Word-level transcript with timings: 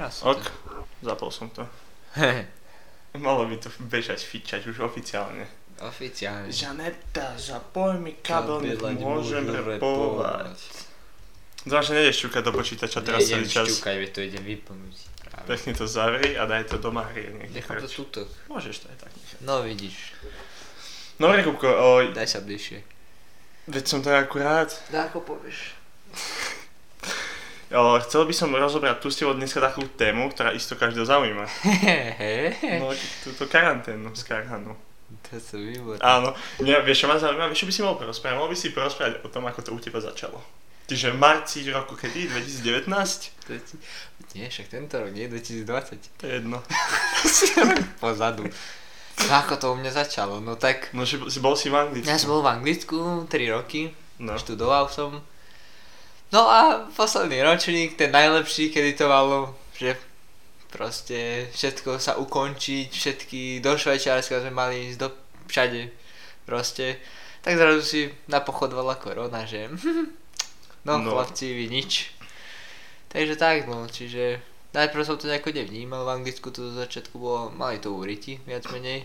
Asi 0.00 0.24
Ok, 0.24 0.40
zapol 1.00 1.28
som 1.28 1.48
to. 1.50 1.62
Malo 3.16 3.44
by 3.44 3.56
to 3.56 3.68
bežať, 3.84 4.22
fičať 4.22 4.66
už 4.66 4.80
oficiálne. 4.80 5.44
Oficiálne. 5.80 6.48
Žaneta, 6.48 7.34
zapoj 7.36 7.96
mi 7.96 8.16
kabel, 8.16 8.60
nech 8.62 8.76
Kabelať 8.76 8.96
môžem 8.98 9.44
môžu 9.44 9.62
repovať. 9.66 10.56
Zvlášť, 11.60 11.86
že 11.86 11.94
nejdeš 11.94 12.16
šťukať 12.16 12.42
do 12.42 12.52
počítača 12.54 12.98
teraz 13.00 13.20
Nejdem 13.22 13.36
celý 13.36 13.46
čas. 13.50 13.66
šťukať, 13.68 13.94
veď 13.98 14.10
to 14.12 14.20
ide 14.22 14.40
vyplnúť. 14.40 14.96
Práve. 15.20 15.44
Pekne 15.46 15.72
to 15.76 15.84
zavri 15.84 16.30
a 16.32 16.42
daj 16.44 16.64
to 16.64 16.76
do 16.76 16.88
Márie 16.88 17.28
niekde. 17.28 17.60
Nechám 17.60 17.76
to 17.78 17.88
tuto. 17.88 18.20
Môžeš 18.48 18.76
to 18.80 18.86
aj 18.88 18.98
tak 18.98 19.12
nechať. 19.12 19.38
No 19.40 19.60
vidíš, 19.60 20.16
Dobre, 21.20 21.44
Kupko, 21.44 21.68
oj, 21.68 22.16
daj 22.16 22.24
sa 22.24 22.40
bližšie. 22.40 22.80
veď 23.68 23.84
som 23.84 24.00
to 24.00 24.08
akurát. 24.08 24.72
Dá 24.88 25.04
ako 25.06 25.20
povieš. 25.20 25.76
Chcel 27.70 28.26
by 28.26 28.34
som 28.34 28.50
rozobrať 28.50 28.98
tu 28.98 29.06
s 29.06 29.16
tebou 29.16 29.30
dneska 29.32 29.58
takú 29.58 29.86
tému, 29.88 30.26
ktorá 30.28 30.50
isto 30.50 30.74
každého 30.74 31.06
zaujíma. 31.06 31.46
No, 32.82 32.90
túto 33.22 33.46
karanténu 33.46 34.10
skarhanú. 34.12 34.74
To 35.22 35.36
sú 35.36 35.58
výborné. 35.58 35.98
Áno, 36.00 36.34
mňa, 36.58 36.82
vieš 36.82 37.02
čo 37.02 37.06
ma 37.06 37.14
zaujíma, 37.14 37.46
vieš 37.46 37.62
čo 37.62 37.66
by 37.66 37.72
si 37.72 37.80
mohol 37.80 37.96
porozprávať? 37.96 38.36
Mohol 38.36 38.50
by 38.50 38.56
si 38.56 38.68
porozprávať 38.70 39.14
o 39.22 39.28
tom, 39.28 39.46
ako 39.46 39.60
to 39.60 39.70
u 39.70 39.78
teba 39.78 39.98
začalo. 39.98 40.42
Tyže 40.84 41.14
v 41.14 41.18
marci 41.18 41.62
roku 41.68 41.94
kedy? 41.94 42.26
2019? 42.26 42.90
To 43.46 43.50
je- 43.54 43.78
Nie, 44.32 44.46
však 44.46 44.66
tento 44.68 44.98
rok, 44.98 45.10
nie 45.10 45.26
2020. 45.26 45.62
To 46.18 46.22
je 46.24 46.32
jedno. 46.36 46.58
Pozadu. 48.02 48.50
No 49.20 49.32
ako 49.36 49.54
to 49.56 49.66
u 49.70 49.76
mňa 49.76 49.92
začalo? 49.92 50.38
No 50.38 50.54
tak, 50.54 50.90
No, 50.90 51.02
že 51.02 51.22
si 51.26 51.38
bol 51.38 51.54
si 51.54 51.68
v 51.68 51.76
Anglicku. 51.76 52.06
ja 52.06 52.18
som 52.18 52.30
bol 52.30 52.42
v 52.42 52.50
Anglicku 52.52 52.98
3 53.26 53.46
roky, 53.52 53.94
No. 54.18 54.34
študoval 54.34 54.90
som. 54.90 55.22
No 56.30 56.46
a 56.46 56.86
posledný 56.94 57.42
ročník, 57.42 57.98
ten 57.98 58.10
najlepší, 58.10 58.70
kedy 58.70 58.94
to 58.94 59.10
malo, 59.10 59.58
že 59.74 59.98
proste 60.70 61.50
všetko 61.50 61.98
sa 61.98 62.14
ukončiť, 62.16 62.88
všetky 62.88 63.40
do 63.58 63.74
Švajčiarska 63.74 64.38
sme 64.38 64.54
mali 64.54 64.94
ísť 64.94 64.98
do 65.02 65.08
všade, 65.50 65.90
proste. 66.46 67.02
Tak 67.42 67.58
zrazu 67.58 67.82
si 67.82 68.00
napochodovala 68.30 68.94
korona, 68.94 69.42
že 69.42 69.66
no, 70.86 71.02
No. 71.02 71.10
chlapci, 71.10 71.50
vy 71.50 71.66
nič. 71.66 72.14
Takže 73.10 73.34
tak, 73.34 73.66
no, 73.66 73.90
čiže 73.90 74.38
najprv 74.70 75.02
som 75.02 75.18
to 75.18 75.26
nejako 75.26 75.50
nevnímal, 75.50 76.06
v 76.06 76.22
Anglicku 76.22 76.54
to 76.54 76.70
do 76.70 76.72
začiatku 76.78 77.18
bolo, 77.18 77.50
mali 77.50 77.82
to 77.82 77.90
úriti, 77.90 78.38
viac 78.46 78.70
menej. 78.70 79.02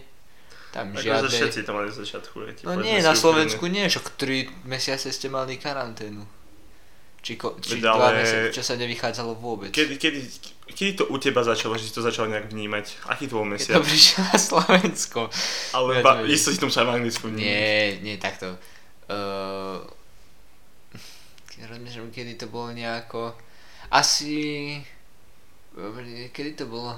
Tam 0.69 0.93
Akože 0.93 1.09
žiadne... 1.09 1.29
všetci 1.31 1.59
to 1.65 1.71
mali 1.73 1.89
z 1.89 1.97
začiatku. 2.05 2.35
viete, 2.37 2.61
No 2.69 2.77
nie, 2.77 3.01
na. 3.01 3.17
Slovensku 3.17 3.65
nie, 3.65 3.89
však 3.89 4.13
3 4.13 4.69
mesiace 4.69 5.09
ste 5.09 5.25
mali 5.25 5.57
karanténu. 5.57 6.21
Či, 7.25 7.41
ko, 7.41 7.57
či 7.57 7.81
Veď 7.81 7.89
2 7.89 7.89
ale- 7.89 8.21
mesiace, 8.21 8.53
čo 8.53 8.61
sa 8.61 8.77
nevychádzalo 8.77 9.33
vôbec. 9.41 9.73
Kedy, 9.73 9.97
kedy, 9.97 10.19
kedy 10.69 10.91
to 10.93 11.03
u 11.09 11.17
teba 11.17 11.41
začalo, 11.41 11.73
že 11.73 11.89
si 11.89 11.93
to 11.97 12.05
začal 12.05 12.29
nejak 12.29 12.53
vnímať? 12.53 13.01
Aký 13.09 13.25
to 13.25 13.41
bol 13.41 13.49
Keď 13.49 13.53
mesiac? 13.57 13.81
to 13.81 13.81
prišiel 13.81 14.21
na 14.29 14.37
Slovensko. 14.37 15.19
Ale 15.73 15.89
Ja 15.97 16.01
ba, 16.05 16.21
isto 16.29 16.53
si 16.53 16.61
to 16.61 16.69
musel 16.69 16.85
v 16.85 17.01
Anglicku 17.01 17.25
vnímať. 17.33 17.41
Nie, 17.41 17.97
nie, 18.05 18.21
takto. 18.21 18.53
Uh, 19.09 19.81
rozmýšľam, 21.65 22.13
kedy 22.13 22.37
to 22.37 22.45
bolo 22.45 22.69
nejako... 22.77 23.33
Asi... 23.89 24.77
Kedy 26.29 26.61
to 26.61 26.69
bolo? 26.69 26.93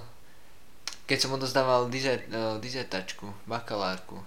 Keď 1.08 1.17
som 1.23 1.31
odozdával 1.39 1.88
uh, 1.88 2.59
dizertačku, 2.59 3.31
bakalárku. 3.47 4.19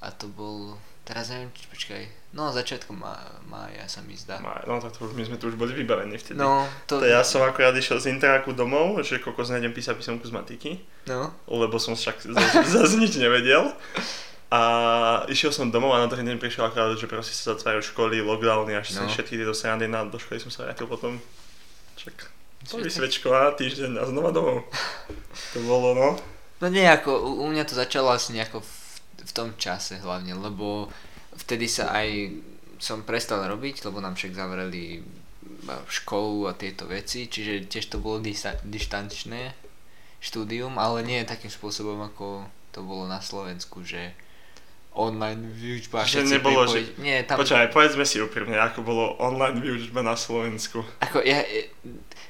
A 0.00 0.08
to 0.08 0.24
bol... 0.24 0.80
Teraz 1.04 1.28
neviem, 1.28 1.52
či 1.52 1.68
počkaj. 1.68 2.23
No, 2.34 2.50
začiatkom 2.50 2.98
má, 2.98 3.14
mája 3.46 3.86
sa 3.86 4.02
mi 4.02 4.18
zdá. 4.18 4.42
Ma- 4.42 4.58
No 4.66 4.82
tak 4.82 4.90
to 4.90 5.06
už, 5.06 5.14
my 5.14 5.22
sme 5.22 5.38
tu 5.38 5.46
už 5.46 5.54
boli 5.54 5.70
vybavení 5.70 6.18
vtedy. 6.18 6.34
No, 6.34 6.66
to... 6.90 6.98
To 6.98 7.06
ja 7.06 7.22
som 7.22 7.46
akorát 7.46 7.70
išiel 7.72 8.02
z 8.02 8.10
interáku 8.10 8.50
domov, 8.50 8.98
že 9.06 9.22
kokos 9.22 9.54
nejdem 9.54 9.70
písať 9.70 9.94
písomku 9.94 10.26
z 10.26 10.34
matiky, 10.34 10.82
No, 11.06 11.30
lebo 11.46 11.78
som 11.78 11.94
však 11.94 12.26
zase, 12.66 12.98
nič 13.02 13.14
nevedel. 13.16 13.70
A 14.50 14.60
išiel 15.26 15.50
som 15.50 15.70
domov 15.70 15.94
a 15.94 16.02
na 16.02 16.10
druhý 16.10 16.22
deň 16.22 16.38
prišiel 16.38 16.66
akorát, 16.66 16.94
že 16.94 17.06
proste 17.06 17.34
sa 17.34 17.54
zatvárajú 17.54 17.86
školy, 17.90 18.18
lockdowny, 18.18 18.74
až 18.74 18.98
no. 18.98 19.06
Všetky 19.06 19.38
tieto 19.38 19.54
srandy 19.54 19.86
na, 19.86 20.02
do 20.02 20.18
školy 20.18 20.38
som 20.38 20.50
sa 20.50 20.66
vrátil 20.66 20.90
potom. 20.90 21.18
Však 21.98 22.14
to 22.66 22.78
vysvečko 22.78 23.30
a 23.30 23.54
týždeň 23.54 23.98
a 23.98 24.04
znova 24.10 24.30
domov. 24.30 24.66
To 25.54 25.58
bolo 25.62 25.94
no. 25.94 26.08
No 26.58 26.66
nejako, 26.66 27.14
u, 27.14 27.30
u 27.42 27.50
mňa 27.50 27.62
to 27.62 27.74
začalo 27.74 28.10
asi 28.10 28.30
nejako 28.32 28.62
v, 28.62 28.70
v 29.22 29.32
tom 29.34 29.48
čase 29.54 29.98
hlavne, 29.98 30.34
lebo 30.34 30.88
vtedy 31.38 31.66
sa 31.66 31.90
aj 31.94 32.32
som 32.78 33.06
prestal 33.06 33.46
robiť, 33.46 33.86
lebo 33.86 34.02
nám 34.02 34.18
však 34.18 34.34
zavreli 34.34 35.00
a, 35.70 35.80
školu 35.88 36.50
a 36.50 36.52
tieto 36.52 36.84
veci, 36.84 37.30
čiže 37.30 37.70
tiež 37.70 37.88
to 37.88 37.98
bolo 38.02 38.20
dista- 38.20 38.60
dištančné 38.66 39.54
štúdium, 40.20 40.76
ale 40.80 41.04
nie 41.04 41.20
takým 41.24 41.52
spôsobom, 41.52 42.00
ako 42.00 42.44
to 42.72 42.80
bolo 42.82 43.06
na 43.06 43.20
Slovensku, 43.22 43.84
že 43.86 44.12
online 44.94 45.50
výučba, 45.50 46.06
Že 46.06 46.38
nebolo, 46.38 46.70
pripojiť. 46.70 46.86
Nie, 47.02 47.26
tam, 47.26 47.42
Počkaj, 47.42 47.74
povedzme 47.74 48.06
si 48.06 48.22
úprimne, 48.22 48.54
ako 48.62 48.86
bolo 48.86 49.18
online 49.18 49.58
výučba 49.58 50.06
na 50.06 50.14
Slovensku. 50.14 50.86
ako 51.02 51.18
ja, 51.26 51.42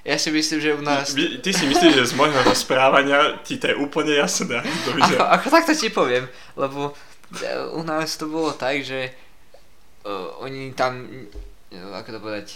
ja 0.01 0.17
si 0.17 0.33
myslím, 0.33 0.59
že 0.65 0.71
u 0.73 0.81
nás... 0.81 1.13
Vy- 1.13 1.45
Ty 1.45 1.51
si 1.53 1.69
myslíš, 1.69 1.93
že 1.93 2.05
z 2.09 2.15
môjho 2.17 2.41
rozprávania 2.41 3.37
ti 3.45 3.61
to 3.61 3.69
je 3.69 3.77
úplne 3.77 4.17
jasné. 4.17 4.65
Že... 4.65 5.17
Ako, 5.17 5.25
ako 5.29 5.47
takto 5.53 5.73
ti 5.77 5.93
poviem, 5.93 6.25
lebo 6.57 6.93
e, 6.93 6.93
u 7.71 7.83
nás 7.83 8.17
to 8.17 8.27
bolo 8.27 8.53
tak, 8.53 8.81
že 8.81 9.11
uh, 10.05 10.11
oni 10.39 10.73
tam, 10.73 11.05
uh, 11.71 11.95
ako 11.95 12.09
to 12.11 12.21
povedať, 12.21 12.47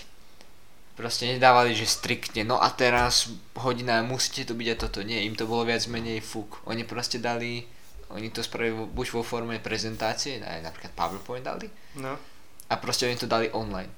proste 0.95 1.27
nedávali, 1.27 1.73
že 1.73 1.87
striktne, 1.87 2.43
no 2.43 2.59
a 2.59 2.69
teraz 2.69 3.31
hodina 3.57 4.03
musíte 4.03 4.45
to 4.45 4.55
byť 4.55 4.69
a 4.69 4.77
toto, 4.77 5.01
nie, 5.01 5.23
im 5.23 5.33
to 5.33 5.47
bolo 5.47 5.63
viac 5.63 5.87
menej 5.87 6.19
fúk. 6.19 6.59
Oni 6.67 6.83
proste 6.83 7.19
dali, 7.19 7.63
oni 8.11 8.29
to 8.29 8.43
spravili 8.43 8.83
buď 8.85 9.07
vo 9.13 9.23
forme 9.23 9.59
prezentácie, 9.59 10.43
aj 10.43 10.59
napríklad 10.61 10.93
PowerPoint 10.93 11.47
dali, 11.47 11.71
No. 11.95 12.19
a 12.67 12.75
proste 12.77 13.07
oni 13.07 13.15
to 13.15 13.27
dali 13.27 13.47
online. 13.51 13.91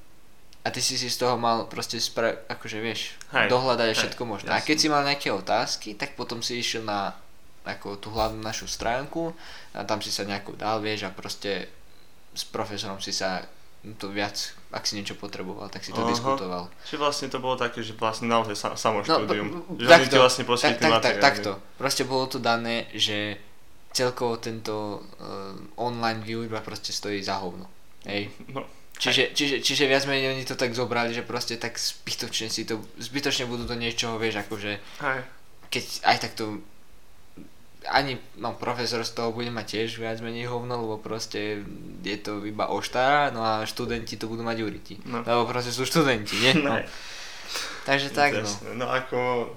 A 0.60 0.68
ty 0.68 0.84
si 0.84 1.00
si 1.00 1.08
z 1.08 1.16
toho 1.16 1.40
mal 1.40 1.64
proste 1.64 1.96
spra- 1.96 2.36
akože 2.46 2.84
vieš, 2.84 3.16
Hej, 3.32 3.48
dohľadať 3.48 3.88
hej, 3.88 3.96
všetko 3.96 4.22
možné. 4.28 4.52
A 4.52 4.60
jasne. 4.60 4.68
keď 4.68 4.76
si 4.76 4.88
mal 4.92 5.02
nejaké 5.02 5.32
otázky, 5.32 5.96
tak 5.96 6.12
potom 6.14 6.44
si 6.44 6.60
išiel 6.60 6.84
na 6.84 7.16
ako 7.62 7.96
tú 7.96 8.08
hlavnú 8.10 8.40
našu 8.40 8.64
stránku 8.64 9.32
a 9.72 9.84
tam 9.84 10.00
si 10.00 10.08
sa 10.08 10.24
nejako 10.24 10.56
dal, 10.56 10.80
vieš, 10.80 11.04
a 11.04 11.12
proste 11.12 11.68
s 12.32 12.44
profesorom 12.44 12.98
si 12.98 13.12
sa 13.12 13.44
to 13.96 14.12
viac, 14.12 14.36
ak 14.76 14.84
si 14.84 14.92
niečo 14.92 15.16
potreboval, 15.16 15.72
tak 15.72 15.80
si 15.80 15.88
to 15.90 16.04
Aha. 16.04 16.12
diskutoval. 16.12 16.68
Čiže 16.84 17.00
vlastne 17.00 17.26
to 17.32 17.40
bolo 17.40 17.56
také, 17.56 17.80
že 17.80 17.96
vlastne 17.96 18.28
naozaj 18.28 18.52
sa, 18.52 18.68
samo 18.76 19.00
No, 19.00 19.24
štúdium. 19.24 19.64
b- 19.72 19.80
že 19.80 19.88
ti 19.88 20.12
takto, 20.12 20.16
vlastne 20.20 20.44
tak, 20.44 20.76
tak, 20.76 21.00
tak, 21.00 21.16
takto. 21.16 21.50
Proste 21.80 22.04
bolo 22.04 22.28
to 22.28 22.36
dané, 22.36 22.92
že 22.92 23.40
celkovo 23.96 24.36
tento 24.36 25.00
uh, 25.00 25.56
online 25.80 26.20
výučba 26.20 26.60
proste 26.60 26.92
stojí 26.92 27.24
za 27.24 27.40
hovno. 27.40 27.64
Hej. 28.04 28.28
No, 28.52 28.68
Čiže, 29.00 29.32
čiže, 29.32 29.64
čiže 29.64 29.88
viac 29.88 30.04
menej 30.04 30.36
oni 30.36 30.44
to 30.44 30.60
tak 30.60 30.76
zobrali, 30.76 31.16
že 31.16 31.24
proste 31.24 31.56
tak 31.56 31.80
zbytočne 31.80 32.52
si 32.52 32.68
to, 32.68 32.84
zbytočne 33.00 33.48
budú 33.48 33.64
do 33.64 33.72
niečoho, 33.72 34.20
vieš, 34.20 34.44
akože 34.44 34.76
hej. 34.76 35.20
keď 35.72 35.84
aj 36.04 36.16
takto 36.20 36.60
ani 37.88 38.20
no, 38.36 38.52
profesor 38.52 39.00
z 39.00 39.12
toho 39.16 39.32
bude 39.32 39.48
mať 39.48 39.66
tiež 39.80 39.96
viac 39.96 40.20
menej 40.20 40.52
hovno, 40.52 40.84
lebo 40.84 41.00
proste 41.00 41.64
je 42.04 42.16
to 42.20 42.44
iba 42.44 42.68
oštá, 42.68 43.32
no 43.32 43.40
a 43.40 43.64
študenti 43.64 44.20
to 44.20 44.28
budú 44.28 44.44
mať 44.44 44.58
uriti. 44.60 44.94
No. 45.08 45.24
Lebo 45.24 45.48
proste 45.48 45.72
sú 45.72 45.88
študenti, 45.88 46.36
nie? 46.36 46.52
No. 46.60 46.76
Ne, 46.76 46.84
Takže 47.88 48.12
tak, 48.12 48.36
no. 48.36 48.50
no 48.76 48.86
ako 48.92 49.48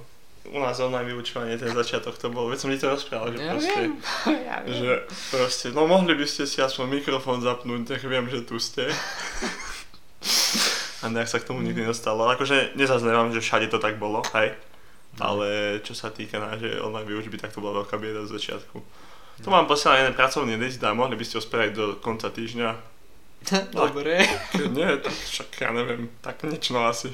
u 0.52 0.60
nás 0.60 0.80
online 0.80 1.08
vyučovanie, 1.08 1.56
ten 1.58 1.72
začiatok 1.72 2.18
to 2.20 2.28
bol, 2.28 2.52
veď 2.52 2.60
som 2.60 2.72
ti 2.72 2.80
to 2.80 2.92
rozprával, 2.92 3.32
že 3.32 3.40
Ja 3.40 3.52
proste, 3.56 3.80
viem, 3.80 3.94
ja 4.48 4.58
viem. 4.64 4.76
že 4.76 4.92
proste, 5.32 5.68
no 5.72 5.88
mohli 5.88 6.16
by 6.16 6.26
ste 6.28 6.44
si 6.44 6.60
aspoň 6.60 7.00
mikrofón 7.00 7.40
zapnúť, 7.40 7.96
nech 7.96 8.04
viem, 8.04 8.28
že 8.28 8.44
tu 8.44 8.60
ste. 8.60 8.88
A 11.04 11.12
nejak 11.12 11.28
sa 11.28 11.40
k 11.44 11.48
tomu 11.52 11.60
nikdy 11.60 11.84
nestalo. 11.84 12.32
Akože 12.32 12.80
nezaznávam, 12.80 13.36
že 13.36 13.44
všade 13.44 13.68
to 13.68 13.76
tak 13.76 14.00
bolo, 14.00 14.24
hej. 14.40 14.56
No. 15.18 15.22
Ale 15.30 15.80
čo 15.86 15.94
sa 15.94 16.10
týka 16.10 16.42
nášho 16.42 16.82
online 16.82 17.06
výučby, 17.06 17.38
tak 17.38 17.54
to 17.54 17.62
bola 17.62 17.86
veľká 17.86 18.02
bieda 18.02 18.26
z 18.26 18.34
začiatku. 18.34 18.78
Tu 19.42 19.50
mám 19.50 19.66
posielaný 19.66 20.10
jeden 20.10 20.18
pracovný 20.18 20.54
list 20.58 20.82
a 20.86 20.94
mohli 20.94 21.18
by 21.18 21.26
ste 21.26 21.38
ho 21.38 21.44
spraviť 21.46 21.72
do 21.74 21.86
konca 22.02 22.30
týždňa. 22.30 22.70
Dobre. 23.76 24.22
Keď 24.54 24.70
nie, 24.70 24.90
tak 25.02 25.14
však 25.14 25.50
ja 25.58 25.70
neviem, 25.74 26.10
tak 26.22 26.46
niečo 26.46 26.78
asi. 26.82 27.14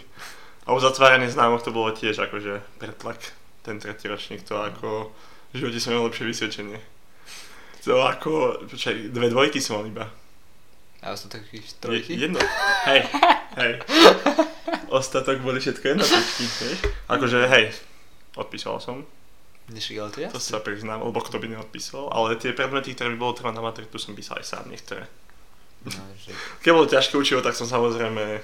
A 0.68 0.76
u 0.76 0.80
zatváraných 0.80 1.34
známok 1.34 1.64
to 1.66 1.74
bolo 1.74 1.90
tiež 1.90 2.20
akože 2.20 2.62
pretlak, 2.78 3.18
ten 3.66 3.82
tretí 3.82 4.06
ročník, 4.06 4.46
to 4.46 4.60
ako 4.60 5.10
v 5.52 5.66
živote 5.66 5.80
som 5.82 5.98
mal 5.98 6.06
lepšie 6.06 6.30
vysvedčenie. 6.30 6.80
To 7.88 8.06
ako, 8.06 8.64
počkaj, 8.70 9.10
dve 9.10 9.32
dvojky 9.32 9.58
som 9.64 9.82
mal 9.82 9.90
iba. 9.90 10.06
Sú 11.16 11.28
takých 11.28 11.66
Je, 11.66 11.76
trojky? 11.76 12.12
jedno, 12.18 12.40
hej, 12.86 13.02
hej. 13.56 13.72
Ostatok 14.90 15.40
boli 15.40 15.58
všetko 15.58 15.86
jednotečky, 15.88 16.44
vieš. 16.46 16.80
Akože 17.08 17.46
hej, 17.48 17.72
odpísal 18.36 18.78
som, 18.78 19.06
Nešiel 19.68 20.10
to 20.10 20.18
to 20.18 20.26
jasne. 20.34 20.42
sa 20.42 20.60
priznám, 20.60 21.00
lebo 21.00 21.22
kto 21.22 21.38
by 21.38 21.46
neodpísal, 21.48 22.10
ale 22.10 22.34
tie 22.36 22.52
predmety, 22.52 22.92
ktoré 22.92 23.14
by 23.14 23.20
bolo 23.20 23.34
treba 23.34 23.52
na 23.52 23.62
maturitu, 23.62 23.96
som 23.96 24.12
písal 24.12 24.38
aj 24.38 24.50
sám 24.50 24.66
niektoré. 24.66 25.06
No, 25.86 25.94
že... 26.18 26.34
Keď 26.60 26.70
bolo 26.74 26.90
ťažké 26.90 27.14
učivo, 27.16 27.40
tak 27.40 27.54
som 27.54 27.64
samozrejme 27.64 28.42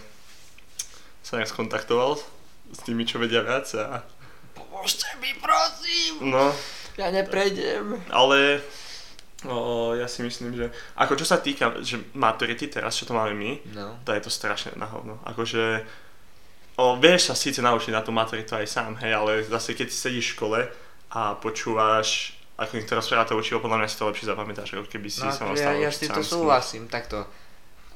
sa 1.20 1.36
nejak 1.36 1.50
skontaktoval 1.50 2.22
s 2.70 2.80
tými, 2.80 3.04
čo 3.04 3.18
vedia 3.18 3.42
viac 3.42 3.66
a 3.74 4.06
pomôžte 4.54 5.10
mi, 5.18 5.34
prosím. 5.36 6.30
No, 6.30 6.54
Ja 6.96 7.10
neprejdem. 7.10 8.00
ale 8.08 8.62
o, 9.48 9.58
ja 9.94 10.06
si 10.06 10.22
myslím, 10.22 10.54
že 10.54 10.68
ako 10.96 11.16
čo 11.16 11.26
sa 11.26 11.38
týka, 11.38 11.80
že 11.82 11.98
maturity 12.14 12.68
teraz, 12.68 12.96
čo 12.96 13.06
to 13.06 13.14
máme 13.14 13.34
my, 13.34 13.52
No. 13.74 13.98
to 14.04 14.12
je 14.12 14.22
to 14.22 14.30
strašne 14.30 14.74
na 14.76 14.86
hovno. 14.86 15.18
Akože, 15.24 15.86
o, 16.76 16.96
vieš 16.98 17.32
sa 17.32 17.36
síce 17.36 17.62
naučiť 17.62 17.92
na 17.92 18.02
tú 18.02 18.12
maturitu 18.12 18.54
aj 18.54 18.68
sám, 18.68 18.98
hej, 19.00 19.14
ale 19.14 19.44
zase 19.44 19.74
keď 19.74 19.88
sedíš 19.90 20.32
v 20.32 20.36
škole 20.36 20.60
a 21.12 21.38
počúvaš, 21.40 22.36
ako 22.56 22.76
niekto 22.76 22.96
rozpráva 22.96 23.28
to 23.28 23.36
učivo, 23.36 23.60
podľa 23.60 23.84
mňa 23.84 23.88
si 23.88 23.98
to 24.00 24.08
lepšie 24.08 24.28
zapamätáš, 24.28 24.70
ako 24.74 24.88
keby 24.88 25.08
si 25.08 25.24
No, 25.24 25.32
sa 25.32 25.52
ja, 25.52 25.76
ja 25.76 25.92
s 25.92 26.00
týmto 26.00 26.24
súhlasím, 26.24 26.88
takto. 26.88 27.28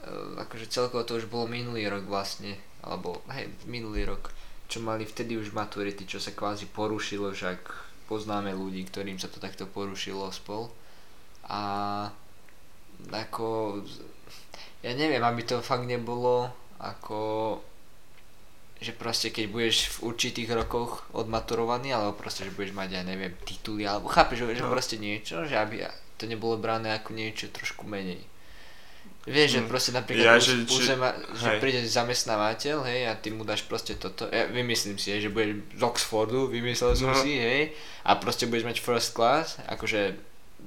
e, 0.03 0.11
Akože 0.39 0.67
celkovo 0.67 1.03
to 1.07 1.15
už 1.15 1.31
bolo 1.31 1.47
minulý 1.47 1.87
rok 1.87 2.03
vlastne, 2.03 2.59
alebo 2.83 3.23
hej, 3.31 3.47
minulý 3.67 4.03
rok, 4.07 4.31
čo 4.67 4.83
mali 4.83 5.07
vtedy 5.07 5.39
už 5.39 5.55
maturity, 5.55 6.03
čo 6.03 6.19
sa 6.19 6.35
kvázi 6.35 6.67
porušilo, 6.69 7.31
však 7.31 7.59
poznáme 8.11 8.51
ľudí, 8.51 8.83
ktorým 8.85 9.15
sa 9.15 9.31
to 9.31 9.39
takto 9.39 9.63
porušilo 9.63 10.27
spol. 10.29 10.67
A 11.49 11.61
ako, 13.11 13.81
ja 14.79 14.93
neviem, 14.93 15.19
aby 15.19 15.41
to 15.43 15.59
fakt 15.59 15.83
nebolo 15.83 16.49
ako 16.77 17.59
že 18.79 18.95
proste 18.95 19.27
keď 19.27 19.51
budeš 19.51 19.91
v 19.99 20.07
určitých 20.07 20.55
rokoch 20.55 21.03
odmaturovaný, 21.11 21.91
alebo 21.91 22.15
proste, 22.15 22.47
že 22.47 22.55
budeš 22.55 22.71
mať, 22.71 22.89
ja 22.95 23.03
neviem, 23.03 23.35
tituly, 23.43 23.83
alebo 23.83 24.07
chápeš, 24.07 24.47
že, 24.47 24.55
že 24.55 24.63
No. 24.63 24.71
proste 24.71 24.95
niečo, 24.95 25.43
že 25.43 25.59
aby 25.59 25.83
to 26.15 26.23
nebolo 26.23 26.55
brané 26.55 26.95
ako 26.95 27.11
niečo 27.11 27.51
trošku 27.51 27.83
menej. 27.83 28.23
Vieš, 29.27 29.49
že 29.51 29.59
Mm. 29.59 29.67
proste 29.67 29.91
napríklad 29.91 30.23
Ja, 30.23 30.39
že- 30.39 30.63
že, 30.63 30.63
že- 30.63 30.95
uzema, 30.95 31.11
že 31.35 31.47
hej. 31.51 31.59
príde 31.59 31.83
zamestnávateľ, 31.83 32.77
hej, 32.87 33.01
a 33.03 33.19
ty 33.19 33.35
mu 33.35 33.43
dáš 33.43 33.67
proste 33.67 33.99
toto, 33.99 34.31
ja 34.31 34.47
vymyslím 34.47 34.95
si, 34.95 35.11
hej, 35.11 35.27
že 35.27 35.29
budeš 35.29 35.59
z 35.75 35.81
Oxfordu, 35.83 36.47
vymyslel 36.47 36.95
som 36.95 37.11
No. 37.11 37.19
si, 37.19 37.35
hej, 37.35 37.75
a 38.07 38.15
proste 38.15 38.47
budeš 38.47 38.63
mať 38.63 38.77
first 38.79 39.11
class, 39.11 39.59
akože, 39.67 40.15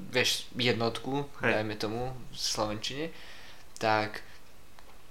vieš, 0.09 0.31
jednotku, 0.53 1.25
Hej. 1.41 1.53
dajme 1.55 1.75
tomu, 1.77 2.03
v 2.29 2.37
Slovenčine, 2.37 3.07
tak 3.77 4.21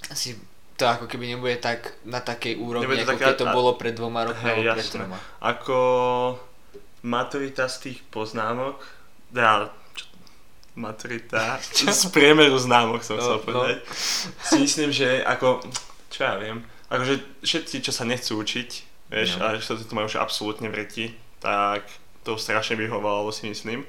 asi 0.07 0.35
to 0.73 0.87
ako 0.87 1.05
keby 1.05 1.29
nebude 1.29 1.57
tak 1.57 1.93
na 2.03 2.19
takej 2.19 2.57
úrovni, 2.57 2.85
Nebude 2.85 3.03
to 3.03 3.07
ako 3.07 3.13
také- 3.15 3.25
keď 3.27 3.37
to 3.37 3.45
a- 3.45 3.53
bolo 3.53 3.71
pred 3.73 3.93
dvoma 3.93 4.21
rokmi, 4.23 4.41
Hej, 4.43 4.55
alebo 4.59 4.73
pred 4.73 4.87
troma. 4.87 5.17
Ako 5.39 5.77
maturita 7.01 7.65
z 7.65 7.77
tých 7.81 7.99
poznámok, 8.07 8.77
teda, 9.27 9.69
čo, 9.91 10.05
maturita 10.75 11.57
z 11.93 12.05
priemeru 12.09 12.57
známok 12.57 13.01
som 13.01 13.15
No, 13.15 13.21
chcel 13.21 13.37
no. 13.37 13.43
povedať, 13.43 13.77
si 14.43 14.55
myslím, 14.59 14.89
že 14.91 15.21
ako, 15.21 15.61
čo 16.09 16.19
ja 16.23 16.35
viem, 16.37 16.61
akože 16.87 17.13
všetci, 17.41 17.75
čo 17.79 17.91
sa 17.91 18.03
nechcú 18.03 18.37
učiť, 18.37 18.69
vieš, 19.09 19.37
No. 19.37 19.45
a 19.45 19.57
čo 19.57 19.75
to 19.75 19.91
majú 19.91 20.07
už 20.07 20.17
absolútne 20.17 20.67
v 20.67 20.77
reti, 20.77 21.05
tak 21.37 21.85
to 22.21 22.37
strašne 22.37 22.73
vyhovovalo 22.75 23.29
si 23.29 23.45
myslím. 23.45 23.81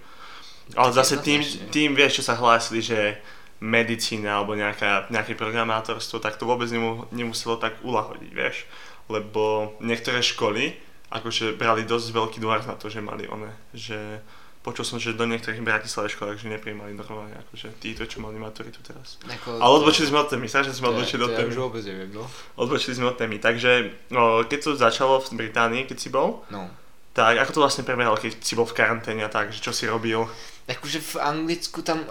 Ale 0.73 0.91
zase 0.93 1.21
tým, 1.21 1.43
tým, 1.69 1.93
vieš, 1.93 2.23
čo 2.23 2.33
sa 2.33 2.39
hlásili, 2.39 2.81
že 2.81 3.19
medicína 3.63 4.43
alebo 4.43 4.59
nejaká, 4.59 5.07
nejaké 5.15 5.39
programátorstvo, 5.39 6.19
tak 6.19 6.35
to 6.35 6.45
vôbec 6.49 6.67
nemu, 6.67 7.07
nemuselo 7.15 7.55
tak 7.57 7.79
ulahodiť, 7.87 8.33
vieš. 8.35 8.67
Lebo 9.07 9.75
niektoré 9.79 10.19
školy 10.19 10.75
akože 11.13 11.55
brali 11.61 11.85
dosť 11.87 12.09
veľký 12.11 12.39
dôraz 12.41 12.65
na 12.67 12.75
to, 12.75 12.89
že 12.89 13.05
mali 13.05 13.29
one, 13.29 13.53
že 13.77 14.19
počul 14.63 14.87
som, 14.87 14.97
že 14.97 15.13
do 15.13 15.27
niektorých 15.29 15.61
Bratislave 15.61 16.09
školách, 16.09 16.41
že 16.41 16.49
neprijímali 16.49 16.95
normálne, 16.95 17.35
akože 17.47 17.77
títo, 17.83 18.07
čo 18.07 18.23
mali 18.23 18.39
maturitu 18.39 18.79
teraz. 18.81 19.19
Ako, 19.27 19.59
Ale 19.59 19.73
odbočili 19.83 20.09
sme 20.09 20.23
od 20.23 20.31
témy, 20.31 20.47
strašne 20.49 20.73
sme 20.73 20.89
odbočili 20.95 21.23
od 21.23 21.35
ja 21.35 21.43
témy. 21.43 21.51
už 21.51 21.59
vôbec 21.59 21.83
neviem, 21.83 22.11
no. 22.15 22.25
Odbočili 22.57 22.95
sme 22.97 23.11
od 23.13 23.19
témy, 23.19 23.43
takže 23.43 23.91
no, 24.09 24.47
keď 24.47 24.59
to 24.63 24.71
začalo 24.79 25.19
v 25.21 25.29
Británii, 25.37 25.85
keď 25.85 25.99
si 25.99 26.09
bol, 26.09 26.47
No. 26.49 26.71
Tak 27.13 27.37
ako 27.39 27.51
to 27.53 27.63
vlastne 27.63 27.85
prebiehalo, 27.85 28.17
keď 28.17 28.41
si 28.41 28.57
bol 28.57 28.65
v 28.65 28.77
karanténe 28.77 29.23
a 29.25 29.31
tak, 29.33 29.53
že 29.53 29.61
čo 29.61 29.73
si 29.73 29.85
robil? 29.85 30.25
Akože 30.69 30.99
v 31.01 31.15
Anglicku 31.21 31.85
tam... 31.85 32.05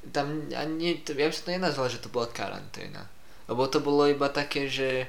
Tam 0.00 0.48
ani, 0.56 1.04
ja 1.04 1.28
by 1.28 1.32
som 1.32 1.44
to 1.44 1.56
nenazval, 1.56 1.86
že 1.92 2.00
to 2.00 2.08
bola 2.08 2.24
karanténa. 2.32 3.04
Lebo 3.44 3.68
to 3.68 3.84
bolo 3.84 4.08
iba 4.08 4.32
také, 4.32 4.64
že 4.64 5.04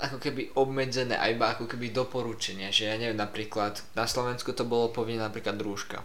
ako 0.00 0.16
keby 0.18 0.56
obmedzené 0.56 1.14
a 1.14 1.28
iba 1.28 1.52
ako 1.52 1.68
keby 1.68 1.92
doporučenia, 1.92 2.72
že 2.72 2.88
ja 2.88 2.96
neviem, 2.96 3.20
napríklad 3.20 3.84
na 3.92 4.08
Slovensku 4.08 4.56
to 4.56 4.64
bolo 4.64 4.88
povinné 4.88 5.20
napríklad 5.20 5.60
rúška, 5.60 6.00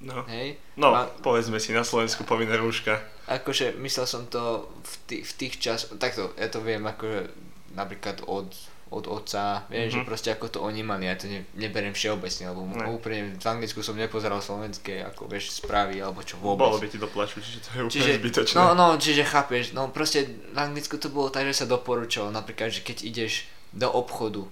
No, 0.00 0.24
hej? 0.32 0.56
no 0.80 0.94
A- 0.96 1.10
povedzme 1.20 1.60
si, 1.60 1.76
na 1.76 1.84
Slovensku 1.84 2.24
povinné 2.24 2.56
rúška. 2.56 3.02
Akože 3.28 3.76
myslel 3.82 4.06
som 4.08 4.24
to 4.30 4.70
v, 4.80 4.94
tých, 5.10 5.24
v 5.28 5.32
tých 5.36 5.54
čas, 5.60 5.90
takto, 5.98 6.32
ja 6.40 6.48
to 6.48 6.62
viem 6.64 6.80
akože 6.86 7.28
napríklad 7.74 8.24
od, 8.24 8.48
od 8.90 9.06
otca, 9.06 9.62
vieš, 9.66 9.86
Mhm. 9.88 9.94
že 9.94 10.00
proste 10.04 10.28
ako 10.28 10.46
to 10.48 10.58
oni 10.60 10.82
mali, 10.82 11.06
ja 11.06 11.14
to 11.14 11.24
ne, 11.24 11.46
neberiem 11.54 11.90
všeobecne, 11.90 12.44
lebo 12.48 12.66
Ne. 12.66 12.90
úplne 12.90 13.18
v 13.32 13.44
Anglicku 13.44 13.80
som 13.80 13.94
nepozeral 13.94 14.38
slovenské, 14.38 14.98
ako 15.04 15.24
vieš, 15.24 15.54
správy, 15.56 15.98
alebo 15.98 16.20
čo 16.20 16.34
Bolo 16.36 16.58
vôbec. 16.74 16.82
by 16.82 16.88
ti 16.88 16.98
doplaču, 16.98 17.38
čiže 17.38 17.58
to 17.60 17.68
je 17.68 17.80
úplne 17.80 17.94
Čiže, 17.96 18.12
zbytočné. 18.18 18.56
no, 18.56 18.66
no, 18.72 18.86
čiže 18.96 19.22
chápeš, 19.24 19.70
no 19.70 19.88
proste 19.88 20.26
v 20.26 20.58
Anglicku 20.58 20.96
to 20.96 21.06
bolo 21.08 21.28
tak, 21.28 21.46
že 21.46 21.54
sa 21.56 21.66
doporučovalo, 21.66 22.30
napríklad, 22.30 22.68
že 22.68 22.80
keď 22.80 22.96
ideš 23.04 23.46
do 23.70 23.86
obchodu, 23.88 24.42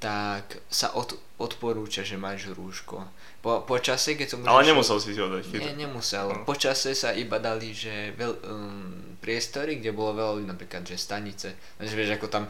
tak 0.00 0.44
sa 0.68 0.92
od, 0.92 1.14
odporúča, 1.38 2.02
že 2.02 2.16
máš 2.16 2.50
rúško. 2.50 3.08
Po, 3.40 3.60
po 3.60 3.76
čase, 3.78 4.14
keď 4.14 4.26
som 4.26 4.38
Ale 4.42 4.66
nemusel 4.66 4.98
si 4.98 5.12
si 5.12 5.20
ho 5.20 5.28
dať. 5.28 5.54
nie, 5.54 5.72
nemusel. 5.78 6.28
No. 6.28 6.42
Po 6.42 6.52
čase 6.54 6.92
sa 6.92 7.12
iba 7.12 7.38
dali, 7.38 7.70
že 7.70 8.12
veľ, 8.12 8.32
um, 8.42 8.90
priestory, 9.16 9.76
kde 9.76 9.90
bolo 9.90 10.12
veľa 10.14 10.32
ľudí, 10.34 10.46
napríklad, 10.46 10.82
že 10.82 10.96
stanice. 10.98 11.48
Takže 11.78 11.94
vieš, 11.94 12.10
ako 12.14 12.26
tam 12.28 12.44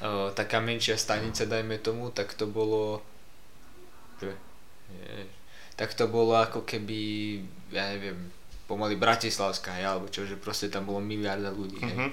uh, 0.00 0.30
taká 0.32 0.60
menšia 0.60 0.96
stanica, 1.00 1.48
dajme 1.48 1.78
tomu, 1.80 2.10
tak 2.10 2.34
to 2.34 2.46
bolo... 2.48 3.02
Že, 4.20 4.34
je, 4.92 5.26
tak 5.78 5.94
to 5.94 6.10
bolo 6.10 6.34
ako 6.34 6.66
keby, 6.66 7.00
ja 7.70 7.94
neviem, 7.94 8.18
pomaly 8.66 8.98
Bratislavská, 8.98 9.78
hej, 9.78 9.86
alebo 9.86 10.10
čo, 10.10 10.26
že 10.26 10.34
proste 10.34 10.68
tam 10.68 10.84
bolo 10.84 10.98
miliarda 11.00 11.54
ľudí, 11.54 11.78
hej. 11.80 11.96
Mhm. 11.96 12.10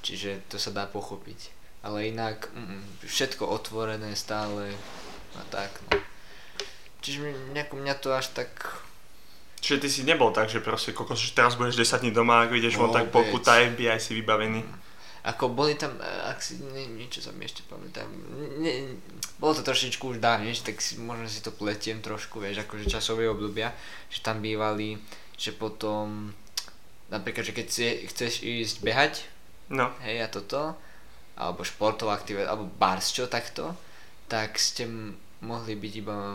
Čiže 0.00 0.30
to 0.48 0.56
sa 0.56 0.72
dá 0.72 0.88
pochopiť. 0.88 1.52
Ale 1.80 2.12
inak, 2.12 2.52
mm, 2.52 3.04
všetko 3.04 3.48
otvorené 3.48 4.12
stále 4.16 4.72
a 5.36 5.42
tak, 5.48 5.72
no. 5.88 5.96
Čiže 7.00 7.32
nejako 7.56 7.80
mňa 7.80 7.94
to 7.96 8.12
až 8.12 8.28
tak 8.36 8.52
Čiže 9.60 9.76
ty 9.76 9.88
si 9.92 10.02
nebol 10.08 10.32
tak, 10.32 10.48
že 10.48 10.64
proste 10.64 10.96
kokos, 10.96 11.20
že 11.20 11.36
teraz 11.36 11.52
budeš 11.52 11.76
10 11.76 12.00
dní 12.00 12.12
doma, 12.16 12.48
ak 12.48 12.56
ideš 12.56 12.80
von, 12.80 12.88
tak 12.88 13.12
Vôbec. 13.12 13.28
pokuta 13.28 13.60
FBI 13.60 14.00
si 14.00 14.16
vybavený. 14.16 14.64
Ako 15.22 15.48
boli 15.48 15.74
tam, 15.74 15.92
e, 15.94 16.04
ak 16.26 16.38
si, 16.38 16.56
nie, 16.56 16.88
niečo 16.88 17.20
sa 17.20 17.30
mi 17.30 17.44
ešte 17.44 17.60
pamätám, 17.64 18.08
ne, 18.56 18.96
bolo 19.36 19.52
to 19.52 19.62
trošičku 19.62 20.08
už 20.08 20.18
dávnejšie, 20.18 20.64
tak 20.64 20.78
si, 20.78 20.96
možno 20.96 21.26
si 21.26 21.38
to 21.38 21.50
pletiem 21.50 21.98
trošku, 21.98 22.38
vieš, 22.38 22.62
akože 22.62 22.88
časové 22.88 23.26
obdobia, 23.26 23.76
že 24.06 24.18
tam 24.18 24.38
bývali, 24.38 24.96
že 25.34 25.52
potom, 25.52 26.32
napríklad, 27.06 27.42
že 27.42 27.52
keď 27.52 27.66
si, 27.66 27.82
chceš 28.06 28.32
ísť 28.40 28.76
behať, 28.80 29.14
No, 29.68 29.86
hej, 30.00 30.18
a 30.18 30.26
toto, 30.26 30.74
alebo 31.36 31.62
športová 31.62 32.12
aktivita, 32.12 32.48
alebo 32.48 32.66
bars, 32.66 33.08
čo 33.08 33.24
takto, 33.24 33.70
tak 34.26 34.56
ste 34.56 34.82
mohli 35.40 35.72
byť 35.72 35.92
iba 35.96 36.34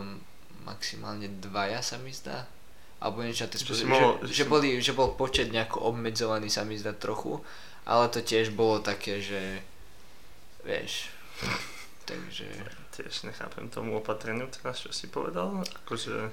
maximálne 0.62 1.28
dvaja, 1.38 1.78
sa 1.80 1.96
mi 1.96 2.10
zdá. 2.10 2.48
Alebo 2.96 3.20
niečo 3.20 3.44
na 3.44 3.52
tej 3.52 3.60
Že 3.60 3.64
spôsob, 3.66 3.76
si 3.76 3.84
že, 3.84 3.92
mohol- 3.92 4.18
že, 4.24 4.32
si- 4.34 4.48
boli, 4.48 4.68
že 4.80 4.92
bol 4.92 5.12
počet 5.12 5.52
nejako 5.52 5.84
obmedzovaný, 5.84 6.48
sa 6.48 6.64
mi 6.64 6.74
zdá 6.74 6.90
trochu, 6.90 7.44
ale 7.86 8.10
to 8.10 8.18
tiež 8.20 8.50
bolo 8.50 8.82
také, 8.82 9.22
že 9.22 9.62
vieš, 10.62 11.08
takže 12.04 12.46
tiež 12.90 13.28
nechápem 13.28 13.70
tomu 13.70 13.98
opatreniu 13.98 14.50
teraz, 14.50 14.82
čo 14.82 14.90
si 14.90 15.06
povedal. 15.06 15.62
Akože, 15.84 16.32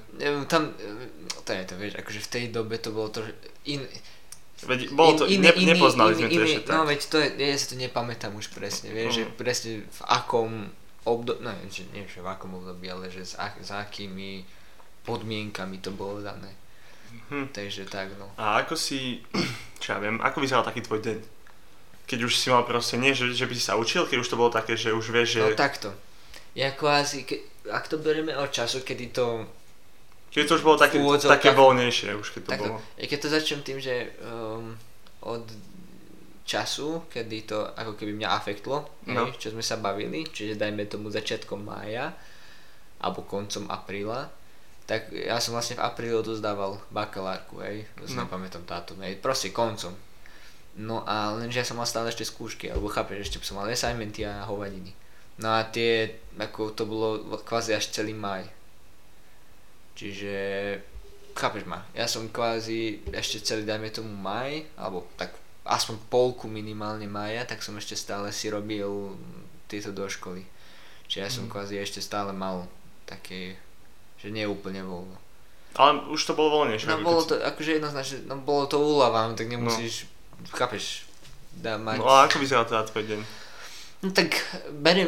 tam, 0.49 0.73
to 1.45 1.49
je 1.53 1.63
to, 1.65 1.73
vieš, 1.77 1.93
akože 1.99 2.19
v 2.19 2.29
tej 2.29 2.45
dobe 2.49 2.75
to 2.79 2.89
bolo 2.89 3.09
to, 3.09 3.21
in, 3.67 3.83
veď, 4.63 4.89
bolo 4.95 5.13
to, 5.19 5.23
ne, 5.27 5.51
nepoznali 5.53 6.15
sme 6.15 6.29
to 6.31 6.41
ešte 6.41 6.63
tak. 6.65 6.73
No 6.73 6.87
veď 6.87 6.99
to 7.05 7.17
je, 7.19 7.27
ja 7.37 7.57
sa 7.59 7.67
to 7.69 7.75
nepamätám 7.77 8.33
už 8.33 8.47
presne, 8.49 8.89
vieš, 8.89 9.21
že 9.21 9.23
Mhm. 9.27 9.33
presne 9.35 9.71
v 9.83 10.01
akom 10.07 10.51
období, 11.03 11.43
no 11.43 11.51
že 11.67 11.83
nie 11.91 12.07
že 12.07 12.23
v 12.23 12.29
akom 12.31 12.63
období, 12.63 12.87
ale 12.87 13.11
že 13.11 13.27
s, 13.27 13.35
ak, 13.35 13.59
s 13.59 13.69
akými 13.75 14.47
podmienkami 15.03 15.83
to 15.83 15.91
bolo 15.91 16.23
dané. 16.23 16.55
Hm. 17.29 17.51
Takže 17.51 17.85
tak 17.91 18.15
no. 18.17 18.31
A 18.39 18.63
ako 18.63 18.73
si, 18.79 19.19
čo 19.83 19.93
ja 19.93 19.99
viem, 19.99 20.17
ako 20.23 20.39
vyzeral 20.41 20.63
taký 20.63 20.79
tvoj 20.79 21.03
deň? 21.03 21.19
Keď 22.03 22.19
už 22.21 22.33
si 22.33 22.47
mal 22.47 22.63
proste, 22.63 22.95
nie, 22.95 23.11
že, 23.11 23.31
že 23.31 23.43
by 23.43 23.53
si 23.53 23.63
sa 23.63 23.73
učil, 23.73 24.03
keď 24.03 24.17
už 24.19 24.27
to 24.27 24.35
bolo 24.35 24.49
také, 24.49 24.75
že 24.75 24.91
už 24.91 25.07
vieš, 25.09 25.29
že... 25.33 25.41
No 25.41 25.53
takto. 25.53 25.95
Ja 26.53 26.69
kvázi, 26.69 27.23
ke, 27.23 27.39
ak 27.65 27.87
to 27.87 27.97
berieme 27.97 28.33
od 28.33 28.49
času, 28.49 28.81
kedy 28.81 29.09
to 29.09 29.47
keď 30.29 30.43
to 30.43 30.55
už 30.55 30.63
bolo 30.63 30.77
také, 30.77 30.97
v 30.97 31.05
úvodzovkách- 31.05 31.29
také 31.39 31.49
voľnejšie, 31.51 32.09
už 32.13 32.27
keď 32.29 32.41
to 32.41 32.49
Takto, 32.49 32.65
bolo. 32.67 32.77
ja 32.95 33.05
keď 33.05 33.19
to 33.19 33.29
začnem 33.29 33.61
tým, 33.61 33.77
že 33.77 33.93
um, 34.19 34.73
od 35.23 35.45
času, 36.43 37.05
kedy 37.07 37.37
to 37.45 37.57
ako 37.71 37.93
keby 37.93 38.11
mňa 38.13 38.29
afektlo, 38.31 38.83
No. 39.05 39.23
hej, 39.23 39.37
čo 39.37 39.47
sme 39.49 39.61
sa 39.61 39.77
bavili, 39.77 40.25
čiže 40.25 40.57
dajme 40.57 40.83
tomu 40.85 41.07
začiatkom 41.07 41.61
mája, 41.61 42.11
alebo 42.97 43.23
koncom 43.23 43.69
apríla, 43.69 44.27
tak 44.83 45.07
ja 45.09 45.37
som 45.37 45.53
vlastne 45.53 45.77
v 45.77 45.85
apríli 45.85 46.11
odozdával 46.13 46.81
bakalárku, 46.89 47.61
hej, 47.61 47.87
to 47.95 48.03
si 48.05 48.13
No. 48.13 48.25
nepamätám 48.25 48.63
táto, 48.63 48.97
hej, 48.97 49.15
proste 49.17 49.49
koncom. 49.49 49.93
No 50.73 51.05
a 51.05 51.29
lenže 51.37 51.61
ja 51.61 51.67
som 51.67 51.77
mal 51.77 51.85
stále 51.85 52.09
ešte 52.09 52.25
skúšky, 52.25 52.65
alebo 52.69 52.89
chápeš, 52.89 53.29
ešte 53.29 53.37
som 53.45 53.61
mal 53.61 53.69
assignmenty 53.69 54.25
a 54.25 54.41
hovadiny. 54.49 54.89
No 55.37 55.53
a 55.53 55.65
tie, 55.69 56.17
ako 56.37 56.73
to 56.73 56.89
bolo 56.89 57.37
kvázi 57.45 57.77
až 57.77 57.93
celý 57.93 58.13
maj. 58.13 58.45
Čiže, 59.93 60.33
chápeš 61.37 61.69
ma, 61.69 61.85
ja 61.93 62.09
som 62.09 62.25
kvázi 62.29 63.05
ešte 63.13 63.45
celý, 63.45 63.61
dajme 63.65 63.93
tomu 63.93 64.09
maj, 64.09 64.65
alebo 64.73 65.05
tak 65.13 65.37
aspoň 65.63 65.95
polku 66.09 66.49
minimálne 66.49 67.05
maja, 67.05 67.45
tak 67.45 67.61
som 67.61 67.77
ešte 67.77 67.93
stále 67.93 68.33
si 68.33 68.49
robil 68.49 69.13
tieto 69.69 69.93
do 69.93 70.09
školy. 70.09 70.43
Čiže 71.07 71.21
ja 71.21 71.29
som 71.29 71.45
mm. 71.47 71.51
kvázi 71.53 71.75
ešte 71.77 72.01
stále 72.01 72.33
mal 72.33 72.65
také, 73.05 73.57
že 74.17 74.33
nie 74.33 74.49
úplne 74.49 74.81
voľno. 74.81 75.17
Ale 75.73 76.05
už 76.13 76.21
to 76.29 76.37
bolo 76.37 76.61
voľnejšie. 76.61 76.85
No 76.85 77.01
bolo 77.01 77.25
to, 77.25 77.37
akože 77.41 77.81
jednoznačne, 77.81 78.29
no 78.29 78.37
bolo 78.37 78.69
to 78.69 78.77
úľava, 78.77 79.25
no 79.25 79.33
tak 79.33 79.49
nemusíš, 79.49 80.05
no. 80.05 80.12
Chápeš, 80.51 81.07
dá 81.55 81.79
mať... 81.79 82.01
No 82.01 82.09
a 82.09 82.27
ako 82.27 82.43
vyzerá 82.43 82.67
teda 82.67 82.83
tvoj 82.83 83.03
deň? 83.07 83.19
No 84.03 84.11
tak 84.11 84.35
beriem, 84.83 85.07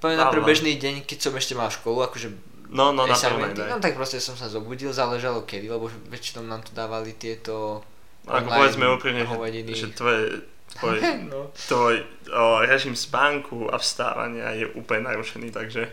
poviem 0.00 0.16
na 0.16 0.32
bežný 0.32 0.80
deň, 0.80 1.04
keď 1.04 1.18
som 1.28 1.32
ešte 1.36 1.52
mal 1.52 1.68
školu, 1.68 2.08
akože 2.08 2.32
No, 2.72 2.88
no, 2.88 3.04
na 3.04 3.12
no 3.12 3.84
tak 3.84 3.92
proste 3.92 4.16
som 4.16 4.32
sa 4.32 4.48
zobudil, 4.48 4.96
záležalo 4.96 5.44
kedy, 5.44 5.68
lebo 5.68 5.92
väčšinou 6.08 6.48
nám 6.48 6.64
tu 6.64 6.72
dávali 6.72 7.12
tieto 7.12 7.84
Ako 8.24 8.48
povedzme 8.48 8.88
úprimne, 8.96 9.28
že, 9.28 9.76
že 9.76 9.86
tvoje, 9.92 10.40
tvoj, 10.80 10.96
no. 11.32 11.52
tvoj 11.52 12.00
o, 12.32 12.64
režim 12.64 12.96
spánku 12.96 13.68
a 13.68 13.76
vstávania 13.76 14.56
je 14.56 14.66
úplne 14.72 15.04
narušený, 15.04 15.52
takže... 15.52 15.84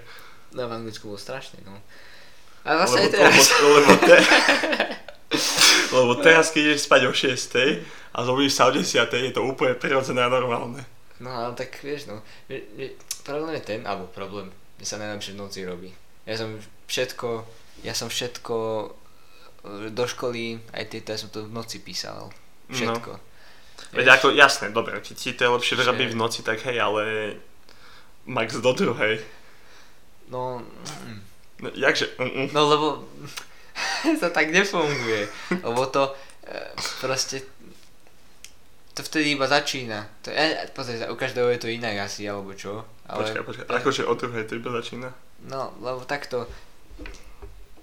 No 0.56 0.72
v 0.72 0.80
Anglicku 0.80 1.12
bolo 1.12 1.20
strašne, 1.20 1.60
no. 1.68 1.76
A 2.64 2.80
vlastne 2.80 3.04
lebo, 3.04 3.12
aj 3.12 3.12
teraz. 3.12 3.36
Lebo, 3.60 3.68
lebo, 3.76 3.92
te, 4.00 4.16
lebo 5.90 6.14
teraz, 6.22 6.54
keď 6.54 6.74
ideš 6.74 6.86
spať 6.86 7.02
o 7.10 7.14
6 7.14 8.14
a 8.14 8.18
zobudíš 8.26 8.54
sa 8.58 8.70
o 8.70 8.72
10 8.74 8.86
je 9.10 9.34
to 9.34 9.42
úplne 9.42 9.78
prirodzené 9.78 10.22
a 10.26 10.30
normálne. 10.30 10.86
No 11.20 11.30
ale 11.30 11.52
tak 11.54 11.76
vieš, 11.84 12.08
no. 12.08 12.24
Problém 13.28 13.60
je 13.60 13.64
ten, 13.64 13.82
alebo 13.84 14.08
problém, 14.10 14.48
mne 14.80 14.86
sa 14.88 15.02
najlepšie 15.02 15.36
v 15.36 15.42
noci 15.42 15.60
robí. 15.68 15.92
Ja 16.24 16.40
som 16.40 16.56
všetko, 16.88 17.44
ja 17.84 17.92
som 17.92 18.08
všetko 18.08 18.56
e, 18.56 18.90
do 19.92 20.06
školy, 20.08 20.62
aj 20.72 20.86
tieto, 20.88 21.12
ja 21.12 21.20
som 21.20 21.30
to 21.30 21.44
v 21.44 21.52
noci 21.52 21.84
písal. 21.84 22.32
Všetko. 22.72 23.12
No. 23.20 23.28
Veď 23.92 24.08
ako, 24.16 24.32
jasné, 24.32 24.72
dobre, 24.72 24.96
keď 25.02 25.16
ti 25.18 25.34
to 25.36 25.42
je 25.44 25.54
lepšie 25.58 25.76
že... 25.76 25.92
v 25.92 26.16
noci, 26.16 26.40
tak 26.46 26.64
hej, 26.64 26.78
ale 26.80 27.36
max 28.30 28.56
do 28.62 28.72
druhej. 28.72 29.20
No... 30.30 30.62
no 31.60 31.68
jakže? 31.74 32.14
Mm-mm. 32.22 32.54
No 32.54 32.62
lebo 32.70 32.88
to 34.22 34.28
tak 34.30 34.52
nefunguje. 34.52 35.28
Lebo 35.64 35.86
to 35.88 36.14
e, 36.46 36.54
proste 37.02 37.42
to 39.00 39.08
vtedy 39.08 39.40
iba 39.40 39.48
začína. 39.48 40.12
To 40.28 40.34
je, 40.34 40.68
pozri 40.76 41.00
sa, 41.00 41.08
u 41.08 41.16
každého 41.16 41.48
je 41.56 41.60
to 41.64 41.72
inak 41.72 42.04
asi, 42.04 42.28
alebo 42.28 42.52
čo. 42.52 42.84
Ale... 43.08 43.24
Počkaj, 43.24 43.44
počkaj, 43.48 43.66
akože 43.72 44.04
o 44.04 44.14
druhej 44.20 44.44
to 44.44 44.60
iba 44.60 44.76
začína? 44.76 45.16
No, 45.48 45.72
lebo 45.80 46.04
takto, 46.04 46.52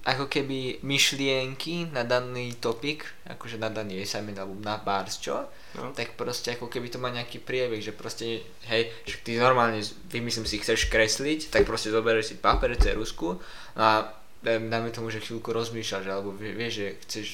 ako 0.04 0.28
keby 0.28 0.84
myšlienky 0.84 1.88
na 1.88 2.04
daný 2.04 2.52
topik, 2.60 3.08
akože 3.26 3.56
na 3.56 3.72
daný 3.72 4.04
assignment 4.04 4.36
alebo 4.36 4.60
na 4.60 4.76
bars, 4.76 5.16
čo? 5.16 5.48
No. 5.74 5.96
Tak 5.96 6.20
proste 6.20 6.52
ako 6.52 6.68
keby 6.68 6.92
to 6.92 7.00
má 7.00 7.08
nejaký 7.08 7.40
priebeh, 7.40 7.80
že 7.80 7.96
proste, 7.96 8.44
hej, 8.68 8.92
že 9.08 9.16
ty 9.24 9.40
normálne, 9.40 9.80
vymyslím 10.12 10.44
si, 10.44 10.60
chceš 10.60 10.92
kresliť, 10.92 11.48
tak 11.48 11.64
proste 11.64 11.88
zoberieš 11.88 12.32
si 12.32 12.36
papier, 12.36 12.76
cerusku 12.76 13.40
a 13.72 14.12
dáme 14.44 14.90
tomu, 14.92 15.08
že 15.08 15.22
chvíľku 15.22 15.52
rozmýšľaš, 15.52 16.04
alebo 16.08 16.34
vieš, 16.34 16.72
že 16.72 16.88
chceš, 17.06 17.26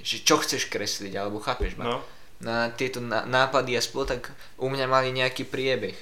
že 0.00 0.16
čo 0.24 0.40
chceš 0.40 0.68
kresliť, 0.70 1.12
alebo 1.16 1.42
chápeš 1.42 1.76
ma. 1.76 1.84
No 1.84 1.98
na 2.40 2.68
tieto 2.68 3.00
nápady 3.00 3.76
a 3.76 3.80
spol, 3.80 4.04
tak 4.04 4.32
u 4.60 4.68
mňa 4.68 4.86
mali 4.88 5.08
nejaký 5.12 5.48
priebeh. 5.48 5.96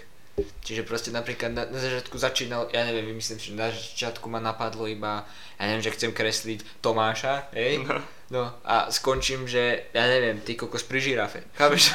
Čiže 0.66 0.82
proste 0.82 1.14
napríklad 1.14 1.54
na, 1.54 1.62
na 1.70 1.78
začiatku 1.78 2.18
začínal, 2.18 2.66
ja 2.74 2.82
neviem, 2.82 3.14
vymyslím 3.14 3.38
si, 3.38 3.54
že 3.54 3.58
na 3.58 3.70
začiatku 3.70 4.26
ma 4.26 4.42
napadlo 4.42 4.90
iba, 4.90 5.22
ja 5.62 5.70
neviem, 5.70 5.86
že 5.86 5.94
chcem 5.94 6.10
kresliť 6.10 6.82
Tomáša, 6.82 7.54
hej? 7.54 7.86
No. 7.86 8.02
no 8.34 8.42
a 8.66 8.90
skončím, 8.90 9.46
že, 9.46 9.86
ja 9.94 10.10
neviem, 10.10 10.42
ty 10.42 10.58
kokos 10.58 10.82
pri 10.82 10.98
žirafe. 10.98 11.46
Chápeš 11.54 11.94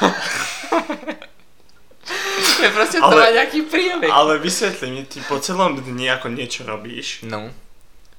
je 2.64 2.70
proste 2.72 2.96
ale, 2.96 3.12
to 3.12 3.16
má 3.20 3.28
nejaký 3.28 3.60
priebeh. 3.68 4.08
Ale 4.08 4.40
vysvetli 4.40 4.88
mi, 4.88 5.04
ty 5.04 5.20
po 5.20 5.36
celom 5.36 5.76
dni 5.76 6.08
ako 6.16 6.32
niečo 6.32 6.64
robíš. 6.64 7.20
No. 7.28 7.52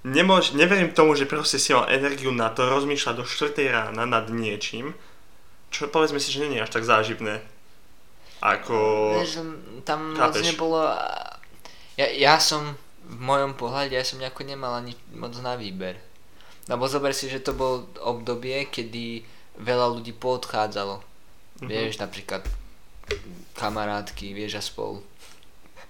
Nemôž, 0.01 0.57
neverím 0.57 0.89
tomu, 0.89 1.13
že 1.13 1.29
proste 1.29 1.61
si 1.61 1.77
mal 1.77 1.85
energiu 1.85 2.33
na 2.33 2.49
to 2.49 2.65
rozmýšľať 2.65 3.15
do 3.21 3.25
4 3.25 3.53
rána 3.69 4.09
nad 4.09 4.25
niečím, 4.33 4.97
čo 5.69 5.85
povedzme 5.93 6.17
si, 6.17 6.33
že 6.33 6.49
nie 6.49 6.57
je 6.57 6.65
až 6.65 6.73
tak 6.73 6.89
záživné. 6.89 7.45
Ako... 8.41 8.75
Vieš, 9.21 9.45
tam 9.85 10.17
moc 10.17 10.33
nebolo... 10.41 10.89
Ja, 12.01 12.09
ja 12.09 12.35
som 12.41 12.73
v 13.05 13.17
mojom 13.21 13.53
pohľade, 13.53 13.93
ja 13.93 14.01
som 14.01 14.17
nejako 14.17 14.41
nemal 14.41 14.73
ani 14.73 14.97
moc 15.13 15.37
na 15.37 15.53
výber. 15.53 16.01
Lebo 16.65 16.89
zober 16.89 17.13
si, 17.13 17.29
že 17.29 17.45
to 17.45 17.53
bol 17.53 17.85
obdobie, 18.01 18.65
kedy 18.73 19.21
veľa 19.61 20.01
ľudí 20.01 20.17
poodchádzalo. 20.17 20.97
Mm-hmm. 20.97 21.69
Vieš, 21.69 22.01
napríklad 22.01 22.41
kamarátky, 23.53 24.33
vieš 24.33 24.57
a 24.57 24.63
spolu. 24.65 25.05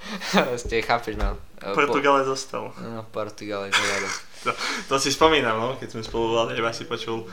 Ste 0.61 0.83
chápeš, 0.83 1.15
no. 1.15 1.37
Portugale 1.61 2.25
po... 2.25 2.29
zostal. 2.33 2.73
No, 2.81 3.05
Portugale 3.13 3.69
zostal. 3.69 4.09
to, 4.45 4.51
to 4.89 4.95
si 4.97 5.13
spomínam, 5.13 5.57
no, 5.61 5.69
keď 5.77 5.93
sme 5.93 6.01
spolu 6.01 6.33
volali, 6.33 6.57
iba 6.57 6.73
si 6.73 6.89
počul 6.89 7.29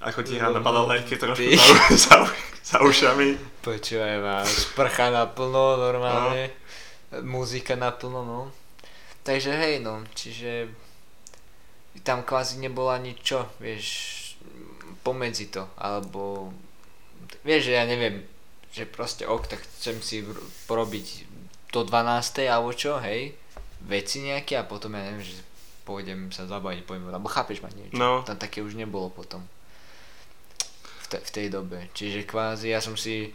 ako 0.00 0.24
ti 0.24 0.40
ráno 0.40 0.64
padal 0.64 0.88
lajky 0.88 1.20
trošku 1.20 1.44
za, 1.44 1.76
za, 2.08 2.16
za 2.64 2.76
ušami. 2.80 3.36
Počúvaj 3.60 4.16
ma, 4.24 4.40
sprcha 4.48 5.12
naplno 5.12 5.76
normálne, 5.76 6.56
no. 7.12 7.20
muzika 7.20 7.76
naplno, 7.76 8.24
no. 8.24 8.40
Takže 9.20 9.52
hej, 9.52 9.84
no, 9.84 10.00
čiže 10.16 10.72
tam 12.00 12.24
kvázi 12.24 12.56
nebolo 12.64 12.88
ani 12.88 13.12
čo, 13.20 13.44
vieš, 13.60 14.16
pomedzi 15.04 15.52
to, 15.52 15.68
alebo 15.76 16.48
vieš, 17.44 17.68
že 17.68 17.72
ja 17.76 17.84
neviem, 17.84 18.24
že 18.72 18.88
proste 18.88 19.28
ok, 19.28 19.52
tak 19.52 19.60
chcem 19.76 20.00
si 20.00 20.24
porobiť 20.64 21.28
do 21.76 21.84
12. 21.84 22.48
alebo 22.48 22.72
čo, 22.72 22.96
hej, 23.04 23.36
veci 23.84 24.24
nejaké 24.24 24.60
a 24.60 24.68
potom 24.68 24.92
ja 24.96 25.04
neviem, 25.06 25.24
že 25.24 25.40
pôjdem 25.84 26.30
sa 26.30 26.46
zabaviť, 26.46 26.86
pojme, 26.86 27.10
alebo 27.10 27.26
chápeš 27.26 27.64
ma 27.64 27.70
niečo, 27.72 27.96
no. 27.96 28.22
tam 28.22 28.36
také 28.36 28.60
už 28.60 28.76
nebolo 28.76 29.10
potom 29.10 29.42
te, 31.10 31.18
v 31.18 31.30
tej 31.34 31.46
dobe. 31.50 31.90
Čiže 31.90 32.28
kvázi 32.28 32.70
ja 32.70 32.78
som 32.78 32.94
si, 32.94 33.34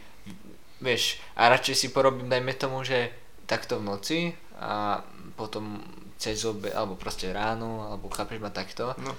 vieš, 0.80 1.20
a 1.36 1.52
radšej 1.52 1.75
si 1.75 1.88
porobím, 1.92 2.32
dajme 2.32 2.56
tomu, 2.56 2.88
že 2.88 3.12
takto 3.46 3.84
v 3.84 3.88
noci 3.92 4.20
a 4.56 5.04
potom 5.36 5.84
cez 6.16 6.48
obe, 6.48 6.72
alebo 6.72 6.96
proste 6.96 7.30
ráno, 7.36 7.92
alebo 7.92 8.08
chápeš 8.08 8.40
ma 8.40 8.50
takto. 8.50 8.96
No. 9.04 9.12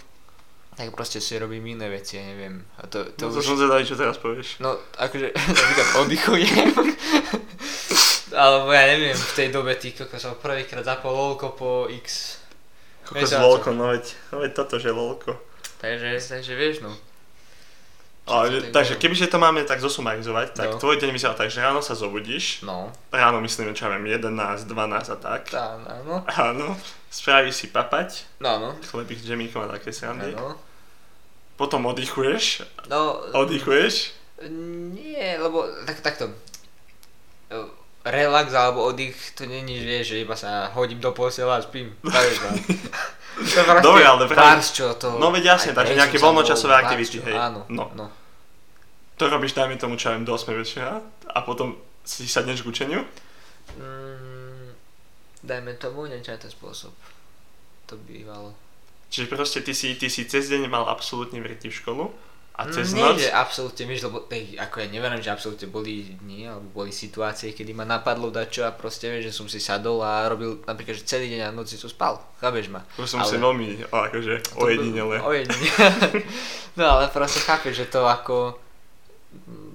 Tak 0.77 0.93
proste 0.93 1.25
si 1.25 1.41
robím 1.41 1.73
iné 1.73 1.89
veci, 1.89 2.21
ja 2.21 2.25
neviem. 2.25 2.61
A 2.77 2.85
to, 2.85 3.05
to 3.17 3.29
no 3.29 3.37
to 3.37 3.41
už... 3.41 3.49
som 3.49 3.57
zvedavý, 3.57 3.85
čo 3.85 3.97
teraz 3.97 4.21
povieš. 4.21 4.61
No, 4.61 4.77
akože, 4.97 5.33
napríklad 5.57 5.89
oddychujem. 6.05 6.73
alebo 8.37 8.69
ja 8.71 8.85
neviem, 8.93 9.17
v 9.17 9.33
tej 9.33 9.49
dobe 9.49 9.73
ty 9.81 9.97
som 9.97 10.37
prvýkrát 10.37 10.85
zapol 10.85 11.17
lolko 11.17 11.57
po 11.57 11.89
x... 11.89 12.39
Kokos 13.07 13.33
lolko, 13.33 13.71
no 13.73 13.95
veď, 13.95 14.05
no 14.35 14.43
veď 14.45 14.53
toto, 14.53 14.77
že 14.77 14.91
lolko. 14.93 15.39
Takže, 15.79 16.21
takže 16.21 16.53
vieš, 16.53 16.85
no. 16.85 16.93
Ale, 18.27 18.75
takže 18.75 18.99
kebyže 18.99 19.31
to 19.31 19.39
máme 19.39 19.63
tak 19.63 19.79
zosumarizovať, 19.79 20.59
tak 20.59 20.69
no. 20.75 20.83
tvoj 20.83 20.99
deň 20.99 21.15
vyzerá 21.15 21.39
tak, 21.39 21.47
že 21.47 21.63
ráno 21.63 21.79
sa 21.79 21.95
zobudíš. 21.95 22.67
No. 22.67 22.91
Ráno 23.15 23.39
myslíme, 23.39 23.71
čo 23.71 23.87
ja 23.87 23.95
viem, 23.95 24.19
11, 24.19 24.67
12 24.67 25.15
a 25.15 25.17
tak. 25.23 25.43
Tá, 25.47 25.79
áno. 25.79 26.27
Áno. 26.27 26.67
Spravíš 27.07 27.55
si 27.55 27.67
papať. 27.71 28.27
No, 28.43 28.59
no. 28.59 28.75
Chlebík 28.83 29.23
s 29.23 29.31
džemíkom 29.31 29.63
a 29.63 29.79
také 29.79 29.95
srandy. 29.95 30.35
Áno. 30.35 30.59
Potom 31.55 31.87
oddychuješ. 31.87 32.67
No. 32.91 33.23
Oddychuješ? 33.31 34.11
Nie, 34.93 35.39
lebo 35.39 35.65
tak, 35.87 36.03
takto. 36.03 36.35
Relax 38.07 38.55
alebo 38.55 38.87
oddych, 38.87 39.35
to 39.35 39.51
není, 39.51 39.83
vieš, 39.83 40.15
že 40.15 40.23
iba 40.23 40.39
sa 40.39 40.71
hodím 40.79 41.03
do 41.03 41.11
posela 41.11 41.59
a 41.59 41.63
spím. 41.63 41.91
Dobre, 43.83 44.07
ale 44.07 44.31
práve... 44.31 44.63
čo 44.63 44.95
to... 44.95 45.19
No 45.19 45.35
veď 45.35 45.59
jasne, 45.59 45.75
takže 45.75 45.99
nejaké 45.99 46.17
voľnočasové 46.23 46.73
aktivity, 46.73 47.19
hej. 47.27 47.35
Áno, 47.35 47.67
no. 47.67 47.91
no. 47.99 48.07
To 49.19 49.27
robíš, 49.27 49.59
dajme 49.59 49.75
tomu, 49.75 49.99
čo 49.99 50.09
ja 50.09 50.15
viem, 50.15 50.23
do 50.23 50.39
8 50.39 50.55
večera 50.55 51.03
a 51.35 51.39
potom 51.43 51.75
si 52.07 52.31
sadneš 52.31 52.63
k 52.63 52.71
učeniu? 52.71 53.03
Mm, 53.75 54.71
dajme 55.43 55.75
tomu, 55.75 56.07
niečo 56.07 56.39
ten 56.39 56.53
spôsob. 56.53 56.95
To 57.91 57.95
bývalo. 57.99 58.55
Čiže 59.11 59.27
proste 59.31 59.59
ty 59.67 59.75
si, 59.75 59.99
ty 59.99 60.07
si 60.07 60.31
cez 60.31 60.47
deň 60.47 60.71
mal 60.71 60.87
absolútne 60.87 61.43
vriti 61.43 61.71
v 61.71 61.79
školu? 61.79 62.05
A 62.57 62.65
mm, 62.65 62.73
cez 62.73 62.97
noc? 62.97 63.21
Nie, 63.21 63.29
že 63.29 63.37
absolútne, 63.37 63.85
vieš, 63.85 64.09
lebo 64.09 64.25
tej, 64.25 64.57
ako 64.57 64.81
ja 64.81 64.89
neverím, 64.89 65.21
že 65.21 65.29
absolútne 65.29 65.69
boli 65.69 66.17
dni, 66.25 66.49
alebo 66.49 66.81
boli 66.81 66.89
situácie, 66.89 67.53
kedy 67.53 67.77
ma 67.77 67.85
napadlo 67.85 68.33
dať 68.33 68.49
čo 68.49 68.63
a 68.65 68.73
proste 68.73 69.13
vieš, 69.13 69.29
že 69.29 69.37
som 69.37 69.45
si 69.45 69.61
sadol 69.61 70.01
a 70.01 70.25
robil 70.25 70.65
napríklad, 70.65 70.97
že 70.97 71.05
celý 71.05 71.29
deň 71.37 71.53
a 71.53 71.57
noci 71.57 71.77
som 71.77 71.93
spal, 71.93 72.17
chápeš 72.41 72.73
ma. 72.73 72.81
Už 72.97 73.13
som 73.13 73.21
ale, 73.21 73.29
si 73.29 73.37
veľmi, 73.37 73.69
akože, 73.93 74.57
ojedinele. 74.57 75.21
Ojedinele. 75.21 76.25
no 76.81 76.85
ale 76.97 77.13
proste 77.13 77.45
chápeš, 77.45 77.85
že 77.85 77.93
to 77.93 78.09
ako 78.09 78.57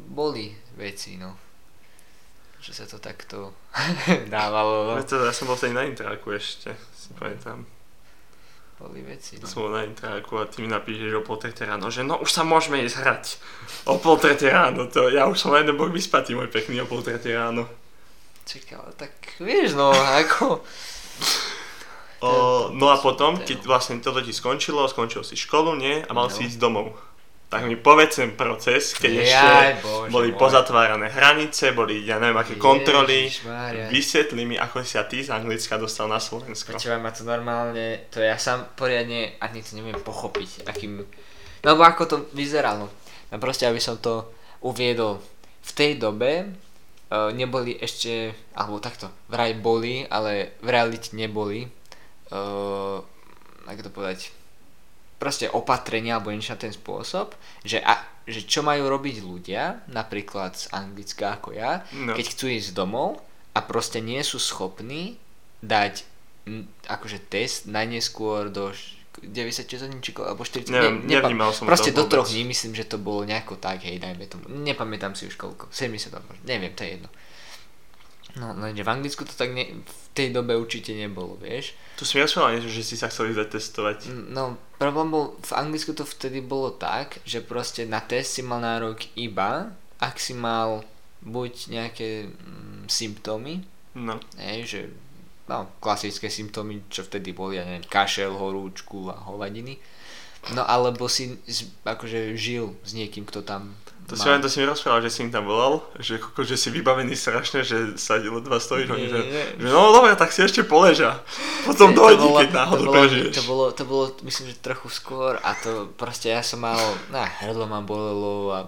boli 0.10 0.50
veci, 0.74 1.22
no. 1.22 1.38
že 2.58 2.74
sa 2.74 2.90
to 2.90 2.98
takto 2.98 3.54
dávalo. 4.34 4.98
No. 4.98 5.06
To, 5.06 5.30
ja 5.30 5.30
som 5.30 5.46
bol 5.46 5.54
vtedy 5.54 5.78
na 5.78 5.86
intráku 5.86 6.34
ešte, 6.34 6.74
si 6.98 7.14
pamätám. 7.14 7.62
Boli 8.82 9.06
veci, 9.06 9.38
no. 9.38 9.46
som 9.46 9.70
na 9.70 9.86
intráku 9.86 10.42
a 10.42 10.50
ty 10.50 10.60
mi 10.60 10.68
napíšeš 10.68 11.14
o 11.14 11.22
pol 11.22 11.38
tretej 11.38 11.70
ráno, 11.70 11.94
že 11.94 12.02
no 12.02 12.18
už 12.18 12.34
sa 12.34 12.42
môžeme 12.42 12.82
ísť 12.82 12.98
hrať. 12.98 13.26
O 13.86 14.02
pol 14.02 14.18
tretej 14.18 14.50
ráno, 14.50 14.90
to 14.90 15.06
ja 15.14 15.30
už 15.30 15.38
som 15.38 15.54
jeden 15.54 15.78
bok 15.78 15.94
vyspatý, 15.94 16.34
môj 16.34 16.50
pekný, 16.50 16.82
o 16.82 16.90
pol 16.90 17.06
tretej 17.06 17.38
ráno. 17.38 17.70
Čakaj, 18.50 18.74
ale 18.74 18.92
tak 18.98 19.14
vieš 19.38 19.78
no, 19.78 19.94
ako... 20.26 20.66
O, 22.22 22.30
no 22.74 22.90
a 22.90 22.98
potom, 23.02 23.38
to- 23.38 23.46
keď 23.46 23.66
vlastne 23.66 23.98
toto 23.98 24.22
ti 24.22 24.30
skončilo, 24.30 24.86
skončil 24.86 25.22
si 25.22 25.34
školu, 25.34 25.74
nie? 25.74 26.02
A 26.06 26.12
mal 26.14 26.30
No. 26.30 26.34
si 26.34 26.46
ísť 26.46 26.58
domov. 26.58 26.94
Tak 27.52 27.68
mi 27.68 27.76
povedz 27.76 28.24
ten 28.24 28.32
proces, 28.40 28.96
keď 28.96 29.12
Jaj, 29.12 29.24
ešte 29.28 29.52
Bože 29.84 30.08
boli 30.08 30.32
môj. 30.32 30.40
pozatvárané 30.40 31.12
hranice, 31.12 31.76
boli, 31.76 32.00
ja 32.08 32.16
neviem, 32.16 32.40
aké 32.40 32.56
kontroly. 32.56 33.28
Ježišmária. 33.28 33.92
Vysvetli 33.92 34.48
mi, 34.48 34.56
ako 34.56 34.88
si 34.88 34.96
sa 34.96 35.04
ty 35.04 35.20
z 35.20 35.36
Anglicka 35.36 35.76
dostal 35.76 36.08
na 36.08 36.24
Slovensko. 36.24 36.72
Počúvaj 36.72 37.04
ma 37.04 37.12
to 37.12 37.28
normálne, 37.28 38.08
to 38.08 38.24
ja 38.24 38.40
sám 38.40 38.72
poriadne 38.80 39.36
ani 39.44 39.60
to 39.60 39.76
neviem 39.76 40.00
pochopiť, 40.00 40.64
akým... 40.64 41.04
No 41.62 41.68
lebo 41.76 41.84
ako 41.84 42.04
to 42.08 42.16
vyzeralo. 42.32 42.88
No 43.28 43.36
proste, 43.36 43.68
aby 43.68 43.84
som 43.84 44.00
to 44.00 44.32
uviedol. 44.64 45.20
V 45.60 45.72
tej 45.76 46.00
dobe 46.00 46.48
uh, 46.48 47.36
neboli 47.36 47.76
ešte, 47.76 48.32
alebo 48.56 48.80
takto, 48.80 49.12
vraj 49.28 49.60
boli, 49.60 50.08
ale 50.08 50.56
v 50.64 50.72
realite 50.72 51.12
neboli. 51.20 51.68
Uh, 52.32 53.04
ako 53.68 53.82
to 53.84 53.92
povedať? 53.92 54.20
Proste 55.22 55.46
opatrenia 55.48 56.18
alebo 56.18 56.30
niečo 56.30 56.52
na 56.52 56.60
ten 56.60 56.74
spôsob, 56.74 57.32
že, 57.62 57.78
a, 57.80 57.94
že 58.26 58.42
čo 58.42 58.60
majú 58.62 58.90
robiť 58.90 59.22
ľudia, 59.22 59.64
napríklad 59.88 60.58
z 60.58 60.66
Anglicka 60.72 61.38
ako 61.38 61.54
ja, 61.54 61.86
No. 61.94 62.12
keď 62.12 62.26
chcú 62.28 62.50
ísť 62.50 62.74
domov 62.74 63.22
a 63.54 63.62
proste 63.62 64.02
nie 64.02 64.18
sú 64.22 64.36
schopní 64.36 65.22
dať 65.62 66.02
m, 66.44 66.66
akože 66.84 67.22
test 67.24 67.70
najneskôr 67.70 68.50
do 68.50 68.72
š- 68.72 68.98
96 69.22 69.68
hodín 69.84 70.00
či 70.00 70.16
alebo 70.16 70.42
40 70.42 70.72
Neviem, 70.72 70.96
ne- 71.02 71.20
nevnímal 71.20 71.52
som 71.52 71.70
Proste 71.70 71.92
do 71.92 72.08
troch 72.08 72.26
dní 72.26 72.48
myslím, 72.48 72.74
že 72.74 72.84
to 72.84 72.98
bolo 72.98 73.22
nejako 73.22 73.56
tak, 73.56 73.84
hej, 73.84 74.00
dajme 74.00 74.26
tomu. 74.26 74.50
Nepamätám 74.50 75.14
si 75.14 75.28
už 75.28 75.36
koľko, 75.36 75.70
70 75.70 76.10
alebo 76.10 76.34
neviem, 76.42 76.72
to 76.72 76.82
je 76.82 76.98
jedno. 76.98 77.10
No, 78.40 78.56
lenže 78.56 78.88
v 78.88 78.92
Anglicku 78.92 79.28
to 79.28 79.36
tak 79.36 79.52
ne, 79.52 79.84
v 79.84 80.06
tej 80.16 80.32
dobe 80.32 80.56
určite 80.56 80.96
nebolo, 80.96 81.36
vieš. 81.36 81.76
Tu 82.00 82.08
si 82.08 82.16
mi 82.16 82.24
rozprával 82.24 82.56
niečo, 82.56 82.72
že 82.72 82.88
si 82.88 82.96
sa 82.96 83.12
chcel 83.12 83.36
ísť 83.36 83.42
zatestovať. 83.44 83.98
No, 84.32 84.56
problém 84.80 85.12
bol, 85.12 85.36
v 85.44 85.52
Anglicku 85.52 85.92
to 85.92 86.08
vtedy 86.08 86.40
bolo 86.40 86.72
tak, 86.72 87.20
že 87.28 87.44
proste 87.44 87.84
na 87.84 88.00
test 88.00 88.40
si 88.40 88.42
mal 88.44 88.64
nárok 88.64 89.04
iba, 89.20 89.76
ak 90.00 90.16
si 90.16 90.32
mal 90.32 90.88
buď 91.22 91.54
nejaké 91.70 92.32
mm, 92.32 92.88
symptómy, 92.88 93.68
No. 93.92 94.16
hej, 94.40 94.60
že 94.64 94.82
no, 95.52 95.68
klasické 95.84 96.32
symptómy, 96.32 96.88
čo 96.88 97.04
vtedy 97.04 97.36
boli, 97.36 97.60
ja 97.60 97.68
neviem, 97.68 97.84
kašel, 97.84 98.32
horúčku 98.32 99.12
a 99.12 99.20
hovadiny. 99.28 99.76
No 100.56 100.64
alebo 100.66 101.06
si 101.12 101.38
akože 101.84 102.34
žil 102.40 102.74
s 102.82 102.96
niekým, 102.96 103.28
kto 103.28 103.44
tam 103.46 103.76
To 104.04 104.14
si, 104.14 104.26
len, 104.26 104.38
to 104.38 104.48
si 104.48 104.60
mi 104.60 104.66
rozprával, 104.66 105.00
že 105.02 105.10
si 105.10 105.20
im 105.22 105.32
tam 105.32 105.46
volal, 105.46 105.80
že, 105.96 106.18
koko, 106.18 106.42
že 106.42 106.54
si 106.54 106.68
vybavený 106.68 107.14
strašne, 107.14 107.62
že 107.62 107.96
sa 107.96 108.16
ledva 108.16 108.58
stojíš, 108.58 108.92
Nie, 108.92 109.08
že, 109.08 109.20
nie. 109.22 109.46
že 109.56 109.68
no 109.68 109.92
dobre, 109.92 110.12
tak 110.14 110.30
si 110.30 110.42
ešte 110.42 110.62
poleža. 110.62 111.24
Potom 111.64 111.96
bolo- 111.96 112.36
keď 112.36 112.52
náhodou 112.52 112.76
to 112.78 112.88
bolo, 112.88 112.96
prežiješ. 112.98 113.32
to 113.32 113.44
bolo, 113.46 113.66
to 113.72 113.84
bolo, 113.84 114.04
myslím, 114.22 114.46
že 114.48 114.60
trochu 114.60 114.88
skôr 114.90 115.38
a 115.38 115.56
to 115.56 115.72
proste 115.94 116.28
ja 116.28 116.42
som 116.42 116.60
mal, 116.60 116.76
na 117.08 117.24
hrdlo 117.24 117.66
ma 117.66 117.80
bolelo 117.80 118.34
a 118.50 118.60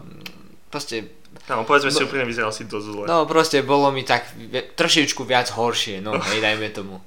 proste, 0.70 1.12
Kámo, 1.44 1.66
povedzme 1.66 1.90
si 1.90 2.00
No- 2.00 2.08
úprimne, 2.08 2.24
vyzeral 2.26 2.50
si 2.50 2.64
dosť 2.64 2.86
zle. 2.86 3.04
no 3.06 3.26
proste 3.26 3.60
bolo 3.62 3.90
mi 3.90 4.02
tak 4.02 4.32
trošičku 4.72 5.24
viac 5.24 5.50
horšie, 5.50 6.00
no 6.00 6.16
hej, 6.16 6.40
dajme 6.40 6.72
tomu. 6.72 7.02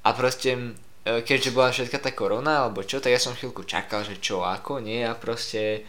A 0.00 0.10
proste, 0.12 0.72
e, 1.02 1.20
keďže 1.20 1.50
bola 1.50 1.68
všetka 1.68 1.98
tá 1.98 2.10
korona, 2.10 2.64
alebo 2.64 2.80
čo, 2.80 2.98
tak 2.98 3.10
ja 3.10 3.18
som 3.18 3.34
chvíľku 3.34 3.62
čakal, 3.62 4.00
že 4.00 4.16
čo, 4.16 4.40
ako, 4.40 4.78
nie, 4.78 5.02
a 5.02 5.12
proste 5.12 5.82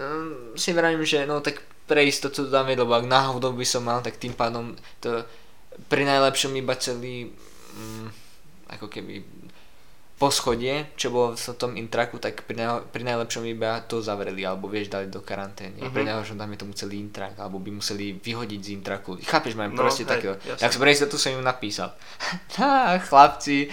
um, 0.00 0.56
si 0.56 0.72
vravím, 0.72 1.04
že 1.04 1.26
no 1.26 1.40
tak 1.40 1.60
pre 1.84 2.06
istotu 2.06 2.48
dáme, 2.48 2.78
lebo 2.78 2.94
ak 2.94 3.04
náhodou 3.04 3.52
by 3.52 3.66
som 3.66 3.84
mal, 3.84 4.00
tak 4.00 4.16
tým 4.16 4.32
pádom 4.32 4.72
to 5.02 5.26
pri 5.88 6.04
najlepšom 6.04 6.52
iba 6.56 6.76
celý 6.78 7.32
um, 7.76 8.06
ako 8.68 8.88
keby 8.88 9.24
poschodie, 10.22 10.94
čo 10.94 11.10
bolo 11.10 11.34
v 11.34 11.42
tom 11.58 11.74
intraku, 11.74 12.22
tak 12.22 12.46
pri, 12.46 12.54
naj, 12.54 12.94
pri 12.94 13.02
najlepšom 13.02 13.42
iba 13.42 13.82
to 13.82 13.98
zavreli, 13.98 14.46
alebo 14.46 14.70
vieš, 14.70 14.86
dali 14.86 15.10
do 15.10 15.18
karantény. 15.18 15.82
Mhm. 15.82 15.90
Pri 15.90 16.06
najhoršom 16.06 16.38
dáme 16.38 16.54
tomu 16.54 16.78
celý 16.78 17.02
intrak, 17.02 17.34
alebo 17.42 17.58
by 17.58 17.82
museli 17.82 18.14
vyhodiť 18.22 18.60
z 18.62 18.68
intraku. 18.78 19.18
Chápeš, 19.18 19.58
mám 19.58 19.74
No, 19.74 19.82
proste 19.82 20.06
hej, 20.06 20.10
takého. 20.14 20.38
Tak 20.38 20.70
som 20.70 20.86
istotu 20.86 21.18
som 21.18 21.34
im 21.34 21.42
napísal. 21.42 21.90
Tá, 22.54 22.94
chlapci, 23.02 23.66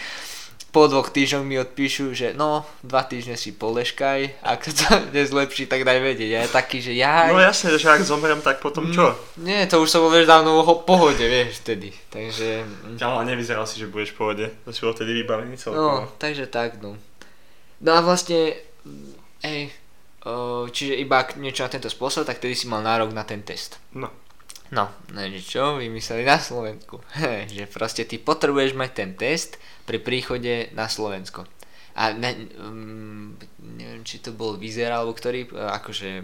po 0.69 0.85
dvoch 0.85 1.09
týždňoch 1.09 1.41
mi 1.41 1.57
odpíšu, 1.57 2.13
že 2.13 2.33
no, 2.33 2.61
dva 2.85 3.01
týždne 3.01 3.33
si 3.33 3.51
poleškaj, 3.51 4.41
ak 4.41 4.59
sa 4.65 4.71
to 4.73 4.85
nezlepší, 5.17 5.65
tak 5.65 5.81
daj 5.81 5.97
vedieť. 5.97 6.29
Ja 6.29 6.43
taký, 6.45 6.77
že 6.79 6.93
ja... 6.93 7.27
No 7.27 7.41
jasne, 7.41 7.73
že 7.73 7.89
ak 7.89 8.01
zomrem, 8.01 8.37
tak 8.39 8.61
potom 8.61 8.89
čo? 8.89 9.17
Nie, 9.37 9.65
to 9.65 9.81
už 9.81 9.89
som 9.89 10.05
bol 10.05 10.13
vieš 10.13 10.29
dávno 10.29 10.61
v 10.61 10.65
ho- 10.65 10.81
pohode, 10.81 11.21
vieš, 11.21 11.61
vtedy. 11.61 11.89
Takže... 12.09 12.61
mm, 12.63 12.97
Kámo, 12.97 13.17
ale 13.17 13.33
nevyzeral 13.33 13.65
si, 13.65 13.81
že 13.81 13.89
budeš 13.89 14.13
v 14.13 14.17
pohode. 14.17 14.45
To 14.63 14.69
si 14.69 14.81
bol 14.81 14.93
vtedy 14.93 15.11
vybavený 15.17 15.57
celkom. 15.57 15.81
No, 15.81 15.93
takže 16.15 16.45
tak, 16.45 16.77
no. 16.79 16.93
No 17.81 17.89
a 17.95 17.99
vlastne, 17.99 18.53
mm, 18.85 19.13
ej, 19.43 19.73
o, 20.23 20.67
čiže 20.67 20.95
iba 20.95 21.23
niečo 21.35 21.65
na 21.65 21.71
tento 21.71 21.87
spôsob, 21.87 22.23
tak 22.23 22.37
tedy 22.37 22.53
si 22.53 22.67
mal 22.67 22.79
nárok 22.79 23.09
na 23.09 23.23
ten 23.23 23.41
test. 23.41 23.81
No. 23.91 24.11
No, 24.69 24.85
no 25.09 25.19
že 25.25 25.41
čo 25.41 25.81
vymysleli 25.81 26.23
na 26.25 26.37
Slovensku? 26.37 27.01
že 27.55 27.65
proste 27.65 28.05
ty 28.05 28.21
potrebuješ 28.21 28.77
mať 28.77 28.91
ten 28.93 29.11
test 29.17 29.57
pri 29.89 29.97
príchode 29.97 30.69
na 30.77 30.85
Slovensko. 30.85 31.49
A 31.97 32.13
ne, 32.13 32.47
um, 32.61 33.33
neviem, 33.59 34.05
či 34.05 34.21
to 34.21 34.31
bol 34.31 34.55
Vizer 34.55 34.93
alebo 34.93 35.11
ktorý, 35.11 35.49
e, 35.49 35.57
akože 35.57 36.09
e, 36.21 36.23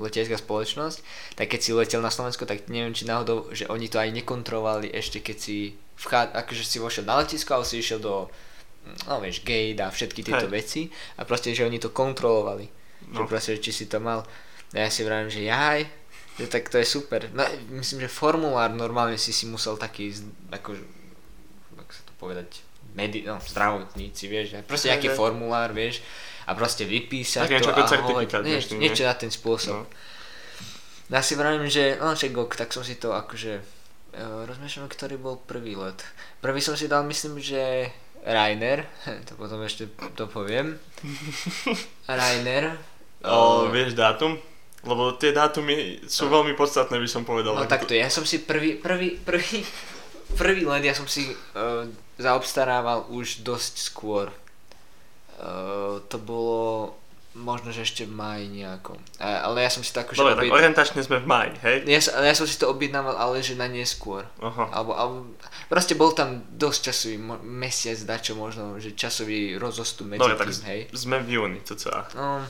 letecká 0.00 0.34
spoločnosť, 0.34 0.98
tak 1.38 1.54
keď 1.54 1.60
si 1.60 1.70
letel 1.70 2.02
na 2.02 2.10
Slovensko, 2.10 2.48
tak 2.48 2.66
neviem, 2.66 2.96
či 2.96 3.06
náhodou, 3.06 3.46
že 3.54 3.68
oni 3.70 3.86
to 3.86 4.00
aj 4.00 4.10
nekontrolovali 4.10 4.90
ešte 4.90 5.22
keď 5.22 5.36
si 5.38 5.78
vchá, 6.00 6.34
akože 6.34 6.64
si 6.66 6.82
vošiel 6.82 7.06
na 7.06 7.22
letisko, 7.22 7.54
ale 7.54 7.68
si 7.68 7.78
išiel 7.78 8.02
do 8.02 8.26
mm, 8.26 9.06
no 9.06 9.22
vieš, 9.22 9.46
gate 9.46 9.78
a 9.78 9.92
všetky 9.92 10.26
tieto 10.26 10.50
Hej. 10.50 10.54
veci 10.56 10.82
a 11.20 11.22
proste, 11.22 11.54
že 11.54 11.62
oni 11.62 11.78
to 11.78 11.94
kontrolovali. 11.94 12.66
Že 13.12 13.20
No. 13.20 13.28
proste, 13.28 13.60
či 13.60 13.70
si 13.70 13.84
to 13.86 14.00
mal. 14.00 14.24
A 14.74 14.76
ja 14.82 14.90
si 14.90 15.06
vravím, 15.06 15.30
že 15.30 15.46
jaj, 15.46 15.86
že 16.34 16.46
tak 16.50 16.66
to 16.66 16.82
je 16.82 16.86
super. 16.86 17.30
No, 17.30 17.46
myslím, 17.78 18.04
že 18.04 18.10
formulár 18.10 18.74
normálne 18.74 19.14
si 19.14 19.30
si 19.30 19.46
musel 19.46 19.78
taký, 19.78 20.10
ako, 20.50 20.74
ako 21.78 21.92
sa 21.94 22.02
to 22.02 22.12
povedať, 22.18 22.48
medi- 22.98 23.22
no, 23.22 23.38
zdravotníci, 23.38 24.26
vieš, 24.26 24.58
proste 24.66 24.90
nejaký 24.90 25.14
formulár, 25.14 25.70
vieš, 25.70 26.02
a 26.44 26.52
proste 26.52 26.84
vypísať 26.84 27.46
Tak 27.48 27.62
to 27.62 27.72
a 27.72 28.02
hovoriť, 28.02 28.30
dnešný, 28.42 28.72
nie, 28.76 28.80
nie? 28.80 28.90
niečo 28.90 29.06
na 29.06 29.14
ten 29.14 29.30
spôsob. 29.30 29.86
No. 29.86 29.88
No. 31.08 31.20
Si 31.22 31.34
vravím, 31.38 31.70
že 31.70 31.96
no 32.00 32.12
čak 32.12 32.34
ok, 32.34 32.58
tak 32.58 32.74
som 32.74 32.82
si 32.82 32.98
to 32.98 33.14
akože 33.14 33.60
uh, 33.60 34.42
rozmýšľam, 34.44 34.90
ktorý 34.90 35.16
bol 35.16 35.38
prvý 35.38 35.78
let. 35.78 36.02
Prvý 36.42 36.60
som 36.60 36.74
si 36.74 36.90
dal, 36.90 37.06
myslím, 37.06 37.38
že 37.40 37.92
Rainer, 38.24 38.88
to 39.28 39.36
potom 39.36 39.62
ešte 39.62 39.88
to 40.18 40.26
poviem. 40.28 40.76
Rainer. 42.08 42.76
O, 43.24 43.68
eh, 43.68 43.72
vieš 43.72 43.96
dátum? 43.96 44.36
Lebo 44.84 45.16
tie 45.16 45.32
dátumy 45.32 46.04
sú 46.04 46.28
veľmi 46.28 46.52
podstatné, 46.52 47.00
by 47.00 47.08
som 47.08 47.24
povedal. 47.24 47.56
No 47.56 47.64
takto, 47.64 47.96
ja 47.96 48.12
som 48.12 48.28
si 48.28 48.44
prvý, 48.44 48.76
prvý, 48.76 49.16
prvý, 49.16 49.64
prvý 50.36 50.62
let, 50.68 50.84
ja 50.84 50.92
som 50.92 51.08
si 51.08 51.32
uh, 51.32 51.88
zaobstarával 52.20 53.08
už 53.08 53.40
dosť 53.40 53.74
skôr. 53.80 54.28
Uh, 55.40 56.04
to 56.06 56.20
bolo 56.20 56.94
možno, 57.34 57.74
že 57.74 57.82
ešte 57.82 58.06
v 58.06 58.14
maji 58.14 58.46
nejakom. 58.62 58.94
Uh, 59.18 59.50
ale 59.50 59.66
ja 59.66 59.70
som 59.72 59.82
si 59.82 59.90
to 59.90 60.06
akože 60.06 60.22
Dobre, 60.22 60.38
tak 60.38 60.46
objednal- 60.46 60.58
orientačne 60.62 61.00
sme 61.02 61.18
v 61.18 61.26
maji, 61.26 61.52
hej? 61.66 61.76
ja, 61.90 62.00
ja 62.22 62.34
som 62.36 62.46
si 62.46 62.54
to 62.54 62.70
objednával, 62.70 63.18
ale 63.18 63.42
že 63.42 63.58
na 63.58 63.66
neskôr. 63.66 64.22
Aha. 64.38 64.70
Alebo, 64.70 64.94
alebo 64.94 65.16
proste 65.66 65.98
bol 65.98 66.14
tam 66.14 66.46
dosť 66.54 66.78
časový, 66.92 67.16
mo- 67.18 67.42
mesiac, 67.42 67.98
dačo 68.06 68.38
možno, 68.38 68.78
že 68.78 68.94
časový 68.94 69.58
rozostup 69.58 70.06
medzi 70.06 70.22
Dobre, 70.22 70.38
tak 70.38 70.46
tým, 70.54 70.62
hej. 70.70 70.80
sme 70.94 71.18
v 71.18 71.28
júni, 71.42 71.58
to 71.66 71.74
celá. 71.74 72.06
No, 72.14 72.46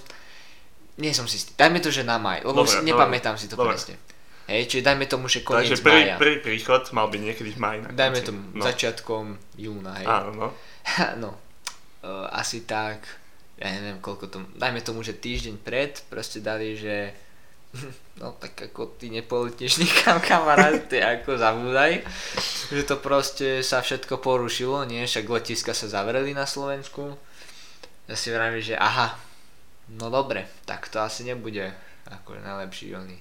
nie 0.99 1.11
som 1.11 1.27
si 1.27 1.43
istý. 1.43 1.53
Dajme 1.59 1.83
to, 1.83 1.91
že 1.91 2.07
na 2.07 2.23
maj, 2.23 2.47
lebo 2.47 2.63
Dobre, 2.63 2.71
si, 2.71 2.79
dobre, 2.79 2.89
nepamätám 2.95 3.35
si 3.35 3.51
to 3.51 3.59
dobre. 3.59 3.75
presne. 3.75 3.99
Hej, 4.45 4.69
čiže 4.69 4.85
dajme 4.85 5.09
tomu, 5.09 5.25
že 5.27 5.41
koniec 5.41 5.73
Takže 5.73 5.81
prvý, 5.81 6.03
maja. 6.05 6.17
prvý 6.21 6.37
príchod 6.45 6.85
mal 6.93 7.09
byť 7.09 7.21
niekedy 7.25 7.51
v 7.57 7.59
maji. 7.59 7.79
Dajme 7.97 8.19
tomu 8.21 8.41
no. 8.53 8.63
začiatkom 8.63 9.25
júna, 9.57 9.93
hej. 9.99 10.07
Áno, 10.07 10.31
no. 10.37 10.49
no, 11.23 11.31
uh, 12.05 12.29
asi 12.29 12.69
tak, 12.69 13.09
ja 13.57 13.73
neviem 13.73 14.05
koľko 14.05 14.29
tomu, 14.29 14.47
dajme 14.55 14.85
tomu, 14.85 15.01
že 15.01 15.17
týždeň 15.17 15.57
pred, 15.65 15.97
proste 16.13 16.45
dali, 16.45 16.77
že 16.77 17.17
no 18.21 18.37
tak 18.37 18.71
ako 18.71 19.01
ty 19.01 19.09
nepoletneš 19.11 19.81
nikam 19.81 20.21
kamarát, 20.21 20.77
ty 20.87 21.01
ako 21.01 21.41
zabúdaj, 21.41 22.05
že 22.71 22.83
to 22.85 23.01
proste 23.01 23.65
sa 23.65 23.81
všetko 23.81 24.21
porušilo, 24.21 24.85
nie, 24.85 25.09
však 25.09 25.25
letiska 25.25 25.73
sa 25.73 25.89
zavreli 25.89 26.37
na 26.37 26.45
Slovensku. 26.45 27.17
Ja 28.05 28.15
si 28.21 28.29
vravím, 28.29 28.61
že 28.61 28.77
aha, 28.77 29.17
no 29.93 30.09
dobre, 30.09 30.49
tak 30.65 30.89
to 30.89 31.01
asi 31.01 31.25
nebude 31.25 31.73
ako 32.09 32.37
najlepší 32.41 32.97
oný. 32.97 33.19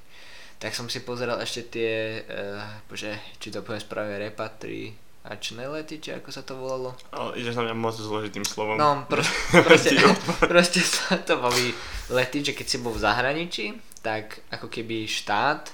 tak 0.59 0.71
som 0.71 0.87
si 0.87 1.03
pozeral 1.03 1.43
ešte 1.43 1.67
tie, 1.67 2.23
uh, 2.23 2.63
bože, 2.87 3.11
či 3.39 3.51
to 3.51 3.59
poviem 3.63 3.83
správne, 3.83 4.15
repatri, 4.15 4.95
ačné 5.23 5.67
lety, 5.67 6.03
či 6.03 6.11
ako 6.15 6.29
sa 6.31 6.43
to 6.43 6.55
volalo? 6.55 6.95
Ale 7.15 7.39
ideš 7.39 7.55
na 7.55 7.67
mňa 7.67 7.75
moc 7.75 7.95
zložitým 7.95 8.43
slovom. 8.43 8.75
No, 8.75 9.07
pr- 9.07 9.23
proste, 9.67 9.95
proste 10.51 10.79
sa 10.83 11.19
to 11.19 11.39
boli 11.39 11.71
lety, 12.11 12.43
že 12.43 12.55
keď 12.55 12.67
si 12.67 12.77
bol 12.83 12.95
v 12.95 13.03
zahraničí, 13.03 13.65
tak 14.03 14.43
ako 14.51 14.67
keby 14.67 15.07
štát, 15.07 15.71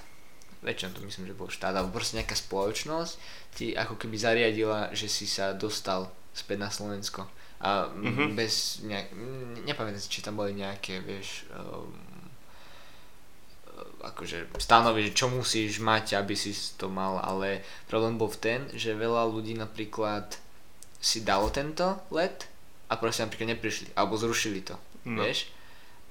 väčšinou 0.62 0.94
to 0.94 1.06
myslím, 1.06 1.26
že 1.30 1.38
bol 1.38 1.50
štát, 1.50 1.74
alebo 1.74 1.94
proste 1.94 2.22
nejaká 2.22 2.38
spoločnosť, 2.38 3.14
ti 3.58 3.74
ako 3.74 3.98
keby 3.98 4.16
zariadila, 4.18 4.94
že 4.94 5.10
si 5.10 5.26
sa 5.26 5.58
dostal 5.58 6.14
späť 6.34 6.58
na 6.62 6.70
Slovensko. 6.70 7.26
A 7.60 7.92
mm-hmm. 7.92 8.40
bez 8.40 8.80
nejak, 8.88 9.12
nepamätám 9.68 10.00
si, 10.00 10.08
či 10.08 10.24
tam 10.24 10.40
boli 10.40 10.56
nejaké, 10.56 11.04
vieš, 11.04 11.44
um, 11.52 11.92
akože 14.00 14.56
stanoviť, 14.56 15.12
že 15.12 15.18
čo 15.18 15.28
musíš 15.28 15.84
mať, 15.84 16.16
aby 16.16 16.36
si 16.36 16.56
to 16.80 16.88
mal, 16.88 17.20
ale 17.20 17.60
problém 17.92 18.16
bol 18.16 18.32
v 18.32 18.40
ten, 18.40 18.62
že 18.72 18.96
veľa 18.96 19.28
ľudí 19.28 19.60
napríklad 19.60 20.40
si 21.00 21.24
dalo 21.24 21.52
tento 21.52 22.00
let 22.12 22.48
a 22.88 22.96
proste 22.96 23.28
napríklad 23.28 23.56
neprišli, 23.56 23.92
alebo 23.96 24.16
zrušili 24.16 24.64
to, 24.64 24.76
no. 25.08 25.24
vieš. 25.24 25.52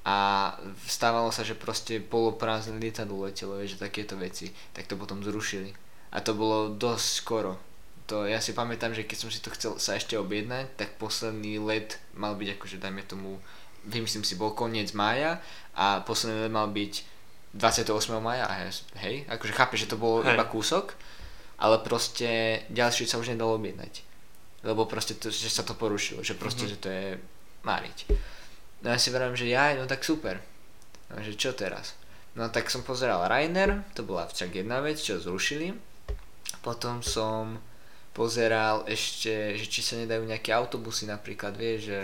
A 0.08 0.56
stávalo 0.88 1.28
sa, 1.28 1.44
že 1.44 1.52
proste 1.52 2.00
poloprázdne 2.00 2.80
lietadlo 2.80 3.28
letelo, 3.28 3.60
vieš, 3.60 3.76
že 3.76 3.84
takéto 3.88 4.16
veci, 4.16 4.52
tak 4.72 4.88
to 4.88 4.96
potom 4.96 5.20
zrušili. 5.20 5.72
A 6.12 6.24
to 6.24 6.32
bolo 6.32 6.72
dosť 6.72 7.08
skoro, 7.20 7.60
to 8.08 8.24
ja 8.24 8.40
si 8.40 8.56
pamätám, 8.56 8.96
že 8.96 9.04
keď 9.04 9.18
som 9.20 9.28
si 9.28 9.44
to 9.44 9.52
chcel 9.52 9.76
sa 9.76 10.00
ešte 10.00 10.16
objednať, 10.16 10.80
tak 10.80 10.96
posledný 10.96 11.60
let 11.60 12.00
mal 12.16 12.32
byť 12.32 12.56
akože 12.56 12.80
dajme 12.80 13.04
tomu, 13.04 13.36
vymyslím 13.84 14.24
si, 14.24 14.40
bol 14.40 14.56
koniec 14.56 14.96
mája 14.96 15.44
a 15.76 16.00
posledný 16.00 16.48
let 16.48 16.52
mal 16.52 16.72
byť 16.72 17.04
28. 17.52 17.92
maja 18.20 18.48
a 18.48 18.54
hej, 19.04 19.28
akože 19.28 19.52
chápe, 19.52 19.76
že 19.76 19.88
to 19.88 20.00
bolo 20.00 20.24
hej. 20.24 20.32
iba 20.32 20.44
kúsok, 20.48 20.96
ale 21.60 21.80
proste 21.84 22.64
ďalšie 22.72 23.04
sa 23.04 23.20
už 23.20 23.32
nedalo 23.32 23.60
objednať. 23.60 24.04
Lebo 24.64 24.88
proste 24.88 25.16
to, 25.16 25.28
že 25.28 25.52
sa 25.52 25.64
to 25.64 25.76
porušilo, 25.76 26.24
že 26.24 26.36
proste, 26.36 26.64
mm-hmm. 26.64 26.80
že 26.80 26.82
to 26.82 26.88
je 26.88 27.06
máriť. 27.64 27.96
No 28.84 28.94
ja 28.94 28.98
si 29.00 29.12
verím, 29.12 29.36
že 29.36 29.48
ja, 29.48 29.76
no 29.76 29.84
tak 29.84 30.00
super. 30.00 30.40
No, 31.12 31.20
že 31.20 31.36
čo 31.36 31.52
teraz? 31.52 31.96
No 32.36 32.48
tak 32.48 32.72
som 32.72 32.84
pozeral 32.84 33.26
Rainer, 33.26 33.84
to 33.92 34.04
bola 34.04 34.28
však 34.28 34.64
jedna 34.64 34.80
vec, 34.84 35.00
čo 35.00 35.18
zrušili. 35.18 35.72
Potom 36.62 37.00
som 37.00 37.58
pozeral 38.18 38.82
ešte, 38.90 39.54
že 39.54 39.64
či 39.70 39.78
sa 39.78 39.94
nedajú 39.94 40.26
nejaké 40.26 40.50
autobusy 40.50 41.06
napríklad, 41.06 41.54
vieš, 41.54 41.80
že 41.86 41.98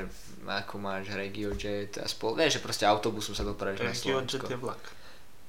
ako 0.46 0.78
máš 0.78 1.10
RegioJet 1.10 1.98
a 1.98 2.06
spol, 2.06 2.38
vieš, 2.38 2.56
že 2.56 2.60
proste 2.62 2.86
autobusom 2.86 3.34
sa 3.34 3.42
dopravíš 3.42 3.82
na 3.82 3.90
Slovensko. 3.90 4.46
RegioJet 4.46 4.54
je 4.54 4.58
vlak. 4.62 4.82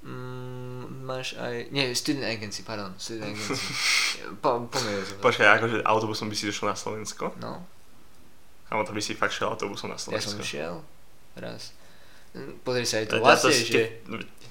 Mm, 0.06 1.06
máš 1.06 1.38
aj, 1.38 1.70
nie, 1.70 1.94
student 1.94 2.26
agency, 2.26 2.66
pardon, 2.66 2.98
student 2.98 3.30
agency. 3.38 3.70
po, 4.42 4.66
som. 4.74 5.22
Počkaj, 5.22 5.48
akože 5.62 5.78
autobusom 5.86 6.34
by 6.34 6.36
si 6.38 6.50
došiel 6.50 6.74
na 6.74 6.78
Slovensko? 6.78 7.30
No. 7.38 7.62
Alebo 8.74 8.82
to 8.90 8.98
by 8.98 9.02
si 9.06 9.14
fakt 9.14 9.38
šiel 9.38 9.54
autobusom 9.54 9.94
na 9.94 10.02
Slovensko? 10.02 10.18
Ja 10.18 10.34
som 10.34 10.42
šiel, 10.42 10.76
raz. 11.38 11.78
Pozri 12.68 12.84
sa, 12.84 13.00
je 13.00 13.08
to 13.08 13.24
vlastne, 13.24 13.56
že 13.56 14.04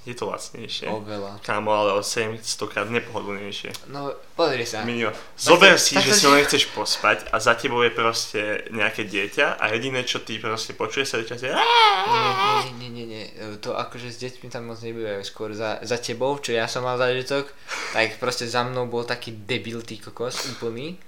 je 0.04 0.12
to 0.12 0.28
lacnejšie. 0.28 0.84
Oveľa. 0.84 1.40
Kámo, 1.40 1.72
ale 1.72 1.96
o 1.96 2.04
700 2.04 2.44
krát 2.68 2.92
nepohodlnejšie. 2.92 3.88
No, 3.88 4.12
pozri 4.36 4.68
sa. 4.68 4.84
Minio. 4.84 5.08
Zober 5.32 5.80
si, 5.80 5.96
že 5.96 6.12
si 6.12 6.28
ho 6.28 6.36
nechceš 6.36 6.68
pospať 6.76 7.32
a 7.32 7.40
za 7.40 7.56
tebou 7.56 7.80
je 7.80 7.88
proste 7.88 8.68
nejaké 8.68 9.08
dieťa 9.08 9.56
a 9.56 9.72
jediné, 9.72 10.04
čo 10.04 10.20
ty 10.20 10.36
proste 10.36 10.76
počuješ 10.76 11.08
sa 11.08 11.16
čas 11.24 11.40
je 11.40 11.52
nie, 11.56 12.72
nie, 12.76 12.90
nie, 12.92 13.06
nie, 13.08 13.24
to 13.64 13.72
akože 13.72 14.12
s 14.12 14.20
deťmi 14.20 14.52
tam 14.52 14.68
moc 14.68 14.76
nebývajú, 14.84 15.24
skôr 15.24 15.56
za, 15.56 15.80
za 15.80 15.96
tebou, 15.96 16.36
čo 16.36 16.52
ja 16.52 16.68
som 16.68 16.84
mal 16.84 17.00
zážitok, 17.00 17.48
tak 17.96 18.20
proste 18.20 18.44
za 18.44 18.60
mnou 18.60 18.84
bol 18.84 19.08
taký 19.08 19.32
debil 19.32 19.80
tý 19.80 19.96
kokos 19.96 20.52
úplný, 20.52 21.00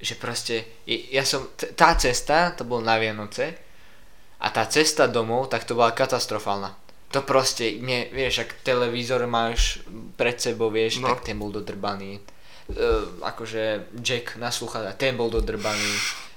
že 0.00 0.16
proste, 0.16 0.80
ja 0.88 1.28
som, 1.28 1.52
tá 1.76 1.92
cesta, 2.00 2.56
to 2.56 2.64
bol 2.64 2.80
na 2.80 2.96
Vianoce, 2.96 3.67
a 4.38 4.46
tá 4.54 4.62
cesta 4.70 5.10
domov, 5.10 5.50
tak 5.50 5.66
to 5.66 5.74
bola 5.74 5.90
katastrofálna 5.90 6.88
to 7.08 7.24
proste, 7.24 7.80
nie, 7.80 8.08
vieš, 8.12 8.44
ak 8.44 8.60
televízor 8.60 9.24
máš 9.24 9.80
pred 10.20 10.36
sebou, 10.36 10.68
vieš, 10.68 11.00
no. 11.00 11.08
tak 11.08 11.24
ten 11.24 11.40
bol 11.40 11.48
dodrbaný. 11.48 12.20
Uh, 12.68 13.24
akože 13.24 13.96
Jack 14.04 14.36
na 14.36 14.52
sluchadla, 14.52 14.92
ten 14.92 15.16
bol 15.16 15.32
dodrbaný. 15.32 15.88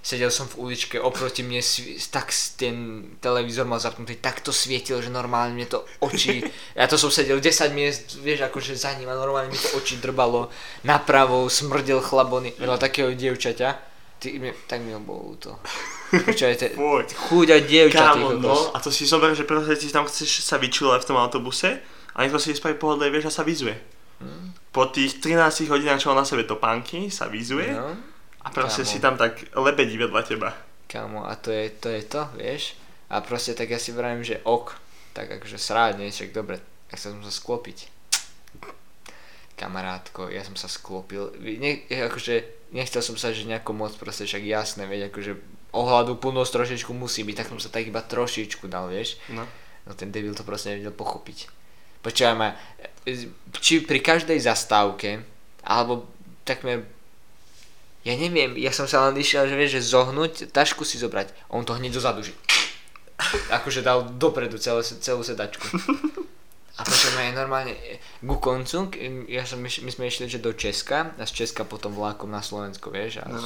Sedel 0.02 0.32
som 0.32 0.48
v 0.48 0.66
uličke, 0.66 0.98
oproti 0.98 1.46
mne 1.46 1.62
tak 2.10 2.34
ten 2.58 3.06
televízor 3.20 3.68
mal 3.68 3.84
zapnutý, 3.84 4.18
tak 4.18 4.40
to 4.40 4.56
svietil, 4.56 5.04
že 5.04 5.12
normálne 5.12 5.54
mne 5.54 5.68
to 5.68 5.84
oči, 6.00 6.40
ja 6.80 6.88
to 6.88 6.96
som 6.96 7.12
sedel 7.12 7.44
10 7.44 7.76
miest, 7.76 8.18
vieš, 8.24 8.48
akože 8.48 8.80
za 8.80 8.96
ním 8.96 9.12
a 9.12 9.20
normálne 9.20 9.52
mi 9.52 9.60
to 9.60 9.76
oči 9.76 10.00
drbalo, 10.00 10.48
napravo 10.88 11.52
smrdel 11.52 12.00
chlabony, 12.00 12.56
veľa 12.56 12.80
takého 12.80 13.12
dievčaťa 13.12 13.91
Ty, 14.22 14.38
mi, 14.38 14.54
tak 14.70 14.86
mi 14.86 14.94
bolo 15.02 15.34
to. 15.42 15.58
Počujete, 16.30 16.78
chúďa 17.10 17.58
dievča, 17.66 18.14
Kámo, 18.14 18.38
no, 18.38 18.70
a 18.70 18.78
to 18.78 18.94
si 18.94 19.10
zober, 19.10 19.34
že 19.34 19.50
proste 19.50 19.74
si 19.74 19.90
tam 19.90 20.06
chceš 20.06 20.46
sa 20.46 20.62
vyčúľať 20.62 21.02
v 21.02 21.08
tom 21.10 21.18
autobuse 21.18 21.82
a 22.14 22.18
niekto 22.22 22.38
si 22.38 22.54
spraví 22.54 22.78
pohodlé, 22.78 23.10
vieš, 23.10 23.34
a 23.34 23.42
sa 23.42 23.44
vyzuje. 23.48 23.74
Hmm. 24.22 24.54
Po 24.70 24.94
tých 24.94 25.18
13 25.26 25.66
hodinách, 25.74 26.06
čo 26.06 26.14
mal 26.14 26.22
na 26.22 26.30
sebe 26.30 26.46
topánky, 26.46 27.10
sa 27.10 27.34
vyzuje 27.34 27.74
no. 27.74 27.98
a 28.46 28.48
proste 28.54 28.86
Kámo. 28.86 28.92
si 28.94 28.98
tam 29.02 29.18
tak 29.18 29.42
lebedí 29.58 29.98
vedľa 29.98 30.22
teba. 30.22 30.54
Kámo, 30.86 31.26
a 31.26 31.34
to 31.34 31.50
je, 31.50 31.74
to 31.82 31.90
je 31.90 32.06
to, 32.06 32.22
vieš? 32.38 32.78
A 33.10 33.26
proste 33.26 33.58
tak 33.58 33.74
ja 33.74 33.82
si 33.82 33.90
vravím, 33.90 34.22
že 34.22 34.38
ok, 34.46 34.78
tak 35.18 35.34
akože 35.34 35.58
srádne, 35.58 36.14
však 36.14 36.30
dobre, 36.30 36.62
ja 36.94 36.96
sa 36.96 37.10
sa 37.10 37.34
sklopiť. 37.34 37.91
Kamarátko, 39.62 40.34
ja 40.34 40.42
som 40.42 40.58
sa 40.58 40.66
sklopil, 40.66 41.30
ne, 41.38 41.86
akože 41.86 42.66
nechcel 42.74 43.06
som 43.06 43.14
sa, 43.14 43.30
že 43.30 43.46
nejako 43.46 43.78
moc 43.78 43.94
proste 43.94 44.26
však 44.26 44.42
jasné, 44.42 44.90
veď 44.90 45.14
akože 45.14 45.38
ohľadu 45.78 46.18
plnosť 46.18 46.52
trošičku 46.58 46.92
musí 46.98 47.22
byť, 47.22 47.36
tak 47.38 47.50
som 47.54 47.62
sa 47.62 47.70
tak 47.70 47.86
iba 47.86 48.02
trošičku 48.02 48.66
dal, 48.66 48.90
vieš. 48.90 49.22
No. 49.30 49.46
No 49.86 49.94
ten 49.94 50.10
debil 50.10 50.34
to 50.34 50.42
proste 50.42 50.74
nevedel 50.74 50.90
pochopiť. 50.98 51.46
Počúvaj 52.02 52.34
ma, 52.34 52.58
či 53.62 53.86
pri 53.86 54.02
každej 54.02 54.42
zastávke, 54.42 55.22
alebo 55.62 56.10
takmer, 56.42 56.82
ja 58.02 58.18
neviem, 58.18 58.58
ja 58.58 58.74
som 58.74 58.90
sa 58.90 59.06
len 59.06 59.22
išiel, 59.22 59.46
že 59.46 59.54
vieš, 59.54 59.78
že 59.78 59.94
zohnúť, 59.94 60.50
tašku 60.50 60.82
si 60.82 60.98
zobrať. 60.98 61.30
On 61.54 61.62
to 61.62 61.78
hneď 61.78 61.94
dozadu, 61.94 62.26
že 62.26 62.34
akože 63.54 63.86
dal 63.86 64.10
dopredu 64.18 64.58
celé, 64.58 64.82
celú 64.82 65.22
sedačku. 65.22 65.70
A 66.80 66.88
potom 66.88 67.12
aj 67.20 67.36
normálne 67.36 67.76
ku 68.24 68.40
koncu, 68.40 68.88
ja 69.28 69.44
som, 69.44 69.60
my 69.60 69.68
sme 69.68 70.08
išli 70.08 70.32
že 70.32 70.40
do 70.40 70.56
Česka 70.56 71.12
a 71.20 71.24
z 71.28 71.44
Česka 71.44 71.68
potom 71.68 71.92
vlákom 71.92 72.32
na 72.32 72.40
Slovensko, 72.40 72.88
vieš. 72.90 73.20
A 73.22 73.28
no, 73.28 73.44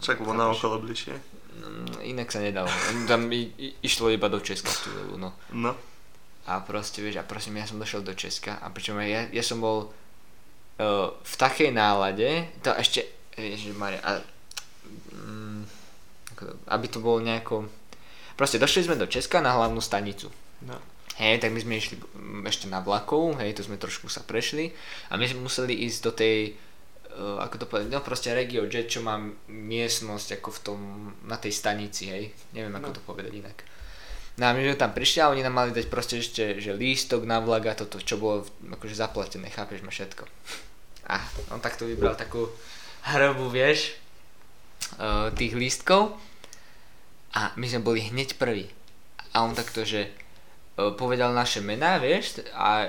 však 0.00 0.24
bolo 0.24 0.40
na 0.40 0.48
okolo 0.48 0.80
bližšie. 0.80 1.14
Mm, 1.52 2.16
inak 2.16 2.32
sa 2.32 2.40
nedalo. 2.40 2.72
Tam 3.04 3.28
i, 3.28 3.52
i, 3.60 3.76
išlo 3.84 4.08
iba 4.08 4.32
do 4.32 4.40
Česka 4.40 4.72
tú 4.72 4.88
dobu, 4.88 5.20
no. 5.20 5.36
No. 5.52 5.76
A 6.48 6.58
proste, 6.64 7.04
vieš, 7.04 7.20
a 7.20 7.28
prosím, 7.28 7.60
ja 7.60 7.68
som 7.68 7.78
došiel 7.78 8.02
do 8.02 8.16
Česka 8.16 8.58
a 8.58 8.66
pričom 8.72 8.98
ja, 8.98 9.28
ja 9.30 9.44
som 9.44 9.62
bol 9.62 9.92
uh, 9.92 11.12
v 11.12 11.34
takej 11.38 11.70
nálade, 11.70 12.50
to 12.64 12.74
ešte, 12.74 13.06
ježišmarja, 13.38 14.00
a, 14.02 14.10
um, 15.14 15.62
aby 16.66 16.86
to 16.90 16.98
bolo 16.98 17.22
nejako, 17.22 17.70
proste 18.34 18.58
došli 18.58 18.90
sme 18.90 18.98
do 18.98 19.06
Česka 19.06 19.38
na 19.38 19.54
hlavnú 19.54 19.78
stanicu. 19.78 20.34
No. 20.66 20.80
Hej, 21.20 21.44
tak 21.44 21.52
my 21.52 21.60
sme 21.60 21.76
išli 21.76 22.00
ešte 22.48 22.72
na 22.72 22.80
vlakov, 22.80 23.36
hej, 23.36 23.52
to 23.52 23.62
sme 23.66 23.76
trošku 23.76 24.08
sa 24.08 24.24
prešli 24.24 24.72
a 25.12 25.20
my 25.20 25.28
sme 25.28 25.44
museli 25.44 25.84
ísť 25.84 25.98
do 26.00 26.12
tej, 26.16 26.56
uh, 27.12 27.36
ako 27.44 27.54
to 27.60 27.66
povedať, 27.68 27.88
no 27.92 28.00
proste 28.00 28.32
Regio 28.32 28.64
Jet, 28.64 28.88
čo 28.88 29.04
má 29.04 29.20
miestnosť 29.52 30.40
ako 30.40 30.48
v 30.48 30.60
tom, 30.64 30.80
na 31.28 31.36
tej 31.36 31.52
stanici, 31.52 32.08
hej, 32.08 32.32
neviem 32.56 32.72
ako 32.80 32.88
no. 32.88 32.96
to 32.96 33.00
povedať 33.04 33.32
inak. 33.36 33.60
No 34.40 34.48
a 34.48 34.56
my 34.56 34.64
sme 34.64 34.80
tam 34.80 34.96
prišli 34.96 35.20
a 35.20 35.28
oni 35.28 35.44
nám 35.44 35.52
mali 35.52 35.76
dať 35.76 35.92
proste 35.92 36.16
ešte, 36.16 36.56
že 36.56 36.72
lístok 36.72 37.28
na 37.28 37.44
vlak 37.44 37.68
a 37.68 37.76
toto, 37.76 38.00
čo 38.00 38.16
bolo 38.16 38.48
akože 38.64 38.96
zaplatené, 38.96 39.52
chápeš 39.52 39.84
ma 39.84 39.92
všetko. 39.92 40.24
A 41.12 41.20
on 41.52 41.60
takto 41.60 41.84
vybral 41.84 42.16
takú 42.16 42.48
hrobu, 43.04 43.52
vieš, 43.52 44.00
uh, 44.96 45.28
tých 45.36 45.52
lístkov 45.52 46.16
a 47.36 47.52
my 47.60 47.66
sme 47.68 47.84
boli 47.84 48.08
hneď 48.08 48.40
prví. 48.40 48.72
A 49.36 49.44
on 49.44 49.52
takto, 49.52 49.84
že 49.84 50.08
povedal 50.76 51.36
naše 51.36 51.60
mená, 51.60 52.00
vieš, 52.00 52.40
a 52.56 52.88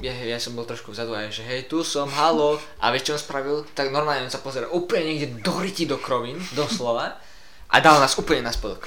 ja, 0.00 0.12
ja 0.12 0.38
som 0.40 0.56
bol 0.56 0.64
trošku 0.64 0.92
vzadu 0.92 1.12
a 1.12 1.28
že 1.28 1.44
hej, 1.44 1.68
tu 1.68 1.84
som, 1.84 2.08
halo, 2.08 2.56
a 2.80 2.88
vieš 2.92 3.10
čo 3.10 3.12
on 3.16 3.22
spravil? 3.22 3.56
Tak 3.76 3.92
normálne 3.92 4.24
on 4.24 4.32
sa 4.32 4.40
pozeral 4.40 4.72
úplne 4.72 5.12
niekde 5.12 5.44
do 5.44 5.60
ryti 5.60 5.84
do 5.84 6.00
krovín, 6.00 6.40
doslova, 6.56 7.20
a 7.68 7.76
dal 7.80 7.98
nás 7.98 8.16
úplne 8.16 8.44
na 8.44 8.52
spodok. 8.54 8.86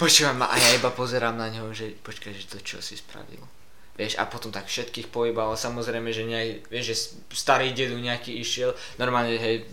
Počúvam 0.00 0.44
ma 0.44 0.46
a 0.50 0.56
ja 0.58 0.78
iba 0.78 0.94
pozerám 0.94 1.34
na 1.34 1.50
neho, 1.50 1.70
že 1.74 1.94
počkaj, 2.02 2.32
že 2.34 2.46
to 2.46 2.58
čo 2.62 2.78
si 2.78 2.94
spravil. 2.98 3.42
Vieš, 3.98 4.14
a 4.14 4.30
potom 4.30 4.54
tak 4.54 4.70
všetkých 4.70 5.10
pojebal, 5.10 5.58
samozrejme, 5.58 6.14
že 6.14 6.22
nejak, 6.22 6.70
vieš, 6.70 6.84
že 6.86 6.96
starý 7.34 7.74
dedu 7.74 7.98
nejaký 7.98 8.30
išiel, 8.38 8.70
normálne, 8.94 9.34
hej, 9.34 9.66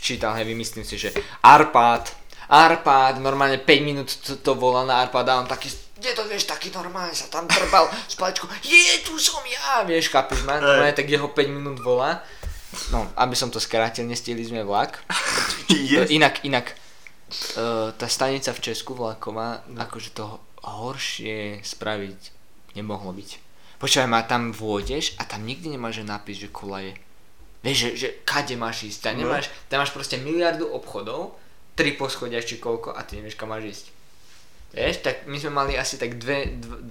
čítal, 0.00 0.32
hej, 0.32 0.48
vymyslím 0.48 0.84
si, 0.88 0.96
že 0.96 1.12
Arpád, 1.44 2.08
Arpád, 2.48 3.20
normálne 3.20 3.60
5 3.60 3.68
minút 3.84 4.08
to, 4.24 4.40
to 4.40 4.52
volal 4.56 4.88
na 4.88 5.04
Arpád 5.04 5.28
a 5.28 5.40
on 5.44 5.48
taký 5.48 5.68
kde 6.04 6.20
to 6.20 6.28
vieš, 6.28 6.44
taký 6.44 6.68
normálne 6.68 7.16
sa 7.16 7.32
tam 7.32 7.48
trbal 7.48 7.88
s 7.88 8.12
palečkou, 8.20 8.44
je, 8.60 9.00
tu 9.08 9.16
som 9.16 9.40
ja, 9.48 9.88
vieš, 9.88 10.12
chápeš 10.12 10.44
ma, 10.44 10.60
normálne 10.60 10.92
tak 10.92 11.08
jeho 11.08 11.32
5 11.32 11.48
minút 11.48 11.80
volá. 11.80 12.20
No, 12.92 13.08
aby 13.16 13.32
som 13.32 13.48
to 13.48 13.56
skrátil, 13.56 14.04
nestihli 14.04 14.44
sme 14.44 14.60
vlak. 14.66 15.00
Yes. 15.70 16.10
Inak, 16.12 16.44
inak, 16.44 16.76
uh, 17.56 17.94
tá 17.96 18.04
stanica 18.10 18.52
v 18.52 18.60
Česku 18.60 18.92
vlaková, 18.98 19.64
akože 19.64 20.12
to 20.12 20.26
horšie 20.60 21.64
spraviť 21.64 22.20
nemohlo 22.76 23.14
byť. 23.14 23.30
Počúvaj 23.80 24.08
ma, 24.10 24.26
tam 24.26 24.50
vôjdeš 24.52 25.16
a 25.16 25.24
tam 25.24 25.46
nikdy 25.46 25.76
nemáš 25.76 26.02
že 26.02 26.04
nápis, 26.04 26.36
že 26.40 26.48
kolaje. 26.50 26.98
Vieš, 27.64 27.78
že, 27.78 27.90
že 27.96 28.08
kade 28.28 28.58
máš 28.60 28.90
ísť, 28.90 28.98
tam 29.08 29.12
No. 29.16 29.20
nemáš, 29.24 29.48
tam 29.72 29.80
máš 29.80 29.92
proste 29.94 30.20
miliardu 30.20 30.68
obchodov, 30.68 31.38
tri 31.78 31.96
poschodia 31.96 32.42
či 32.42 32.60
koľko 32.60 32.92
a 32.92 33.00
ty 33.06 33.18
nevieš 33.22 33.38
kam 33.38 33.54
máš 33.54 33.64
ísť. 33.70 33.84
Vieš, 34.74 35.06
tak 35.06 35.30
my 35.30 35.38
sme 35.38 35.52
mali 35.54 35.72
asi 35.78 35.94
tak 35.96 36.18
dve, 36.18 36.50
dv, 36.58 36.82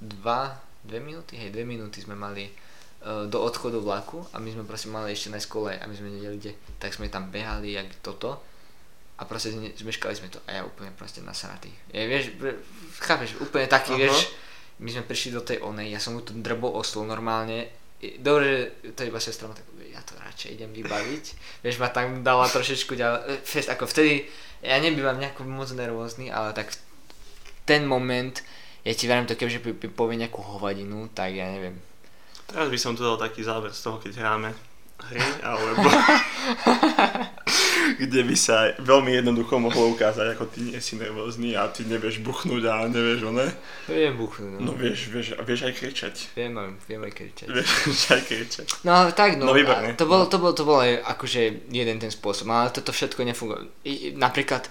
dva, 0.00 0.56
dve 0.80 0.98
minúty, 0.98 1.36
hej, 1.36 1.52
dve 1.52 1.68
minúty 1.68 2.00
sme 2.00 2.16
mali 2.16 2.48
uh, 2.48 3.28
do 3.28 3.38
odchodu 3.44 3.76
vlaku 3.78 4.24
a 4.32 4.40
my 4.40 4.48
sme 4.48 4.64
proste 4.64 4.88
mali 4.88 5.12
ešte 5.12 5.28
nájsť 5.28 5.48
kolej 5.52 5.76
a 5.76 5.84
my 5.84 5.94
sme 5.94 6.08
nevedeli 6.08 6.36
kde, 6.40 6.52
tak 6.80 6.96
sme 6.96 7.12
tam 7.12 7.28
behali 7.28 7.76
jak 7.76 7.92
toto. 8.00 8.40
A 9.20 9.28
proste 9.28 9.54
ne- 9.54 9.76
zmeškali 9.76 10.18
sme 10.18 10.32
to. 10.32 10.42
A 10.50 10.58
ja 10.58 10.60
úplne 10.66 10.90
proste 10.98 11.22
nasratý. 11.22 11.70
Ja, 11.94 12.08
vieš, 12.08 12.34
chápeš, 12.98 13.38
úplne 13.38 13.68
taký, 13.68 13.94
Aha. 13.94 14.08
vieš, 14.08 14.32
my 14.82 14.88
sme 14.90 15.04
prišli 15.06 15.30
do 15.36 15.44
tej 15.44 15.62
onej, 15.62 15.94
ja 15.94 16.00
som 16.02 16.18
mu 16.18 16.26
tu 16.26 16.34
drbol 16.34 16.74
oslo 16.74 17.06
normálne, 17.06 17.70
dobre, 18.18 18.82
to 18.98 19.06
iba 19.06 19.22
sestra 19.22 19.46
ma 19.46 19.54
tak, 19.54 19.68
ja 19.86 20.02
to 20.02 20.18
radšej 20.18 20.58
idem 20.58 20.74
vybaviť, 20.74 21.24
vieš, 21.62 21.78
ma 21.78 21.86
tam 21.94 22.26
dala 22.26 22.50
trošičku 22.50 22.98
ďalej, 22.98 23.20
e, 23.30 23.32
fest, 23.46 23.70
ako 23.70 23.86
vtedy, 23.86 24.26
ja 24.58 24.82
nebývam 24.82 25.22
nejako 25.22 25.46
moc 25.46 25.70
nervózny, 25.70 26.34
ale 26.34 26.50
tak 26.50 26.74
ten 27.64 27.86
moment, 27.86 28.34
ja 28.82 28.92
ti 28.92 29.06
verím 29.06 29.24
to, 29.24 29.34
keďže 29.34 29.62
povie 29.92 30.16
nejakú 30.16 30.42
hovadinu, 30.42 31.06
tak 31.10 31.32
ja 31.32 31.46
neviem. 31.46 31.78
Teraz 32.46 32.68
by 32.68 32.78
som 32.78 32.92
tu 32.92 33.00
dal 33.00 33.16
taký 33.16 33.40
záver 33.40 33.70
z 33.70 33.80
toho, 33.80 33.96
keď 33.96 34.12
hráme 34.18 34.50
hry, 35.02 35.18
alebo 35.42 35.82
kde 37.98 38.22
by 38.22 38.36
sa 38.38 38.70
veľmi 38.78 39.18
jednoducho 39.18 39.58
mohlo 39.58 39.90
ukázať, 39.90 40.34
ako 40.34 40.46
ty 40.46 40.70
nie 40.70 40.78
si 40.78 40.94
nervózny 40.94 41.58
a 41.58 41.66
ty 41.68 41.82
nevieš 41.82 42.22
buchnúť 42.22 42.62
a 42.70 42.86
nevieš 42.86 43.26
one. 43.26 43.46
Viem 43.90 44.14
buchnúť, 44.14 44.62
No 44.62 44.70
no. 44.70 44.78
vieš, 44.78 45.10
vieš, 45.10 45.34
vieš 45.42 45.60
aj 45.66 45.74
kričať. 45.74 46.14
Viem, 46.38 46.54
viem 46.86 47.02
aj 47.02 47.12
kričať. 47.12 47.46
Vieš 47.50 47.98
aj 48.14 48.22
kričať. 48.22 48.66
No 48.86 49.10
tak 49.10 49.34
no, 49.38 49.50
No, 49.50 49.54
výborne. 49.56 49.94
a 49.94 49.98
to 49.98 50.06
bol, 50.06 50.30
to 50.30 50.38
bol, 50.38 50.54
to 50.54 50.62
bol 50.62 50.78
aj 50.78 51.02
akože 51.02 51.70
jeden 51.74 51.98
ten 51.98 52.10
spôsob, 52.10 52.46
ale 52.46 52.70
toto 52.70 52.94
všetko 52.94 53.26
nefunguje. 53.26 53.60
I, 53.82 53.94
napríklad 54.14 54.70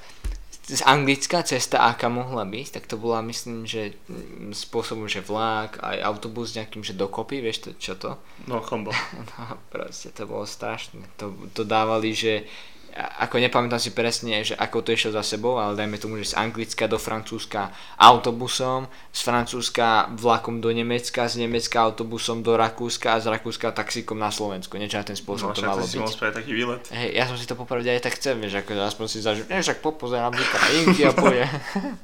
z 0.72 0.82
Anglicka 0.88 1.44
cesta, 1.44 1.84
aká 1.84 2.08
mohla 2.08 2.48
byť, 2.48 2.80
tak 2.80 2.88
to 2.88 2.96
bola 2.96 3.20
myslím, 3.28 3.68
že 3.68 4.00
mm, 4.08 4.56
spôsobom, 4.56 5.04
že 5.12 5.20
vlák, 5.20 5.84
aj 5.84 6.00
autobus 6.00 6.56
nejakým, 6.56 6.80
že 6.80 6.96
dokopy, 6.96 7.44
vieš 7.44 7.68
to, 7.68 7.70
čo 7.76 7.94
to? 8.00 8.16
No, 8.48 8.64
kombo. 8.64 8.96
No 9.36 9.60
proste 9.68 10.16
to 10.16 10.24
bolo 10.24 10.48
strašné. 10.48 11.04
To, 11.20 11.36
to 11.52 11.68
dávali, 11.68 12.16
že 12.16 12.48
ako 12.96 13.40
nepamätám 13.40 13.80
si 13.80 13.96
presne, 13.96 14.44
že 14.44 14.54
ako 14.54 14.84
to 14.84 14.92
išiel 14.92 15.16
za 15.16 15.24
sebou, 15.24 15.56
ale 15.56 15.80
dajme 15.80 15.96
tomu, 15.96 16.20
že 16.20 16.36
z 16.36 16.40
Anglicka 16.40 16.92
do 16.92 17.00
Francúzska 17.00 17.72
autobusom, 17.96 18.92
z 19.12 19.20
Francúzska 19.24 20.12
vlakom 20.16 20.60
do 20.60 20.70
Nemecka, 20.70 21.26
z 21.32 21.48
Nemecka 21.48 21.82
autobusom 21.82 22.44
do 22.44 22.60
Rakúska 22.60 23.16
a 23.16 23.22
z 23.24 23.32
Rakúska 23.32 23.72
taxíkom 23.72 24.20
na 24.20 24.30
Slovensku. 24.30 24.76
Niečo 24.76 25.00
na 25.00 25.08
ten 25.08 25.16
spôsob 25.16 25.52
No, 25.52 25.56
to 25.56 25.64
malo 25.64 25.84
si 25.84 25.98
byť. 25.98 26.16
spraviť 26.16 26.36
taký 26.36 26.52
výlet. 26.52 26.84
Hej, 26.92 27.10
ja 27.16 27.24
som 27.26 27.36
si 27.40 27.48
to 27.48 27.56
popravde 27.56 27.88
aj 27.88 28.04
tak 28.04 28.16
chcel, 28.20 28.38
vieš, 28.38 28.62
ako 28.62 28.78
aspoň 28.78 29.06
si 29.08 29.20
zažil, 29.20 29.46
ne, 29.48 29.64
však 29.64 29.80
popozerám 29.80 30.36
si 30.36 30.46
krajinky 30.46 31.02
a 31.08 31.12
pôjde. 31.16 31.46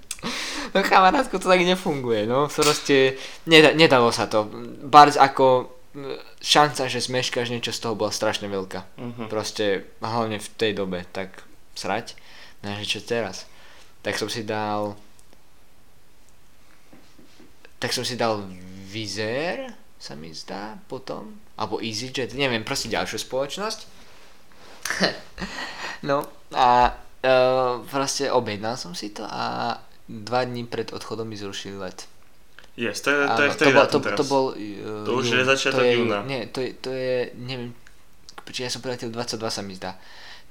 no 0.74 0.78
kamarátko, 0.84 1.38
to 1.38 1.48
tak 1.48 1.62
nefunguje, 1.62 2.26
no, 2.26 2.50
proste 2.50 3.16
neda, 3.46 3.76
nedalo 3.78 4.10
sa 4.10 4.26
to. 4.26 4.50
Barz 4.88 5.16
ako 5.16 5.77
šanca, 6.42 6.88
že 6.90 7.06
zmeškáš 7.06 7.50
niečo 7.50 7.74
z 7.74 7.82
toho 7.82 7.98
bola 7.98 8.14
strašne 8.14 8.48
veľká. 8.48 8.86
Mhm. 8.98 9.24
Proste, 9.32 9.90
hlavne 10.02 10.38
v 10.38 10.50
tej 10.58 10.72
dobe, 10.78 11.06
tak 11.10 11.44
srať. 11.78 12.18
No 12.62 12.74
a 12.74 12.80
že 12.82 12.98
čo 12.98 13.00
teraz? 13.06 13.46
Tak 14.02 14.18
som 14.18 14.30
si 14.30 14.46
dal... 14.46 14.98
Tak 17.78 17.94
som 17.94 18.02
si 18.02 18.18
dal 18.18 18.42
Vizer, 18.90 19.70
sa 19.98 20.18
mi 20.18 20.34
zdá, 20.34 20.78
potom. 20.90 21.38
Alebo 21.58 21.82
EasyJet, 21.82 22.34
neviem, 22.34 22.66
proste 22.66 22.90
ďalšiu 22.90 23.22
spoločnosť. 23.22 23.80
no 26.10 26.26
a 26.54 26.96
uh, 27.22 27.84
proste 27.86 28.32
objednal 28.32 28.78
som 28.80 28.94
si 28.94 29.12
to 29.12 29.26
a 29.26 29.76
dva 30.08 30.42
dní 30.48 30.64
pred 30.66 30.94
odchodom 30.94 31.28
mi 31.28 31.36
zrušili 31.36 31.78
let. 31.78 32.08
Yes, 32.78 33.02
to 33.02 33.10
je, 33.10 33.26
to 33.26 33.42
je 33.42 33.50
v 33.50 33.58
tej 33.58 33.72
bol, 33.74 33.86
to, 33.90 33.98
to 33.98 34.24
bol 34.30 34.46
uh, 34.54 35.02
To 35.02 35.18
už 35.18 35.34
jún. 35.34 35.42
je 35.42 35.44
začiatok 35.50 35.82
to 35.82 35.90
je, 35.90 35.94
júna. 35.98 36.20
Nie, 36.30 36.46
to 36.46 36.62
je, 36.62 36.70
to 36.78 36.94
je, 36.94 37.34
neviem, 37.34 37.74
počkaj, 38.46 38.70
ja 38.70 38.72
som 38.72 38.86
priletel 38.86 39.10
22 39.10 39.50
sa 39.50 39.62
mi 39.66 39.74
zdá. 39.74 39.98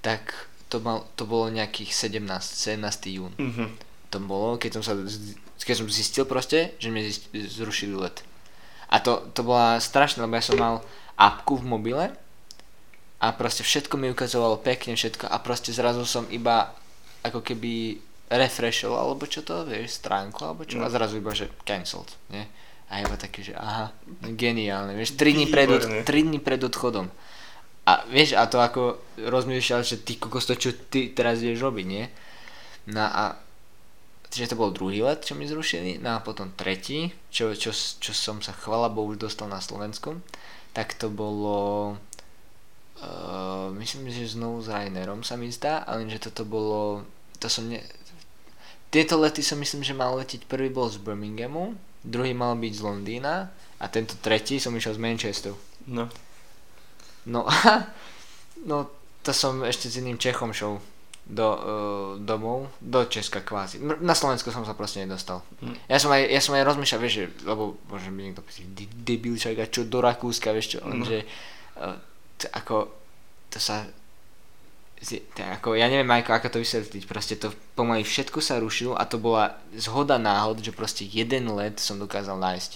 Tak 0.02 0.34
to, 0.66 0.82
mal, 0.82 1.06
to 1.14 1.22
bolo 1.22 1.46
nejakých 1.54 1.94
17, 1.94 2.26
17. 2.26 2.82
jún. 3.14 3.30
Mhm. 3.38 3.78
To 4.10 4.18
bolo, 4.18 4.58
keď 4.58 4.78
som 4.78 4.82
sa, 4.82 4.92
keď 5.62 5.74
som 5.78 5.86
zistil 5.86 6.26
proste, 6.26 6.74
že 6.82 6.90
mi 6.90 7.06
zrušili 7.32 7.94
let. 7.94 8.26
A 8.90 8.98
to, 8.98 9.30
to 9.34 9.46
bola 9.46 9.78
strašné, 9.78 10.22
lebo 10.22 10.34
ja 10.34 10.42
som 10.42 10.58
mal 10.58 10.74
apku 11.18 11.58
v 11.58 11.66
mobile 11.66 12.06
a 13.18 13.26
proste 13.34 13.66
všetko 13.66 13.98
mi 13.98 14.12
ukazovalo 14.12 14.62
pekne, 14.62 14.94
všetko 14.94 15.26
a 15.26 15.36
proste 15.42 15.74
zrazu 15.74 16.06
som 16.06 16.28
iba 16.30 16.70
ako 17.26 17.42
keby 17.42 17.98
refreshol 18.30 18.94
alebo 18.98 19.26
čo 19.30 19.46
to, 19.46 19.62
vieš, 19.66 20.02
stránku 20.02 20.42
alebo 20.42 20.66
čo 20.66 20.82
a 20.82 20.86
No. 20.86 20.92
zrazu 20.92 21.22
iba, 21.22 21.30
že 21.34 21.50
cancelled, 21.62 22.10
nie? 22.30 22.46
A 22.90 23.02
iba 23.02 23.18
taký, 23.18 23.42
že 23.42 23.54
aha, 23.58 23.90
geniálne, 24.38 24.94
vieš, 24.94 25.18
3 25.18 25.34
dní 25.34 25.46
pred, 25.50 25.66
od, 25.70 25.82
Výborne. 25.82 26.06
3 26.06 26.26
dní 26.26 26.38
pred 26.38 26.60
odchodom. 26.62 27.06
A 27.86 28.02
vieš, 28.10 28.34
a 28.34 28.46
to 28.50 28.58
ako 28.58 28.98
rozmýšľal, 29.18 29.82
že 29.86 30.02
ty 30.02 30.18
kokos 30.18 30.46
to, 30.46 30.54
čo 30.58 30.74
ty 30.90 31.14
teraz 31.14 31.38
ideš 31.42 31.62
robiť, 31.62 31.86
nie? 31.86 32.06
No 32.90 33.02
a 33.06 33.38
Čiže 34.26 34.52
to 34.52 34.60
bol 34.60 34.74
druhý 34.74 35.06
let, 35.06 35.22
čo 35.22 35.38
mi 35.38 35.46
zrušili, 35.46 36.02
no 36.02 36.18
a 36.18 36.20
potom 36.20 36.50
tretí, 36.50 37.14
čo, 37.30 37.54
čo, 37.54 37.70
čo 37.72 38.12
som 38.12 38.42
sa 38.42 38.50
chvala 38.52 38.90
Bohu 38.90 39.14
už 39.14 39.22
dostal 39.22 39.46
na 39.46 39.62
Slovensku, 39.62 40.18
tak 40.74 40.98
to 40.98 41.06
bolo, 41.08 41.94
uh, 43.00 43.70
myslím, 43.78 44.10
že 44.10 44.34
znovu 44.34 44.60
s 44.60 44.68
Rainerom 44.68 45.22
sa 45.22 45.38
mi 45.38 45.48
zdá, 45.48 45.86
ale 45.86 46.10
že 46.10 46.18
toto 46.18 46.42
bolo, 46.42 47.06
to 47.38 47.46
som 47.46 47.70
ne... 47.70 47.80
Tieto 48.96 49.20
lety 49.20 49.44
som 49.44 49.60
myslím, 49.60 49.84
že 49.84 49.92
mal 49.92 50.16
letieť, 50.16 50.48
prvý 50.48 50.72
bol 50.72 50.88
z 50.88 50.96
Birminghamu, 50.96 51.76
druhý 52.00 52.32
mal 52.32 52.56
byť 52.56 52.72
z 52.72 52.80
Londýna 52.80 53.52
a 53.76 53.84
tento 53.92 54.16
tretí 54.24 54.56
som 54.56 54.72
išiel 54.72 54.96
z 54.96 55.02
Manchesteru. 55.04 55.56
No. 55.84 56.08
No 57.28 57.44
no 58.70 58.88
to 59.20 59.36
som 59.36 59.60
ešte 59.68 59.92
s 59.92 60.00
iným 60.00 60.16
Čechom 60.16 60.56
šol 60.56 60.80
do, 61.28 61.48
uh, 61.50 61.60
domov, 62.22 62.72
do 62.78 63.04
Česka 63.04 63.44
kvázi. 63.44 63.82
Na 63.82 64.14
Slovensku 64.16 64.48
som 64.48 64.64
sa 64.64 64.72
proste 64.72 65.04
nedostal. 65.04 65.44
Hm. 65.60 65.76
Ja 65.92 65.98
som 66.00 66.14
aj, 66.16 66.22
ja 66.32 66.40
som 66.40 66.56
aj 66.56 66.64
rozmýšľal, 66.64 67.02
vieš, 67.02 67.14
že, 67.20 67.24
lebo 67.44 67.76
môže 67.90 68.08
mi 68.08 68.30
niekto 68.30 68.40
povedať, 68.40 68.64
"Ty 68.64 68.84
debil, 68.96 69.34
čak, 69.36 69.58
a 69.60 69.66
čo 69.68 69.84
do 69.84 70.00
Rakúska, 70.00 70.56
vieš 70.56 70.78
čo, 70.78 70.86
No. 70.86 70.96
lenže 70.96 71.26
uh, 71.76 71.98
t- 72.38 72.48
ako 72.48 72.88
to 73.50 73.58
sa 73.60 73.84
ako, 75.36 75.76
ja 75.76 75.86
neviem 75.86 76.08
ako, 76.08 76.30
ako 76.32 76.48
to 76.56 76.62
vysvetliť, 76.64 77.04
proste 77.04 77.34
to 77.36 77.52
pomaly 77.76 78.02
všetko 78.02 78.40
sa 78.40 78.56
rušilo 78.58 78.96
a 78.96 79.04
to 79.04 79.20
bola 79.20 79.60
zhoda 79.76 80.16
náhod, 80.16 80.64
že 80.64 80.72
proste 80.72 81.04
jeden 81.04 81.52
let 81.52 81.78
som 81.78 82.00
dokázal 82.00 82.40
nájsť. 82.40 82.72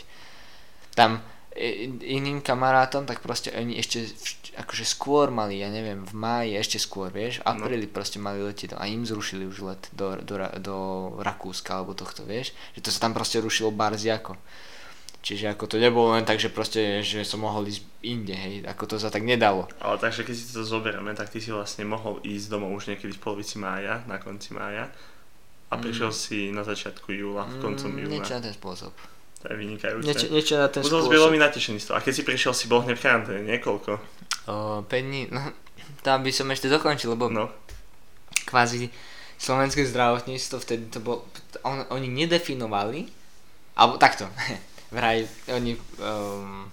Tam 0.95 1.25
i- 1.57 1.89
iným 2.15 2.45
kamarátom, 2.45 3.09
tak 3.09 3.25
proste 3.25 3.51
oni 3.57 3.81
ešte 3.81 4.07
akože 4.51 4.85
skôr 4.85 5.31
mali, 5.31 5.63
ja 5.63 5.71
neviem, 5.73 6.05
v 6.05 6.15
máji 6.15 6.59
ešte 6.59 6.79
skôr, 6.83 7.09
vieš, 7.11 7.41
v 7.41 7.49
No. 7.49 7.65
apríli 7.65 7.87
proste 7.87 8.19
mali 8.21 8.43
letieť 8.43 8.77
a 8.77 8.85
im 8.87 9.07
zrušili 9.07 9.47
už 9.47 9.59
let 9.65 9.83
do, 9.95 10.19
do, 10.21 10.37
do 10.61 10.77
Rakúska 11.23 11.81
alebo 11.81 11.97
tohto, 11.97 12.27
vieš, 12.27 12.53
že 12.77 12.85
to 12.85 12.91
sa 12.93 13.09
tam 13.09 13.17
proste 13.17 13.41
rušilo 13.41 13.71
barzi 13.73 14.11
ako. 14.13 14.37
Čiže 15.21 15.51
ako 15.51 15.65
to 15.67 15.77
nebolo 15.77 16.13
len 16.13 16.25
tak, 16.25 16.37
že 16.37 16.49
proste, 16.49 16.81
že 17.01 17.23
som 17.23 17.39
mohol 17.39 17.65
ísť 17.65 17.85
inde, 18.03 18.33
hej, 18.33 18.55
ako 18.65 18.85
to 18.87 18.97
sa 18.97 19.09
tak 19.09 19.21
nedalo. 19.21 19.69
Ale 19.79 19.97
takže 19.97 20.23
keď 20.23 20.33
si 20.33 20.49
to 20.49 20.63
zoberieme, 20.63 21.13
tak 21.13 21.29
ty 21.29 21.37
si 21.37 21.51
vlastne 21.51 21.85
mohol 21.85 22.19
ísť 22.23 22.49
domov 22.49 22.73
už 22.75 22.89
niekedy 22.89 23.13
v 23.13 23.21
polovici 23.21 23.57
mája, 23.57 24.01
na 24.07 24.17
konci 24.17 24.51
mája 24.51 24.89
a 25.67 25.75
Mm. 25.75 25.83
prišiel 25.83 26.11
si 26.11 26.49
na 26.49 26.63
začiatku 26.63 27.11
júla, 27.11 27.45
v 27.47 27.61
koncom 27.61 27.91
Mm, 27.91 28.01
júla. 28.01 28.13
Niečo 28.17 28.33
na 28.33 28.43
ten 28.43 28.53
spôsob. 28.53 28.93
To 29.39 29.47
je 29.47 29.57
vynikajúce. 29.57 30.03
Niečo, 30.03 30.27
niečo 30.29 30.55
na 30.57 30.67
ten 30.67 30.81
som 30.81 30.99
spôsob. 30.99 31.13
veľmi 31.13 31.39
natešený 31.39 31.79
z 31.79 31.87
toho. 31.87 31.97
A 31.97 32.03
keď 32.03 32.13
si 32.13 32.23
prišiel, 32.23 32.53
si 32.53 32.65
bol 32.67 32.81
hneď 32.81 32.97
v 32.97 33.03
karanténe, 33.03 33.41
niekoľko. 33.47 33.93
O, 34.47 34.55
5 34.83 35.05
dní, 35.05 35.29
no, 35.29 35.53
tam 36.01 36.21
by 36.21 36.31
som 36.31 36.49
ešte 36.49 36.67
dokončil, 36.67 37.09
lebo 37.11 37.29
No. 37.29 37.53
kvázi 38.43 38.89
slovenské 39.37 39.85
zdravotníctvo 39.85 40.57
vtedy 40.59 40.85
to 40.89 40.99
bol, 40.99 41.25
on, 41.63 41.85
oni 41.89 42.09
nedefinovali, 42.09 43.09
alebo 43.75 43.97
takto, 43.97 44.29
vraj 44.91 45.27
oni, 45.51 45.79
um, 46.03 46.67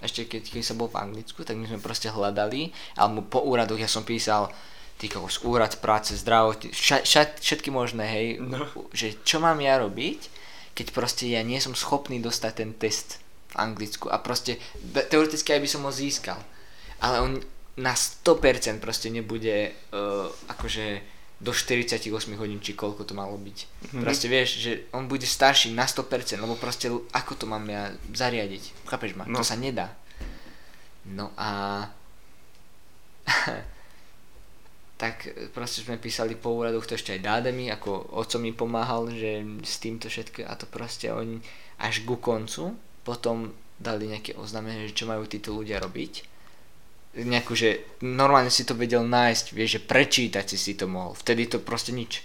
ešte 0.00 0.24
keď, 0.24 0.42
keď 0.50 0.62
som 0.64 0.80
bol 0.80 0.88
v 0.88 1.00
Anglicku, 1.00 1.44
tak 1.44 1.56
my 1.60 1.68
sme 1.68 1.80
proste 1.80 2.08
hľadali, 2.08 2.72
alebo 2.96 3.20
po 3.24 3.44
úradoch 3.44 3.80
ja 3.80 3.88
som 3.88 4.04
písal, 4.04 4.48
ty 5.00 5.08
kokos, 5.08 5.40
úrad 5.44 5.72
práce, 5.80 6.12
zdravotní, 6.16 6.72
všetky 7.40 7.72
možné, 7.72 8.04
hej, 8.04 8.26
No. 8.40 8.68
že 8.92 9.16
čo 9.24 9.40
mám 9.40 9.56
ja 9.64 9.80
robiť, 9.80 10.28
keď 10.76 10.86
proste 10.92 11.24
ja 11.28 11.40
nie 11.44 11.60
som 11.60 11.76
schopný 11.76 12.20
dostať 12.20 12.52
ten 12.56 12.72
test 12.76 13.20
v 13.52 13.54
Anglicku 13.58 14.08
a 14.08 14.20
proste 14.20 14.56
teoreticky 15.12 15.56
aj 15.56 15.60
by 15.60 15.68
som 15.68 15.84
ho 15.84 15.92
získal. 15.92 16.40
Ale 17.00 17.16
on 17.20 17.32
na 17.80 17.96
100% 17.96 18.80
proste 18.80 19.08
nebude 19.08 19.72
uh, 19.72 20.28
akože 20.52 21.00
do 21.40 21.56
48 21.56 22.12
hodín, 22.36 22.60
či 22.60 22.76
koľko 22.76 23.08
to 23.08 23.16
malo 23.16 23.40
byť. 23.40 23.58
Mm-hmm. 23.64 24.02
Proste 24.04 24.28
vieš, 24.28 24.60
že 24.60 24.72
on 24.92 25.08
bude 25.08 25.24
starší 25.24 25.72
na 25.72 25.88
100%, 25.88 26.36
lebo 26.36 26.52
proste 26.60 26.92
ako 26.92 27.32
to 27.32 27.48
mám 27.48 27.64
ja 27.64 27.96
zariadiť? 28.12 28.84
Chápeš 28.84 29.16
ma? 29.16 29.24
No. 29.24 29.40
To 29.40 29.44
sa 29.44 29.56
nedá. 29.56 29.96
No 31.08 31.32
a... 31.40 31.88
tak 35.00 35.32
proste 35.56 35.80
sme 35.80 35.96
písali 35.96 36.36
po 36.36 36.52
úradoch 36.52 36.84
to 36.84 36.92
ešte 36.92 37.16
aj 37.16 37.24
dádemi, 37.24 37.72
ako 37.72 38.20
oco 38.20 38.36
mi 38.36 38.52
pomáhal, 38.52 39.08
že 39.08 39.40
s 39.64 39.80
týmto 39.80 40.12
všetko 40.12 40.44
a 40.44 40.52
to 40.60 40.68
proste 40.68 41.08
oni 41.08 41.40
až 41.80 42.04
ku 42.04 42.20
koncu 42.20 42.76
potom 43.00 43.56
dali 43.80 44.12
nejaké 44.12 44.36
oznámenie, 44.36 44.92
že 44.92 45.00
čo 45.00 45.08
majú 45.08 45.24
títo 45.24 45.56
ľudia 45.56 45.80
robiť 45.80 46.29
nejakú, 47.16 47.58
že 47.58 47.98
normálne 48.06 48.54
si 48.54 48.62
to 48.62 48.78
vedel 48.78 49.02
nájsť, 49.02 49.46
vieš, 49.50 49.70
že 49.78 49.86
prečítať 49.86 50.46
si 50.46 50.58
si 50.58 50.72
to 50.78 50.86
mohol, 50.86 51.14
vtedy 51.18 51.50
to 51.50 51.58
proste 51.58 51.90
nič. 51.90 52.22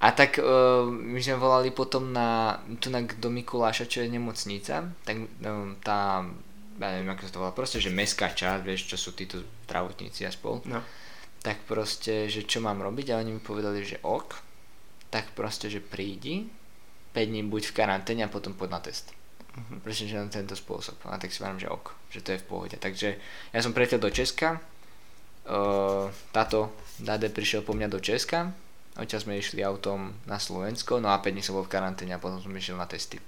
A 0.00 0.16
tak 0.16 0.40
uh, 0.40 0.88
my 0.88 1.20
sme 1.20 1.36
volali 1.36 1.68
potom 1.68 2.08
na, 2.08 2.56
tu 2.80 2.88
na 2.88 3.04
do 3.04 3.28
Mikuláša, 3.28 3.84
čo 3.84 4.00
je 4.00 4.08
nemocnica, 4.08 4.88
tak 5.04 5.16
um, 5.44 5.76
tá, 5.84 6.24
ja 6.80 6.88
neviem, 6.96 7.12
ako 7.12 7.28
sa 7.28 7.32
to 7.36 7.40
volá, 7.44 7.52
proste, 7.52 7.84
že 7.84 7.92
mestská 7.92 8.32
časť, 8.32 8.64
vieš, 8.64 8.88
čo 8.88 8.96
sú 8.96 9.12
títo 9.12 9.44
zdravotníci 9.68 10.24
a 10.24 10.32
spol. 10.32 10.64
No. 10.64 10.80
Tak 11.44 11.68
proste, 11.68 12.32
že 12.32 12.48
čo 12.48 12.64
mám 12.64 12.80
robiť 12.80 13.12
a 13.12 13.20
oni 13.20 13.36
mi 13.36 13.42
povedali, 13.44 13.84
že 13.84 14.00
ok, 14.00 14.40
tak 15.12 15.36
proste, 15.36 15.68
že 15.68 15.84
prídi, 15.84 16.48
5 17.12 17.20
dní 17.20 17.44
buď 17.44 17.68
v 17.68 17.76
karanténe 17.76 18.22
a 18.24 18.32
potom 18.32 18.56
poď 18.56 18.68
na 18.72 18.80
test. 18.80 19.12
Uh-huh. 19.50 19.82
Presne, 19.82 20.06
že 20.06 20.14
na 20.14 20.30
tento 20.30 20.54
spôsob. 20.54 20.94
A 21.10 21.18
tak 21.18 21.34
si 21.34 21.42
vám, 21.42 21.58
že 21.58 21.66
ok, 21.66 21.90
že 22.14 22.22
to 22.22 22.34
je 22.34 22.42
v 22.42 22.46
pohode. 22.46 22.76
Takže 22.78 23.18
ja 23.50 23.60
som 23.60 23.74
pretel 23.74 23.98
do 23.98 24.10
Česka, 24.10 24.62
uh, 25.50 26.06
táto 26.30 26.70
Dade 27.02 27.32
prišiel 27.32 27.66
po 27.66 27.74
mňa 27.74 27.88
do 27.90 27.98
Česka, 27.98 28.52
odtiaľ 28.94 29.20
sme 29.24 29.40
išli 29.40 29.64
autom 29.64 30.14
na 30.28 30.38
Slovensko, 30.38 31.02
no 31.02 31.10
a 31.10 31.18
5 31.18 31.34
dní 31.34 31.42
som 31.42 31.56
bol 31.56 31.66
v 31.66 31.72
karanténe 31.72 32.14
a 32.14 32.22
potom 32.22 32.38
som 32.38 32.52
išiel 32.52 32.76
na 32.78 32.86
testy. 32.86 33.18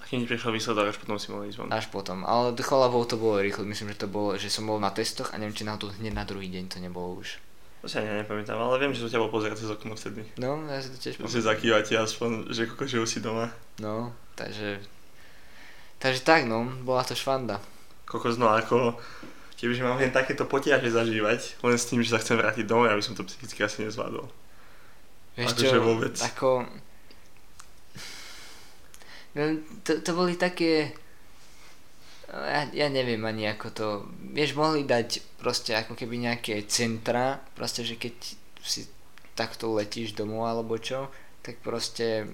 A 0.00 0.06
keď 0.06 0.28
prišiel 0.28 0.52
výsledok, 0.52 0.92
až 0.92 1.00
potom 1.00 1.16
si 1.16 1.32
mohol 1.32 1.48
ísť 1.48 1.58
von. 1.58 1.72
Až 1.72 1.88
potom, 1.88 2.28
ale 2.28 2.52
chalabov 2.60 3.08
to 3.08 3.16
bolo 3.16 3.40
rýchlo, 3.40 3.64
myslím, 3.64 3.96
že 3.96 4.04
to 4.04 4.08
bolo, 4.08 4.36
že 4.36 4.52
som 4.52 4.68
bol 4.68 4.76
na 4.76 4.92
testoch 4.92 5.32
a 5.32 5.40
neviem, 5.40 5.56
či 5.56 5.64
na 5.64 5.80
to 5.80 5.90
hneď 5.90 6.12
na 6.12 6.24
druhý 6.28 6.48
deň 6.52 6.64
to 6.70 6.78
nebolo 6.78 7.20
už. 7.20 7.40
To 7.84 7.88
sa 7.92 8.00
ani 8.00 8.24
nepamätám, 8.24 8.56
ale 8.56 8.80
viem, 8.80 8.96
že 8.96 9.04
som 9.04 9.12
ťa 9.12 9.20
bol 9.20 9.28
pozerať 9.28 9.60
cez 9.60 9.68
okno 9.68 9.92
vtedy. 9.92 10.24
No, 10.40 10.56
ja 10.72 10.80
si 10.80 10.88
to 10.88 10.96
tiež 10.96 11.20
pamätám. 11.20 11.28
Musíš 11.28 11.44
zakývať 11.44 11.84
aspoň, 12.00 12.30
že 12.48 12.62
koko, 12.64 12.84
že 12.88 12.96
už 12.96 13.08
si 13.12 13.20
doma. 13.20 13.52
No, 13.76 14.08
takže... 14.34 14.82
Takže 15.98 16.20
tak 16.20 16.44
no, 16.44 16.68
bola 16.84 17.06
to 17.06 17.16
švanda. 17.16 17.62
Kokos, 18.04 18.36
no 18.36 18.50
ako... 18.52 18.98
Kebyže 19.54 19.86
mám 19.86 19.96
len 19.96 20.10
takéto 20.10 20.44
potiaže 20.44 20.90
zažívať, 20.90 21.62
len 21.62 21.78
s 21.78 21.88
tým, 21.88 22.02
že 22.02 22.12
sa 22.12 22.20
chcem 22.20 22.36
vrátiť 22.36 22.66
domov, 22.66 22.90
aby 22.90 23.00
som 23.00 23.16
to 23.16 23.24
psychicky 23.24 23.64
asi 23.64 23.86
nezvládol. 23.86 24.26
Vieš 25.38 25.56
čo, 25.56 25.78
vôbec. 25.80 26.14
ako... 26.20 26.68
No, 29.34 29.42
to, 29.82 29.98
to 30.04 30.10
boli 30.14 30.38
také 30.38 30.94
ja, 32.34 32.66
ja 32.74 32.86
neviem 32.90 33.22
ani 33.22 33.46
ako 33.46 33.66
to, 33.70 33.86
vieš, 34.34 34.58
mohli 34.58 34.82
dať 34.82 35.38
proste 35.38 35.78
ako 35.78 35.94
keby 35.94 36.18
nejaké 36.18 36.66
centra, 36.66 37.38
proste, 37.54 37.86
že 37.86 37.94
keď 37.94 38.14
si 38.64 38.90
takto 39.38 39.70
letíš 39.74 40.18
domov 40.18 40.50
alebo 40.50 40.74
čo, 40.78 41.10
tak 41.44 41.60
proste, 41.62 42.26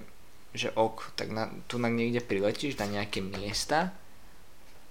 že 0.51 0.75
ok, 0.75 1.15
tak 1.15 1.31
na, 1.31 1.47
tu 1.71 1.79
na 1.79 1.87
niekde 1.87 2.19
priletíš 2.23 2.79
na 2.79 2.91
nejaké 2.91 3.23
miesta 3.23 3.95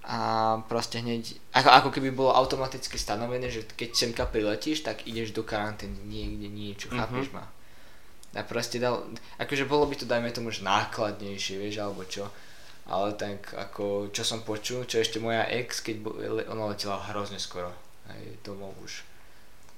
a 0.00 0.18
proste 0.64 1.04
hneď, 1.04 1.36
ako, 1.52 1.68
ako 1.68 1.88
keby 1.92 2.08
bolo 2.16 2.32
automaticky 2.32 2.96
stanovené, 2.96 3.52
že 3.52 3.68
keď 3.68 3.90
semka 3.92 4.24
priletíš, 4.24 4.80
tak 4.80 5.04
ideš 5.04 5.36
do 5.36 5.44
karantény 5.44 6.00
niekde 6.08 6.48
niečo, 6.48 6.88
mm-hmm. 6.88 7.00
chápeš 7.04 7.28
ma? 7.36 7.44
A 8.32 8.46
proste 8.46 8.80
dal, 8.80 9.04
akože 9.36 9.68
bolo 9.68 9.84
by 9.84 9.94
to 10.00 10.08
dajme 10.08 10.30
tomu, 10.32 10.48
že 10.54 10.64
nákladnejšie, 10.64 11.60
vieš, 11.60 11.84
alebo 11.84 12.06
čo, 12.08 12.32
ale 12.88 13.12
tak 13.18 13.52
ako 13.52 14.08
čo 14.14 14.24
som 14.24 14.40
počul, 14.40 14.88
čo 14.88 15.04
ešte 15.04 15.20
moja 15.20 15.44
ex, 15.52 15.84
keď 15.84 15.96
bo, 16.00 16.16
ona 16.48 16.72
letela 16.72 16.96
hrozne 17.12 17.36
skoro 17.36 17.68
aj 18.08 18.40
domov 18.40 18.72
už. 18.80 19.04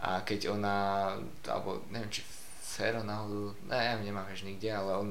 A 0.05 0.23
keď 0.23 0.55
ona, 0.55 1.13
alebo 1.51 1.83
neviem 1.91 2.13
či 2.13 2.23
Fero 2.63 3.05
náhodou, 3.05 3.53
ne, 3.69 3.77
ja 3.77 3.99
nemám 4.01 4.25
už 4.33 4.49
nikde, 4.49 4.71
ale 4.73 4.97
on 4.97 5.09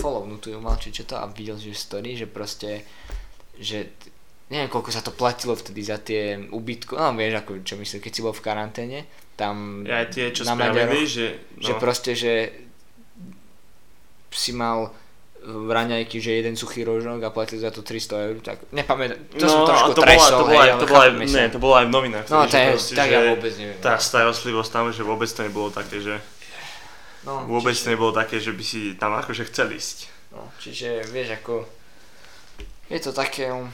follownutú 0.00 0.48
ju 0.48 0.58
mal 0.58 0.80
či 0.80 0.94
čo 0.94 1.04
to 1.04 1.20
a 1.20 1.28
videl, 1.28 1.60
že 1.60 1.76
story, 1.76 2.16
že 2.16 2.24
proste, 2.24 2.88
že 3.60 3.92
neviem 4.48 4.72
koľko 4.72 4.90
sa 4.92 5.04
to 5.04 5.12
platilo 5.12 5.52
vtedy 5.52 5.80
za 5.84 6.00
tie 6.00 6.40
ubytko, 6.48 6.96
no 6.96 7.12
vieš 7.16 7.44
ako 7.44 7.50
čo 7.64 7.76
myslím, 7.76 8.00
keď 8.00 8.12
si 8.12 8.24
bol 8.24 8.32
v 8.32 8.44
karanténe, 8.44 8.98
tam 9.36 9.84
ja, 9.84 10.08
tie, 10.08 10.32
čo 10.32 10.44
na 10.48 10.56
spravili, 10.56 11.04
že, 11.04 11.26
no. 11.56 11.64
že 11.64 11.72
proste, 11.76 12.12
že 12.16 12.32
si 14.32 14.56
mal 14.56 14.92
raňajky, 15.44 16.22
že 16.22 16.38
jeden 16.38 16.54
suchý 16.54 16.86
rožok 16.86 17.18
a 17.18 17.34
platili 17.34 17.60
za 17.60 17.74
to 17.74 17.82
300 17.82 18.26
eur, 18.30 18.36
tak 18.40 18.62
nepamätám, 18.70 19.18
to 19.34 19.44
no, 19.44 19.50
som 19.50 19.60
trošku 19.66 19.90
to 19.98 20.02
tresol, 20.06 20.38
to 20.38 20.46
bola, 20.46 20.62
hej, 20.62 20.72
to 20.78 20.86
bola, 20.86 21.04
ne, 21.10 21.44
to 21.50 21.58
bolo 21.58 21.74
aj 21.74 21.86
v 21.90 21.92
novinách. 21.92 22.26
No, 22.30 22.46
to 22.46 22.56
je, 22.56 22.68
proste, 22.78 22.94
tak 22.94 23.08
ja 23.10 23.20
vôbec 23.26 23.52
neviem. 23.58 23.78
Tá 23.82 23.98
starostlivosť 23.98 24.70
tam, 24.70 24.84
že 24.94 25.02
vôbec 25.02 25.26
to 25.26 25.42
nebolo 25.42 25.68
také, 25.74 25.98
že 25.98 26.14
no, 27.26 27.46
vôbec 27.48 27.74
čiže, 27.74 27.84
to 27.86 27.92
nebolo 27.94 28.12
také, 28.14 28.36
že 28.38 28.52
by 28.54 28.64
si 28.64 28.94
tam 28.98 29.16
akože 29.16 29.48
chcel 29.50 29.72
ísť. 29.72 29.98
No, 30.32 30.48
čiže 30.58 31.04
vieš 31.12 31.38
ako, 31.42 31.66
je 32.88 33.00
to 33.00 33.10
také, 33.12 33.52
um, 33.52 33.68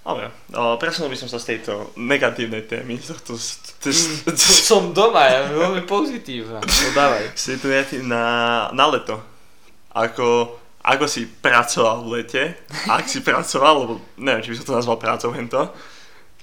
Dobre, 0.00 0.32
presunul 0.80 1.12
by 1.12 1.18
som 1.20 1.28
sa 1.28 1.36
z 1.36 1.54
tejto 1.54 1.92
negatívnej 2.00 2.64
témy. 2.64 2.96
To, 3.04 3.14
to, 3.20 3.36
to, 3.84 4.48
som 4.48 4.96
doma, 4.96 5.28
ja 5.28 5.44
veľmi 5.52 5.84
pozitívna. 5.84 6.56
No 6.56 6.88
dávaj. 6.96 7.36
Si 7.38 7.60
tu 7.60 7.68
na, 8.08 8.24
na 8.72 8.84
leto. 8.88 9.20
Ako 9.92 10.56
ako 10.80 11.04
si 11.04 11.28
pracoval 11.28 12.08
v 12.08 12.08
lete, 12.20 12.42
ak 12.88 13.04
si 13.04 13.20
pracoval, 13.20 13.84
lebo 13.84 13.92
neviem, 14.16 14.40
či 14.40 14.50
by 14.52 14.56
som 14.56 14.66
to 14.66 14.78
nazval 14.80 14.96
prácou 14.96 15.30
hento, 15.36 15.68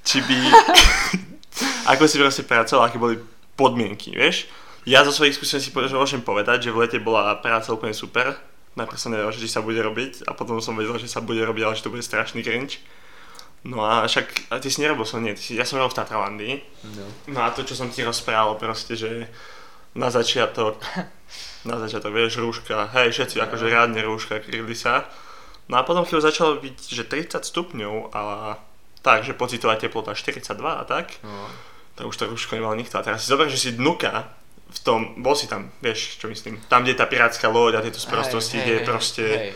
či 0.06 0.22
by, 0.22 0.38
ako 1.98 2.06
si 2.06 2.22
proste 2.22 2.44
pracoval, 2.46 2.86
aké 2.86 3.02
boli 3.02 3.18
podmienky, 3.58 4.14
vieš. 4.14 4.46
Ja 4.88 5.04
zo 5.04 5.12
svojich 5.12 5.36
skúseností 5.36 5.76
môžem 5.76 6.24
povedať, 6.24 6.70
že 6.70 6.72
v 6.72 6.88
lete 6.88 7.00
bola 7.04 7.36
práca 7.44 7.76
úplne 7.76 7.92
super. 7.92 8.40
Najprv 8.80 8.96
som 8.96 9.12
nevedel, 9.12 9.36
že 9.36 9.52
sa 9.52 9.60
bude 9.60 9.84
robiť 9.84 10.24
a 10.24 10.32
potom 10.32 10.64
som 10.64 10.80
vedel, 10.80 10.96
že 10.96 11.12
sa 11.12 11.20
bude 11.20 11.44
robiť, 11.44 11.64
ale 11.68 11.76
že 11.76 11.84
to 11.84 11.92
bude 11.92 12.08
strašný 12.08 12.40
cringe. 12.40 12.80
No 13.68 13.84
a 13.84 14.08
však, 14.08 14.48
a 14.48 14.64
ty 14.64 14.72
si 14.72 14.80
nerobil 14.80 15.04
som, 15.04 15.20
nie, 15.20 15.36
si, 15.36 15.60
ja 15.60 15.68
som 15.68 15.76
robil 15.76 15.92
v 15.92 16.00
Tatralandii. 16.00 16.56
No. 16.96 17.06
no 17.36 17.40
a 17.44 17.52
to, 17.52 17.68
čo 17.68 17.76
som 17.76 17.92
ti 17.92 18.00
rozprával 18.00 18.56
proste, 18.56 18.96
že 18.96 19.28
na 19.92 20.08
začiatok 20.08 20.80
na 21.68 21.76
začiatok, 21.84 22.16
vieš, 22.16 22.40
rúška, 22.40 22.88
hej, 22.96 23.12
všetci 23.12 23.44
akože 23.44 23.68
rádne 23.68 24.00
rúška, 24.08 24.40
kryli 24.40 24.72
sa. 24.72 25.04
No 25.68 25.76
a 25.76 25.84
potom 25.84 26.08
keď 26.08 26.32
začalo 26.32 26.64
byť, 26.64 26.78
že 26.80 27.04
30 27.04 27.44
stupňov 27.44 28.16
a 28.16 28.56
tak, 29.04 29.28
že 29.28 29.36
pocitová 29.36 29.76
teplota 29.76 30.16
42 30.16 30.48
a 30.64 30.84
tak, 30.88 31.20
no. 31.28 31.52
tak 32.00 32.08
už 32.08 32.16
to 32.16 32.32
rúško 32.32 32.56
nemal 32.56 32.72
nikto. 32.72 32.96
A 32.96 33.04
teraz 33.04 33.28
si 33.28 33.32
zober, 33.32 33.52
že 33.52 33.60
si 33.60 33.76
dnuka 33.76 34.32
v 34.68 34.80
tom, 34.84 35.00
bol 35.24 35.34
si 35.34 35.48
tam, 35.48 35.72
vieš, 35.80 36.20
čo 36.20 36.28
myslím, 36.28 36.60
tam, 36.68 36.84
kde 36.84 36.94
je 36.94 37.00
tá 37.00 37.08
pirátska 37.08 37.48
loď 37.48 37.80
a 37.80 37.86
tieto 37.86 38.04
sprostosti, 38.04 38.60
kde 38.60 38.74
je 38.80 38.84
proste 38.84 39.24
hej. 39.24 39.52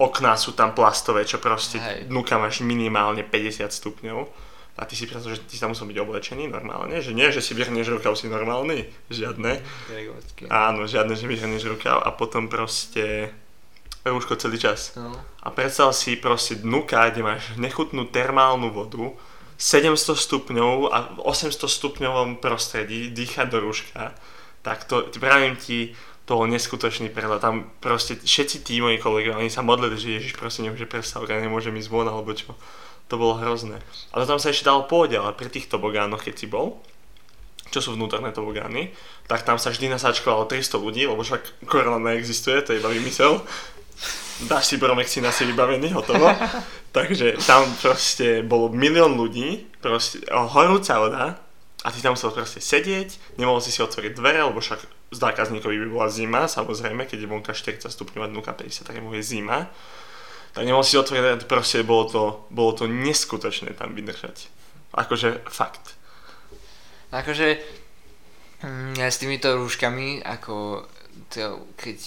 okná 0.00 0.36
sú 0.40 0.56
tam 0.56 0.72
plastové, 0.72 1.28
čo 1.28 1.36
proste 1.36 1.76
hej. 1.76 2.08
dnuka 2.08 2.40
máš 2.40 2.64
minimálne 2.64 3.20
50 3.20 3.68
stupňov 3.68 4.20
a 4.76 4.82
ty 4.84 4.92
si 4.92 5.08
predstav, 5.08 5.32
že 5.32 5.44
ty 5.48 5.56
tam 5.56 5.72
musel 5.72 5.88
byť 5.88 5.98
oblečený 6.00 6.52
normálne, 6.52 7.00
že 7.00 7.16
nie, 7.16 7.28
že 7.32 7.40
si 7.40 7.56
vyhrneš 7.56 7.96
rukav, 7.96 8.12
si 8.16 8.28
normálny, 8.28 8.84
žiadne. 9.08 9.60
Áno, 10.52 10.84
žiadne, 10.84 11.16
že 11.16 11.24
vyhrneš 11.24 11.64
rukav 11.64 12.00
a 12.04 12.12
potom 12.12 12.48
proste 12.52 13.32
rúško 14.04 14.36
celý 14.36 14.60
čas. 14.60 14.92
No. 14.94 15.16
A 15.40 15.48
predstav 15.48 15.96
si 15.96 16.20
proste 16.20 16.60
dnuka, 16.60 17.08
kde 17.08 17.24
máš 17.24 17.56
nechutnú 17.56 18.04
termálnu 18.08 18.68
vodu, 18.68 19.16
700 19.56 19.96
stupňov 20.20 20.92
a 20.92 20.98
v 21.16 21.20
800 21.24 21.64
stupňovom 21.64 22.30
prostredí 22.44 23.08
dýchať 23.08 23.48
do 23.48 23.64
rúška, 23.64 24.12
tak 24.66 24.82
to, 24.90 25.06
pravím 25.22 25.54
ti, 25.54 25.94
to 26.26 26.34
bol 26.34 26.50
neskutočný 26.50 27.14
prehľad. 27.14 27.38
Tam 27.38 27.70
proste 27.78 28.18
všetci 28.18 28.66
tí 28.66 28.82
moji 28.82 28.98
kolegovia, 28.98 29.38
oni 29.38 29.46
sa 29.46 29.62
modlili, 29.62 29.94
že 29.94 30.18
Ježiš 30.18 30.34
prosím, 30.34 30.74
nemôže 30.74 30.90
prestávať, 30.90 31.38
ja 31.38 31.46
nemôžem 31.46 31.70
ísť 31.78 31.86
von 31.86 32.10
alebo 32.10 32.34
čo 32.34 32.58
to 33.06 33.14
bolo 33.14 33.38
hrozné. 33.38 33.78
Ale 34.10 34.26
tam 34.26 34.42
sa 34.42 34.50
ešte 34.50 34.66
dalo 34.66 34.90
pôjde, 34.90 35.22
ale 35.22 35.38
pri 35.38 35.46
tých 35.46 35.70
tobogánoch, 35.70 36.26
keď 36.26 36.34
si 36.34 36.50
bol, 36.50 36.82
čo 37.70 37.78
sú 37.78 37.94
vnútorné 37.94 38.34
tobogány, 38.34 38.90
tak 39.30 39.46
tam 39.46 39.62
sa 39.62 39.70
vždy 39.70 39.86
nasáčkovalo 39.94 40.50
300 40.50 40.82
ľudí, 40.82 41.06
lebo 41.06 41.22
však 41.22 41.70
korona 41.70 42.02
neexistuje, 42.02 42.58
to 42.66 42.74
je 42.74 42.82
iba 42.82 42.90
vymysel. 42.90 43.46
Dáš 44.50 44.74
si 44.74 44.76
bromexin 44.82 45.22
asi 45.22 45.46
vybavený, 45.46 45.94
hotovo. 45.94 46.26
Takže 46.96 47.38
tam 47.46 47.70
proste 47.78 48.42
bolo 48.42 48.74
milión 48.74 49.14
ľudí, 49.14 49.70
proste 49.78 50.26
horúca 50.26 50.98
voda, 50.98 51.45
a 51.84 51.92
ty 51.92 52.00
tam 52.00 52.16
musel 52.16 52.32
proste 52.32 52.62
sedieť, 52.62 53.36
nemohol 53.36 53.60
si 53.60 53.68
si 53.68 53.84
otvoriť 53.84 54.16
dvere, 54.16 54.40
lebo 54.40 54.64
však 54.64 55.12
zákazníkovi 55.12 55.76
by 55.76 55.88
bola 55.92 56.08
zima, 56.08 56.48
samozrejme, 56.48 57.04
keď 57.04 57.26
je 57.26 57.28
vonka 57.28 57.52
40 57.52 57.92
stupňov 57.92 58.22
a 58.24 58.32
dnuka 58.32 58.56
50, 58.56 58.88
tak 58.88 58.96
je 58.96 59.22
zima. 59.22 59.68
Tak 60.56 60.64
nemohol 60.64 60.88
si 60.88 60.96
otvoriť 60.96 61.20
dvere, 61.20 61.36
proste 61.44 61.84
bolo 61.84 62.04
to, 62.08 62.22
bolo 62.48 62.72
to 62.72 62.88
neskutočné 62.88 63.76
tam 63.76 63.92
vydržať. 63.92 64.48
Akože 64.96 65.44
fakt. 65.52 66.00
Akože 67.12 67.60
mm, 68.64 68.96
ja 68.96 69.12
s 69.12 69.20
týmito 69.20 69.52
rúškami, 69.52 70.24
ako 70.24 70.88
to, 71.28 71.70
keď 71.76 71.98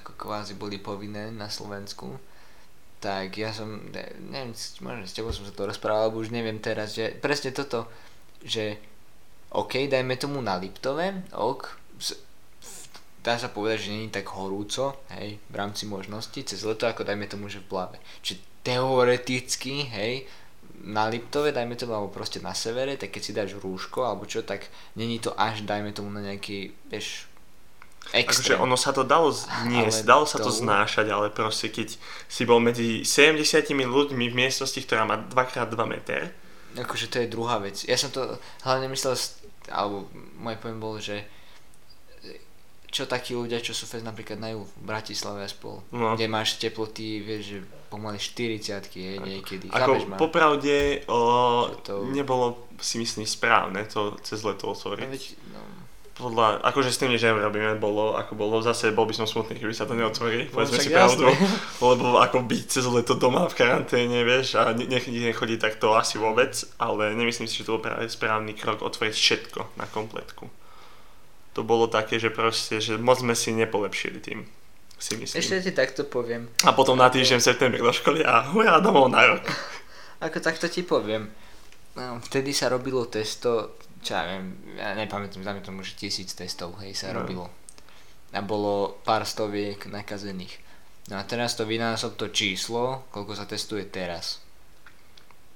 ako 0.00 0.16
kvázi 0.16 0.56
boli 0.56 0.80
povinné 0.80 1.28
na 1.30 1.52
Slovensku, 1.52 2.18
tak 2.98 3.38
ja 3.38 3.54
som, 3.54 3.78
neviem, 4.32 4.50
možno 4.82 5.06
s 5.06 5.14
tebou 5.14 5.30
som 5.30 5.46
sa 5.46 5.54
to 5.54 5.70
rozprával, 5.70 6.10
alebo 6.10 6.18
už 6.18 6.34
neviem 6.34 6.58
teraz, 6.58 6.98
že 6.98 7.14
presne 7.14 7.54
toto, 7.54 7.86
že 8.44 8.78
OK, 9.50 9.88
dajme 9.88 10.14
tomu 10.20 10.44
na 10.44 10.60
Liptove, 10.60 11.24
ok, 11.32 11.62
dá 13.24 13.40
sa 13.40 13.48
povedať, 13.48 13.88
že 13.88 13.94
není 13.96 14.08
tak 14.12 14.28
horúco, 14.32 15.00
hej, 15.16 15.40
v 15.40 15.54
rámci 15.56 15.88
možností, 15.88 16.44
cez 16.44 16.64
leto 16.64 16.84
ako 16.84 17.04
dajme 17.04 17.24
tomu, 17.28 17.48
že 17.48 17.64
v 17.64 17.68
plave. 17.68 17.98
Čiže 18.20 18.44
teoreticky, 18.64 19.88
hej, 19.88 20.28
na 20.84 21.08
Liptove, 21.08 21.50
dajme 21.50 21.74
tomu, 21.74 21.96
alebo 21.96 22.12
proste 22.12 22.38
na 22.38 22.54
severe, 22.54 22.94
tak 22.94 23.10
keď 23.10 23.22
si 23.24 23.32
dáš 23.32 23.50
rúško, 23.58 24.04
alebo 24.06 24.28
čo, 24.28 24.44
tak 24.44 24.70
není 24.94 25.18
to 25.18 25.34
až, 25.34 25.64
dajme 25.64 25.90
tomu, 25.96 26.12
na 26.12 26.22
nejaký, 26.22 26.72
vieš, 26.92 27.28
Extrém. 28.08 28.56
Akože 28.56 28.64
ono 28.64 28.76
sa 28.80 28.96
to 28.96 29.04
dalo 29.04 29.28
zniesť, 29.28 30.08
dalo 30.08 30.24
sa 30.24 30.40
to 30.40 30.48
znášať, 30.48 31.12
ale 31.12 31.28
proste 31.28 31.68
keď 31.68 31.92
si 32.24 32.42
bol 32.48 32.56
medzi 32.56 33.04
70 33.04 33.68
ľuďmi 33.68 34.32
v 34.32 34.38
miestnosti, 34.38 34.80
ktorá 34.80 35.04
má 35.04 35.20
2x2 35.28 35.76
meter, 35.84 36.32
akože 36.76 37.06
to 37.08 37.16
je 37.22 37.32
druhá 37.32 37.56
vec. 37.62 37.86
Ja 37.88 37.96
som 37.96 38.12
to 38.12 38.36
hlavne 38.66 38.90
myslel, 38.92 39.16
alebo 39.72 40.10
môj 40.36 40.56
pojem 40.60 40.78
bol, 40.82 41.00
že 41.00 41.24
čo 42.88 43.04
takí 43.04 43.36
ľudia, 43.36 43.60
čo 43.60 43.76
sú 43.76 43.84
fest 43.84 44.00
napríklad 44.00 44.40
na 44.40 44.56
v 44.56 44.64
Bratislave 44.80 45.44
a 45.44 45.48
spol, 45.48 45.84
no. 45.92 46.16
kde 46.16 46.24
máš 46.24 46.56
teploty, 46.56 47.20
vieš, 47.20 47.42
že 47.44 47.58
pomaly 47.92 48.16
40 48.16 48.88
je 48.88 49.12
niekedy. 49.20 49.68
Ako 49.68 50.16
popravde 50.16 51.04
o, 51.04 51.20
to... 51.84 52.08
nebolo 52.08 52.68
si 52.80 52.96
myslím 52.96 53.28
správne 53.28 53.84
to 53.84 54.16
cez 54.24 54.40
leto 54.40 54.72
otvoriť. 54.72 55.04
No, 55.04 55.12
veď, 55.12 55.22
no, 55.52 55.60
podľa, 56.18 56.66
akože 56.66 56.90
s 56.90 56.98
tým 56.98 57.14
nič 57.14 57.22
nerobíme, 57.22 57.78
bolo 57.78 58.18
ako 58.18 58.34
bolo, 58.34 58.58
zase 58.58 58.90
bol 58.90 59.06
by 59.06 59.14
som 59.14 59.30
smutný, 59.30 59.54
keby 59.54 59.70
sa 59.70 59.86
to 59.86 59.94
neotvorí, 59.94 60.50
no, 60.50 60.52
povedzme 60.52 60.82
si 60.82 60.90
pravdu, 60.90 61.30
lebo 61.94 62.18
ako 62.18 62.42
byť 62.42 62.62
cez 62.66 62.84
leto 62.90 63.14
doma 63.14 63.46
v 63.46 63.54
karanténe, 63.54 64.26
vieš, 64.26 64.58
a 64.58 64.74
nech 64.74 65.06
nechodí 65.06 65.62
tak 65.62 65.78
to 65.78 65.94
asi 65.94 66.18
vôbec, 66.18 66.58
ale 66.82 67.14
nemyslím 67.14 67.46
si, 67.46 67.62
že 67.62 67.70
to 67.70 67.78
bol 67.78 67.86
práve 67.86 68.10
správny 68.10 68.58
krok 68.58 68.82
otvoriť 68.82 69.14
všetko 69.14 69.78
na 69.78 69.86
kompletku. 69.86 70.50
To 71.54 71.62
bolo 71.62 71.86
také, 71.86 72.18
že 72.18 72.34
proste, 72.34 72.82
že 72.82 72.98
moc 72.98 73.22
sme 73.22 73.38
si 73.38 73.54
nepolepšili 73.54 74.18
tým, 74.18 74.42
si 74.98 75.14
myslím. 75.14 75.38
Ešte 75.38 75.70
ti 75.70 75.72
takto 75.72 76.02
poviem. 76.02 76.50
A 76.66 76.74
potom 76.74 76.98
na 76.98 77.06
týždeň 77.06 77.38
v 77.38 77.46
septembri 77.46 77.78
do 77.78 77.94
školy 77.94 78.26
a 78.26 78.42
hurá 78.50 78.82
domov 78.82 79.06
na 79.06 79.22
rok. 79.22 79.46
Ako 80.18 80.42
takto 80.42 80.66
ti 80.66 80.82
poviem. 80.82 81.30
No, 81.94 82.18
vtedy 82.26 82.50
sa 82.54 82.70
robilo 82.70 83.06
testo 83.06 83.78
čo 84.02 84.10
ja 84.14 84.22
viem, 84.26 84.54
ja 84.78 84.94
nepamätám, 84.94 85.42
dáme 85.42 85.62
tomu, 85.64 85.82
že 85.82 85.98
tisíc 85.98 86.34
testov, 86.34 86.78
hej, 86.82 86.94
sa 86.94 87.10
no. 87.10 87.22
robilo. 87.22 87.46
A 88.30 88.44
bolo 88.44 89.00
pár 89.02 89.24
stoviek 89.24 89.88
nakazených. 89.88 90.60
No 91.08 91.16
a 91.16 91.24
teraz 91.24 91.56
to 91.56 91.64
vynásob 91.64 92.20
to 92.20 92.28
číslo, 92.28 93.08
koľko 93.08 93.32
sa 93.32 93.48
testuje 93.48 93.88
teraz. 93.88 94.44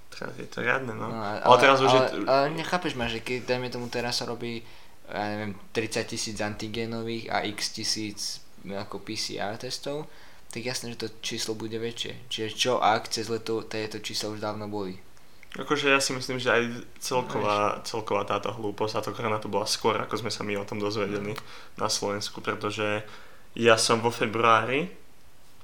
Teraz 0.09 0.33
je 0.41 0.49
to 0.49 0.65
riadne, 0.65 0.97
no. 0.97 1.13
no 1.13 1.21
ale, 1.21 1.45
ale 1.45 1.57
teraz 1.61 1.79
už 1.85 1.93
ale, 1.93 1.99
je... 2.01 2.07
Ale 2.25 2.45
nechápeš 2.57 2.97
ma, 2.97 3.09
že 3.09 3.21
keď, 3.21 3.53
dajme 3.53 3.69
tomu, 3.69 3.93
teraz 3.93 4.21
sa 4.21 4.29
robí, 4.29 4.65
ja 5.09 5.25
neviem, 5.37 5.53
30 5.77 6.09
tisíc 6.09 6.37
antigenových 6.41 7.29
a 7.29 7.45
x 7.45 7.77
tisíc 7.77 8.41
ako 8.65 9.05
PCR 9.05 9.61
testov, 9.61 10.09
tak 10.53 10.69
jasné, 10.69 10.93
že 10.93 11.09
to 11.09 11.09
číslo 11.25 11.57
bude 11.57 11.77
väčšie. 11.77 12.29
Čiže 12.29 12.49
čo 12.53 12.73
ak 12.81 13.09
cez 13.09 13.29
leto 13.33 13.65
tieto 13.65 14.01
čísla 14.01 14.33
už 14.33 14.41
dávno 14.41 14.69
boli? 14.69 15.01
Akože 15.53 15.93
ja 15.93 16.01
si 16.01 16.17
myslím, 16.17 16.41
že 16.41 16.49
aj 16.49 16.63
celková, 16.97 17.85
celková 17.85 18.25
táto 18.25 18.57
hlúposť 18.57 18.95
a 18.97 19.05
to 19.05 19.13
korona 19.13 19.37
to 19.37 19.53
bola 19.53 19.69
skôr, 19.69 20.01
ako 20.01 20.25
sme 20.25 20.33
sa 20.33 20.41
my 20.49 20.57
o 20.57 20.65
tom 20.65 20.81
dozvedeli 20.81 21.37
na 21.77 21.93
Slovensku, 21.93 22.41
pretože 22.41 23.05
ja 23.53 23.77
som 23.77 24.01
vo 24.01 24.09
februári, 24.09 24.89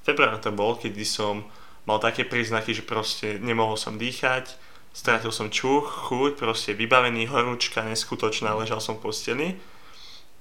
február 0.05 0.45
to 0.45 0.53
bol, 0.53 0.77
kedy 0.77 1.09
som 1.09 1.49
mal 1.89 1.97
také 2.05 2.29
príznaky, 2.29 2.77
že 2.77 2.85
proste 2.85 3.41
nemohol 3.41 3.81
som 3.81 3.97
dýchať, 3.97 4.61
stratil 4.93 5.33
som 5.33 5.49
čuch, 5.49 5.89
chuť, 6.13 6.37
proste 6.37 6.77
vybavený, 6.77 7.25
horúčka, 7.33 7.81
neskutočná, 7.81 8.53
ležal 8.61 8.85
som 8.85 9.01
v 9.01 9.09
posteli, 9.09 9.49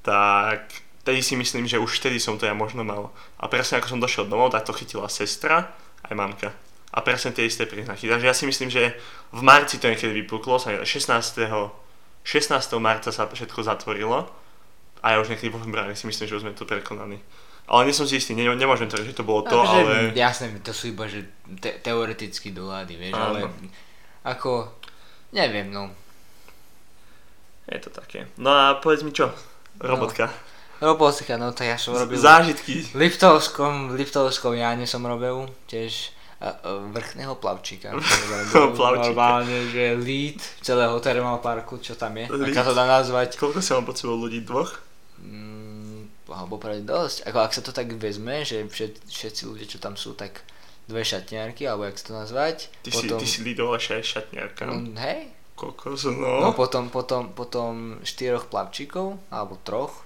tak 0.04 0.68
tedy 1.08 1.24
si 1.24 1.40
myslím, 1.40 1.72
že 1.72 1.80
už 1.80 2.04
vtedy 2.04 2.20
som 2.20 2.36
to 2.36 2.44
ja 2.44 2.52
možno 2.52 2.84
mal. 2.84 3.16
A 3.40 3.48
presne 3.48 3.80
ako 3.80 3.96
som 3.96 4.04
došiel 4.04 4.28
domov, 4.28 4.52
tak 4.52 4.68
to 4.68 4.76
chytila 4.76 5.08
sestra 5.08 5.72
aj 6.04 6.12
mamka 6.20 6.67
a 6.98 7.00
presne 7.06 7.30
tie 7.30 7.46
isté 7.46 7.70
príznaky. 7.70 8.10
Takže 8.10 8.26
ja 8.26 8.34
si 8.34 8.50
myslím, 8.50 8.74
že 8.74 8.98
v 9.30 9.42
marci 9.46 9.78
to 9.78 9.86
niekedy 9.86 10.26
vypuklo, 10.26 10.58
16. 10.58 10.82
16. 10.90 11.54
marca 12.82 13.14
sa 13.14 13.30
všetko 13.30 13.62
zatvorilo 13.62 14.26
a 15.06 15.06
ja 15.14 15.22
už 15.22 15.30
niekedy 15.30 15.54
vo 15.54 15.62
februári 15.62 15.94
si 15.94 16.10
myslím, 16.10 16.26
že 16.26 16.36
už 16.42 16.44
sme 16.44 16.58
to 16.58 16.66
prekonali. 16.66 17.22
Ale 17.68 17.86
nie 17.86 17.94
som 17.94 18.08
si 18.10 18.18
istý, 18.18 18.34
ne, 18.34 18.48
nemôžem 18.50 18.90
tvrdit, 18.90 19.14
že 19.14 19.20
to 19.20 19.28
bolo 19.28 19.44
to, 19.46 19.60
akože, 19.60 19.80
ale... 19.84 19.96
Jasné, 20.18 20.46
to 20.64 20.72
sú 20.72 20.96
iba, 20.96 21.06
že 21.06 21.28
te- 21.60 21.78
teoreticky 21.84 22.56
dohady, 22.56 22.96
vieš, 22.96 23.14
Áno. 23.14 23.28
ale 23.28 23.40
ako, 24.24 24.72
neviem, 25.36 25.70
no. 25.70 25.92
Je 27.68 27.80
to 27.84 27.92
také. 27.92 28.32
No 28.40 28.56
a 28.56 28.80
povedz 28.80 29.04
mi 29.04 29.12
čo, 29.12 29.36
robotka. 29.84 30.32
No, 30.80 30.96
robotka, 30.96 31.36
no 31.36 31.52
to 31.52 31.68
ja 31.68 31.76
som 31.76 31.92
robil... 31.92 32.16
Zážitky. 32.16 32.88
V 32.96 33.04
Liptovskom, 33.04 33.92
v 33.92 34.00
Liptovskom 34.00 34.56
Jáne 34.56 34.88
som 34.88 35.04
robil, 35.04 35.52
tiež 35.68 36.16
vrchného 36.94 37.34
plavčíka. 37.42 37.98
plavčíka. 38.78 39.10
Normálne, 39.10 39.58
že 39.74 39.98
lead 39.98 40.38
celého 40.62 40.94
termoparku, 41.02 41.82
čo 41.82 41.98
tam 41.98 42.14
je. 42.14 42.30
Lead. 42.30 42.54
To 42.54 42.78
dá 42.78 42.86
nazvať. 42.86 43.42
Koľko 43.42 43.60
sa 43.62 43.82
vám 43.82 43.90
pod 43.90 43.98
sebou 43.98 44.18
ľudí? 44.22 44.46
Dvoch? 44.46 44.78
Mm, 45.18 46.30
alebo 46.30 46.62
práve 46.62 46.86
dosť. 46.86 47.26
Ako 47.26 47.38
ak 47.42 47.52
sa 47.58 47.62
to 47.66 47.74
tak 47.74 47.90
vezme, 47.98 48.46
že 48.46 48.62
všet, 48.70 49.10
všetci 49.10 49.42
ľudia, 49.50 49.66
čo 49.66 49.82
tam 49.82 49.98
sú, 49.98 50.14
tak 50.14 50.46
dve 50.86 51.02
šatniarky, 51.02 51.66
alebo 51.66 51.90
jak 51.90 51.98
sa 51.98 52.06
to 52.06 52.14
nazvať. 52.14 52.58
Ty 52.86 52.90
potom... 52.94 53.18
si, 53.18 53.26
ty 53.26 53.28
si 53.28 53.40
lídovala 53.42 53.82
aj 53.82 54.06
šatniarka. 54.06 54.64
Mm, 54.70 54.94
hej. 55.02 55.22
Koľko 55.58 55.98
no. 56.14 56.32
No 56.46 56.50
potom, 56.54 56.94
potom, 56.94 57.34
potom 57.34 57.98
štyroch 58.06 58.46
plavčíkov, 58.46 59.18
alebo 59.34 59.58
troch. 59.66 60.06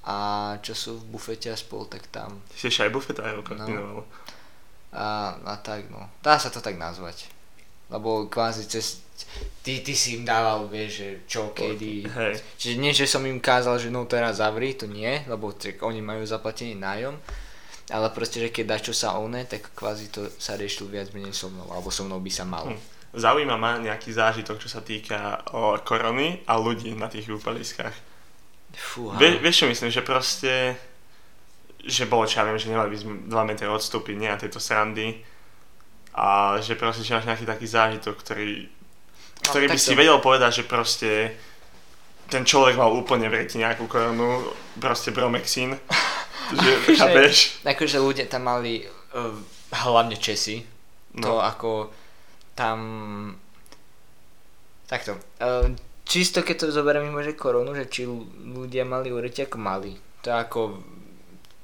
A 0.00 0.56
čo 0.64 0.72
sú 0.72 0.96
v 0.96 1.12
bufete 1.12 1.52
a 1.52 1.56
spol, 1.60 1.84
tak 1.84 2.08
tam. 2.08 2.40
Ty 2.48 2.56
si 2.56 2.66
ešte 2.72 2.88
aj 2.88 2.92
bufetár 2.96 3.36
no 3.36 4.08
a, 4.92 5.38
a 5.38 5.54
tak 5.62 5.86
no. 5.90 6.10
Dá 6.22 6.38
sa 6.38 6.50
to 6.50 6.58
tak 6.58 6.74
nazvať. 6.74 7.30
Lebo 7.90 8.30
kvázi 8.30 8.70
cez... 8.70 9.02
Ty, 9.60 9.84
ty 9.84 9.92
si 9.92 10.16
im 10.16 10.24
dával, 10.24 10.64
vieš, 10.70 10.90
že 10.96 11.08
čo, 11.28 11.52
kedy. 11.52 12.08
Hej. 12.08 12.34
Čiže 12.56 12.74
nie, 12.80 12.92
že 12.96 13.04
som 13.04 13.20
im 13.28 13.36
kázal, 13.36 13.76
že 13.76 13.92
no 13.92 14.08
teraz 14.08 14.40
zavri, 14.40 14.72
to 14.72 14.88
nie, 14.88 15.20
lebo 15.28 15.52
tak 15.52 15.82
oni 15.84 16.00
majú 16.00 16.24
zaplatený 16.24 16.78
nájom. 16.80 17.14
Ale 17.90 18.06
proste, 18.14 18.40
že 18.40 18.54
keď 18.54 18.64
dá 18.64 18.76
čo 18.78 18.94
sa 18.94 19.18
one, 19.18 19.44
tak 19.44 19.74
kvázi 19.76 20.08
to 20.08 20.30
sa 20.38 20.54
riešil 20.56 20.88
viac 20.88 21.10
menej 21.12 21.34
so 21.34 21.50
mnou, 21.50 21.68
alebo 21.68 21.90
so 21.90 22.06
mnou 22.06 22.22
by 22.22 22.32
sa 22.32 22.46
malo. 22.46 22.72
Hm. 22.72 22.80
Zaujíma 23.10 23.58
ma 23.58 23.82
nejaký 23.82 24.14
zážitok, 24.14 24.62
čo 24.62 24.70
sa 24.70 24.80
týka 24.86 25.42
o 25.50 25.74
korony 25.82 26.46
a 26.46 26.54
ľudí 26.54 26.94
na 26.94 27.10
tých 27.10 27.26
úpaliskách. 27.26 27.92
Fúha. 28.70 29.18
Vie, 29.18 29.42
vieš 29.42 29.66
čo 29.66 29.66
myslím, 29.66 29.90
že 29.90 30.06
proste 30.06 30.78
že 31.84 32.04
bolo, 32.04 32.28
čo 32.28 32.40
ja 32.40 32.46
viem, 32.48 32.60
že 32.60 32.68
nemali 32.68 32.92
by 32.92 32.98
sme 32.98 33.12
2 33.28 33.48
metre 33.48 33.66
odstúpiť, 33.68 34.14
nie 34.16 34.28
na 34.28 34.40
tejto 34.40 34.60
srandy. 34.60 35.20
A 36.12 36.58
že 36.58 36.74
proste, 36.74 37.06
že 37.06 37.14
máš 37.14 37.28
nejaký 37.28 37.46
taký 37.46 37.66
zážitok, 37.70 38.14
ktorý, 38.18 38.68
ktorý 39.46 39.64
no, 39.70 39.72
by 39.72 39.78
si 39.78 39.94
to... 39.94 39.98
vedel 39.98 40.18
povedať, 40.18 40.62
že 40.62 40.64
proste 40.66 41.10
ten 42.30 42.46
človek 42.46 42.78
mal 42.78 42.90
úplne 42.94 43.26
v 43.26 43.46
nejakú 43.46 43.86
koronu, 43.90 44.42
proste 44.78 45.10
bromexín. 45.10 45.78
že, 46.62 46.70
chápeš? 46.98 47.62
Akože 47.62 47.98
ľudia 47.98 48.26
tam 48.26 48.50
mali 48.50 48.86
uh, 49.14 49.34
hlavne 49.74 50.18
Česi. 50.18 50.62
No. 51.18 51.26
To 51.26 51.32
ako 51.42 51.70
tam... 52.54 52.78
Takto. 54.86 55.18
Uh, 55.38 55.70
čisto 56.02 56.42
keď 56.42 56.66
to 56.66 56.74
zoberiem 56.74 57.06
mimo, 57.06 57.22
že 57.22 57.38
koronu, 57.38 57.74
že 57.74 57.86
či 57.86 58.02
ľudia 58.42 58.82
mali 58.82 59.14
urite 59.14 59.46
ako 59.46 59.58
mali. 59.58 59.94
To 60.26 60.34
ako 60.34 60.60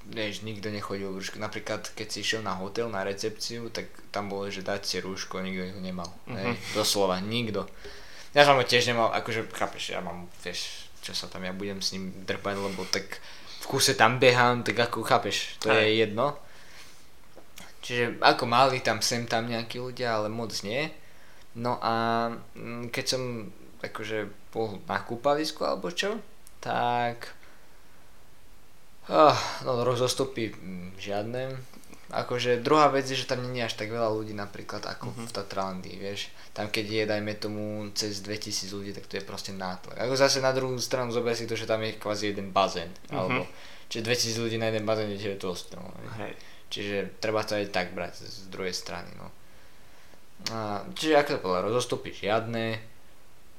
vieš, 0.07 0.47
nikto 0.47 0.71
nechodil 0.71 1.11
v 1.11 1.19
rúšku. 1.19 1.37
Napríklad, 1.43 1.91
keď 1.93 2.07
si 2.07 2.23
išiel 2.23 2.43
na 2.47 2.55
hotel, 2.55 2.87
na 2.87 3.03
recepciu, 3.03 3.69
tak 3.75 3.91
tam 4.15 4.31
bolo, 4.31 4.47
že 4.47 4.63
dať 4.63 4.83
si 4.87 4.97
rúško, 5.03 5.43
nikto 5.43 5.75
ho 5.77 5.81
nemal. 5.83 6.09
Mm-hmm. 6.27 6.37
Hej, 6.39 6.55
doslova, 6.75 7.19
nikto. 7.19 7.67
Ja 8.37 8.47
som 8.47 8.61
ho 8.61 8.65
tiež 8.65 8.87
nemal, 8.93 9.11
akože, 9.17 9.49
chápeš, 9.51 9.97
ja 9.97 10.01
mám, 10.05 10.31
vieš, 10.45 10.87
čo 11.03 11.17
sa 11.17 11.27
tam, 11.27 11.43
ja 11.43 11.57
budem 11.57 11.83
s 11.83 11.97
ním 11.97 12.13
drpať, 12.27 12.55
lebo 12.59 12.83
tak 12.87 13.19
v 13.63 13.65
kuse 13.67 13.99
tam 13.99 14.23
behám, 14.23 14.63
tak 14.63 14.79
ako, 14.79 15.03
chápeš, 15.03 15.59
to 15.59 15.73
Aj. 15.73 15.83
je 15.83 16.05
jedno. 16.05 16.39
Čiže 17.87 18.19
ako 18.19 18.45
mali 18.51 18.83
tam 18.83 18.99
sem 18.99 19.31
tam 19.31 19.47
nejakí 19.47 19.79
ľudia, 19.79 20.19
ale 20.19 20.27
moc 20.27 20.51
nie. 20.67 20.91
No 21.55 21.79
a 21.79 22.29
mm, 22.59 22.91
keď 22.91 23.05
som 23.07 23.23
akože 23.79 24.51
bol 24.51 24.83
na 24.91 24.99
kúpalisku 25.01 25.63
alebo 25.63 25.95
čo, 25.95 26.19
tak 26.59 27.31
oh, 29.09 29.39
no 29.65 29.85
rozostupy 29.85 30.55
mm, 30.55 30.99
žiadne. 30.99 31.55
Akože 32.07 32.63
druhá 32.63 32.87
vec 32.87 33.11
je, 33.11 33.19
že 33.19 33.27
tam 33.27 33.43
nie 33.43 33.59
je 33.59 33.67
až 33.67 33.75
tak 33.75 33.91
veľa 33.91 34.15
ľudí 34.15 34.31
napríklad 34.31 34.87
ako 34.87 35.11
mm-hmm. 35.11 35.27
v 35.27 35.35
Tatrandy, 35.35 35.93
vieš. 35.99 36.31
Tam 36.55 36.71
keď 36.71 36.87
je, 36.87 37.03
dajme 37.03 37.35
tomu, 37.35 37.91
cez 37.99 38.23
2000 38.23 38.71
ľudí, 38.71 38.91
tak 38.95 39.11
to 39.11 39.19
je 39.19 39.27
proste 39.27 39.51
nátlak. 39.51 39.99
Ako 39.99 40.15
zase 40.15 40.39
na 40.39 40.55
druhú 40.55 40.79
stranu 40.79 41.11
zober 41.11 41.35
si 41.35 41.51
to, 41.51 41.59
že 41.59 41.67
tam 41.67 41.83
je 41.83 41.99
kvázi 41.99 42.31
jeden 42.31 42.55
bazén, 42.55 42.95
mm-hmm. 42.95 43.19
alebo 43.19 43.43
čiže 43.91 44.07
2000 44.39 44.43
ľudí 44.47 44.57
na 44.63 44.71
jeden 44.71 44.87
bazén 44.87 45.11
je 45.11 45.35
dosť, 45.35 45.67
no. 45.75 45.83
Hej. 46.23 46.33
Čiže 46.71 46.97
treba 47.19 47.43
to 47.43 47.59
aj 47.59 47.75
tak 47.75 47.91
brať 47.91 48.23
z 48.23 48.55
druhej 48.55 48.75
strany, 48.75 49.11
no. 49.19 49.27
A, 50.55 50.87
čiže 50.95 51.19
ako 51.19 51.31
to 51.35 51.43
povedal, 51.43 51.67
rozostupy 51.75 52.15
žiadne, 52.15 52.79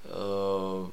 uh, 0.08 0.88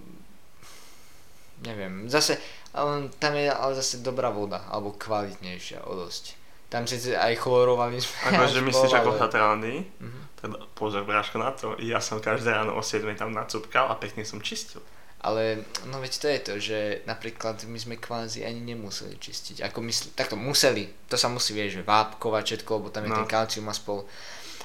neviem, 1.63 2.11
zase, 2.11 2.39
ale 2.75 3.09
tam 3.23 3.33
je 3.39 3.47
ale 3.49 3.73
zase 3.79 4.03
dobrá 4.03 4.35
voda, 4.35 4.67
alebo 4.67 4.93
kvalitnejšia 4.99 5.87
o 5.87 5.95
dosť. 5.95 6.35
Tam 6.67 6.91
síce 6.91 7.15
aj 7.15 7.39
chlorovali 7.39 8.01
sme. 8.03 8.35
Akože 8.35 8.61
myslíš 8.67 8.93
ako 8.99 9.15
Tatrandy? 9.15 9.87
Uh-huh. 9.87 10.23
Teda 10.35 10.59
pozor 10.75 11.07
bráško 11.07 11.39
na 11.39 11.55
to, 11.55 11.79
ja 11.79 12.03
som 12.03 12.19
každé 12.19 12.51
ráno 12.51 12.75
o 12.75 12.83
7 12.83 13.07
tam 13.15 13.31
nacupkal 13.31 13.89
a 13.89 13.95
pekne 13.95 14.27
som 14.27 14.43
čistil. 14.43 14.83
Ale 15.25 15.65
no 15.89 16.05
veď 16.05 16.13
to 16.21 16.27
je 16.29 16.41
to, 16.45 16.55
že 16.61 16.79
napríklad 17.09 17.57
my 17.65 17.79
sme 17.81 17.97
kvázi 17.97 18.45
ani 18.45 18.61
nemuseli 18.61 19.17
čistiť. 19.17 19.65
Ako 19.65 19.81
mysl- 19.81 20.13
takto 20.13 20.37
museli, 20.37 20.93
to 21.09 21.17
sa 21.17 21.33
musí 21.33 21.57
vieš, 21.57 21.81
že 21.81 21.89
vápkovať 21.89 22.45
všetko, 22.45 22.71
lebo 22.77 22.93
tam 22.93 23.09
je 23.09 23.11
no. 23.15 23.17
ten 23.25 23.29
kalcium 23.33 23.73
a 23.73 23.75
spol. 23.75 24.05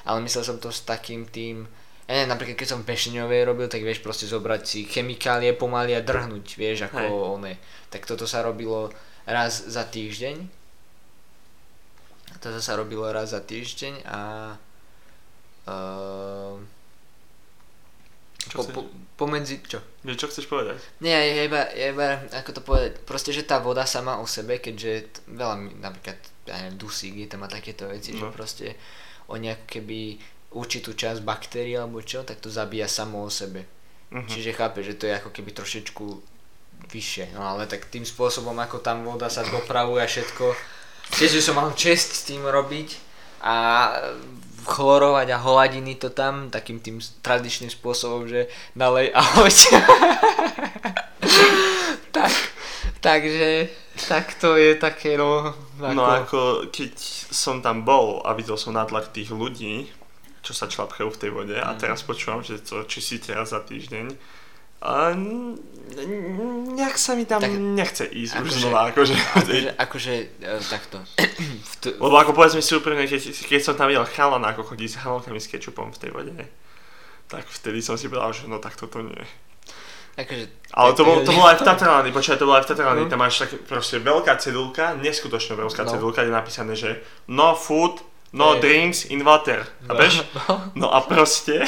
Ale 0.03 0.19
myslel 0.19 0.43
som 0.43 0.59
to 0.59 0.67
s 0.67 0.83
takým 0.83 1.23
tým, 1.31 1.63
ja 2.09 2.17
neviem, 2.17 2.33
napríklad 2.33 2.57
keď 2.57 2.69
som 2.73 2.81
Pešňovej 2.81 3.45
robil, 3.45 3.69
tak 3.69 3.85
vieš 3.85 4.01
proste 4.01 4.25
zobrať 4.25 4.61
si 4.65 4.79
chemikálie 4.89 5.53
pomaly 5.53 5.93
a 5.93 6.01
drhnúť, 6.01 6.57
vieš, 6.57 6.89
ako 6.89 6.97
Hej. 6.97 7.13
one. 7.37 7.53
Tak 7.93 8.09
toto 8.09 8.25
sa 8.25 8.41
robilo 8.41 8.89
raz 9.29 9.69
za 9.69 9.85
týždeň. 9.85 10.41
Toto 12.41 12.57
sa 12.65 12.73
robilo 12.73 13.05
raz 13.13 13.29
za 13.29 13.45
týždeň 13.45 14.09
a 14.09 14.19
uh, 15.69 16.57
čo 18.49 18.57
po, 18.57 18.63
po, 18.73 18.81
pomedzi, 19.13 19.61
čo? 19.61 19.77
Nie, 20.01 20.17
čo 20.17 20.33
chceš 20.33 20.49
povedať? 20.49 20.81
Nie, 21.05 21.13
ja 21.13 21.45
iba, 21.45 21.61
ja 21.77 21.93
iba, 21.93 22.25
ako 22.33 22.49
to 22.57 22.61
povedať, 22.65 23.05
proste, 23.05 23.29
že 23.29 23.45
tá 23.45 23.61
voda 23.61 23.85
sama 23.85 24.17
o 24.17 24.25
sebe, 24.25 24.57
keďže 24.57 24.91
t- 25.13 25.21
veľa, 25.29 25.77
napríklad, 25.77 26.17
ja 26.49 26.57
neviem, 26.57 26.81
dusík, 26.81 27.29
tam 27.29 27.45
má 27.45 27.49
takéto 27.51 27.85
veci, 27.85 28.17
no. 28.17 28.25
že 28.25 28.25
proste 28.33 28.67
oni 29.29 29.53
ako 29.53 29.65
keby 29.69 30.17
určitú 30.53 30.97
časť 30.97 31.21
baktérií 31.21 31.77
alebo 31.77 32.01
čo, 32.01 32.25
tak 32.25 32.41
to 32.41 32.49
zabíja 32.49 32.89
samo 32.89 33.21
o 33.21 33.29
sebe. 33.29 33.65
Uh-huh. 34.09 34.25
Čiže 34.25 34.57
chápe, 34.57 34.81
že 34.81 34.97
to 34.97 35.05
je 35.05 35.17
ako 35.21 35.29
keby 35.29 35.53
trošičku 35.53 36.05
vyššie, 36.89 37.37
no 37.37 37.45
ale 37.45 37.69
tak 37.69 37.91
tým 37.91 38.07
spôsobom, 38.07 38.55
ako 38.57 38.81
tam 38.81 39.05
voda 39.05 39.29
sa 39.29 39.45
dopravuje 39.45 40.01
a 40.01 40.09
všetko, 40.09 40.45
tiež 41.13 41.37
som 41.43 41.59
mal 41.59 41.69
čest 41.77 42.15
s 42.15 42.25
tým 42.25 42.41
robiť 42.41 42.97
a 43.45 43.55
chlorovať 44.65 45.27
a 45.33 45.41
holadiny 45.41 45.95
to 46.01 46.09
tam 46.09 46.49
takým 46.49 46.81
tým 46.81 46.97
tradičným 47.21 47.69
spôsobom, 47.69 48.25
že 48.25 48.49
nalej 48.73 49.13
a 49.17 49.21
hoď. 49.21 49.57
tak, 52.15 52.33
takže 53.03 53.69
tak 54.07 54.33
to 54.39 54.55
je 54.55 54.73
také 54.79 55.19
no... 55.19 55.53
Ako... 55.79 55.93
No 55.93 56.03
ako 56.07 56.41
keď 56.71 56.93
som 57.29 57.61
tam 57.61 57.83
bol 57.83 58.23
a 58.23 58.33
videl 58.33 58.55
som 58.57 58.73
natlak 58.73 59.11
tých 59.11 59.29
ľudí, 59.29 59.91
čo 60.49 60.57
sa 60.57 60.65
člapkajú 60.65 61.05
v 61.13 61.21
tej 61.21 61.29
vode 61.29 61.53
mm. 61.53 61.61
a 61.61 61.77
mhm. 61.77 61.79
teraz 61.85 62.01
počúvam, 62.01 62.41
že 62.41 62.57
to 62.57 62.81
čistíte 62.89 63.29
raz 63.37 63.53
za 63.53 63.61
týždeň, 63.61 64.17
a 64.79 65.11
nejak 66.71 66.95
sa 66.95 67.11
mi 67.11 67.27
tam 67.27 67.43
tak, 67.43 67.51
nechce 67.51 68.07
ísť 68.07 68.39
ako 68.39 68.47
už 68.47 68.51
znova, 68.63 68.79
akože... 68.87 69.11
Akože, 69.11 69.69
akože 69.75 70.13
e, 70.39 70.55
takto. 70.71 71.03
t- 71.83 71.99
Lebo 71.99 72.15
ako 72.15 72.31
povedzme 72.31 72.63
si 72.63 72.71
úprimne, 72.79 73.03
keď, 73.03 73.19
keď 73.43 73.59
som 73.59 73.75
tam 73.75 73.91
videl 73.91 74.07
chalana, 74.07 74.55
ako 74.55 74.71
chodí 74.71 74.87
s 74.87 74.95
chalankami 74.95 75.35
s 75.35 75.51
kečupom 75.51 75.91
v 75.91 75.99
tej 75.99 76.11
vode, 76.15 76.31
tak 77.27 77.43
vtedy 77.51 77.83
som 77.83 77.99
si 77.99 78.07
povedal, 78.07 78.31
že 78.31 78.47
no 78.47 78.63
tak 78.63 78.79
toto 78.79 79.03
nie. 79.03 79.19
Akože, 80.15 80.47
Ale 80.71 80.95
to, 80.95 81.03
bol, 81.03 81.27
to 81.27 81.31
bolo 81.35 81.51
aj 81.51 81.59
v 81.59 81.67
Tatrani, 81.67 82.09
počkaj, 82.15 82.39
to 82.39 82.47
bolo 82.47 82.57
aj 82.59 82.63
v 82.63 82.69
Tatrani, 82.71 83.03
mm. 83.03 83.11
tam 83.11 83.19
máš 83.19 83.35
tak 83.43 83.51
proste 83.67 83.99
veľká 83.99 84.39
cedulka, 84.39 84.95
neskutočne 84.95 85.59
veľká 85.59 85.83
no. 85.83 85.91
cedulka, 85.91 86.23
kde 86.23 86.31
je 86.31 86.39
napísané, 86.39 86.73
že 86.79 87.03
no 87.27 87.51
food, 87.51 87.99
no 88.31 88.53
hey. 88.53 88.61
drinks 88.61 89.05
in 89.05 89.23
water, 89.25 89.65
no. 89.87 89.95
no. 89.95 90.53
no 90.75 90.87
a 90.93 91.01
proste 91.01 91.65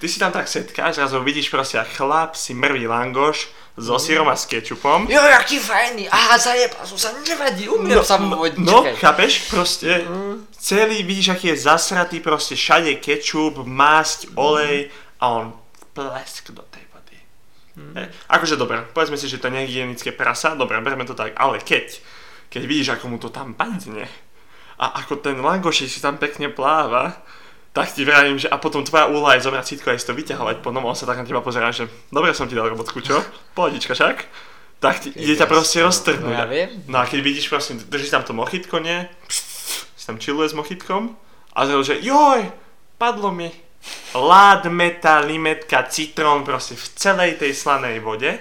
ty 0.00 0.08
si 0.08 0.18
tam 0.18 0.32
tak 0.32 0.48
setkáš, 0.48 0.96
zrazu 0.96 1.20
vidíš 1.20 1.52
proste 1.52 1.76
a 1.76 1.84
chlap 1.84 2.36
si 2.36 2.56
mrví 2.56 2.88
langoš 2.88 3.52
so 3.76 3.96
mm. 3.96 4.00
sírom 4.00 4.28
a 4.28 4.36
s 4.36 4.44
kečupom. 4.48 5.08
Jo, 5.08 5.20
aký 5.36 5.60
fajný, 5.60 6.08
aha, 6.08 6.36
zajebal 6.40 6.84
som 6.84 6.98
sa, 6.98 7.08
nevadí, 7.24 7.68
umiem 7.68 8.00
no, 8.00 8.04
sa 8.04 8.16
mu 8.20 8.36
No, 8.60 8.84
čakaj. 8.84 8.96
chápeš, 9.00 9.32
proste, 9.52 10.04
mm. 10.04 10.52
celý 10.56 11.04
vidíš, 11.04 11.36
aký 11.36 11.52
je 11.54 11.64
zasratý, 11.64 12.20
proste 12.20 12.56
všade 12.56 13.00
kečup, 13.00 13.64
masť, 13.64 14.32
olej 14.36 14.92
a 15.20 15.24
on 15.28 15.56
plesk 15.92 16.52
do 16.52 16.64
tej 16.68 16.84
vody. 16.92 17.18
Mm. 17.76 17.94
E, 17.96 18.02
akože 18.28 18.56
dobre, 18.56 18.84
povedzme 18.92 19.16
si, 19.16 19.28
že 19.28 19.40
to 19.40 19.48
nie 19.48 19.64
je 19.64 19.68
hygienické 19.72 20.10
prasa, 20.12 20.56
dobre, 20.56 20.76
berme 20.80 21.04
to 21.04 21.16
tak, 21.16 21.36
ale 21.36 21.60
keď, 21.60 22.00
keď 22.52 22.62
vidíš, 22.64 22.88
ako 22.96 23.04
mu 23.12 23.16
to 23.20 23.28
tam 23.32 23.56
padne 23.56 24.08
a 24.80 25.04
ako 25.04 25.20
ten 25.20 25.36
langoš 25.36 25.84
si 25.84 26.00
tam 26.00 26.16
pekne 26.16 26.48
pláva, 26.48 27.20
tak 27.76 27.92
ti 27.92 28.02
vravím, 28.02 28.40
že 28.40 28.48
a 28.48 28.56
potom 28.56 28.80
tvoja 28.80 29.06
úloha 29.12 29.36
je 29.36 29.44
zobrať 29.44 29.64
sítko 29.68 29.92
a 29.92 29.94
ísť 29.94 30.08
to 30.10 30.16
vyťahovať 30.16 30.56
po 30.64 30.72
on 30.72 30.96
sa 30.96 31.04
tak 31.04 31.20
na 31.20 31.28
teba 31.28 31.44
pozerá, 31.44 31.68
že 31.70 31.86
dobre 32.08 32.32
som 32.32 32.48
ti 32.48 32.56
dal 32.56 32.72
robotku, 32.72 32.98
čo? 33.04 33.20
Pohodička 33.52 33.92
však? 33.92 34.24
Tak 34.80 35.04
ti, 35.04 35.08
ide 35.12 35.36
ťa 35.36 35.44
proste 35.44 35.84
roztrhnúť. 35.84 36.32
No, 36.32 36.40
ja 36.40 36.48
viem. 36.48 36.72
no 36.88 36.96
a 36.98 37.04
keď 37.04 37.20
vidíš 37.20 37.52
proste, 37.52 37.76
držíš 37.76 38.10
tam 38.16 38.24
to 38.24 38.32
mochitko, 38.32 38.80
nie? 38.80 39.04
Si 39.94 40.08
tam 40.08 40.16
chilluje 40.16 40.48
s 40.48 40.56
mochitkom 40.56 41.14
a 41.52 41.58
zrazu, 41.68 41.94
že 41.94 42.00
joj, 42.00 42.48
padlo 42.96 43.28
mi. 43.28 43.52
Lád, 44.16 44.72
meta, 44.72 45.20
limetka, 45.20 45.84
citrón 45.92 46.42
proste 46.42 46.74
v 46.74 46.86
celej 46.96 47.36
tej 47.36 47.52
slanej 47.52 48.00
vode. 48.00 48.32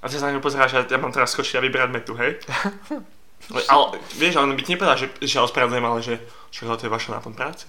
A 0.00 0.04
ty 0.08 0.16
sa 0.16 0.32
na 0.32 0.34
ňu 0.34 0.40
pozeráš 0.40 0.72
a 0.80 0.88
ja 0.88 0.96
mám 0.96 1.12
teraz 1.12 1.36
skočiť 1.36 1.60
a 1.60 1.64
vybrať 1.64 1.88
metu, 1.92 2.16
hej? 2.16 2.40
ale, 3.48 3.84
vieš, 4.16 4.36
on 4.36 4.52
by 4.52 4.62
ti 4.62 4.76
nepovedal, 4.76 4.98
že, 5.00 5.08
že 5.24 5.40
ospravedlňujem, 5.40 5.88
ale 5.88 6.00
že 6.04 6.14
čo 6.52 6.68
to 6.68 6.84
je 6.84 6.92
vaša 6.92 7.16
náplň 7.16 7.34
práce. 7.36 7.66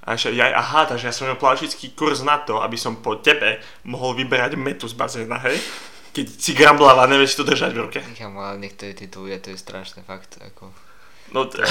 A 0.00 0.16
že 0.16 0.32
ja, 0.32 0.48
aha, 0.56 0.88
takže 0.88 1.12
ja 1.12 1.14
som 1.14 1.28
mal 1.28 1.36
plačický 1.36 1.92
kurz 1.92 2.24
na 2.24 2.40
to, 2.40 2.64
aby 2.64 2.74
som 2.74 3.04
po 3.04 3.20
tebe 3.20 3.60
mohol 3.84 4.16
vyberať 4.16 4.56
metu 4.56 4.88
z 4.88 4.96
bazéna, 4.96 5.36
hej? 5.44 5.60
Keď 6.16 6.26
si 6.40 6.56
grambláva, 6.56 7.06
nevieš 7.06 7.38
to 7.38 7.44
držať 7.46 7.70
v 7.76 7.82
ruke. 7.84 8.00
Ja 8.18 8.32
ale 8.32 8.58
niektorí 8.58 8.96
títo 8.96 9.22
ľudia, 9.22 9.38
to 9.44 9.52
je 9.52 9.60
strašné 9.60 10.02
fakt, 10.08 10.40
ako... 10.40 10.72
No 11.30 11.46
to... 11.46 11.62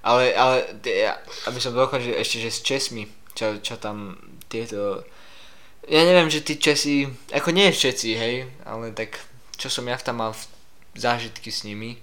ale, 0.00 0.32
ale, 0.32 0.56
ja, 0.86 1.18
aby 1.50 1.58
som 1.60 1.76
dokončil 1.76 2.16
ešte, 2.16 2.40
že 2.40 2.54
s 2.54 2.64
Česmi, 2.64 3.04
čo, 3.36 3.60
čo 3.60 3.76
tam 3.76 4.16
tieto... 4.48 5.04
Ja 5.84 6.00
neviem, 6.08 6.32
že 6.32 6.40
tí 6.40 6.56
Česi, 6.56 7.04
ako 7.34 7.52
nie 7.52 7.68
všetci, 7.68 8.08
hej, 8.16 8.48
ale 8.64 8.94
tak, 8.96 9.20
čo 9.60 9.68
som 9.68 9.84
ja 9.84 9.98
tam 10.00 10.24
mal 10.24 10.32
zážitky 10.96 11.52
s 11.52 11.68
nimi, 11.68 12.00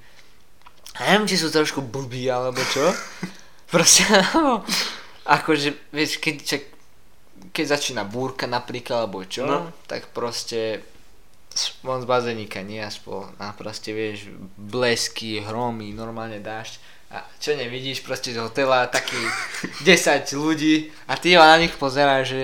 neviem, 0.99 1.27
či 1.29 1.39
sú 1.39 1.47
trošku 1.47 1.85
blbí, 1.85 2.27
alebo 2.27 2.59
čo. 2.71 2.91
Proste, 3.71 4.03
akože, 5.23 5.95
vieš, 5.95 6.19
keď, 6.19 6.35
čak, 6.43 6.61
keď 7.55 7.65
začína 7.79 8.03
búrka 8.03 8.43
napríklad, 8.43 9.07
alebo 9.07 9.23
čo, 9.23 9.47
no. 9.47 9.71
tak 9.87 10.11
proste 10.11 10.83
von 11.79 12.03
z 12.03 12.07
bazénika, 12.07 12.59
nie 12.67 12.83
aspoň, 12.83 13.39
a 13.39 13.55
proste, 13.55 13.95
vieš, 13.95 14.27
blesky, 14.59 15.39
hromy, 15.39 15.95
normálne 15.95 16.43
dáš 16.43 16.83
a 17.11 17.27
čo 17.43 17.51
nevidíš 17.59 18.07
proste 18.07 18.31
z 18.31 18.39
hotela 18.39 18.87
taký 18.87 19.19
10 19.87 20.31
ľudí 20.39 20.95
a 21.11 21.19
ty 21.19 21.35
na 21.35 21.59
nich 21.59 21.75
pozeráš, 21.75 22.25
že 22.31 22.43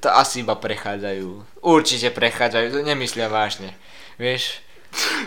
to 0.00 0.08
asi 0.08 0.40
iba 0.40 0.56
prechádzajú. 0.56 1.60
Určite 1.60 2.08
prechádzajú, 2.08 2.72
to 2.72 2.80
nemyslia 2.80 3.28
vážne. 3.28 3.76
Vieš? 4.16 4.64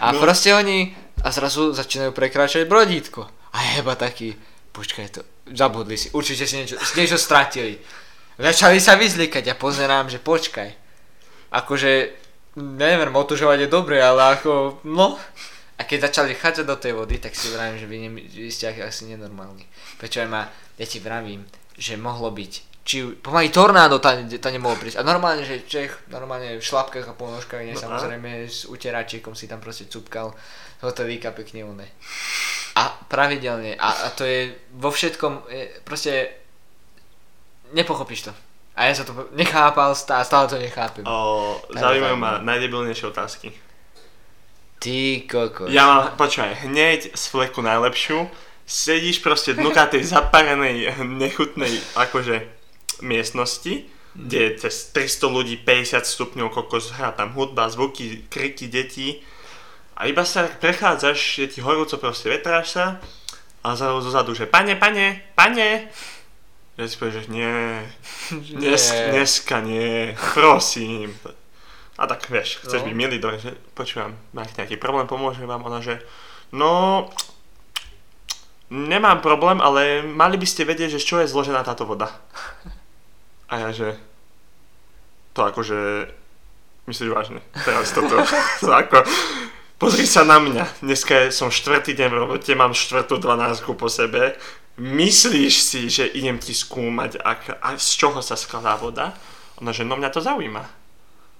A 0.01 0.13
no. 0.13 0.21
proste 0.21 0.53
oni 0.53 0.97
a 1.25 1.27
zrazu 1.33 1.73
začínajú 1.73 2.13
prekračať 2.13 2.69
brodítko. 2.69 3.25
A 3.49 3.57
je 3.65 3.81
iba 3.81 3.97
taký, 3.97 4.37
počkaj 4.69 5.07
to, 5.09 5.21
zabudli 5.49 5.97
si, 5.97 6.13
určite 6.13 6.45
si 6.45 6.61
niečo, 6.61 6.77
niečo 6.77 7.17
stratili. 7.17 7.81
Začali 8.37 8.77
sa 8.77 8.93
vyzlikať 8.93 9.49
a 9.49 9.57
pozerám, 9.57 10.11
že 10.11 10.21
počkaj. 10.21 10.69
Akože, 11.49 12.13
neviem, 12.61 13.09
otužovať 13.09 13.65
je 13.65 13.69
dobre, 13.71 13.97
ale 13.97 14.37
ako, 14.37 14.83
no. 14.85 15.17
A 15.75 15.81
keď 15.83 16.11
začali 16.11 16.37
chádzať 16.37 16.65
do 16.67 16.77
tej 16.77 16.93
vody, 16.93 17.17
tak 17.17 17.33
si 17.33 17.51
vravím, 17.51 17.79
že 17.79 17.87
vy, 17.89 17.97
ne, 18.05 18.09
vy 18.21 18.51
ste 18.51 18.69
asi 18.79 19.09
nenormálni. 19.09 19.65
Prečo 19.97 20.21
aj 20.21 20.29
ma, 20.29 20.47
ja 20.77 20.85
ti 20.85 20.99
vravím, 20.99 21.47
že 21.75 21.99
mohlo 21.99 22.31
byť, 22.31 22.51
či 22.85 23.17
pomaly 23.17 23.49
tornádo 23.49 23.97
tam, 23.99 24.29
tam 24.29 24.51
nemohlo 24.53 24.77
prísť. 24.77 25.01
A 25.01 25.07
normálne, 25.07 25.41
že 25.41 25.65
Čech, 25.65 26.05
normálne 26.07 26.59
v 26.59 26.63
šlapkách 26.63 27.09
a 27.09 27.17
ponožkách, 27.17 27.65
nie, 27.65 27.75
no, 27.75 27.81
samozrejme 27.81 28.45
s 28.45 28.69
uteračiekom 28.69 29.33
si 29.33 29.49
tam 29.49 29.59
proste 29.59 29.89
cupkal 29.89 30.31
hotelíka 30.85 31.33
pekne 31.33 31.65
one. 31.65 31.87
A 32.75 32.91
pravidelne. 33.09 33.73
A, 33.79 34.05
a 34.05 34.07
to 34.13 34.27
je 34.27 34.53
vo 34.75 34.91
všetkom, 34.91 35.47
proste 35.87 36.29
nepochopíš 37.73 38.29
to. 38.29 38.33
A 38.75 38.91
ja 38.91 38.93
sa 38.93 39.07
to 39.07 39.15
nechápal, 39.31 39.95
stále, 39.95 40.27
stále 40.27 40.51
to 40.51 40.59
nechápem. 40.59 41.07
O, 41.07 41.55
zaujímajú 41.71 42.15
ma 42.19 42.43
no. 42.43 42.51
najdebilnejšie 42.51 43.07
otázky. 43.07 43.47
Ty 44.83 45.23
kokos. 45.31 45.71
Ja 45.71 45.87
mám, 45.87 46.19
počúvaj, 46.19 46.67
hneď 46.67 47.15
z 47.15 47.23
fleku 47.31 47.63
najlepšiu. 47.63 48.27
Sedíš 48.67 49.23
proste 49.23 49.55
dnuka 49.55 49.87
tej 49.87 50.03
zaparenej, 50.03 50.91
nechutnej, 50.99 51.71
akože, 51.95 52.43
miestnosti, 52.99 53.87
kde 54.15 54.37
je 54.41 54.51
cez 54.67 54.91
300 54.91 55.27
ľudí, 55.31 55.55
50 55.63 56.03
stupňov, 56.03 56.51
kokos, 56.51 56.91
hrá 56.99 57.15
tam 57.15 57.31
hudba, 57.31 57.71
zvuky, 57.71 58.27
kriky 58.27 58.67
detí. 58.67 59.23
A 59.95 60.05
iba 60.05 60.27
sa 60.27 60.47
prechádzaš, 60.47 61.19
je 61.39 61.47
ti 61.47 61.59
horúco, 61.63 61.95
proste 61.95 62.27
vetráš 62.27 62.75
sa 62.75 62.85
a 63.63 63.73
zrazu 63.73 64.03
zozadu, 64.03 64.35
že 64.35 64.45
pane, 64.45 64.75
pane, 64.75 65.23
pane. 65.33 65.87
Ja 66.75 66.83
si 66.83 66.99
povieš, 66.99 67.25
že 67.25 67.31
nie, 67.31 67.55
dnes, 68.51 68.91
dneska 68.91 69.63
nie, 69.63 70.11
prosím. 70.35 71.15
A 71.95 72.03
tak 72.05 72.27
vieš, 72.27 72.59
chceš 72.59 72.83
No. 72.83 72.91
byť 72.91 72.95
milý, 72.95 73.17
dobre, 73.23 73.39
že 73.39 73.55
počúvam, 73.71 74.11
máte 74.35 74.51
nejaký 74.59 74.75
problém, 74.75 75.07
pomôže 75.07 75.39
vám 75.47 75.63
ona, 75.63 75.79
že 75.79 76.03
no, 76.51 77.07
nemám 78.67 79.23
problém, 79.23 79.63
ale 79.63 80.03
mali 80.03 80.35
by 80.35 80.43
ste 80.43 80.67
vedieť, 80.67 80.99
že 80.99 80.99
z 80.99 81.07
čo 81.07 81.15
je 81.23 81.31
zložená 81.31 81.63
táto 81.63 81.87
voda. 81.87 82.11
A 83.47 83.63
ja, 83.63 83.69
že 83.71 83.95
to 85.31 85.47
akože, 85.47 86.11
myslíš 86.91 87.09
vážne, 87.15 87.39
teraz 87.63 87.95
toto, 87.95 88.19
to 88.63 88.71
ako, 88.75 88.99
pozri 89.77 90.07
sa 90.07 90.23
na 90.23 90.39
mňa, 90.39 90.81
dneska 90.81 91.29
som 91.31 91.51
štvrtý 91.51 91.95
deň 91.95 92.09
v 92.11 92.17
robote, 92.17 92.51
mám 92.55 92.71
štvrtú 92.71 93.19
dvanáctku 93.19 93.75
po 93.75 93.91
sebe, 93.91 94.39
myslíš 94.79 95.53
si, 95.59 95.81
že 95.91 96.07
idem 96.07 96.39
ti 96.39 96.55
skúmať, 96.55 97.19
ak, 97.19 97.41
a 97.59 97.75
z 97.75 97.89
čoho 97.99 98.19
sa 98.19 98.39
skladá 98.39 98.75
voda? 98.79 99.15
Ona, 99.63 99.71
že 99.71 99.87
no 99.87 99.95
mňa 99.95 100.09
to 100.11 100.19
zaujíma. 100.19 100.63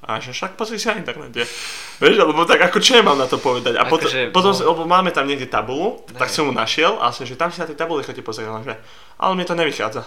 A 0.05 0.21
že 0.21 0.37
však 0.37 0.53
pozri 0.53 0.77
si 0.77 0.85
na 0.85 1.01
internete. 1.01 1.49
Vieš, 1.97 2.15
lebo 2.21 2.45
tak 2.45 2.61
ako 2.61 2.77
čo 2.77 3.01
ja 3.01 3.03
mám 3.03 3.17
na 3.17 3.25
to 3.25 3.41
povedať? 3.41 3.73
A 3.73 3.89
potom, 3.89 4.05
Akože, 4.05 4.29
potom 4.29 4.53
no. 4.53 4.61
lebo 4.69 4.81
máme 4.85 5.09
tam 5.09 5.25
niekde 5.25 5.49
tabulu, 5.49 6.05
tak 6.13 6.29
Hej. 6.29 6.35
som 6.37 6.43
ju 6.45 6.53
našiel 6.53 6.93
a 7.01 7.09
som, 7.09 7.25
že 7.25 7.33
tam 7.33 7.49
si 7.49 7.57
na 7.57 7.65
tej 7.65 7.73
tabuli 7.73 8.05
chodí 8.05 8.21
pozrieť, 8.21 8.53
že 8.61 8.77
ale 9.17 9.31
mne 9.33 9.47
to 9.49 9.57
nevychádza. 9.57 10.03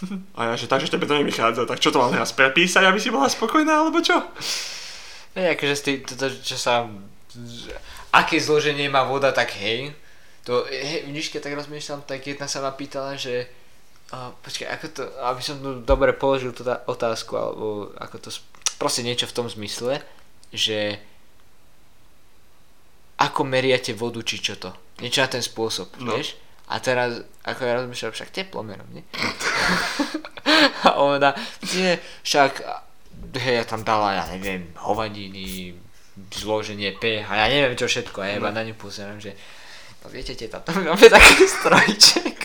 A 0.38 0.40
ja, 0.48 0.54
že 0.56 0.70
takže 0.70 0.88
tebe 0.88 1.04
to 1.04 1.18
nevychádza, 1.18 1.66
tak 1.68 1.82
čo 1.82 1.92
to 1.92 2.00
mám 2.00 2.14
teraz 2.14 2.32
prepísať, 2.32 2.88
aby 2.88 2.96
si 2.96 3.12
bola 3.12 3.28
spokojná, 3.28 3.84
alebo 3.84 4.00
čo? 4.00 4.16
Ne, 5.38 5.54
akože 5.54 5.74
z 5.78 5.82
tý, 5.82 5.92
toto, 6.02 6.26
čo 6.42 6.56
sa... 6.58 6.86
Aké 8.10 8.42
zloženie 8.42 8.90
má 8.90 9.06
voda, 9.06 9.30
tak 9.30 9.54
hej. 9.62 9.94
To, 10.48 10.66
hej, 10.66 11.06
tak 11.38 11.54
rozmýšľam, 11.54 12.02
tak 12.02 12.26
jedna 12.26 12.50
sa 12.50 12.58
ma 12.64 12.74
pýtala, 12.74 13.14
že... 13.14 13.46
Uh, 14.10 14.34
počkaj, 14.42 14.66
ako 14.66 14.86
to, 14.90 15.02
aby 15.22 15.38
som 15.38 15.62
tu 15.62 15.70
dobre 15.86 16.10
položil 16.10 16.50
tú 16.50 16.66
tá- 16.66 16.82
otázku, 16.90 17.38
alebo 17.38 17.94
ako 17.94 18.18
to, 18.18 18.28
proste 18.74 19.06
niečo 19.06 19.30
v 19.30 19.36
tom 19.38 19.46
zmysle, 19.46 20.02
že 20.50 20.98
ako 23.22 23.46
meriate 23.46 23.94
vodu, 23.94 24.18
či 24.26 24.42
čo 24.42 24.58
to. 24.58 24.74
Niečo 24.98 25.22
na 25.22 25.30
ten 25.30 25.44
spôsob, 25.44 25.94
No. 26.02 26.18
vieš? 26.18 26.34
A 26.66 26.82
teraz, 26.82 27.22
ako 27.46 27.60
ja 27.62 27.72
rozmýšľam, 27.78 28.10
však 28.10 28.34
teplomerom, 28.34 28.88
nie? 28.90 29.06
a 30.86 30.98
ona, 30.98 31.30
nie, 31.70 31.94
však, 32.26 32.66
hej, 33.34 33.54
ja 33.54 33.64
tam 33.64 33.80
dala, 33.80 34.12
ja 34.14 34.24
neviem, 34.28 34.68
hovadiny, 34.76 35.74
zloženie 36.30 36.92
pH, 36.92 37.26
ja 37.26 37.46
neviem 37.46 37.74
čo 37.74 37.86
všetko, 37.86 38.20
ja 38.20 38.36
iba 38.36 38.48
No. 38.48 38.56
na 38.56 38.62
ňu 38.62 38.74
pozerám, 38.74 39.16
že, 39.16 39.32
no 40.00 40.08
viete, 40.08 40.34
teta, 40.34 40.58
to 40.58 40.72
máme 40.72 40.96
taký 40.98 41.44
strojček. 41.46 42.36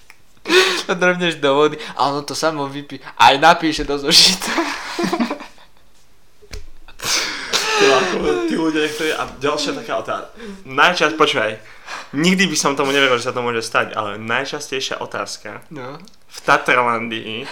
to 0.86 0.92
drvneš 0.92 1.36
do 1.36 1.54
vody 1.54 1.76
a 1.94 2.08
ono 2.08 2.22
to 2.22 2.34
samo 2.34 2.66
vypí, 2.66 2.98
aj 3.16 3.34
napíše 3.38 3.84
do 3.84 3.96
zošita. 3.96 4.52
Tí 8.46 8.54
ľudia, 8.54 8.84
ktorí... 8.86 9.10
A 9.14 9.24
ďalšia 9.40 9.72
taká 9.74 9.94
otázka. 9.96 10.28
Najčas, 10.64 11.16
počúvaj, 11.16 11.56
nikdy 12.12 12.44
by 12.44 12.56
som 12.58 12.76
tomu 12.76 12.92
neveril, 12.92 13.16
že 13.16 13.24
sa 13.24 13.32
to 13.32 13.40
môže 13.40 13.62
stať, 13.62 13.96
ale 13.96 14.20
najčastejšia 14.20 15.00
otázka 15.00 15.64
No. 15.72 15.96
v 16.04 16.38
Tatrlandii, 16.44 17.48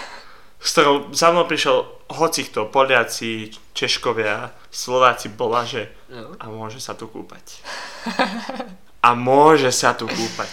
s 0.58 0.68
ktorou 0.74 1.14
za 1.14 1.30
mnou 1.30 1.46
prišiel 1.46 1.86
hoci 2.18 2.50
kto, 2.50 2.66
Poliaci, 2.66 3.54
Češkovia, 3.72 4.50
Slováci, 4.68 5.30
bola, 5.30 5.62
že 5.62 5.86
no. 6.10 6.34
a 6.34 6.50
môže 6.50 6.82
sa 6.82 6.98
tu 6.98 7.06
kúpať. 7.06 7.44
A 8.98 9.14
môže 9.14 9.70
sa 9.70 9.94
tu 9.94 10.10
kúpať. 10.10 10.50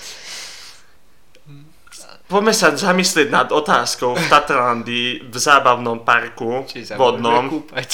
Poďme 2.29 2.53
sa 2.53 2.73
zamyslieť 2.73 3.33
nad 3.33 3.49
otázkou 3.49 4.13
v 4.13 4.25
Tatrlandii 4.29 5.09
v 5.29 5.35
zábavnom 5.37 6.01
parku 6.05 6.61
Či 6.65 6.85
sa 6.85 6.93
vodnom, 6.97 7.49
kúpať. 7.49 7.89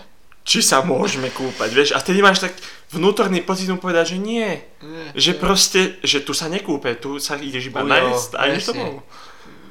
či 0.48 0.60
sa 0.60 0.84
môžeme 0.84 1.32
kúpať, 1.32 1.68
vieš? 1.72 1.90
A 1.96 2.00
vtedy 2.00 2.20
máš 2.20 2.44
tak 2.44 2.52
vnútorný 2.92 3.40
pocit 3.40 3.72
mu 3.72 3.80
povedať, 3.80 4.16
že 4.16 4.18
nie. 4.20 4.48
Že 5.16 5.32
proste, 5.40 5.80
že 6.04 6.20
tu 6.20 6.36
sa 6.36 6.52
nekúpe, 6.52 6.92
tu 7.00 7.16
sa 7.16 7.40
ideš 7.40 7.72
iba 7.72 7.80
nájsť 7.80 8.30
a 8.36 8.40
ideš 8.52 8.72
domov. 8.72 9.04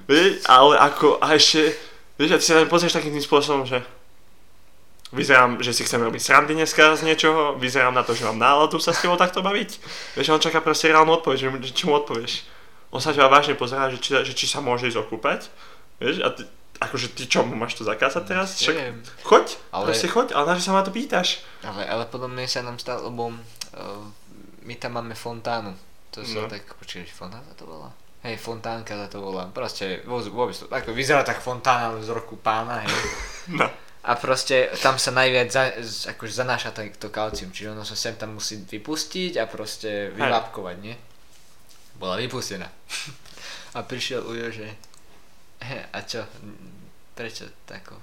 Vieš, 0.10 0.41
ale 0.49 0.74
ako, 0.82 1.22
a 1.22 1.38
ešte, 1.38 1.70
vieš, 2.18 2.32
a 2.34 2.38
ty 2.41 2.45
sa 2.49 2.57
tam 2.57 2.66
pozrieš 2.66 2.97
takým 2.97 3.14
tým 3.14 3.22
spôsobom, 3.22 3.70
že 3.70 3.86
vyzerám, 5.14 5.62
že 5.62 5.74
si 5.74 5.86
chcem 5.86 6.01
robiť 6.01 6.22
srandy 6.22 6.53
dneska 6.53 6.97
z 6.97 7.05
niečoho, 7.05 7.57
vyzerám 7.57 7.93
na 7.93 8.01
to, 8.01 8.18
že 8.18 8.26
mám 8.26 8.38
náladu 8.38 8.82
sa 8.82 8.89
s 8.89 9.01
tebou 9.01 9.18
takto 9.18 9.41
baviť. 9.41 9.70
Vieš, 10.18 10.34
on 10.34 10.41
čaká 10.41 10.62
proste 10.62 10.89
reálnu 10.89 11.18
odpoveď, 11.18 11.38
že, 11.38 11.47
že 11.70 11.74
čo 11.74 11.89
mu 11.89 11.97
odpovieš. 11.97 12.45
On 12.89 12.97
sa 12.97 13.14
ťa 13.14 13.30
vážne 13.30 13.53
pozerá, 13.53 13.89
že 13.93 14.01
či, 14.01 14.18
že 14.18 14.34
či 14.34 14.49
sa 14.49 14.62
môže 14.66 14.89
ísť 14.89 14.97
okúpať. 15.05 15.45
Vieš, 16.01 16.26
a 16.26 16.34
ty, 16.34 16.45
akože 16.82 17.14
ty 17.14 17.30
čo, 17.30 17.45
máš 17.45 17.78
to 17.78 17.86
zakázať 17.86 18.24
teraz? 18.26 18.57
Však, 18.57 18.76
choď, 19.22 19.45
Ale- 19.45 19.57
ale... 19.74 19.86
proste 19.93 20.10
choď, 20.10 20.28
ale 20.34 20.45
na 20.49 20.53
čo 20.57 20.66
sa 20.66 20.74
ma 20.74 20.82
to 20.82 20.89
pýtaš? 20.89 21.41
Ale, 21.62 21.86
ale 21.86 22.10
podľa 22.10 22.30
mňa 22.34 22.49
sa 22.49 22.66
nám 22.66 22.82
stalo, 22.82 23.14
lebo 23.14 23.30
uh, 23.30 23.38
my 24.66 24.74
tam 24.78 24.97
máme 24.97 25.14
fontánu. 25.14 25.78
To 26.18 26.26
sa 26.26 26.45
No. 26.45 26.49
tak, 26.49 26.66
počkaj, 26.82 27.05
fontána 27.14 27.45
to 27.53 27.70
bola? 27.70 27.93
Hej, 28.20 28.36
fontánka 28.36 28.99
sa 28.99 29.07
to 29.07 29.24
volá. 29.24 29.47
Proste 29.47 30.03
vôbec, 30.03 30.55
to, 30.55 30.67
ako 30.67 30.91
vyzerá 30.91 31.24
tak 31.24 31.39
fontána 31.39 31.95
z 32.03 32.11
roku 32.11 32.36
pána, 32.36 32.84
hej. 32.84 32.91
No. 33.49 33.65
A 34.05 34.13
proste 34.13 34.70
tam 34.78 35.01
sa 35.01 35.09
najviac 35.09 35.49
za, 35.49 35.74
akože 36.13 36.34
zanáša 36.38 36.70
to, 36.70 37.09
kalcium, 37.09 37.49
čiže 37.49 37.74
ono 37.74 37.82
sa 37.82 37.97
sem 37.97 38.13
tam 38.13 38.38
musí 38.38 38.61
vypustiť 38.61 39.41
a 39.41 39.49
proste 39.49 40.13
vylápkovať, 40.13 40.78
nie? 40.78 40.93
Bola 41.97 42.15
vypustená. 42.22 42.70
A 43.78 43.86
prišiel 43.86 44.22
Ujo, 44.26 44.49
že 44.49 44.65
a 45.93 45.99
čo, 46.07 46.24
prečo 47.13 47.45
tako 47.67 47.99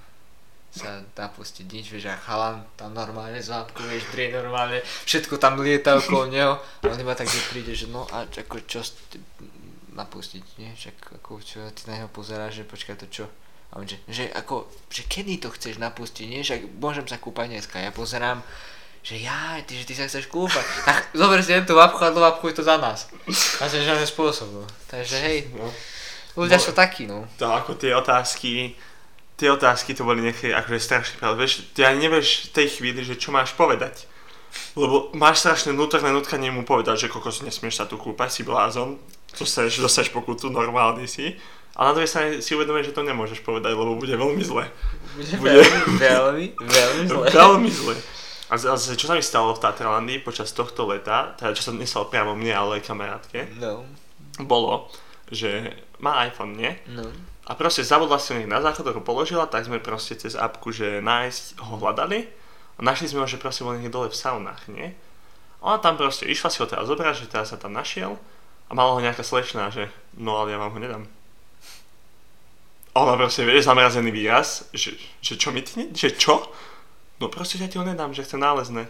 sa 0.77 1.01
napustiť 1.01 1.65
nič, 1.65 1.89
vieš, 1.89 2.13
a 2.13 2.21
chalan 2.21 2.61
tam 2.77 2.93
normálne 2.93 3.41
zápku, 3.41 3.81
vieš, 3.89 4.13
drie 4.13 4.29
normálne, 4.29 4.85
všetko 5.09 5.41
tam 5.41 5.57
lieta 5.65 5.97
okolo 5.97 6.29
neho 6.29 6.61
a 6.61 6.85
on 6.85 7.01
iba 7.01 7.17
tak 7.17 7.33
že 7.33 7.41
príde, 7.49 7.73
že 7.73 7.89
no 7.89 8.05
a 8.13 8.29
ako 8.29 8.61
čo 8.69 8.85
napustiť, 9.97 10.45
nie? 10.61 10.71
Však 10.77 11.25
ako 11.25 11.41
čo 11.41 11.65
ty 11.73 11.89
na 11.89 12.05
neho 12.05 12.11
pozeráš, 12.13 12.61
že 12.61 12.69
počkaj 12.69 12.97
to 13.01 13.09
čo? 13.09 13.27
A 13.73 13.83
on 13.83 13.89
že, 13.89 13.99
že 14.07 14.31
ako, 14.31 14.71
že 14.93 15.09
kedy 15.11 15.43
to 15.43 15.49
chceš 15.51 15.81
napustiť, 15.83 16.27
nie? 16.29 16.45
Však 16.45 16.79
môžem 16.79 17.09
sa 17.09 17.19
kúpať 17.19 17.57
dneska. 17.57 17.83
Ja 17.83 17.91
pozerám, 17.91 18.45
že 19.03 19.19
ja, 19.19 19.59
ty, 19.67 19.79
že 19.79 19.87
ty 19.87 19.95
sa 19.95 20.07
chceš 20.07 20.31
kúpať. 20.31 20.65
Tak 20.89 21.17
zober 21.17 21.43
si 21.43 21.57
tú 21.67 21.75
vapku 21.75 21.99
a 22.05 22.15
dovapkuj 22.15 22.55
to 22.55 22.63
za 22.63 22.79
nás. 22.79 23.11
A 23.59 23.67
to 23.67 23.81
je 23.81 23.89
žiadny 23.89 24.07
spôsob, 24.07 24.53
no. 24.53 24.65
Takže 24.87 25.17
hej, 25.19 25.51
no. 25.57 25.67
ľudia 26.39 26.59
No. 26.59 26.65
sú 26.67 26.73
takí, 26.75 27.11
no. 27.11 27.27
To 27.43 27.51
ako 27.51 27.75
tie 27.75 27.91
otázky, 27.97 28.77
tie 29.35 29.49
otázky 29.51 29.95
to 29.95 30.07
boli 30.07 30.23
niekedy 30.23 30.55
akože 30.55 30.79
strašne 30.79 31.17
pravda. 31.19 31.43
Vieš, 31.43 31.73
ty 31.75 31.83
ani 31.83 32.07
nevieš 32.07 32.51
v 32.51 32.55
tej 32.55 32.67
chvíli, 32.79 33.01
že 33.03 33.19
čo 33.19 33.35
máš 33.35 33.55
povedať. 33.55 34.07
Lebo 34.73 35.13
máš 35.13 35.45
strašné 35.45 35.77
vnútorné 35.77 36.11
nutkanie 36.13 36.49
mu 36.49 36.65
povedať, 36.65 37.07
že 37.07 37.13
kokos 37.13 37.45
nesmieš 37.45 37.83
sa 37.83 37.85
tu 37.85 38.01
kúpať, 38.01 38.31
si 38.33 38.43
blázon, 38.43 38.97
dostaneš, 39.37 39.79
dostaneš 39.79 40.11
pokutu, 40.11 40.49
normálny 40.49 41.05
si. 41.05 41.37
A 41.73 41.85
na 41.85 41.93
druhej 41.93 42.09
strane 42.09 42.29
si 42.41 42.53
uvedomíš, 42.53 42.89
že 42.89 42.97
to 42.97 43.05
nemôžeš 43.05 43.41
povedať, 43.41 43.73
lebo 43.73 43.95
bude 43.95 44.11
veľmi 44.11 44.41
zle. 44.41 44.65
Bude 45.13 45.35
Bude- 45.37 45.69
veľmi, 45.95 46.45
veľmi, 46.59 47.05
zle. 47.05 47.27
Veľmi 47.37 47.71
zle. 47.71 47.95
A 48.47 48.55
zase, 48.57 48.95
čo 48.95 49.07
sa 49.07 49.13
mi 49.13 49.21
stalo 49.21 49.53
v 49.53 49.61
Tatralandii 49.61 50.19
počas 50.19 50.51
tohto 50.51 50.87
leta, 50.87 51.35
teda 51.35 51.53
čo 51.53 51.63
sa 51.63 51.73
nestalo 51.73 52.07
priamo 52.07 52.33
mne, 52.33 52.55
ale 52.55 52.71
aj 52.79 52.87
kamarátke, 52.87 53.41
No, 53.59 53.83
bolo, 54.41 54.87
že 55.27 55.75
má 55.99 56.23
iPhone, 56.23 56.55
nie? 56.55 56.73
no. 56.89 57.05
A 57.45 57.55
proste 57.55 57.83
zabudla 57.83 58.19
si 58.19 58.31
ho 58.31 58.39
niekde 58.39 58.51
na 58.51 58.59
záchod, 58.59 58.91
ho 58.91 58.99
položila, 59.01 59.47
tak 59.47 59.63
sme 59.63 59.79
proste 59.79 60.15
cez 60.15 60.35
apku, 60.35 60.75
že 60.75 60.99
nájsť 60.99 61.63
ho 61.63 61.79
hľadali. 61.79 62.27
A 62.75 62.83
našli 62.83 63.07
sme 63.07 63.23
ho, 63.23 63.27
že 63.27 63.39
proste 63.39 63.63
bol 63.63 63.71
niekde 63.73 63.89
dole 63.89 64.11
v 64.11 64.19
saunách, 64.19 64.67
nie? 64.67 64.91
A 65.59 65.71
ona 65.71 65.79
tam 65.79 65.95
proste 65.95 66.27
išla 66.27 66.51
si 66.51 66.59
ho 66.59 66.67
teraz 66.67 66.91
zobrať, 66.91 67.15
že 67.17 67.31
teraz 67.31 67.51
sa 67.51 67.59
tam 67.59 67.71
našiel. 67.71 68.19
A 68.67 68.75
mala 68.75 68.95
ho 68.97 69.01
nejaká 69.05 69.23
slečná, 69.23 69.71
že 69.71 69.87
no 70.19 70.37
ale 70.39 70.55
ja 70.55 70.59
vám 70.59 70.75
ho 70.75 70.81
nedám. 70.83 71.05
A 72.97 73.05
ona 73.05 73.15
proste, 73.21 73.45
vieš, 73.45 73.69
zamrazený 73.69 74.09
výraz, 74.09 74.65
že, 74.73 74.97
že 75.21 75.37
čo 75.37 75.53
mi 75.53 75.61
ty, 75.61 75.77
ne, 75.77 75.85
že 75.93 76.17
čo? 76.17 76.49
No 77.21 77.29
proste 77.29 77.61
ja 77.61 77.69
ti 77.69 77.77
ho 77.77 77.85
nedám, 77.85 78.17
že 78.17 78.25
chcem 78.25 78.41
nálezné. 78.41 78.89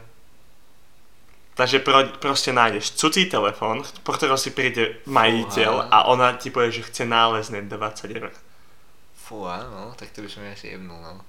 Takže 1.57 1.81
pro, 1.81 2.05
proste 2.21 2.53
nájdeš 2.53 2.95
cudzí 3.01 3.27
telefón, 3.27 3.83
po 4.05 4.13
ktorého 4.13 4.37
si 4.37 4.53
príde 4.53 5.01
majiteľ 5.09 5.73
Fúha. 5.73 5.89
a 5.89 5.99
ona 6.13 6.37
ti 6.37 6.53
povie, 6.53 6.71
že 6.71 6.87
chce 6.87 7.09
nálezné 7.09 7.65
20 7.65 8.13
eur. 8.13 8.31
Fú, 9.17 9.43
áno, 9.49 9.97
tak 9.99 10.15
to 10.15 10.23
by 10.23 10.29
som 10.31 10.47
asi 10.47 10.77
jebnul, 10.77 11.01
no. 11.03 11.25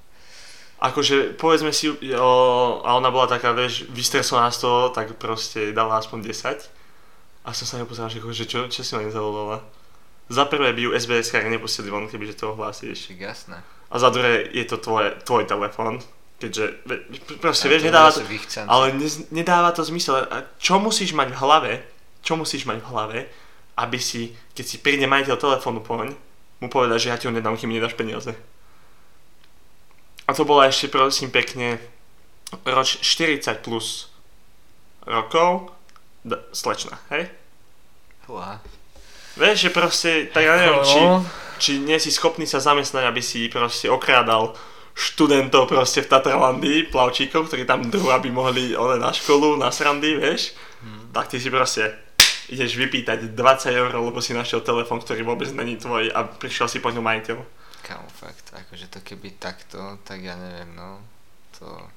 Akože, 0.78 1.34
povedzme 1.34 1.74
si, 1.74 1.90
o, 2.14 2.32
a 2.86 2.94
ona 2.94 3.10
bola 3.10 3.26
taká, 3.26 3.58
vieš, 3.58 3.90
vystresovaná 3.90 4.54
z 4.54 4.70
toho, 4.70 4.94
tak 4.94 5.18
proste 5.18 5.74
dala 5.74 5.98
aspoň 5.98 6.30
10. 6.30 6.77
A 7.48 7.56
som 7.56 7.64
sa 7.64 7.80
nepozeral, 7.80 8.12
že, 8.12 8.20
že 8.20 8.44
čo, 8.44 8.68
čo 8.68 8.84
si 8.84 8.92
ma 8.92 9.08
nezavolala. 9.08 9.64
Za 10.28 10.44
prvé 10.44 10.76
by 10.76 10.82
ju 10.84 10.92
SBS 10.92 11.32
nepustili 11.48 11.88
von, 11.88 12.12
kebyže 12.12 12.36
to 12.36 12.52
ohlásíš. 12.52 13.16
Jasné. 13.16 13.64
A 13.88 13.96
za 13.96 14.12
druhé 14.12 14.52
je 14.52 14.68
to 14.68 14.76
tvoje, 14.76 15.16
tvoj 15.24 15.48
telefón. 15.48 16.04
Keďže, 16.38 16.84
proste, 17.42 17.66
vieš, 17.72 17.88
nedáva 17.88 18.14
to, 18.14 18.22
ale 18.68 18.94
ne, 18.94 19.10
nedáva 19.34 19.72
to 19.72 19.82
zmysel. 19.82 20.28
A 20.28 20.46
čo 20.60 20.78
musíš 20.78 21.16
mať 21.16 21.34
v 21.34 21.40
hlave, 21.40 21.72
čo 22.22 22.36
musíš 22.36 22.68
mať 22.68 22.84
v 22.84 22.90
hlave, 22.92 23.20
aby 23.80 23.98
si, 23.98 24.36
keď 24.54 24.66
si 24.68 24.78
príde 24.84 25.08
majiteľ 25.08 25.40
telefónu 25.40 25.82
poň, 25.82 26.14
mu 26.60 26.68
povedať, 26.68 27.08
že 27.08 27.10
ja 27.10 27.18
ti 27.18 27.26
ho 27.26 27.34
nedám, 27.34 27.56
kým 27.56 27.72
mi 27.72 27.80
nedáš 27.80 27.96
peniaze. 27.96 28.36
A 30.28 30.36
to 30.36 30.44
bola 30.44 30.68
ešte, 30.68 30.92
prosím, 30.92 31.32
pekne, 31.32 31.80
roč 32.68 33.00
40 33.00 33.64
plus 33.64 34.12
rokov, 35.08 35.72
d- 36.28 36.42
slečna, 36.52 37.00
hej? 37.16 37.32
Fúha. 38.28 38.60
Vieš, 39.40 39.58
že 39.68 39.70
proste, 39.72 40.12
tak 40.34 40.44
ja 40.44 40.60
neviem, 40.60 40.82
či, 40.84 41.02
či 41.58 41.72
nie 41.80 41.96
si 42.02 42.12
schopný 42.12 42.44
sa 42.44 42.60
zamestnať, 42.60 43.08
aby 43.08 43.22
si 43.24 43.48
proste 43.48 43.88
okrádal 43.88 44.58
študentov 44.98 45.70
proste 45.70 46.02
v 46.02 46.10
Tatralandii, 46.10 46.90
plavčíkov, 46.90 47.48
ktorí 47.48 47.70
tam 47.70 47.86
drú, 47.86 48.10
aby 48.10 48.34
mohli 48.34 48.74
one 48.74 48.98
na 48.98 49.14
školu, 49.14 49.54
na 49.54 49.70
srandy, 49.70 50.18
vieš. 50.18 50.58
Hmm. 50.82 51.14
Tak 51.14 51.30
ty 51.30 51.38
si 51.38 51.54
proste 51.54 51.94
ideš 52.50 52.80
vypýtať 52.80 53.38
20 53.38 53.78
eur, 53.78 53.92
lebo 53.94 54.18
si 54.24 54.34
našiel 54.34 54.66
telefon, 54.66 54.98
ktorý 54.98 55.22
vôbec 55.22 55.54
není 55.54 55.78
tvoj 55.78 56.10
a 56.10 56.26
prišiel 56.26 56.66
si 56.66 56.82
po 56.82 56.90
ňom 56.90 57.06
majiteľ. 57.06 57.38
Kámo, 57.86 58.10
fakt, 58.10 58.52
akože 58.58 58.90
to 58.90 59.00
keby 59.06 59.38
takto, 59.38 60.02
tak 60.02 60.26
ja 60.26 60.34
neviem, 60.34 60.74
no. 60.74 60.98
To... 61.62 61.88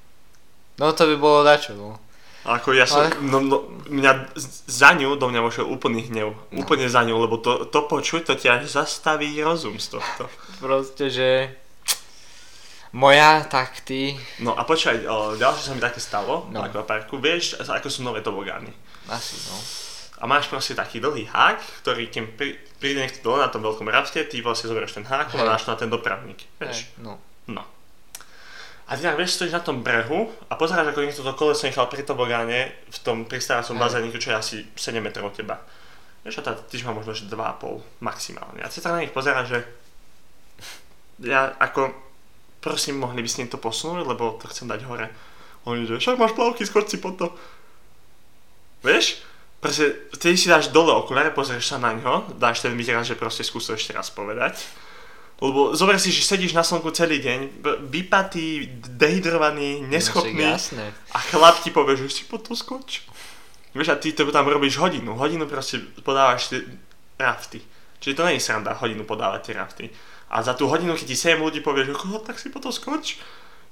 No 0.77 0.93
to 0.93 1.09
by 1.09 1.15
bolo 1.17 1.41
dačo, 1.41 1.73
no. 1.73 1.97
Ako 2.41 2.73
ja 2.73 2.89
som, 2.89 3.05
Ale- 3.05 3.21
no, 3.21 3.37
no, 3.37 3.57
mňa 3.85 4.33
za 4.65 4.97
ňu, 4.97 5.13
do 5.13 5.29
mňa 5.29 5.41
vošiel 5.45 5.65
úplný 5.69 6.09
hnev. 6.09 6.33
No. 6.49 6.57
Úplne 6.65 6.89
za 6.89 7.05
ňu, 7.05 7.13
lebo 7.21 7.37
to, 7.37 7.69
to 7.69 7.85
počuť, 7.85 8.25
to 8.25 8.33
až 8.33 8.65
zastaví 8.65 9.29
rozum 9.45 9.77
z 9.77 9.97
tohto. 9.97 10.25
Proste, 10.57 11.13
že... 11.13 11.29
Moja, 12.91 13.47
tak 13.47 13.85
ty... 13.87 14.19
No 14.43 14.51
a 14.51 14.67
počkaj, 14.67 15.05
ďalšie 15.39 15.63
sa 15.63 15.71
mi 15.71 15.79
také 15.79 16.03
stalo 16.03 16.49
No. 16.51 16.59
v 16.59 16.67
akvaparku. 16.67 17.23
Vieš, 17.23 17.63
ako 17.63 17.87
sú 17.87 18.03
nové 18.03 18.19
tobogány. 18.19 18.67
Asi, 19.07 19.39
no. 19.47 19.55
A 20.21 20.27
máš 20.27 20.51
proste 20.51 20.75
taký 20.75 20.99
dlhý 20.99 21.25
hák, 21.25 21.81
ktorý 21.81 22.11
keď 22.11 22.23
príde 22.77 22.99
niekto 22.99 23.23
dole 23.23 23.41
na 23.41 23.49
tom 23.49 23.63
veľkom 23.63 23.87
rafte, 23.87 24.21
ty 24.27 24.43
vlastne 24.43 24.69
zoberieš 24.69 24.99
ten 24.99 25.05
hák 25.07 25.33
a 25.33 25.45
dáš 25.45 25.65
na 25.65 25.79
ten 25.79 25.89
dopravník. 25.89 26.45
Vieš? 26.59 26.77
Hej, 26.93 27.01
no. 27.01 27.17
No. 27.49 27.63
A 28.91 28.99
ty 28.99 29.07
tak 29.07 29.15
vieš, 29.15 29.39
stojíš 29.39 29.55
na 29.55 29.63
tom 29.63 29.79
brehu 29.79 30.27
a 30.51 30.59
pozeráš, 30.59 30.91
ako 30.91 30.99
niekto 30.99 31.23
to 31.23 31.31
koleso 31.39 31.63
nechal 31.63 31.87
pri 31.87 32.03
tobogáne 32.03 32.75
v 32.91 32.97
tom 32.99 33.23
pristávacom 33.23 33.79
bazéniku, 33.79 34.19
čo 34.19 34.35
je 34.35 34.37
asi 34.37 34.57
7 34.75 34.99
metrov 34.99 35.31
od 35.31 35.35
teba. 35.39 35.63
Vieš, 36.27 36.43
a 36.43 36.51
tá 36.51 36.59
tyž 36.59 36.83
má 36.83 36.91
možno 36.91 37.15
že 37.15 37.31
2,5 37.31 38.03
maximálne. 38.03 38.59
A 38.59 38.67
ty 38.67 38.83
sa 38.83 38.91
na 38.91 38.99
nich 38.99 39.15
pozeráš, 39.15 39.47
že 39.47 39.59
ja 41.23 41.55
ako, 41.55 41.95
prosím, 42.59 42.99
mohli 42.99 43.23
by 43.23 43.29
ste 43.31 43.47
to 43.47 43.55
posunúť, 43.55 44.03
lebo 44.03 44.35
to 44.43 44.51
chcem 44.51 44.67
dať 44.67 44.83
hore. 44.83 45.07
Oni, 45.63 45.87
že 45.87 45.95
však 45.95 46.19
máš 46.19 46.35
plavky, 46.35 46.67
skoč 46.67 46.91
si 46.91 46.99
po 46.99 47.15
to. 47.15 47.31
Vieš? 48.83 49.23
Proste, 49.63 50.11
vtedy 50.11 50.35
si 50.35 50.51
dáš 50.51 50.73
dole 50.73 50.91
okuláre, 50.91 51.31
pozrieš 51.31 51.71
sa 51.71 51.77
na 51.79 51.95
ňo, 51.95 52.35
dáš 52.35 52.59
ten 52.65 52.75
výraz, 52.75 53.07
že 53.07 53.15
proste 53.15 53.47
skús 53.47 53.69
to 53.69 53.77
ešte 53.77 53.95
raz 53.95 54.11
povedať. 54.11 54.57
Lebo 55.41 55.73
zober 55.73 55.97
si, 55.97 56.13
že 56.13 56.21
sedíš 56.21 56.53
na 56.53 56.61
slnku 56.61 56.93
celý 56.93 57.17
deň, 57.17 57.65
vypatý, 57.89 58.69
dehydrovaný, 58.93 59.81
neschopný 59.89 60.37
No, 60.37 60.53
však 60.53 60.53
jasné. 60.53 60.85
a 61.11 61.17
chlap 61.17 61.57
ti 61.65 61.73
povie, 61.73 61.97
že 61.97 62.13
si 62.13 62.23
po 62.29 62.37
to 62.37 62.53
skoč. 62.53 63.01
Vieš, 63.73 63.89
a 63.89 63.97
ty 63.97 64.13
to 64.13 64.29
tam 64.29 64.45
robíš 64.45 64.77
hodinu. 64.77 65.17
Hodinu 65.17 65.49
proste 65.49 65.81
podávaš 66.05 66.53
tie 66.53 66.61
rafty. 67.17 67.57
Čiže 67.97 68.17
to 68.17 68.25
nie 68.29 68.37
je 68.37 68.45
sranda 68.45 68.77
hodinu 68.77 69.01
podávať 69.01 69.41
tie 69.49 69.53
rafty. 69.57 69.85
A 70.29 70.45
za 70.45 70.53
tú 70.53 70.69
hodinu, 70.69 70.93
keď 70.93 71.05
ti 71.09 71.17
7 71.17 71.41
ľudí 71.41 71.59
povie, 71.65 71.89
že 71.89 71.97
"Ko, 71.97 72.21
tak 72.21 72.37
si 72.37 72.53
po 72.53 72.61
to 72.61 72.69
skoč, 72.69 73.17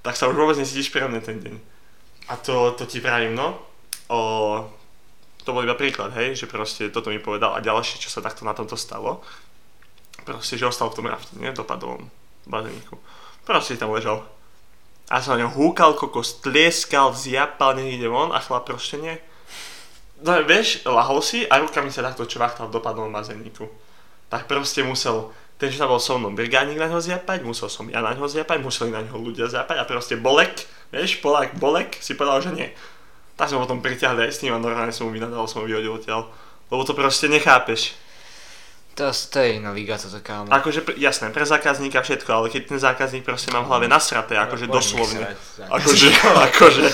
tak 0.02 0.18
sa 0.18 0.26
už 0.26 0.36
vôbec 0.36 0.58
necítiš 0.58 0.90
príjemne 0.90 1.22
ten 1.22 1.38
deň. 1.38 1.56
A 2.30 2.38
to, 2.40 2.74
to 2.78 2.86
ti 2.90 2.98
pravím, 3.04 3.36
no. 3.36 3.58
O, 4.10 4.66
to 5.44 5.54
bol 5.54 5.62
iba 5.66 5.74
príklad, 5.78 6.14
hej, 6.18 6.34
že 6.36 6.46
proste 6.50 6.90
toto 6.90 7.10
mi 7.14 7.20
povedal. 7.20 7.54
A 7.54 7.62
ďalšie, 7.62 8.00
čo 8.02 8.10
sa 8.10 8.22
takto 8.22 8.42
na 8.46 8.54
tomto 8.54 8.78
stalo, 8.78 9.22
proste, 10.26 10.60
že 10.60 10.68
ostal 10.68 10.92
v 10.92 10.98
tom 11.02 11.08
rafte, 11.08 11.36
nie, 11.38 11.52
dopadol 11.52 12.00
bazéniku. 12.50 12.98
Proste 13.46 13.80
tam 13.80 13.94
ležal. 13.94 14.26
A 15.10 15.26
som 15.26 15.38
na 15.38 15.46
ňo 15.46 15.58
húkal, 15.58 15.98
kokos 15.98 16.38
tlieskal, 16.46 17.18
zjapal, 17.18 17.74
niekde 17.74 18.06
von 18.06 18.30
a 18.30 18.38
chlap 18.38 18.70
proste 18.70 19.02
nie. 19.02 19.18
No 20.22 20.38
vieš, 20.46 20.84
lahol 20.86 21.24
si 21.24 21.48
a 21.48 21.58
rukami 21.58 21.90
sa 21.90 22.06
takto 22.06 22.28
čvachtal 22.30 22.70
v 22.70 22.76
dopadnom 22.78 23.10
bazéniku. 23.10 23.66
Tak 24.30 24.46
proste 24.46 24.86
musel, 24.86 25.34
ten, 25.58 25.74
čo 25.74 25.82
tam 25.82 25.96
bol 25.96 26.02
so 26.02 26.20
mnou, 26.20 26.36
brigádnik 26.36 26.78
na 26.78 26.92
ňo 26.92 27.02
zjapať, 27.02 27.42
musel 27.42 27.72
som 27.72 27.90
ja 27.90 28.06
na 28.06 28.14
ňo 28.14 28.30
zjapať, 28.30 28.62
museli 28.62 28.94
na 28.94 29.02
ňo 29.02 29.18
ľudia 29.18 29.50
zjapať 29.50 29.82
a 29.82 29.88
proste 29.90 30.20
Bolek, 30.20 30.70
vieš, 30.94 31.18
Polák 31.24 31.58
Bolek 31.58 31.98
si 31.98 32.14
povedal, 32.14 32.46
že 32.46 32.52
nie. 32.54 32.70
Tak 33.40 33.50
sme 33.50 33.64
potom 33.64 33.80
priťahli 33.80 34.28
aj 34.28 34.32
s 34.36 34.42
ním 34.44 34.54
a 34.54 34.62
normálne 34.62 34.92
som 34.92 35.08
mu 35.08 35.16
vynadal, 35.16 35.48
som 35.48 35.64
ho 35.64 35.66
vyhodil 35.66 35.96
odtiaľ. 35.96 36.28
Lebo 36.70 36.84
to 36.86 36.94
proste 36.94 37.32
nechápeš. 37.32 37.96
To, 39.00 39.16
to 39.16 39.40
je 39.40 39.64
iná 39.64 39.72
liga 39.72 39.96
toto, 39.96 40.20
kámo. 40.20 40.52
Akože, 40.52 40.84
jasné, 41.00 41.32
pre 41.32 41.48
zákazníka 41.48 42.04
všetko, 42.04 42.28
ale 42.36 42.46
keď 42.52 42.62
ten 42.68 42.80
zákazník 42.84 43.24
proste 43.24 43.48
má 43.48 43.64
v 43.64 43.72
hlave 43.72 43.88
nasraté, 43.88 44.36
akože 44.36 44.68
Môžem 44.68 44.76
doslovne. 44.76 45.20
srať, 45.24 45.72
Akože, 45.72 46.08
akože 46.52 46.86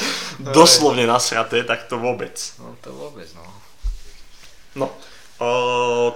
doslovne 0.53 1.09
nasraté, 1.09 1.65
tak 1.65 1.89
to 1.89 1.97
vôbec. 1.97 2.37
No 2.61 2.77
to 2.77 2.93
vôbec, 2.93 3.25
no. 3.33 3.41
No, 4.77 4.85
o, 5.41 5.49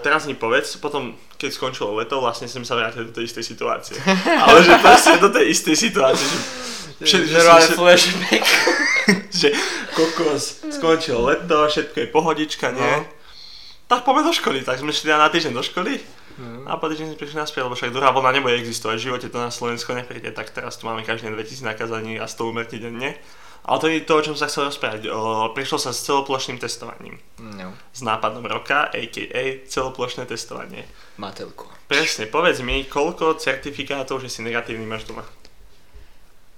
teraz 0.05 0.29
mi 0.29 0.37
povedz, 0.37 0.77
potom 0.77 1.17
keď 1.41 1.57
skončilo 1.57 1.97
leto, 1.97 2.21
vlastne 2.21 2.45
som 2.45 2.61
sa 2.61 2.77
vrátil 2.77 3.09
do 3.09 3.13
tej 3.15 3.25
istej 3.25 3.49
situácie. 3.49 3.97
Ale 4.45 4.61
že 4.61 4.77
proste 4.85 5.17
do 5.17 5.33
tej 5.33 5.57
istej 5.57 5.73
situácie, 5.73 6.29
že, 7.01 7.25
že, 7.25 7.33
že, 7.33 7.39
že, 7.41 7.73
flashback. 7.73 8.45
že 9.33 9.49
kokos, 9.97 10.69
skončilo 10.69 11.33
leto, 11.33 11.65
všetko 11.65 11.97
je 11.97 12.07
pohodička, 12.13 12.77
nie? 12.77 12.93
No. 12.93 13.18
Tak 13.89 14.05
poďme 14.05 14.29
do 14.29 14.33
školy, 14.37 14.61
tak 14.61 14.77
sme 14.77 14.93
šli 14.93 15.09
na 15.09 15.33
týždeň 15.33 15.53
do 15.57 15.65
školy. 15.65 15.97
No. 16.37 16.69
A 16.69 16.77
po 16.77 16.85
týždeň 16.85 17.09
sme 17.09 17.17
prišli 17.17 17.41
naspäť, 17.41 17.65
lebo 17.65 17.73
však 17.73 17.89
druhá 17.89 18.13
vlna 18.13 18.37
nebude 18.37 18.53
existovať, 18.61 19.01
v 19.01 19.05
živote 19.09 19.27
to 19.33 19.41
na 19.41 19.49
Slovensko 19.49 19.97
nepríde, 19.97 20.29
tak 20.29 20.53
teraz 20.53 20.77
tu 20.77 20.85
máme 20.85 21.01
každý 21.01 21.33
deň 21.33 21.41
2000 21.41 21.65
nakazaní 21.73 22.21
a 22.21 22.29
100 22.29 22.49
umrtí 22.53 22.77
denne. 22.77 23.17
Ale 23.65 23.77
to 23.81 23.87
je 23.89 24.05
to, 24.05 24.13
o 24.15 24.23
čom 24.23 24.35
sa 24.37 24.47
chcel 24.47 24.69
rozprávať. 24.71 25.09
O, 25.11 25.51
prišlo 25.51 25.81
sa 25.81 25.91
s 25.91 26.05
celoplošným 26.05 26.61
testovaním. 26.61 27.19
No, 27.41 27.75
S 27.91 28.05
nápadom 28.05 28.45
roka, 28.45 28.87
a.k.a. 28.87 29.43
celoplošné 29.67 30.29
testovanie. 30.29 30.87
Matelko. 31.17 31.67
Presne, 31.89 32.29
povedz 32.29 32.61
mi, 32.61 32.85
koľko 32.85 33.41
certifikátov, 33.41 34.21
že 34.21 34.29
si 34.31 34.45
negatívny 34.45 34.85
máš 34.85 35.09
doma? 35.09 35.25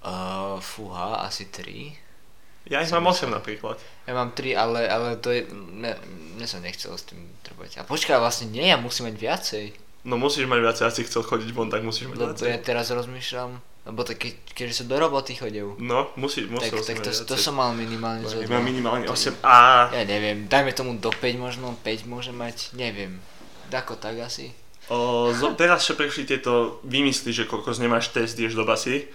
Uh, 0.03 0.61
fúha, 0.61 1.25
asi 1.25 1.49
3. 1.49 2.10
Ja 2.69 2.81
ich 2.81 2.93
mám 2.93 3.09
8 3.09 3.29
napríklad. 3.29 3.81
Ja 4.05 4.13
mám 4.13 4.37
3, 4.37 4.53
ale, 4.53 4.85
ale 4.85 5.17
to 5.17 5.33
je... 5.33 5.49
Mne, 5.49 5.97
mne 6.37 6.45
sa 6.45 6.61
nechcelo 6.61 6.93
s 6.93 7.09
tým 7.09 7.21
trebať. 7.41 7.81
A 7.81 7.87
počkaj, 7.87 8.21
vlastne 8.21 8.53
nie, 8.53 8.69
ja 8.69 8.77
musím 8.77 9.09
mať 9.09 9.15
viacej. 9.17 9.65
No 10.05 10.17
musíš 10.17 10.45
mať 10.49 10.59
viacej, 10.61 10.83
ak 10.85 10.95
si 10.97 11.03
chcel 11.05 11.21
chodiť 11.25 11.49
von, 11.53 11.69
tak 11.69 11.85
musíš 11.85 12.09
mať 12.09 12.17
Lebo 12.17 12.33
viacej. 12.33 12.47
ja 12.49 12.57
teraz 12.61 12.89
rozmýšľam, 12.89 13.51
lebo 13.85 14.01
tak 14.01 14.17
keď, 14.17 14.33
keďže 14.57 14.73
som 14.81 14.87
do 14.89 14.97
roboty 14.97 15.37
chodil, 15.37 15.77
No, 15.77 16.09
musí, 16.17 16.49
musí 16.49 16.73
tak, 16.73 16.81
tak 16.81 17.05
to, 17.05 17.13
to 17.13 17.35
som 17.37 17.57
mal 17.57 17.69
minimálne 17.77 18.25
zo 18.25 18.41
Mám 18.49 18.65
minimálne 18.65 19.05
To 19.05 19.13
8 19.13 19.45
a... 19.45 19.93
Ja 19.93 20.05
neviem, 20.05 20.49
dajme 20.49 20.73
tomu 20.73 20.97
do 20.97 21.13
5 21.13 21.21
možno, 21.37 21.77
5 21.85 22.09
môže 22.09 22.33
mať, 22.33 22.73
neviem. 22.73 23.21
Ako 23.69 23.97
tak 24.01 24.17
asi. 24.21 24.53
O, 24.89 25.29
zo, 25.31 25.53
teraz, 25.53 25.85
čo 25.85 25.93
prišli 25.93 26.25
tieto 26.25 26.81
vymysly, 26.83 27.31
že 27.31 27.45
koľko 27.45 27.71
nemáš 27.77 28.09
test, 28.09 28.35
ideš 28.41 28.57
do 28.57 28.65
basy, 28.65 29.05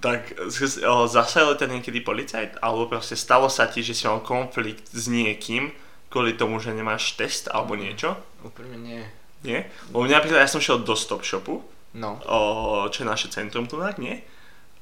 tak 0.00 0.28
z- 0.48 0.82
o, 0.82 1.06
zasajal 1.06 1.54
ťa 1.54 1.66
niekedy 1.68 2.00
policajt, 2.00 2.58
alebo 2.60 2.86
proste 2.86 3.14
stalo 3.14 3.46
sa 3.46 3.66
ti, 3.66 3.80
že 3.80 3.92
si 3.92 4.06
mal 4.06 4.20
konflikt 4.20 4.88
s 4.90 5.06
niekým 5.06 5.70
kvôli 6.08 6.34
tomu, 6.34 6.58
že 6.58 6.70
nemáš 6.70 7.14
test 7.14 7.48
alebo 7.48 7.74
niečo? 7.74 8.14
Úplne 8.42 8.76
nie. 8.78 9.02
Nie? 9.44 9.68
Lebo 9.90 10.06
napríklad, 10.06 10.42
ja 10.42 10.50
som 10.50 10.58
šiel 10.58 10.82
do 10.82 10.94
Stop 10.94 11.22
Shopu, 11.22 11.62
No. 11.96 12.20
o, 12.28 12.38
čo 12.92 13.02
je 13.02 13.08
naše 13.08 13.28
centrum 13.28 13.64
tu, 13.64 13.80
nie? 13.96 14.20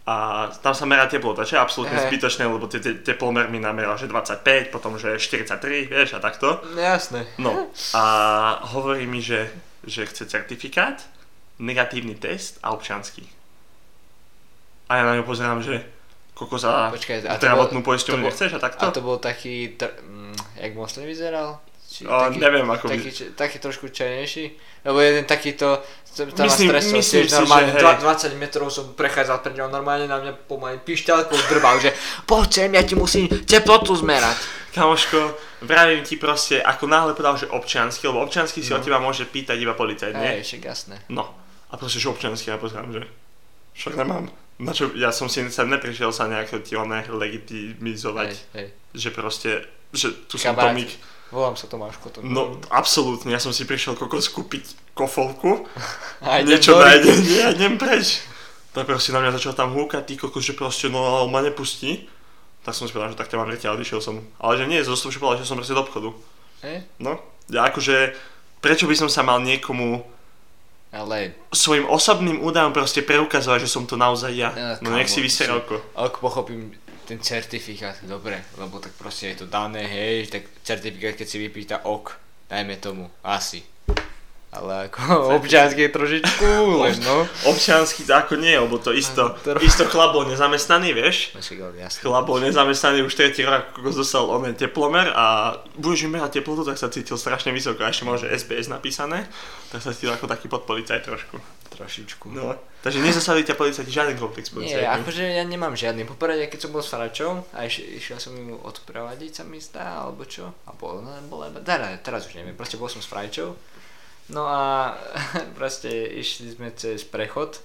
A 0.05 0.47
tam 0.61 0.77
sa 0.77 0.85
merá 0.85 1.09
teplota, 1.09 1.49
čo 1.49 1.57
je 1.57 1.65
absolútne 1.65 1.97
Hej. 1.97 2.13
zbytočné, 2.13 2.45
lebo 2.45 2.69
te, 2.69 2.77
te, 2.77 2.93
teplomer 3.01 3.49
mi 3.49 3.57
nameral, 3.57 3.97
že 3.97 4.05
25, 4.05 4.69
potom 4.69 5.01
že 5.01 5.17
43, 5.17 5.89
vieš, 5.89 6.13
a 6.13 6.21
takto. 6.21 6.61
No 6.75 6.77
jasné. 6.77 7.25
No 7.41 7.73
a 7.97 8.03
hovorí 8.75 9.09
mi, 9.09 9.25
že, 9.25 9.49
že 9.87 10.05
chce 10.05 10.29
certifikát, 10.29 11.01
negatívny 11.57 12.19
test 12.19 12.59
a 12.61 12.75
občanský. 12.77 13.25
A 14.89 15.01
ja 15.01 15.03
na 15.05 15.17
ňu 15.17 15.25
pozerám, 15.25 15.65
že 15.65 15.81
koľko 16.35 16.57
za 16.59 16.91
Počkaj, 16.93 17.25
a 17.25 17.39
zdravotnú 17.39 17.81
poisťovňu 17.81 18.27
nechceš 18.27 18.57
a 18.57 18.61
takto? 18.61 18.85
A 18.85 18.93
to 18.93 19.01
bol 19.01 19.17
taký, 19.17 19.79
tr- 19.79 19.95
mm, 20.03 20.61
jak 20.61 20.73
moc 20.75 20.91
vyzeral? 20.93 21.63
Či 21.85 22.11
O, 22.11 22.27
neviem, 22.35 22.67
ako 22.67 22.91
taký, 22.91 23.09
či- 23.15 23.31
taký 23.39 23.63
trošku 23.63 23.87
čajnejší? 23.87 24.45
Lebo 24.83 24.99
jeden 24.99 25.25
takýto, 25.25 25.79
tam 26.19 26.27
Myslím- 26.51 26.75
stresol, 26.75 26.99
myslím 26.99 27.23
tiež 27.23 27.31
si, 27.31 27.39
normálne 27.39 27.71
že 27.71 27.75
hej. 27.79 27.83
dva- 27.87 28.01
20 28.03 28.35
metrov 28.35 28.67
som 28.67 28.85
prechádzal 28.99 29.39
pred 29.47 29.55
ňou, 29.55 29.71
normálne 29.71 30.11
na 30.11 30.19
mňa 30.19 30.33
pomaly 30.51 30.83
pišťalkou 30.83 31.39
drbal, 31.49 31.79
že 31.79 31.95
poď 32.27 32.49
sem, 32.51 32.71
ja 32.75 32.83
ti 32.83 32.99
musím 32.99 33.31
teplotu 33.31 33.95
zmerať. 33.95 34.37
Kamoško, 34.75 35.39
vravím 35.63 36.03
ti 36.03 36.19
proste, 36.19 36.59
ako 36.59 36.91
náhle 36.91 37.15
povedal, 37.15 37.39
že 37.39 37.47
občiansky, 37.47 38.11
lebo 38.11 38.27
občiansky 38.27 38.59
si 38.59 38.75
od 38.75 38.83
teba 38.83 38.99
môže 38.99 39.23
pýtať 39.23 39.55
iba 39.55 39.73
policajt, 39.73 40.19
nie? 40.19 40.43
Hej, 40.43 40.51
však 40.51 40.63
jasné. 40.67 40.97
No. 41.15 41.31
A 41.71 41.79
proste, 41.79 42.03
že 42.03 42.11
občiansky, 42.11 42.51
ja 42.51 42.59
pozerám, 42.59 42.91
že 42.91 43.07
však 43.79 43.95
nemám. 43.95 44.27
Na 44.63 44.71
čo, 44.71 44.95
ja 44.95 45.11
som 45.11 45.27
si 45.27 45.43
sa 45.51 45.67
neprišiel 45.67 46.15
sa 46.15 46.31
nejako 46.31 46.63
ti 46.63 46.79
oné 46.79 47.03
legitimizovať, 47.11 48.31
Hej, 48.31 48.39
hej. 48.55 48.69
že 48.95 49.09
proste, 49.11 49.51
že 49.91 50.15
tu 50.31 50.39
som 50.39 50.55
Kamarát. 50.55 50.71
Tomík. 50.75 50.91
Volám 51.35 51.59
sa 51.59 51.67
Tomáš 51.67 51.99
Koton. 51.99 52.23
No, 52.23 52.63
absolútne, 52.71 53.35
ja 53.35 53.43
som 53.43 53.51
si 53.51 53.67
prišiel 53.67 53.99
kokos 53.99 54.31
kúpiť 54.31 54.95
kofolku, 54.95 55.67
a 56.23 56.39
niečo 56.47 56.79
do 56.79 56.87
nájde, 56.87 57.11
Rigi. 57.11 57.27
nie, 57.27 57.39
ja 57.43 57.51
idem 57.51 57.75
preč. 57.75 58.23
Tak 58.71 58.87
proste 58.87 59.11
na 59.11 59.19
mňa 59.19 59.35
začal 59.39 59.55
tam 59.59 59.75
húkať, 59.75 60.03
ty 60.07 60.15
kokos, 60.15 60.47
že 60.47 60.55
proste, 60.55 60.87
no 60.87 61.03
ale 61.03 61.27
on 61.27 61.31
ma 61.35 61.43
nepustí. 61.43 62.07
Tak 62.63 62.73
som 62.79 62.87
si 62.87 62.95
povedal, 62.95 63.13
že 63.13 63.21
tak 63.21 63.29
ťa 63.29 63.37
mám 63.43 63.51
a 63.51 63.75
odišiel 63.77 64.01
som. 64.01 64.23
Ale 64.41 64.57
že 64.57 64.65
nie, 64.71 64.81
zostal, 64.81 65.13
že 65.13 65.21
povedal, 65.21 65.43
že 65.43 65.51
som 65.51 65.59
proste 65.59 65.77
do 65.77 65.85
obchodu. 65.85 66.11
Hej? 66.65 66.87
No, 66.97 67.21
ja 67.53 67.69
akože, 67.69 68.17
prečo 68.65 68.89
by 68.89 68.97
som 68.97 69.11
sa 69.13 69.21
mal 69.21 69.37
niekomu 69.45 70.01
Ale, 70.95 71.35
svojim 71.51 71.91
osobným 71.91 72.39
údajom 72.39 72.71
proste 72.71 73.03
preukazovať, 73.03 73.67
že 73.67 73.73
som 73.75 73.83
to 73.83 73.99
naozaj 73.99 74.31
ja. 74.31 74.51
Ja, 74.55 74.79
No 74.79 74.95
nech 74.95 75.11
si 75.11 75.19
kamo, 75.19 75.27
vyserelko. 75.27 75.75
ak 75.99 76.23
pochopím 76.23 76.71
ten 77.05 77.19
certifikát, 77.19 77.99
dobre, 78.07 78.41
lebo 78.57 78.79
tak 78.79 78.95
proste 78.95 79.35
je 79.35 79.43
to 79.43 79.47
dané, 79.51 79.85
hej, 79.85 80.31
tak 80.31 80.47
certifikát, 80.63 81.19
keď 81.19 81.27
si 81.29 81.37
vypýta 81.37 81.77
ok, 81.85 82.15
dajme 82.49 82.79
tomu, 82.79 83.11
asi. 83.21 83.61
Ale 84.55 84.87
ako 84.87 85.03
občiansky 85.43 85.87
je 85.87 85.91
trošičku 85.91 86.47
len, 86.87 86.95
no. 87.03 87.27
Občiansky 87.51 88.07
zákon 88.07 88.39
nie, 88.39 88.55
lebo 88.55 88.79
to 88.79 88.95
isto, 88.95 89.35
Tro- 89.43 89.59
isto 89.59 89.83
chlap 89.91 90.15
bol 90.15 90.23
nezamestnaný, 90.31 90.95
vieš? 90.95 91.35
No. 91.35 91.43
Chlap 91.91 92.25
bol 92.31 92.39
nezamestnaný 92.39 93.03
už 93.03 93.19
tretí 93.19 93.43
rok, 93.43 93.75
ako 93.75 93.91
dostal 93.91 94.31
onen 94.31 94.55
teplomer 94.55 95.11
a 95.11 95.59
budeš 95.75 96.07
im 96.07 96.15
merať 96.15 96.39
teplotu, 96.39 96.63
tak 96.63 96.79
sa 96.79 96.87
cítil 96.87 97.19
strašne 97.19 97.51
vysoko 97.51 97.83
a 97.83 97.91
ešte 97.91 98.07
mal, 98.07 98.15
že 98.15 98.31
SPS 98.31 98.71
napísané, 98.71 99.27
tak 99.75 99.83
sa 99.83 99.91
cítil 99.91 100.15
ako 100.15 100.31
taký 100.31 100.47
podpolicajt 100.47 101.03
trošku. 101.03 101.37
Trošičku. 101.75 102.31
No. 102.31 102.55
Takže 102.87 103.03
nezasadili 103.03 103.43
ťa 103.49 103.59
policajti 103.59 103.91
žiaden 103.91 104.15
komplex 104.15 104.55
Nie, 104.55 104.55
policajtmi. 104.55 104.95
akože 105.03 105.25
ja 105.25 105.43
nemám 105.43 105.75
žiadny. 105.75 106.07
Poprvé, 106.07 106.47
keď 106.47 106.69
som 106.69 106.71
bol 106.71 106.85
s 106.85 106.93
Faračom 106.93 107.43
a 107.51 107.67
iš, 107.67 107.83
išiel 107.83 108.23
som 108.23 108.31
ju 108.37 108.55
odprevadiť, 108.63 109.41
sa 109.41 109.43
mi 109.43 109.59
zdá, 109.59 110.07
alebo 110.07 110.23
čo. 110.23 110.55
A 110.69 110.71
bol, 110.77 111.03
bol 111.27 111.43
teraz, 111.67 111.99
teraz 112.07 112.29
už 112.31 112.39
neviem, 112.39 112.55
proste 112.55 112.79
bol 112.79 112.87
som 112.87 113.03
s 113.03 113.09
Faračou. 113.11 113.59
No 114.33 114.49
a 114.49 114.95
proste 115.59 115.91
išli 115.93 116.57
sme 116.57 116.73
cez 116.73 117.05
prechod 117.05 117.61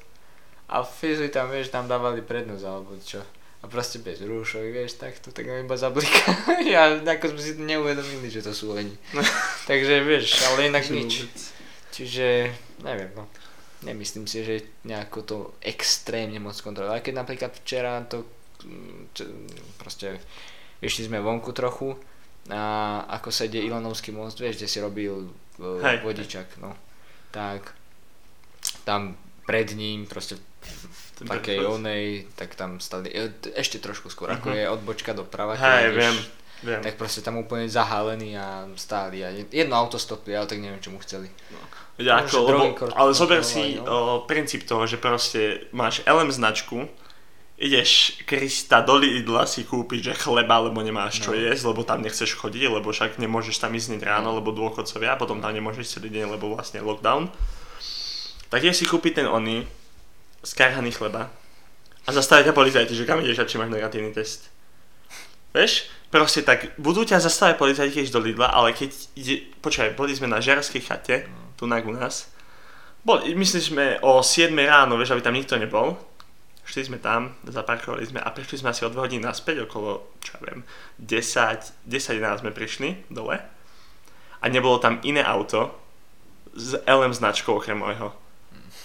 a 0.67 0.83
fizli 0.83 1.31
tam, 1.31 1.49
vieš, 1.49 1.71
tam 1.71 1.87
dávali 1.87 2.19
prednosť, 2.19 2.63
alebo 2.67 2.93
čo. 2.99 3.23
A 3.59 3.67
proste 3.67 3.99
bez 3.99 4.23
rúšok, 4.23 4.71
vieš, 4.71 4.99
tak 5.03 5.19
ma 5.43 5.59
iba 5.59 5.75
zablika. 5.75 6.31
ja, 6.63 6.95
ako 6.95 7.35
sme 7.35 7.41
si 7.43 7.51
to 7.59 7.63
neuvedomili, 7.67 8.31
že 8.31 8.43
to 8.43 8.55
sú 8.55 8.71
oni. 8.71 8.95
Takže 9.69 10.03
vieš, 10.03 10.47
ale 10.47 10.71
inak 10.71 10.87
nič. 10.87 11.27
Čiže, 11.91 12.55
neviem, 12.83 13.11
no. 13.15 13.27
Nemyslím 13.79 14.27
si, 14.27 14.43
že 14.43 14.63
nejako 14.83 15.19
to 15.23 15.37
extrémne 15.63 16.39
moc 16.39 16.55
kontroluje. 16.59 16.99
Aj 16.99 17.03
keď 17.03 17.15
napríklad 17.15 17.51
včera 17.63 18.03
to, 18.07 18.27
čo, 19.15 19.23
proste, 19.79 20.19
išli 20.83 21.07
sme 21.07 21.23
vonku 21.23 21.51
trochu 21.55 21.95
a 22.51 23.03
ako 23.19 23.31
sa 23.31 23.47
ide 23.47 23.63
Ilanovský 23.63 24.11
most, 24.11 24.39
vieš, 24.39 24.59
kde 24.59 24.67
si 24.71 24.79
robil 24.83 25.31
Hej, 25.59 25.99
vodičak, 25.99 26.47
no. 26.57 26.73
Tak, 27.29 27.75
tam 28.83 29.13
pred 29.45 29.71
ním, 29.71 30.05
proste 30.05 30.37
v 31.19 31.27
takej 31.27 31.59
onej, 31.61 32.05
tak 32.33 32.53
tam 32.53 32.77
stali, 32.77 33.09
e, 33.09 33.27
ešte 33.53 33.77
trošku 33.77 34.07
skôr, 34.07 34.29
ako 34.29 34.49
Mhm. 34.49 34.55
je 34.55 34.65
odbočka 34.69 35.11
doprava. 35.11 35.53
Hej, 35.53 35.91
viem, 35.91 36.15
viem. 36.61 36.81
Tak 36.81 36.95
proste 36.95 37.19
tam 37.19 37.37
úplne 37.37 37.65
zahalení 37.65 38.33
a 38.33 38.47
stáli 38.73 39.19
a 39.19 39.29
jed- 39.29 39.51
jedno 39.51 39.75
auto 39.75 39.95
stopli, 39.95 40.31
ale 40.31 40.45
tak 40.45 40.57
neviem, 40.57 40.79
čo 40.79 40.89
mu 40.89 40.99
chceli. 40.99 41.27
Ja, 41.97 42.23
Môže 42.23 42.31
ako, 42.31 42.37
lebo, 42.45 42.63
ale 42.93 43.11
zober 43.11 43.41
si 43.41 43.75
no. 43.75 43.83
o, 43.83 43.97
princíp 44.23 44.63
toho, 44.63 44.85
že 44.85 44.95
proste 44.95 45.67
máš 45.69 45.99
LM 46.05 46.29
značku, 46.29 46.87
ideš 47.59 48.23
Krista 48.23 48.79
do 48.79 48.95
Lidla 48.95 49.43
si 49.43 49.67
kúpiť, 49.67 50.11
že 50.11 50.13
chleba, 50.15 50.63
lebo 50.63 50.79
nemáš 50.79 51.19
čo 51.19 51.35
No. 51.35 51.37
jesť, 51.37 51.67
lebo 51.67 51.83
tam 51.83 51.99
nechceš 51.99 52.39
chodiť, 52.39 52.71
lebo 52.71 52.89
však 52.89 53.19
nemôžeš 53.19 53.59
tam 53.59 53.75
ísť 53.75 53.99
ráno, 53.99 54.31
No. 54.31 54.39
lebo 54.39 54.55
dôchodcovia, 54.55 55.19
potom 55.19 55.43
tam 55.43 55.51
nemôžeš 55.51 55.99
celý 55.99 56.07
deň, 56.09 56.39
lebo 56.39 56.55
vlastne 56.55 56.79
lockdown. 56.79 57.27
Tak 58.49 58.63
ideš 58.63 58.81
si 58.81 58.85
kúpiť 58.87 59.21
ten 59.21 59.27
oný, 59.27 59.67
skarhaný 60.41 60.95
chleba 60.95 61.29
a 62.07 62.09
zastavia 62.15 62.47
ťa 62.49 62.55
policajti, 62.55 62.95
že 62.95 63.05
kam 63.05 63.19
ideš 63.21 63.43
a 63.43 63.45
či 63.45 63.59
máš 63.59 63.69
negatívny 63.69 64.15
test. 64.15 64.47
Vieš? 65.53 65.91
Proste 66.09 66.41
tak, 66.41 66.73
budú 66.81 67.05
ťa 67.05 67.21
zastavať 67.21 67.59
policajti, 67.59 67.93
keď 68.01 68.09
do 68.09 68.21
Lidla, 68.23 68.49
ale 68.49 68.73
keď 68.73 68.89
ide, 69.13 69.45
počkaj, 69.61 69.93
boli 69.93 70.15
sme 70.17 70.25
na 70.25 70.41
Žiarskej 70.41 70.81
chate, 70.81 71.29
tu 71.53 71.69
na 71.69 71.77
u 71.83 71.93
nás. 71.93 72.33
Bol, 73.05 73.21
myslím, 73.37 73.61
sme 73.61 73.85
o 74.01 74.25
7 74.25 74.49
ráno, 74.57 74.97
vieš, 74.97 75.13
aby 75.13 75.21
tam 75.21 75.37
nikto 75.37 75.53
nebol. 75.61 76.01
Šli 76.69 76.85
sme 76.85 77.01
tam, 77.01 77.33
zaparkovali 77.49 78.05
sme 78.05 78.21
a 78.21 78.29
prišli 78.29 78.61
sme 78.61 78.69
asi 78.69 78.85
o 78.85 78.93
2 78.93 79.01
hodiny 79.01 79.25
naspäť, 79.25 79.65
okolo, 79.65 80.13
čo 80.21 80.37
ja 80.37 80.53
viem, 80.53 80.61
10, 81.01 81.89
10 81.89 82.21
11 82.21 82.45
sme 82.45 82.53
prišli 82.53 83.09
dole. 83.09 83.41
A 84.37 84.45
nebolo 84.45 84.77
tam 84.77 85.01
iné 85.01 85.25
auto 85.25 85.73
s 86.53 86.77
LM 86.85 87.09
značkou 87.09 87.57
okrem 87.57 87.73
môjho. 87.73 88.13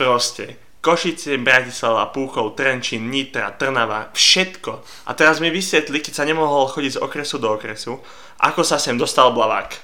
Proste. 0.00 0.56
Košice, 0.80 1.36
Bratislava, 1.36 2.08
Púchov, 2.08 2.56
Trenčín, 2.56 3.12
Nitra, 3.12 3.52
Trnava, 3.52 4.08
všetko. 4.16 4.72
A 5.08 5.12
teraz 5.12 5.44
mi 5.44 5.52
vysvetli, 5.52 6.00
keď 6.00 6.12
sa 6.12 6.28
nemohol 6.28 6.72
chodiť 6.72 6.96
z 6.96 7.02
okresu 7.04 7.36
do 7.36 7.52
okresu, 7.52 8.00
ako 8.40 8.64
sa 8.64 8.80
sem 8.80 8.96
dostal 8.96 9.32
Blavák. 9.32 9.76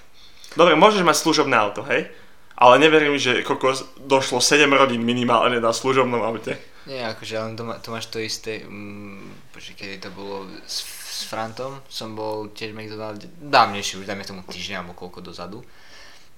Dobre, 0.57 0.73
môžeš 0.73 1.05
mať 1.05 1.21
služobné 1.21 1.57
auto, 1.57 1.85
hej? 1.85 2.09
Ale 2.57 2.81
neverím, 2.81 3.17
že 3.17 3.45
kokos 3.45 3.85
došlo 4.01 4.41
7 4.41 4.69
rodín 4.73 5.05
minimálne 5.05 5.61
na 5.61 5.73
služobnom 5.73 6.21
aute. 6.21 6.70
Nie, 6.91 7.07
akože 7.07 7.39
len 7.39 7.55
to, 7.55 7.63
má, 7.63 7.79
to 7.79 7.89
máš 7.89 8.07
to 8.07 8.19
isté, 8.19 8.61
mm, 8.61 9.23
počkej, 9.51 9.75
kedy 9.77 9.97
to 10.01 10.11
bolo 10.11 10.43
s, 10.67 10.83
s 10.83 11.23
Frantom, 11.23 11.79
som 11.87 12.13
bol 12.13 12.51
tiež 12.51 12.75
v 12.75 12.83
McDonalde, 12.83 13.31
dávnejšie, 13.39 14.03
už 14.03 14.11
dajme 14.11 14.25
tomu 14.25 14.43
týždeň 14.43 14.75
alebo 14.77 14.99
koľko 14.99 15.23
dozadu. 15.23 15.63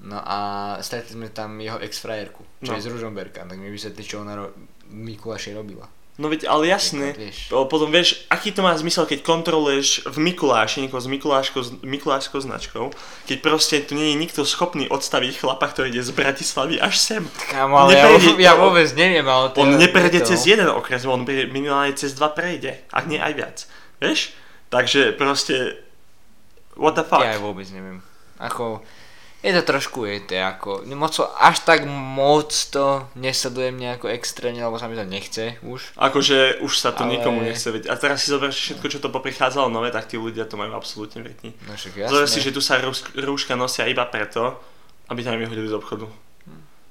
No 0.03 0.18
a 0.18 0.38
stretli 0.78 1.14
sme 1.14 1.30
tam 1.30 1.57
jeho 1.57 1.78
ex-frajerku, 1.78 2.42
čo 2.61 2.68
No. 2.68 2.76
je 2.76 2.84
z 2.84 2.90
Ružomberka, 2.90 3.40
tak 3.40 3.57
mi 3.57 3.70
vysvetli, 3.70 4.03
čo 4.03 4.20
ona 4.20 4.36
ro- 4.36 4.53
Mikuláši 4.84 5.55
robila. 5.55 5.88
No 6.20 6.28
veď, 6.28 6.44
ale 6.44 6.68
jasné. 6.68 7.16
Potom 7.48 7.88
vieš, 7.88 8.28
aký 8.28 8.52
to 8.52 8.60
má 8.60 8.76
zmysel, 8.76 9.08
keď 9.08 9.24
kontroluješ 9.24 10.04
v 10.04 10.20
Mikuláši 10.20 10.84
niekoho 10.84 11.00
s 11.00 11.08
Mikuláškou, 11.08 11.80
Mikulášskou 11.80 12.36
značkou, 12.36 12.92
keď 13.24 13.36
proste 13.40 13.80
tu 13.80 13.96
nie 13.96 14.12
je 14.12 14.20
nikto 14.20 14.44
schopný 14.44 14.92
odstaviť 14.92 15.40
chlapa, 15.40 15.72
ktorý 15.72 15.88
ide 15.88 16.04
z 16.04 16.12
Bratislavy 16.12 16.76
až 16.76 17.00
sem. 17.00 17.24
Kámo, 17.48 17.80
ale 17.80 17.96
ja, 17.96 18.12
Neprejde- 18.12 18.36
ja 18.38 18.52
vôbec 18.54 18.92
neviem, 18.92 19.24
ale 19.24 19.56
On 19.56 19.72
neprejde 19.72 20.20
to- 20.20 20.36
cez 20.36 20.44
jeden 20.44 20.68
okres, 20.68 21.08
on 21.08 21.24
minimálne 21.24 21.96
cez 21.96 22.12
dva 22.12 22.28
prejde, 22.28 22.76
ak 22.92 23.08
nie 23.08 23.16
aj 23.16 23.32
viac. 23.32 23.56
Vieš? 23.96 24.36
Takže 24.68 25.16
proste, 25.16 25.80
what 26.76 26.92
the 26.92 27.04
fuck? 27.04 27.24
Ja 27.24 27.36
aj 27.36 27.40
vôbec 27.40 27.64
neviem. 27.72 28.04
Ako, 28.36 28.84
je 29.43 29.51
to 29.53 29.62
trošku 29.66 30.07
je 30.07 30.22
to 30.22 30.38
ako, 30.38 30.86
moc, 30.95 31.11
to- 31.11 31.26
až 31.36 31.59
tak 31.66 31.82
moc 31.86 32.55
to 32.70 33.07
nesledujem 33.18 33.74
nejako 33.74 34.07
extrémne, 34.09 34.62
lebo 34.62 34.78
sa 34.78 34.86
mi 34.86 34.95
to 34.95 35.03
nechce 35.03 35.59
už. 35.66 35.99
Akože 35.99 36.62
už 36.62 36.72
sa 36.78 36.95
to 36.95 37.03
Ale- 37.03 37.18
nikomu 37.18 37.43
nechce 37.43 37.66
vedieť. 37.66 37.90
A 37.90 37.99
teraz 37.99 38.22
si 38.22 38.30
zober 38.30 38.55
všetko, 38.55 38.86
čo 38.86 39.03
to 39.03 39.11
poprichádzalo 39.11 39.66
nové, 39.66 39.90
tak 39.90 40.07
tí 40.07 40.14
ľudia 40.14 40.47
to 40.47 40.55
majú 40.55 40.72
absolútne 40.72 41.26
v 41.26 41.34
rytni. 41.34 41.51
No 41.66 41.74
Zober 42.09 42.30
si, 42.30 42.38
že 42.38 42.55
tu 42.55 42.62
sa 42.62 42.78
rúš- 42.78 43.11
rúška 43.12 43.59
nosia 43.59 43.90
iba 43.90 44.07
preto, 44.07 44.55
aby 45.11 45.20
ťa 45.20 45.34
nevyhodili 45.34 45.66
z 45.66 45.74
obchodu. 45.74 46.07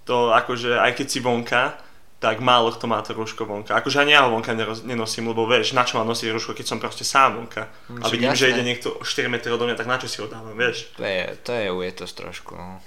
To 0.05 0.33
akože, 0.33 0.75
aj 0.75 0.91
keď 0.97 1.07
si 1.07 1.19
vonka, 1.23 1.77
tak 2.21 2.37
málo 2.37 2.69
kto 2.69 2.85
má 2.85 3.01
to 3.01 3.17
rúško 3.17 3.49
vonka. 3.49 3.73
Akože 3.73 3.97
ani 3.97 4.13
ja 4.13 4.23
ho 4.23 4.29
vonka 4.29 4.53
neroz, 4.53 4.85
nenosím, 4.85 5.33
lebo 5.33 5.49
vieš, 5.49 5.73
na 5.73 5.81
čo 5.81 5.97
mám 5.97 6.05
nosiť 6.05 6.29
rúško, 6.29 6.53
keď 6.53 6.65
som 6.69 6.77
proste 6.77 7.01
sám 7.01 7.41
vonka. 7.41 7.65
Mm, 7.89 7.97
A 7.97 8.05
vidím, 8.13 8.29
že 8.37 8.45
jasné. 8.45 8.53
ide 8.53 8.63
niekto 8.63 8.87
4 9.01 9.25
metre 9.25 9.49
odo 9.49 9.65
mňa, 9.65 9.73
tak 9.73 9.89
na 9.89 9.97
čo 9.97 10.05
si 10.05 10.21
ho 10.21 10.29
dávam, 10.29 10.53
vieš? 10.53 10.93
To 10.95 11.03
je, 11.03 11.33
to 11.41 11.51
je 11.51 11.67
ujetosť 11.73 12.13
trošku, 12.13 12.53
no. 12.53 12.77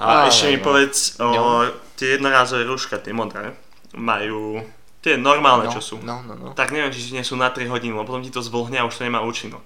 A 0.00 0.24
Ale 0.24 0.32
ešte 0.32 0.48
mi 0.48 0.58
no. 0.60 0.64
povedz, 0.64 1.20
o, 1.20 1.28
No. 1.28 1.68
tie 2.00 2.16
jednorázové 2.16 2.64
rúška, 2.64 2.96
tie 2.96 3.12
modré, 3.12 3.52
majú 3.92 4.64
tie 5.04 5.20
normálne, 5.20 5.68
no, 5.68 5.72
čo 5.72 5.80
sú. 5.84 5.96
No, 6.00 6.24
no, 6.24 6.32
no. 6.34 6.48
Tak 6.56 6.72
neviem, 6.72 6.88
či 6.92 7.12
nie 7.12 7.24
sú 7.24 7.36
na 7.36 7.52
3 7.52 7.68
hodiny, 7.68 7.92
lebo 7.92 8.08
potom 8.08 8.24
ti 8.24 8.32
to 8.32 8.40
zvlhne 8.40 8.80
a 8.80 8.88
už 8.88 8.96
to 8.96 9.04
nemá 9.04 9.20
účinok. 9.20 9.64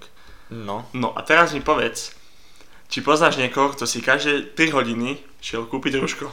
No. 0.50 0.90
No 0.90 1.14
a 1.14 1.22
teraz 1.22 1.54
mi 1.54 1.62
povedz, 1.62 2.14
či 2.90 2.98
poznáš 3.00 3.38
niekoho, 3.38 3.70
kto 3.70 3.86
si 3.86 4.02
každé 4.02 4.58
3 4.58 4.74
hodiny 4.74 5.22
šiel 5.38 5.70
kúpiť 5.70 6.02
rúško. 6.02 6.26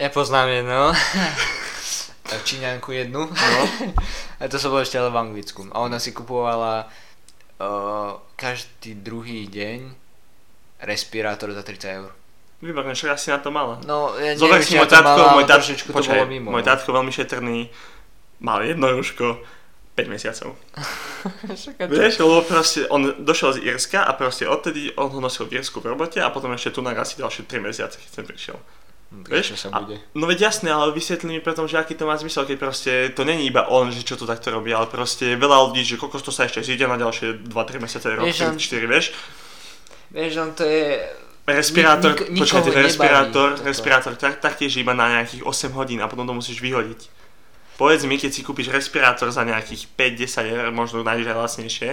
Ja 0.00 0.08
poznám 0.08 0.48
jedno. 0.48 0.96
Číňanku 2.48 2.92
jednu. 2.92 3.28
No. 3.36 3.62
A 4.40 4.48
to 4.48 4.56
som 4.56 4.72
bol 4.72 4.80
ešte 4.80 4.96
ale 4.96 5.12
v 5.12 5.20
Anglicku. 5.20 5.68
A 5.76 5.84
ona 5.84 6.00
si 6.00 6.16
kupovala 6.16 6.88
uh, 6.88 8.16
každý 8.40 8.96
druhý 8.96 9.44
deň 9.52 9.92
respirátor 10.80 11.52
za 11.52 11.60
30 11.60 12.00
eur. 12.00 12.10
Výborne, 12.64 12.96
však 12.96 13.12
asi 13.12 13.28
na 13.28 13.44
to 13.44 13.52
mala. 13.52 13.76
No, 13.84 14.16
ja 14.16 14.32
Zober 14.40 14.64
si 14.64 14.80
môj 14.80 14.88
tatko, 14.88 15.36
môj 15.36 15.44
tatko, 15.44 15.92
počkaj, 15.92 16.24
bolo 16.24 16.32
mimo. 16.32 16.48
môj 16.48 16.64
no. 16.64 16.68
tatko 16.72 16.88
veľmi 16.96 17.12
šetrný, 17.12 17.68
mal 18.40 18.64
jedno 18.64 18.88
rúško 18.96 19.44
5 20.00 20.08
mesiacov. 20.08 20.56
Vieš, 21.92 22.24
lebo 22.24 22.40
proste 22.48 22.88
on 22.88 23.20
došiel 23.20 23.60
z 23.60 23.68
Irska 23.68 24.08
a 24.08 24.16
proste 24.16 24.48
odtedy 24.48 24.96
on 24.96 25.12
ho 25.12 25.20
nosil 25.20 25.44
v 25.44 25.60
Irsku 25.60 25.84
v 25.84 25.92
robote 25.92 26.24
a 26.24 26.32
potom 26.32 26.52
ešte 26.56 26.72
tu 26.72 26.80
na 26.80 26.96
asi 26.96 27.20
ďalšie 27.20 27.44
3 27.44 27.60
mesiace, 27.60 28.00
keď 28.00 28.08
sem 28.08 28.24
prišiel. 28.24 28.56
No, 29.10 29.26
tak 29.26 29.42
Vieš? 29.42 29.46
čo 29.48 29.56
sa 29.58 29.68
A, 29.74 29.82
bude. 29.82 29.98
no 30.14 30.24
veď 30.24 30.38
jasné, 30.46 30.70
ale 30.70 30.94
vysvetli 30.94 31.26
mi 31.28 31.42
preto, 31.42 31.66
že 31.66 31.74
aký 31.76 31.98
to 31.98 32.06
má 32.06 32.14
zmysel, 32.14 32.46
keď 32.46 32.56
proste 32.56 32.92
to 33.10 33.26
není 33.26 33.50
iba 33.50 33.66
on, 33.66 33.90
že 33.90 34.06
čo 34.06 34.14
tu 34.14 34.22
takto 34.22 34.54
robí, 34.54 34.70
ale 34.70 34.86
proste 34.86 35.34
veľa 35.34 35.66
ľudí, 35.66 35.82
že 35.82 35.98
koľko 35.98 36.22
to 36.22 36.30
sa 36.30 36.46
ešte 36.46 36.62
zíde 36.62 36.86
na 36.86 36.94
ďalšie 36.94 37.42
2-3 37.50 37.82
mesiace, 37.82 38.06
rok, 38.06 38.22
Vieš, 38.22 38.38
3, 38.38 38.46
on- 38.46 38.58
4, 38.62 38.86
vieš. 38.86 39.06
Vieš, 40.10 40.32
on 40.38 40.50
to 40.54 40.62
je... 40.62 40.86
Respirátor, 41.42 42.14
Nik- 42.30 42.38
počkajte, 42.38 42.70
respirátor, 42.70 43.48
toto. 43.58 43.66
respirátor 43.66 44.12
tak, 44.14 44.38
taktiež 44.38 44.78
iba 44.78 44.94
na 44.94 45.18
nejakých 45.18 45.42
8 45.42 45.74
hodín 45.74 45.98
a 45.98 46.06
potom 46.06 46.22
to 46.22 46.30
musíš 46.30 46.62
vyhodiť. 46.62 47.10
Povedz 47.74 48.06
mi, 48.06 48.14
keď 48.14 48.30
si 48.30 48.46
kúpiš 48.46 48.70
respirátor 48.70 49.26
za 49.34 49.42
nejakých 49.42 49.90
5-10 49.98 50.46
eur, 50.46 50.66
možno 50.70 51.02
nájdeš 51.02 51.26
aj 51.26 51.38
lacnejšie, 51.40 51.90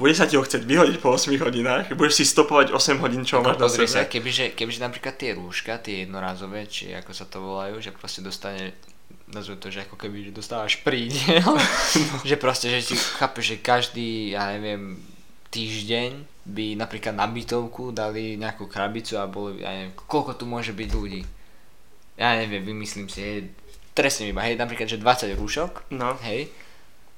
bude 0.00 0.16
sa 0.16 0.24
ti 0.24 0.40
ho 0.40 0.42
chcieť 0.42 0.64
vyhodiť 0.64 0.96
po 1.04 1.12
8 1.12 1.28
hodinách, 1.36 1.92
budeš 1.92 2.18
si 2.18 2.24
stopovať 2.24 2.72
8 2.72 2.96
hodín, 3.04 3.22
čo 3.28 3.44
máš 3.44 3.60
na 3.60 3.68
Pozri 3.68 3.84
sa, 3.84 4.08
sebe. 4.08 4.16
kebyže, 4.16 4.56
kebyže 4.56 4.80
napríklad 4.80 5.20
tie 5.20 5.36
rúška, 5.36 5.76
tie 5.76 6.08
jednorázové, 6.08 6.64
či 6.64 6.96
ako 6.96 7.12
sa 7.12 7.28
to 7.28 7.44
volajú, 7.44 7.76
že 7.84 7.92
proste 7.92 8.24
dostane 8.24 8.72
nazvem 9.30 9.58
to, 9.62 9.70
že 9.70 9.86
ako 9.86 9.94
keby, 9.94 10.26
že 10.26 10.32
dostávaš 10.34 10.82
prídel, 10.82 11.44
že 12.28 12.34
proste, 12.34 12.66
že 12.72 12.82
ti 12.82 12.96
chápeš, 12.96 13.54
že 13.54 13.56
každý, 13.62 14.34
ja 14.34 14.50
neviem, 14.56 14.98
týždeň 15.54 16.10
by 16.50 16.74
napríklad 16.74 17.14
na 17.14 17.26
bytovku 17.30 17.94
dali 17.94 18.34
nejakú 18.34 18.66
krabicu 18.66 19.18
a 19.18 19.30
bolo, 19.30 19.54
ja 19.54 19.70
neviem, 19.70 19.94
koľko 19.94 20.34
tu 20.34 20.44
môže 20.50 20.74
byť 20.74 20.88
ľudí. 20.90 21.22
Ja 22.18 22.34
neviem, 22.38 22.64
vymyslím 22.66 23.06
si, 23.06 23.20
hej, 23.22 23.38
trestne 23.94 24.30
iba, 24.30 24.42
hej, 24.42 24.58
napríklad, 24.58 24.90
že 24.90 24.98
20 24.98 25.38
rúšok, 25.38 25.94
No, 25.94 26.18
hej, 26.26 26.50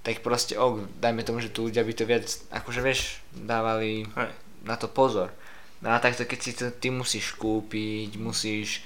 tak 0.03 0.19
proste, 0.21 0.59
ok, 0.59 0.99
dajme 0.99 1.23
tomu, 1.23 1.39
že 1.39 1.51
tu 1.51 1.71
ľudia 1.71 1.87
by 1.87 1.93
to 1.95 2.05
viac, 2.05 2.27
akože 2.51 2.81
vieš, 2.83 3.23
dávali 3.33 4.03
hej. 4.07 4.31
na 4.67 4.75
to 4.75 4.91
pozor. 4.91 5.31
No 5.83 5.95
a 5.95 5.99
takto 5.99 6.27
keď 6.27 6.39
si 6.39 6.53
to 6.55 6.71
ty 6.71 6.91
musíš 6.91 7.35
kúpiť, 7.35 8.19
musíš, 8.19 8.83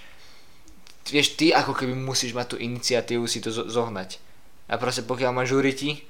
vieš, 1.09 1.37
ty 1.37 1.53
ako 1.53 1.73
keby 1.73 1.93
musíš 1.93 2.33
mať 2.33 2.47
tú 2.53 2.57
iniciatívu 2.57 3.25
si 3.29 3.41
to 3.41 3.49
zo- 3.49 3.69
zohnať. 3.69 4.21
A 4.67 4.77
proste 4.77 5.05
pokiaľ 5.05 5.31
máš 5.33 5.53
žuriti, 5.57 6.05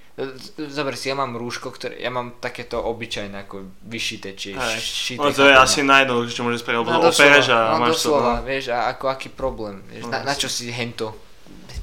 zober 0.57 0.97
si, 0.97 1.13
ja 1.13 1.17
mám 1.19 1.37
rúško, 1.37 1.69
ktoré, 1.77 2.01
ja 2.01 2.09
mám 2.09 2.41
takéto 2.41 2.81
obyčajné 2.81 3.45
ako 3.45 3.69
vyšité, 3.85 4.33
či 4.33 4.57
Hej. 4.57 4.81
šité. 4.81 5.21
No 5.21 5.29
to 5.29 5.45
je 5.45 5.53
asi 5.53 5.85
najjednoduchšie, 5.85 6.37
čo 6.41 6.45
môžeš 6.47 6.65
spraviť, 6.65 6.79
lebo 6.81 6.89
No 6.89 7.05
doslova, 7.05 7.13
opereš 7.13 7.47
a 7.53 7.59
no 7.61 7.77
máš 7.85 7.95
to. 8.01 8.17
No. 8.17 8.33
vieš, 8.41 8.65
a 8.73 8.79
ako 8.97 9.05
aký 9.13 9.29
problém, 9.29 9.85
vieš, 9.93 10.09
No, 10.09 10.17
na, 10.17 10.19
na 10.25 10.33
čo 10.33 10.49
si 10.49 10.73
hento, 10.73 11.13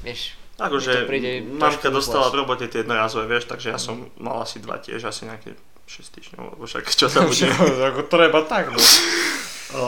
vieš, 0.02 0.34
Akože 0.54 1.10
mamka 1.58 1.90
dostala 1.90 2.30
v 2.30 2.46
robote 2.46 2.70
tie 2.70 2.86
jednorazové, 2.86 3.26
vieš, 3.26 3.50
takže 3.50 3.74
ja 3.74 3.78
som 3.78 4.06
mal 4.22 4.38
asi 4.38 4.62
dva 4.62 4.78
tiež, 4.78 5.02
asi 5.02 5.26
nejaké 5.26 5.58
6 5.90 6.14
týždňov, 6.14 6.42
lebo 6.54 6.62
však 6.62 6.86
čo 6.94 7.10
sa 7.10 7.26
bude. 7.26 7.50
ako 7.90 8.06
treba 8.06 8.46
tak, 8.46 8.70
no. 8.70 8.78
O, 9.74 9.82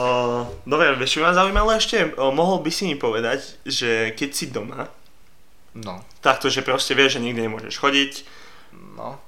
dobre, 0.67 0.91
vieš, 0.99 1.17
čo 1.17 1.23
ma 1.23 1.31
zaujímalo 1.31 1.71
ešte? 1.71 2.11
O, 2.19 2.35
mohol 2.35 2.59
by 2.59 2.71
si 2.75 2.83
mi 2.83 2.99
povedať, 2.99 3.63
že 3.63 4.11
keď 4.11 4.29
si 4.35 4.51
doma, 4.51 4.91
No, 5.77 6.01
takto, 6.25 6.49
že 6.49 6.65
proste 6.65 6.97
vieš, 6.97 7.21
že 7.21 7.23
nikde 7.29 7.45
nemôžeš 7.45 7.77
chodiť, 7.77 8.11
no, 8.97 9.21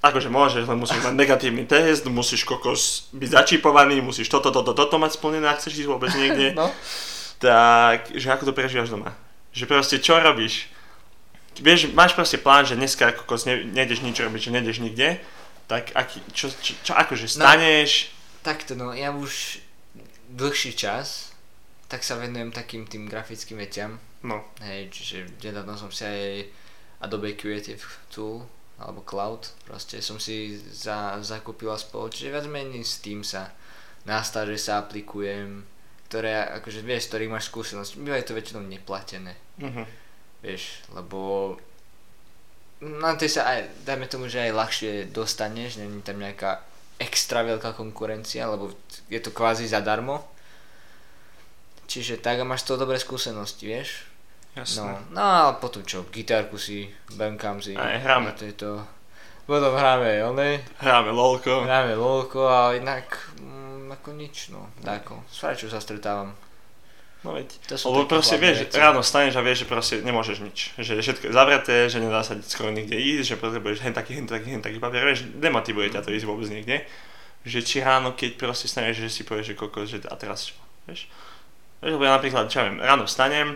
akože 0.00 0.32
môžeš, 0.32 0.64
len 0.64 0.80
musíš 0.80 1.04
mať 1.04 1.12
negatívny 1.12 1.68
test, 1.68 2.08
musíš 2.08 2.48
kokos 2.48 3.12
byť 3.12 3.30
začipovaný, 3.36 4.00
musíš 4.00 4.32
toto, 4.32 4.48
toto, 4.48 4.72
toto 4.72 4.96
mať 4.96 5.20
splnené, 5.20 5.44
ak 5.44 5.60
chceš 5.60 5.84
ísť 5.84 5.90
vôbec 5.92 6.08
niekde, 6.16 6.54
no. 6.60 6.72
tak, 7.36 8.08
že 8.16 8.32
ako 8.32 8.48
to 8.48 8.56
prežívaš 8.56 8.88
doma? 8.88 9.12
Že 9.52 9.64
proste 9.68 9.96
čo 10.00 10.16
robíš? 10.16 10.72
Vieš, 11.58 11.90
máš 11.90 12.14
proste 12.14 12.38
plán, 12.38 12.62
že 12.62 12.78
dneska 12.78 13.10
kokos 13.10 13.42
ne, 13.44 13.66
nejdeš 13.66 14.06
nič 14.06 14.22
robiť, 14.22 14.40
že 14.48 14.54
nejdeš 14.54 14.78
nikde, 14.86 15.18
tak 15.66 15.90
aký, 15.98 16.22
čo, 16.30 16.46
čo, 16.62 16.78
čo 16.86 16.92
akože 16.94 17.26
staneš, 17.26 18.14
Takto 18.40 18.72
no, 18.72 18.96
ja 18.96 19.12
už 19.12 19.60
dlhší 20.32 20.72
čas, 20.72 21.36
tak 21.92 22.00
sa 22.00 22.16
venujem 22.16 22.48
takým 22.48 22.88
tým 22.88 23.04
grafickým 23.04 23.60
veciam. 23.60 24.00
no, 24.24 24.40
Hej, 24.64 24.88
čiže 24.88 25.16
nedávno 25.44 25.76
som 25.76 25.92
si 25.92 26.08
aj 26.08 26.48
Adobe 27.04 27.36
Creative 27.36 27.80
Tool 28.08 28.40
alebo 28.80 29.04
Cloud, 29.04 29.52
proste 29.68 30.00
som 30.00 30.16
si 30.16 30.56
za, 30.56 31.20
zakúpil 31.20 31.68
spolu, 31.76 32.08
čiže 32.08 32.32
viac 32.32 32.48
menej 32.48 32.80
s 32.80 33.04
tým 33.04 33.20
sa 33.20 33.52
na 34.08 34.24
stáže 34.24 34.56
sa 34.56 34.80
aplikujem, 34.80 35.68
ktoré, 36.08 36.48
akože 36.64 36.80
vieš, 36.80 37.12
ktorých 37.12 37.28
máš 37.28 37.52
skúsenosť, 37.52 38.00
bývajú 38.00 38.24
to 38.24 38.32
väčšinou 38.32 38.64
neplatené, 38.64 39.36
uh-huh. 39.60 39.84
Vieš, 40.40 40.82
lebo 40.92 41.56
na 42.80 43.12
tej 43.12 43.36
sa 43.36 43.44
aj, 43.52 43.84
dajme 43.84 44.08
tomu, 44.08 44.24
že 44.32 44.40
aj 44.48 44.56
ľahšie 44.56 44.92
dostaneš, 45.12 45.76
není 45.76 46.00
tam 46.00 46.16
nejaká 46.16 46.64
extra 46.96 47.44
veľká 47.44 47.76
konkurencia, 47.76 48.48
lebo 48.48 48.72
je 49.12 49.20
to 49.20 49.32
kvázi 49.32 49.68
zadarmo. 49.68 50.24
Čiže 51.90 52.22
tak 52.22 52.40
a 52.40 52.44
máš 52.48 52.64
to 52.64 52.80
dobré 52.80 52.96
skúsenosti, 52.96 53.66
vieš? 53.68 54.08
No, 54.54 54.62
jasné. 54.62 54.92
no 55.14 55.22
a 55.22 55.54
potom 55.60 55.82
čo, 55.84 56.06
gitárku 56.10 56.58
si, 56.58 56.88
bankám 57.14 57.60
si. 57.62 57.76
Aj 57.76 58.00
hráme. 58.00 58.32
To 58.34 58.44
je 58.46 58.54
to. 58.56 58.70
Potom 59.46 59.74
hráme, 59.74 60.22
one, 60.22 60.62
Hráme 60.78 61.10
lolko. 61.10 61.66
hráme 61.66 61.98
lolko 61.98 62.46
a 62.46 62.78
inak, 62.78 63.34
mm, 63.42 63.90
ako 63.98 64.08
nič, 64.14 64.54
no, 64.54 64.70
dáko. 64.78 65.26
S 65.26 65.42
sa 65.42 65.82
stretávam. 65.82 66.30
No 67.20 67.36
veď. 67.36 67.52
To 67.68 67.74
sú 67.76 67.84
Lebo 67.92 68.08
proste 68.08 68.40
vieš, 68.40 68.64
veci. 68.64 68.80
ráno 68.80 69.04
staneš 69.04 69.36
a 69.36 69.44
vieš, 69.44 69.64
že 69.64 69.66
proste 69.68 69.94
nemôžeš 70.00 70.40
nič. 70.40 70.58
Že 70.80 71.04
všetko 71.04 71.24
je 71.28 71.32
zavreté, 71.36 71.76
že 71.92 72.00
nedá 72.00 72.24
sa 72.24 72.32
skoro 72.40 72.72
nikde 72.72 72.96
ísť, 72.96 73.36
že 73.36 73.36
potrebuješ 73.36 73.84
hen 73.84 73.92
taký, 73.92 74.16
hen 74.16 74.24
taký, 74.24 74.56
hen 74.56 74.64
taký 74.64 74.80
papier, 74.80 75.04
vieš, 75.04 75.28
demotivuje 75.36 75.92
ťa 75.92 76.00
to 76.00 76.16
ísť 76.16 76.24
vôbec 76.24 76.48
niekde. 76.48 76.80
Že 77.44 77.60
či 77.60 77.76
ráno, 77.84 78.16
keď 78.16 78.40
proste 78.40 78.72
staneš, 78.72 79.04
že 79.04 79.12
si 79.12 79.22
povieš, 79.28 79.52
že 79.52 79.54
kokos, 79.56 79.88
že 79.92 80.00
a 80.08 80.16
teraz 80.16 80.48
čo, 80.48 80.56
vieš. 80.88 81.12
Vieš, 81.84 81.92
lebo 81.96 82.04
ja 82.08 82.16
napríklad, 82.16 82.48
čo 82.48 82.64
viem, 82.64 82.80
ráno 82.80 83.04
vstanem, 83.04 83.52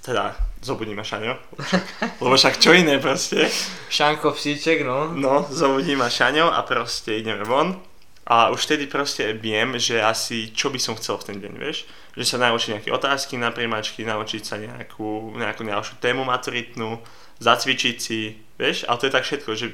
teda 0.00 0.32
zobudím 0.64 0.96
ma 0.96 1.04
Šaňo, 1.04 1.36
lebo 2.24 2.34
však, 2.36 2.58
čo 2.58 2.72
iné 2.72 2.96
proste. 2.96 3.44
Šanko 3.92 4.32
psíček, 4.32 4.88
no. 4.88 5.12
No, 5.12 5.44
zobudím 5.52 6.00
ma 6.00 6.08
Šaňo 6.08 6.48
a 6.48 6.64
proste 6.64 7.20
ideme 7.20 7.44
von. 7.44 7.76
A 8.22 8.54
už 8.54 8.62
vtedy 8.64 8.86
proste 8.86 9.34
viem, 9.34 9.74
že 9.82 9.98
asi 9.98 10.54
čo 10.54 10.70
by 10.70 10.78
som 10.78 10.94
chcel 10.94 11.18
v 11.18 11.26
ten 11.26 11.36
deň, 11.42 11.52
vieš. 11.58 11.84
Že 12.12 12.24
sa 12.24 12.36
naučiť 12.44 12.70
nejaké 12.76 12.90
otázky 12.92 13.40
na 13.40 13.48
príjmačky, 13.48 14.04
naučiť 14.04 14.42
sa 14.44 14.60
nejakú, 14.60 15.32
nejakú 15.36 15.64
ďalšiu 15.64 15.96
tému 15.96 16.28
maturitnú, 16.28 17.00
zacvičiť 17.40 17.96
si, 17.96 18.36
vieš. 18.60 18.84
Ale 18.84 19.00
to 19.00 19.06
je 19.08 19.14
tak 19.16 19.24
všetko, 19.24 19.50
že 19.56 19.66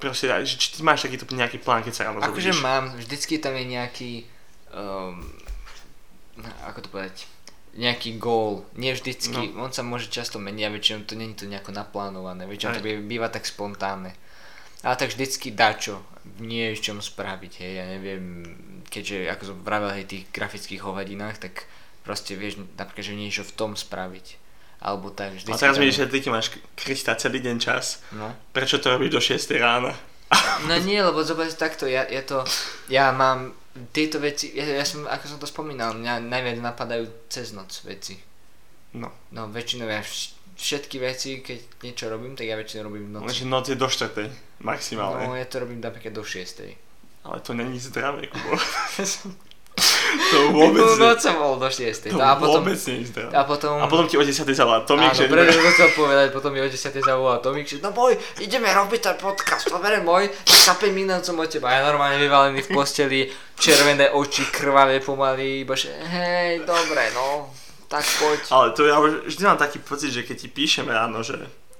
proste, 0.00 0.26
že 0.48 0.54
či 0.56 0.66
ty 0.74 0.80
máš 0.80 1.06
takýto 1.06 1.28
nejaký 1.28 1.60
plán, 1.60 1.84
keď 1.84 1.92
sa 1.92 2.02
ráno 2.08 2.24
Akože 2.24 2.56
mám, 2.60 2.96
vždycky 2.96 3.38
tam 3.38 3.54
je 3.54 3.64
nejaký, 3.68 4.12
um, 4.72 5.20
ako 6.66 6.78
to 6.84 6.88
povedať, 6.88 7.16
nejaký 7.74 8.16
gól. 8.18 8.66
Nie 8.78 8.94
vždycky, 8.94 9.54
on 9.58 9.70
sa 9.74 9.82
môže 9.82 10.06
často 10.10 10.38
meniť 10.38 10.64
a 10.66 10.74
väčšinou 10.74 11.00
to 11.06 11.14
není 11.18 11.34
to 11.34 11.46
nejako 11.46 11.74
naplánované, 11.74 12.46
väčšinou 12.46 12.78
to 12.78 12.82
Aj. 12.82 12.86
býva, 12.86 13.00
býva 13.02 13.28
tak 13.30 13.46
spontánne. 13.46 14.14
Ale 14.84 14.94
tak 15.00 15.16
vždycky 15.16 15.50
dačo, 15.50 16.04
v 16.38 16.76
čom 16.76 17.00
spraviť, 17.00 17.52
hej, 17.64 17.72
ja 17.80 17.84
neviem, 17.88 18.44
keďže 18.88 19.32
ako 19.32 19.42
som 19.48 19.58
vravel, 19.64 19.96
hej, 19.96 20.04
tých 20.04 20.24
grafických 20.28 20.84
hovadinách, 20.84 21.40
tak 21.40 21.64
proste 22.04 22.36
vieš 22.36 22.60
napríklad, 22.76 23.04
že 23.04 23.16
niečo 23.16 23.42
v 23.42 23.52
tom 23.56 23.72
spraviť. 23.74 24.44
Alebo 24.84 25.08
tak, 25.08 25.32
vždycky 25.32 25.56
A 25.56 25.56
teraz 25.56 25.80
tam 25.80 25.84
mi 25.84 25.88
že 25.88 26.04
ty 26.04 26.20
máš 26.28 26.52
krysta 26.76 27.16
celý 27.16 27.40
deň 27.40 27.56
čas. 27.56 28.04
No. 28.12 28.36
Prečo 28.52 28.76
to 28.76 28.92
robíš 28.92 29.16
do 29.16 29.20
6 29.24 29.56
rána? 29.56 29.96
No 30.68 30.76
nie, 30.84 31.00
lebo 31.00 31.24
zober 31.24 31.48
takto, 31.48 31.88
ja, 31.88 32.04
ja 32.04 32.20
to, 32.20 32.44
ja 32.92 33.08
mám 33.16 33.56
tieto 33.96 34.20
veci, 34.20 34.52
ja, 34.52 34.64
ja 34.64 34.84
som, 34.84 35.08
ako 35.08 35.24
som 35.24 35.38
to 35.40 35.48
spomínal, 35.48 35.96
mňa 35.96 36.20
najviac 36.20 36.58
napadajú 36.60 37.08
cez 37.32 37.56
noc 37.56 37.72
veci. 37.88 38.20
No. 38.94 39.10
No 39.34 39.50
väčšinou 39.50 39.88
ja 39.90 40.04
vš- 40.04 40.38
všetky 40.54 40.96
veci, 41.02 41.42
keď 41.42 41.58
niečo 41.82 42.06
robím, 42.06 42.38
tak 42.38 42.46
ja 42.46 42.54
väčšinou 42.54 42.86
robím 42.86 43.10
v 43.10 43.12
noci. 43.18 43.42
Lenže 43.42 43.46
noc 43.50 43.64
je 43.66 43.76
do 43.78 43.88
4. 43.90 44.53
maximálne. 44.64 45.28
No 45.28 45.36
ja 45.36 45.44
to 45.44 45.60
robím 45.60 45.78
napríklad 45.78 46.16
do 46.16 46.24
6. 46.24 46.64
Ale 47.24 47.40
to 47.40 47.52
není 47.52 47.76
zdravé, 47.76 48.26
Kubo. 48.28 48.56
to 50.30 50.36
vôbec 50.54 50.86
nie. 50.86 51.00
noc 51.02 51.18
som 51.18 51.34
bol 51.34 51.58
do 51.58 51.66
6. 51.66 52.14
To 52.14 52.14
No, 52.14 52.22
a 52.22 52.38
potom, 52.38 52.62
vôbec 52.62 52.78
nie 52.86 53.02
zdravé. 53.02 53.32
a 53.34 53.42
potom, 53.42 53.74
A 53.82 53.86
potom 53.90 54.06
ti 54.06 54.14
o 54.14 54.22
10. 54.22 54.46
zavolá 54.54 54.86
Tomík, 54.86 55.10
áno, 55.10 55.18
že 55.18 55.26
preto 55.26 55.50
som 55.50 55.64
chcel 55.74 55.90
povedať, 55.98 56.26
potom 56.30 56.50
mi 56.54 56.62
o 56.62 56.68
10. 56.70 56.78
zavolal 57.02 57.38
Tomík, 57.42 57.66
že 57.66 57.82
no 57.82 57.90
boj, 57.90 58.14
ideme 58.38 58.70
robiť 58.70 59.00
ten 59.02 59.16
podcast, 59.18 59.66
dobre 59.66 59.98
môj, 59.98 60.30
za 60.46 60.78
5 60.78 60.94
minút 60.94 61.26
som 61.26 61.34
od 61.34 61.50
teba, 61.50 61.74
ja 61.74 61.82
normálne 61.82 62.22
vyvalený 62.22 62.62
v 62.62 62.70
posteli, 62.70 63.20
červené 63.58 64.14
oči, 64.14 64.46
krvavé 64.46 65.02
pomaly, 65.02 65.66
iba 65.66 65.74
že 65.74 65.90
hej, 65.90 66.62
dobre, 66.62 67.10
no, 67.10 67.50
tak 67.90 68.06
poď. 68.22 68.40
Ale 68.54 68.66
to 68.78 68.86
ja 68.86 69.02
už 69.02 69.26
vždy 69.26 69.42
mám 69.42 69.58
taký 69.58 69.82
pocit, 69.82 70.14
že 70.14 70.22
keď 70.22 70.36
ti 70.38 70.48
píšem 70.54 70.86
ráno, 70.86 71.26
že 71.26 71.34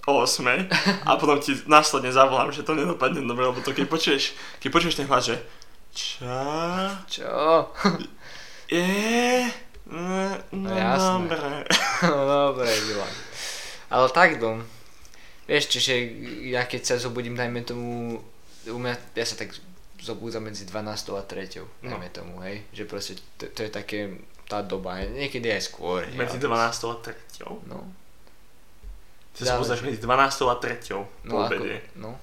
o 0.06 0.20
8 0.20 0.68
a 1.02 1.16
potom 1.16 1.40
ti 1.40 1.56
následne 1.64 2.10
zavolám, 2.10 2.52
že 2.52 2.60
to 2.60 2.72
nedopadne 2.72 3.20
dobre, 3.20 3.44
lebo 3.44 3.60
to 3.60 3.70
keď 3.70 3.86
počuješ, 3.86 4.36
keď 4.60 4.68
počuješ 4.70 4.96
ten 4.96 5.08
hlas, 5.08 5.24
že 5.26 5.36
Čo? 5.90 6.36
Čo? 7.06 7.32
Je? 8.68 9.44
No, 9.86 10.00
no 10.52 10.68
jasné. 10.70 11.28
dobre. 11.28 11.48
no 12.08 12.20
dobre, 12.24 12.68
Milan. 12.88 13.14
Ale 13.88 14.06
tak 14.10 14.40
dom. 14.40 14.64
Vieš, 15.44 15.64
čiže 15.68 15.94
ja 16.48 16.64
keď 16.64 16.80
sa 16.82 16.94
zobudím, 16.96 17.36
dajme 17.36 17.60
tomu, 17.62 18.16
u 18.64 18.78
mňa, 18.80 18.96
ja 19.12 19.24
sa 19.24 19.36
tak 19.36 19.52
zobúdzam 20.00 20.40
medzi 20.42 20.64
12 20.64 20.80
a 21.14 21.22
3, 21.22 21.84
No. 21.84 21.92
dajme 21.92 22.08
tomu, 22.10 22.40
hej. 22.42 22.64
Že 22.72 22.82
proste 22.84 23.12
to, 23.36 23.44
to 23.46 23.60
je 23.60 23.70
také 23.70 23.98
tá 24.44 24.60
doba, 24.60 25.04
niekedy 25.04 25.52
aj 25.52 25.68
skôr. 25.68 26.04
Medzi 26.16 26.40
ale- 26.40 26.72
12 26.72 26.88
a 26.88 26.96
3. 26.96 27.68
No, 27.68 27.84
Ty 29.34 29.40
sa 29.50 29.58
poznáš 29.58 29.82
medzi 29.82 29.98
12 29.98 30.46
a 30.46 30.56
3 30.62 30.94
no 30.94 31.02
po 31.26 31.36
ako, 31.42 31.58
obede. 31.58 31.82
no. 31.98 32.14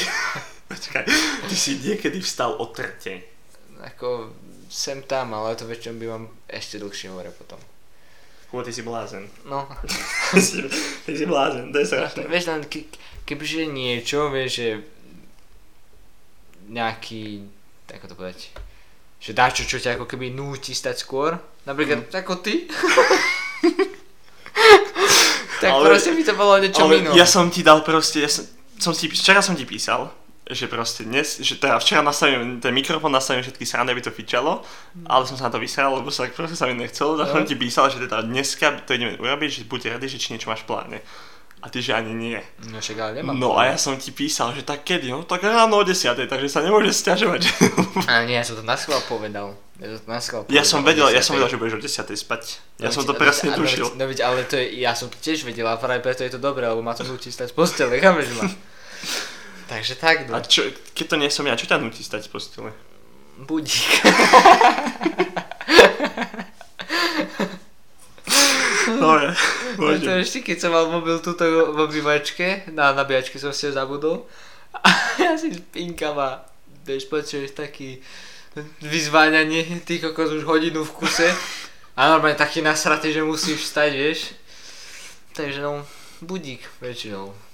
Počkaj, 0.70 1.04
ty 1.46 1.54
si 1.54 1.78
niekedy 1.78 2.18
vstal 2.18 2.58
o 2.58 2.66
3. 2.74 3.86
ako 3.86 4.34
sem 4.70 5.02
tam, 5.06 5.34
ale 5.34 5.58
to 5.58 5.66
väčšinou 5.66 5.98
bývam 5.98 6.24
ešte 6.46 6.78
dlhšie 6.78 7.10
hore 7.10 7.30
potom. 7.34 7.58
Kubo, 8.50 8.66
ty 8.66 8.74
si 8.74 8.82
blázen. 8.82 9.30
No, 9.46 9.66
ty 11.06 11.12
si 11.14 11.26
blázen, 11.26 11.70
to 11.70 11.78
je 11.78 11.86
strašné. 11.86 12.26
vieš 12.26 12.50
len, 12.50 12.66
ke, 12.66 12.86
kebyže 13.26 13.70
niečo, 13.70 14.30
vieš, 14.30 14.50
že 14.58 14.68
nejaký, 16.70 17.46
ako 17.94 18.04
to 18.10 18.14
povedať, 18.18 18.40
že 19.22 19.30
dáčo, 19.34 19.62
čo 19.66 19.78
ťa 19.78 19.98
ako 19.98 20.06
keby 20.06 20.34
núti 20.34 20.74
stať 20.74 21.02
skôr, 21.02 21.38
napríklad 21.62 22.10
ako 22.10 22.42
ty. 22.42 22.66
tak 25.60 25.70
Ale- 25.70 25.92
proste 25.92 26.16
by 26.16 26.22
to 26.24 26.34
bolo 26.34 26.52
niečo 26.56 26.82
iné. 26.88 27.12
ja 27.12 27.26
som 27.28 27.52
ti 27.52 27.60
dal 27.60 27.84
proste, 27.84 28.24
ja 28.24 28.30
som, 28.32 28.48
som 28.80 28.92
ti, 28.96 29.12
včera 29.12 29.44
som 29.44 29.52
ti 29.52 29.68
písal, 29.68 30.08
že 30.50 30.66
proste 30.66 31.06
dnes, 31.06 31.38
že 31.38 31.62
teda 31.62 31.78
včera 31.78 32.02
nastavím 32.02 32.58
ten 32.58 32.74
mikrofón, 32.74 33.14
nastavím 33.14 33.46
všetky 33.46 33.62
srandy, 33.62 33.94
aby 33.94 34.02
to 34.02 34.10
fičalo, 34.10 34.66
ale 35.06 35.22
som 35.22 35.38
sa 35.38 35.46
na 35.46 35.54
to 35.54 35.62
vysral, 35.62 35.94
lebo 35.94 36.10
sa 36.10 36.26
proste 36.26 36.58
sa 36.58 36.66
mi 36.66 36.74
nechcelo, 36.74 37.14
tak 37.14 37.30
som 37.30 37.46
ti 37.46 37.54
písal, 37.54 37.86
že 37.86 38.02
teda 38.02 38.26
dneska 38.26 38.82
to 38.82 38.98
ideme 38.98 39.14
urobiť, 39.14 39.62
že 39.62 39.70
buďte 39.70 39.88
radi, 39.94 40.06
že 40.10 40.18
či 40.18 40.34
niečo 40.34 40.50
máš 40.50 40.66
v 40.66 40.74
pláne. 40.74 40.98
A 41.60 41.68
ty, 41.68 41.84
že 41.84 41.92
ani 41.92 42.16
nie. 42.16 42.40
No 42.72 42.80
však 42.80 42.96
ale 42.96 43.12
nemám. 43.20 43.36
No 43.36 43.60
a 43.60 43.68
ja 43.68 43.76
som 43.76 43.92
ti 44.00 44.16
písal, 44.16 44.56
že 44.56 44.64
tak 44.64 44.80
kedy, 44.80 45.12
no 45.12 45.28
tak 45.28 45.44
ráno 45.44 45.76
o 45.76 45.84
10, 45.84 46.16
takže 46.24 46.48
sa 46.48 46.64
nemôže 46.64 46.88
stiažovať. 46.96 47.52
A 48.08 48.24
nie, 48.24 48.40
ja 48.40 48.44
som 48.44 48.56
to 48.56 48.64
na 48.64 48.80
povedal. 49.04 49.52
Ja, 49.76 49.92
som 49.92 50.00
to 50.04 50.08
na 50.08 50.20
schvál 50.20 50.42
ja 50.48 50.64
som 50.64 50.80
povedal 50.80 51.12
vedel, 51.12 51.16
ja 51.16 51.22
som 51.24 51.36
10:00. 51.36 51.36
vedel, 51.36 51.48
že 51.52 51.56
budeš 51.60 51.74
o 51.76 51.80
10 51.84 52.16
spať. 52.16 52.42
Ja 52.80 52.88
No 52.88 52.92
som 52.96 53.04
to 53.04 53.12
presne 53.12 53.52
no 53.52 53.60
tušil. 53.60 53.92
No 53.96 54.04
veď, 54.08 54.18
ale 54.24 54.48
to 54.48 54.56
je, 54.56 54.80
ja 54.80 54.96
som 54.96 55.12
to 55.12 55.20
tiež 55.20 55.44
vedel 55.44 55.68
a 55.68 55.76
práve 55.76 56.00
preto 56.00 56.24
je 56.24 56.32
to 56.32 56.40
dobré, 56.40 56.64
lebo 56.64 56.80
ma 56.80 56.96
to 56.96 57.04
nutí 57.04 57.28
stať 57.28 57.52
z 57.52 57.54
postele, 57.56 58.00
chápeš 58.00 58.32
ma? 58.40 58.48
Takže 59.72 60.00
tak, 60.00 60.32
A 60.32 60.40
no. 60.40 60.44
čo, 60.44 60.64
keď 60.96 61.06
to 61.12 61.16
nie 61.20 61.30
som 61.32 61.44
ja, 61.44 61.56
čo 61.60 61.68
ťa 61.68 61.80
nutí 61.80 62.00
stať 62.00 62.24
z 62.24 62.30
postele? 62.32 62.72
Budík. 63.40 64.00
No 69.80 69.86
je, 69.86 70.00
to 70.02 70.10
môžem. 70.10 70.22
ešte 70.24 70.38
keď 70.42 70.56
som 70.58 70.70
mal 70.74 70.90
mobil 70.90 71.16
tuto 71.22 71.46
v 71.46 71.78
obývačke, 71.78 72.70
na 72.74 72.90
nabíjačke 72.90 73.38
som 73.38 73.54
si 73.54 73.68
ho 73.68 73.72
zabudol. 73.72 74.26
A 74.86 74.88
ja 75.18 75.34
si 75.34 75.50
spinkam 75.54 76.14
a 76.16 76.46
vieš, 76.86 77.10
počuješ 77.10 77.58
taký 77.58 77.98
vyzváňanie, 78.82 79.82
ty 79.82 79.98
kokos 79.98 80.30
už 80.30 80.46
hodinu 80.46 80.86
v 80.86 80.94
kuse. 80.94 81.26
A 81.98 82.06
normálne 82.06 82.38
taký 82.38 82.62
nasratý, 82.62 83.10
že 83.10 83.26
musíš 83.26 83.66
vstať, 83.66 83.90
vieš. 83.92 84.32
Takže 85.34 85.60
no, 85.60 85.82
budík 86.22 86.62
väčšinou. 86.78 87.49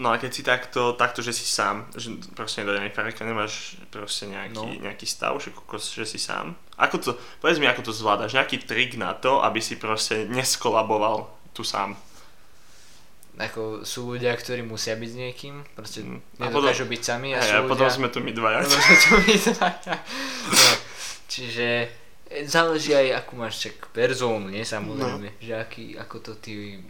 No 0.00 0.08
a 0.08 0.16
keď 0.16 0.30
si 0.32 0.40
takto, 0.40 0.96
takto, 0.96 1.20
že 1.20 1.36
si 1.36 1.44
sám, 1.44 1.84
že 1.92 2.08
proste 2.32 2.64
do 2.64 2.72
farika 2.88 3.20
nemáš 3.20 3.76
proste 3.92 4.24
nejaký, 4.26 4.56
No. 4.56 4.64
no. 4.64 4.80
nejaký 4.80 5.04
stav, 5.04 5.36
že, 5.36 5.52
kokos, 5.52 5.92
že 5.92 6.08
si 6.08 6.16
sám. 6.16 6.56
Ako 6.80 6.96
to, 6.96 7.10
povedz 7.38 7.60
mi, 7.60 7.68
ako 7.68 7.84
to 7.84 7.92
zvládaš, 7.92 8.32
nejaký 8.32 8.64
trik 8.64 8.96
na 8.96 9.12
to, 9.12 9.44
aby 9.44 9.60
si 9.60 9.76
proste 9.76 10.24
neskolaboval 10.24 11.28
tu 11.52 11.60
sám. 11.60 12.00
Ako 13.36 13.84
sú 13.84 14.08
ľudia, 14.10 14.32
ktorí 14.32 14.60
musia 14.60 14.96
byť 14.96 15.10
s 15.12 15.16
niekým, 15.16 15.54
proste 15.72 16.00
Mm. 16.00 16.20
Nedokážu 16.40 16.84
byť 16.84 17.00
sami 17.00 17.32
a 17.32 17.40
Hej, 17.40 17.44
sú 17.44 17.52
a 17.52 17.60
ľudia... 17.60 17.68
potom 17.68 17.88
sme 17.88 18.08
tu 18.08 18.18
my 18.20 18.32
dvaja. 18.32 18.58
Potom 18.64 18.80
sme 18.80 18.96
tu 18.96 19.10
my 19.16 19.34
dvaja. 19.36 19.94
no, 20.48 20.70
čiže 21.32 21.68
e, 22.28 22.38
záleží 22.44 22.92
aj 22.92 23.20
akú 23.20 23.36
máš 23.36 23.64
čak 23.64 23.88
perzónu, 23.92 24.48
nie 24.48 24.64
samozrejme, 24.64 25.40
že 25.40 25.52
aký, 25.56 25.84
ako 25.96 26.16
to 26.20 26.32
ty 26.36 26.80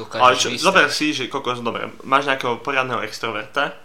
dokážeš 0.00 0.24
Ale 0.24 0.34
čo, 0.36 0.48
zober 0.56 0.88
si, 0.88 1.12
že 1.12 1.28
kokos, 1.28 1.60
dobre, 1.60 1.92
máš 2.08 2.26
nejakého 2.28 2.64
poriadneho 2.64 3.04
extroverta, 3.04 3.76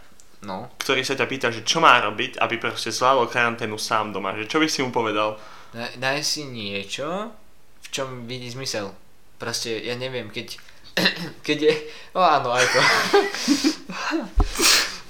No, 0.46 0.70
ktorý 0.78 1.02
sa 1.02 1.18
ťa 1.18 1.26
pýta, 1.26 1.48
že 1.50 1.66
čo 1.66 1.82
má 1.82 1.98
robiť, 1.98 2.38
aby 2.38 2.62
proste 2.62 2.94
zvládol 2.94 3.34
karanténu 3.34 3.82
sám 3.82 4.14
doma, 4.14 4.38
že 4.38 4.46
čo 4.46 4.62
by 4.62 4.70
si 4.70 4.86
mu 4.86 4.94
povedal? 4.94 5.42
daj, 5.76 5.92
daj 6.00 6.20
si 6.24 6.48
niečo, 6.48 7.36
v 7.84 7.88
čom 7.92 8.08
vidí 8.30 8.48
zmysel. 8.48 8.96
Proste, 9.36 9.76
ja 9.84 10.00
neviem, 10.00 10.32
keď, 10.32 10.56
keď 11.48 11.58
je, 11.68 11.74
o 12.16 12.24
áno, 12.24 12.56
aj 12.56 12.66
to. 12.72 12.82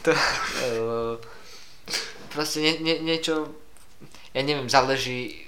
to 0.09 0.11
uh, 0.65 1.13
proste 2.33 2.65
nie, 2.65 2.73
nie, 2.81 2.95
niečo, 3.05 3.53
ja 4.33 4.41
neviem, 4.41 4.65
záleží, 4.65 5.45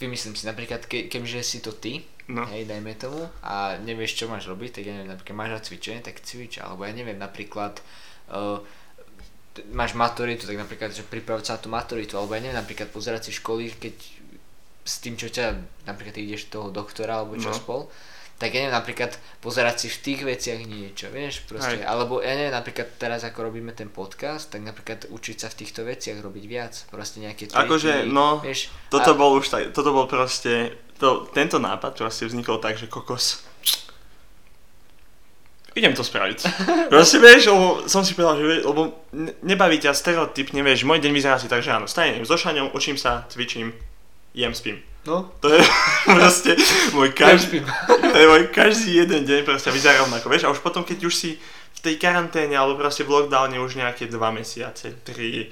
vymyslím 0.00 0.34
si, 0.34 0.48
napríklad, 0.48 0.88
ke, 0.88 1.12
keďže 1.12 1.40
si 1.44 1.58
to 1.60 1.76
ty, 1.76 2.00
No. 2.30 2.46
hej, 2.46 2.70
dajme 2.70 2.94
tomu, 2.94 3.26
a 3.42 3.74
nevieš, 3.82 4.14
čo 4.14 4.30
máš 4.30 4.46
robiť, 4.46 4.78
tak 4.78 4.82
ja 4.86 4.94
neviem, 4.94 5.10
napríklad 5.10 5.36
máš 5.36 5.50
na 5.50 5.60
cvičenie, 5.60 6.02
tak 6.06 6.22
cvič, 6.22 6.62
alebo 6.62 6.86
ja 6.86 6.94
neviem, 6.94 7.18
napríklad 7.18 7.82
uh, 8.30 8.62
máš 9.74 9.92
maturitu, 9.98 10.46
tak 10.46 10.56
napríklad, 10.56 10.94
že 10.94 11.02
pripravať 11.02 11.44
sa 11.44 11.52
na 11.58 11.62
tú 11.62 11.68
maturitu, 11.68 12.14
alebo 12.16 12.32
ja 12.38 12.40
neviem, 12.40 12.56
napríklad 12.56 12.88
pozerať 12.94 13.28
si 13.28 13.32
školy, 13.36 13.74
keď 13.74 13.94
s 14.82 14.94
tým, 15.02 15.14
čo 15.18 15.28
ťa, 15.30 15.58
napríklad 15.86 16.14
ty 16.14 16.22
ideš 16.26 16.50
toho 16.50 16.70
doktora, 16.70 17.20
alebo 17.20 17.38
čo 17.38 17.50
No. 17.50 17.58
spol, 17.58 17.80
tak 18.42 18.50
ja 18.50 18.66
neviem, 18.66 18.74
napríklad 18.74 19.14
pozerať 19.38 19.86
si 19.86 19.88
v 19.88 19.98
tých 20.02 20.20
veciach 20.26 20.58
niečo, 20.66 21.06
vieš, 21.14 21.46
proste, 21.46 21.78
Hej. 21.78 21.86
alebo 21.86 22.18
ja 22.18 22.34
neviem, 22.34 22.50
napríklad 22.50 22.98
teraz 22.98 23.22
ako 23.22 23.46
robíme 23.46 23.70
ten 23.70 23.86
podcast, 23.86 24.50
tak 24.50 24.66
napríklad 24.66 25.06
učiť 25.06 25.36
sa 25.38 25.46
v 25.46 25.62
týchto 25.62 25.86
veciach 25.86 26.18
robiť 26.18 26.44
viac, 26.50 26.74
proste 26.90 27.22
nejaké 27.22 27.54
Akože, 27.54 28.02
triky, 28.02 28.10
no, 28.10 28.42
vieš, 28.42 28.74
Toto 28.90 29.14
a- 29.14 29.18
bol 29.18 29.38
už 29.38 29.46
tak, 29.46 29.70
toto 29.70 29.94
bol 29.94 30.10
proste, 30.10 30.74
to, 30.98 31.30
tento 31.30 31.62
nápad 31.62 31.94
proste 31.94 32.26
vznikol 32.26 32.58
tak, 32.58 32.74
že 32.74 32.90
kokos. 32.90 33.46
Idem 35.72 35.96
to 35.96 36.04
spraviť. 36.04 36.44
Proste 36.92 37.16
vieš, 37.16 37.48
lebo 37.48 37.88
som 37.88 38.04
si 38.04 38.12
povedal, 38.12 38.36
že 38.36 38.44
vie- 38.44 38.60
lebo 38.60 38.92
ne- 39.16 39.32
nebaví 39.40 39.80
ťa 39.80 39.96
stereotyp, 39.96 40.52
nevieš, 40.52 40.84
môj 40.84 41.00
deň 41.00 41.12
vyzerá 41.16 41.40
si 41.40 41.48
tak, 41.48 41.64
že 41.64 41.72
áno, 41.72 41.88
stanem 41.88 42.28
so 42.28 42.36
šaňou, 42.36 42.76
učím 42.76 43.00
sa, 43.00 43.24
cvičím, 43.32 43.72
jem, 44.36 44.52
spím. 44.52 44.84
No, 45.06 45.32
To 45.42 45.48
je 45.50 45.62
proste 46.16 46.56
môj 46.94 47.10
každý, 47.14 47.62
to 47.88 48.16
je 48.16 48.26
môj 48.26 48.48
každý 48.54 49.02
jeden 49.02 49.22
deň 49.26 49.42
proste 49.46 49.70
vyzerá 49.74 50.02
rovnako, 50.02 50.30
vieš, 50.30 50.46
a 50.46 50.52
už 50.54 50.62
potom, 50.62 50.86
keď 50.86 51.06
už 51.06 51.14
si 51.14 51.30
v 51.76 51.80
tej 51.80 51.94
karanténe 51.98 52.54
alebo 52.54 52.78
proste 52.78 53.02
v 53.02 53.10
lockdowne 53.10 53.58
už 53.58 53.78
nejaké 53.80 54.06
dva 54.06 54.30
mesiace, 54.30 54.94
tri, 55.02 55.50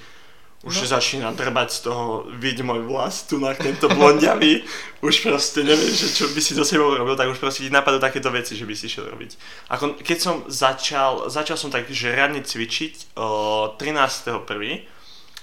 už 0.61 0.85
No. 0.85 0.93
začína 0.93 1.33
drbať 1.33 1.73
z 1.73 1.81
toho, 1.89 2.29
vidť 2.37 2.61
môj 2.61 2.85
vlas, 2.85 3.25
tu 3.25 3.41
na 3.41 3.57
tento 3.57 3.89
blondiavý, 3.89 4.61
už 5.07 5.25
proste 5.25 5.65
nevieš, 5.65 5.95
že 5.97 6.09
čo 6.21 6.25
by 6.29 6.41
si 6.45 6.53
so 6.53 6.69
sebou 6.69 6.93
robil, 6.93 7.17
tak 7.17 7.33
už 7.33 7.41
proste 7.41 7.65
ti 7.65 7.73
napadú 7.73 7.97
takéto 7.97 8.29
veci, 8.29 8.53
že 8.53 8.69
by 8.69 8.75
si 8.77 8.85
šiel 8.85 9.09
robiť. 9.09 9.41
Ako, 9.73 9.97
keď 10.05 10.19
som 10.21 10.45
začal, 10.53 11.33
začal 11.33 11.57
som 11.57 11.73
tak, 11.73 11.89
že 11.89 12.13
riadne 12.13 12.45
cvičiť 12.45 13.17
o 13.17 13.73
13.1. 13.81 14.37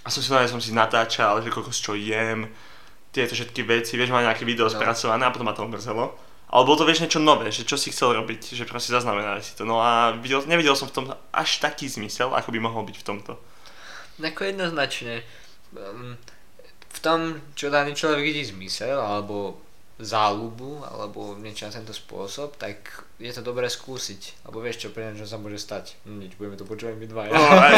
a 0.05 0.07
som 0.13 0.21
si 0.21 0.29
som 0.29 0.61
si 0.61 0.69
natáčal, 0.69 1.41
že 1.41 1.49
kokos 1.49 1.81
čo 1.81 1.97
jem, 1.97 2.45
tieto 3.11 3.33
všetky 3.33 3.61
veci, 3.63 3.95
vieš, 3.95 4.11
mal 4.11 4.23
nejaké 4.23 4.43
video 4.45 4.67
No. 4.67 4.73
spracované 4.73 5.25
a 5.25 5.33
potom 5.33 5.47
ma 5.47 5.55
to 5.55 5.65
mrzelo. 5.65 6.13
Ale 6.47 6.63
bolo 6.63 6.79
to 6.79 6.87
vieš 6.87 7.03
niečo 7.03 7.19
nové, 7.19 7.51
že 7.51 7.67
čo 7.67 7.75
si 7.75 7.91
chcel 7.91 8.15
robiť, 8.15 8.55
že 8.55 8.63
proste 8.63 8.95
zaznamenali 8.95 9.43
si 9.43 9.51
to. 9.51 9.67
No 9.67 9.83
a 9.83 10.15
videl, 10.15 10.47
nevidel 10.47 10.79
som 10.79 10.87
v 10.87 10.95
tom 10.95 11.05
až 11.35 11.59
taký 11.59 11.91
zmysel, 11.91 12.31
ako 12.31 12.55
by 12.55 12.59
mohol 12.63 12.87
byť 12.87 12.95
v 12.95 13.07
tomto. 13.07 13.35
Ako 14.23 14.47
jednoznačne. 14.47 15.27
Um, 15.75 16.15
v 16.87 16.99
tom, 17.03 17.43
čo 17.51 17.67
daný 17.67 17.93
človek 17.99 18.23
vidí 18.23 18.47
zmysel, 18.47 18.95
alebo 18.95 19.59
záľubu, 19.99 20.87
alebo 20.87 21.35
niečo 21.35 21.67
na 21.67 21.75
tento 21.75 21.91
spôsob, 21.91 22.55
tak 22.55 23.03
je 23.17 23.33
to 23.33 23.41
dobré 23.41 23.65
skúsiť. 23.65 24.45
Alebo 24.45 24.61
vieš 24.61 24.85
čo, 24.85 24.87
pre 24.93 25.09
čo 25.17 25.25
sa 25.25 25.41
môže 25.41 25.57
stať. 25.57 25.97
Hm, 26.05 26.17
Nič, 26.21 26.31
budeme 26.37 26.53
to 26.53 26.69
počúvať 26.69 26.95
my 27.01 27.05
dvaja. 27.09 27.31
No, 27.33 27.41
aj, 27.41 27.73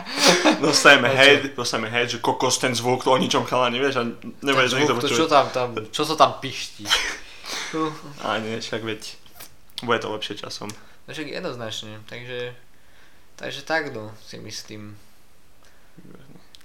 dostaneme 0.64 1.12
hate, 1.12 1.52
dostaneme 1.52 1.92
hate, 1.92 2.16
že 2.16 2.24
kokos 2.24 2.56
ten 2.56 2.72
zvuk, 2.72 3.04
to 3.04 3.12
o 3.12 3.20
ničom 3.20 3.44
chalani, 3.44 3.76
vieš, 3.76 4.00
a 4.00 4.04
nebude 4.40 4.68
to 4.72 4.76
Ten 4.76 4.80
nikto 4.80 4.94
zvuk, 4.96 5.04
to 5.04 5.08
čo 5.12 5.26
tam, 5.28 5.46
tam, 5.52 5.76
čo 5.92 6.02
sa 6.08 6.16
tam 6.16 6.40
piští. 6.40 6.88
No, 7.76 7.92
A 8.24 8.40
nie, 8.40 8.56
však 8.56 8.80
veď, 8.80 9.00
bude 9.84 9.98
to 10.00 10.08
lepšie 10.08 10.40
časom. 10.40 10.72
no 11.04 11.10
však 11.12 11.28
jednoznačne, 11.28 12.00
takže, 12.08 12.56
takže 13.36 13.60
tak 13.68 13.92
no, 13.92 14.08
si 14.24 14.40
myslím. 14.40 14.96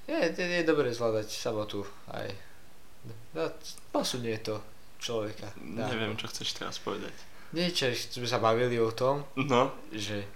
Je, 0.08 0.16
je, 0.16 0.46
je 0.48 0.64
dobré 0.64 0.96
zvládať 0.96 1.28
sabotu 1.28 1.84
aj. 2.16 2.32
No, 3.36 3.52
posunie 3.92 4.40
to 4.40 4.64
človeka. 5.04 5.52
Dá. 5.60 5.92
Neviem, 5.92 6.16
čo 6.16 6.32
chceš 6.32 6.56
teraz 6.56 6.80
povedať. 6.80 7.12
Niečo, 7.50 7.88
sme 7.94 8.26
sa 8.26 8.38
bavili 8.38 8.76
o 8.76 8.90
tom, 8.90 9.24
No, 9.36 9.72
že 9.90 10.28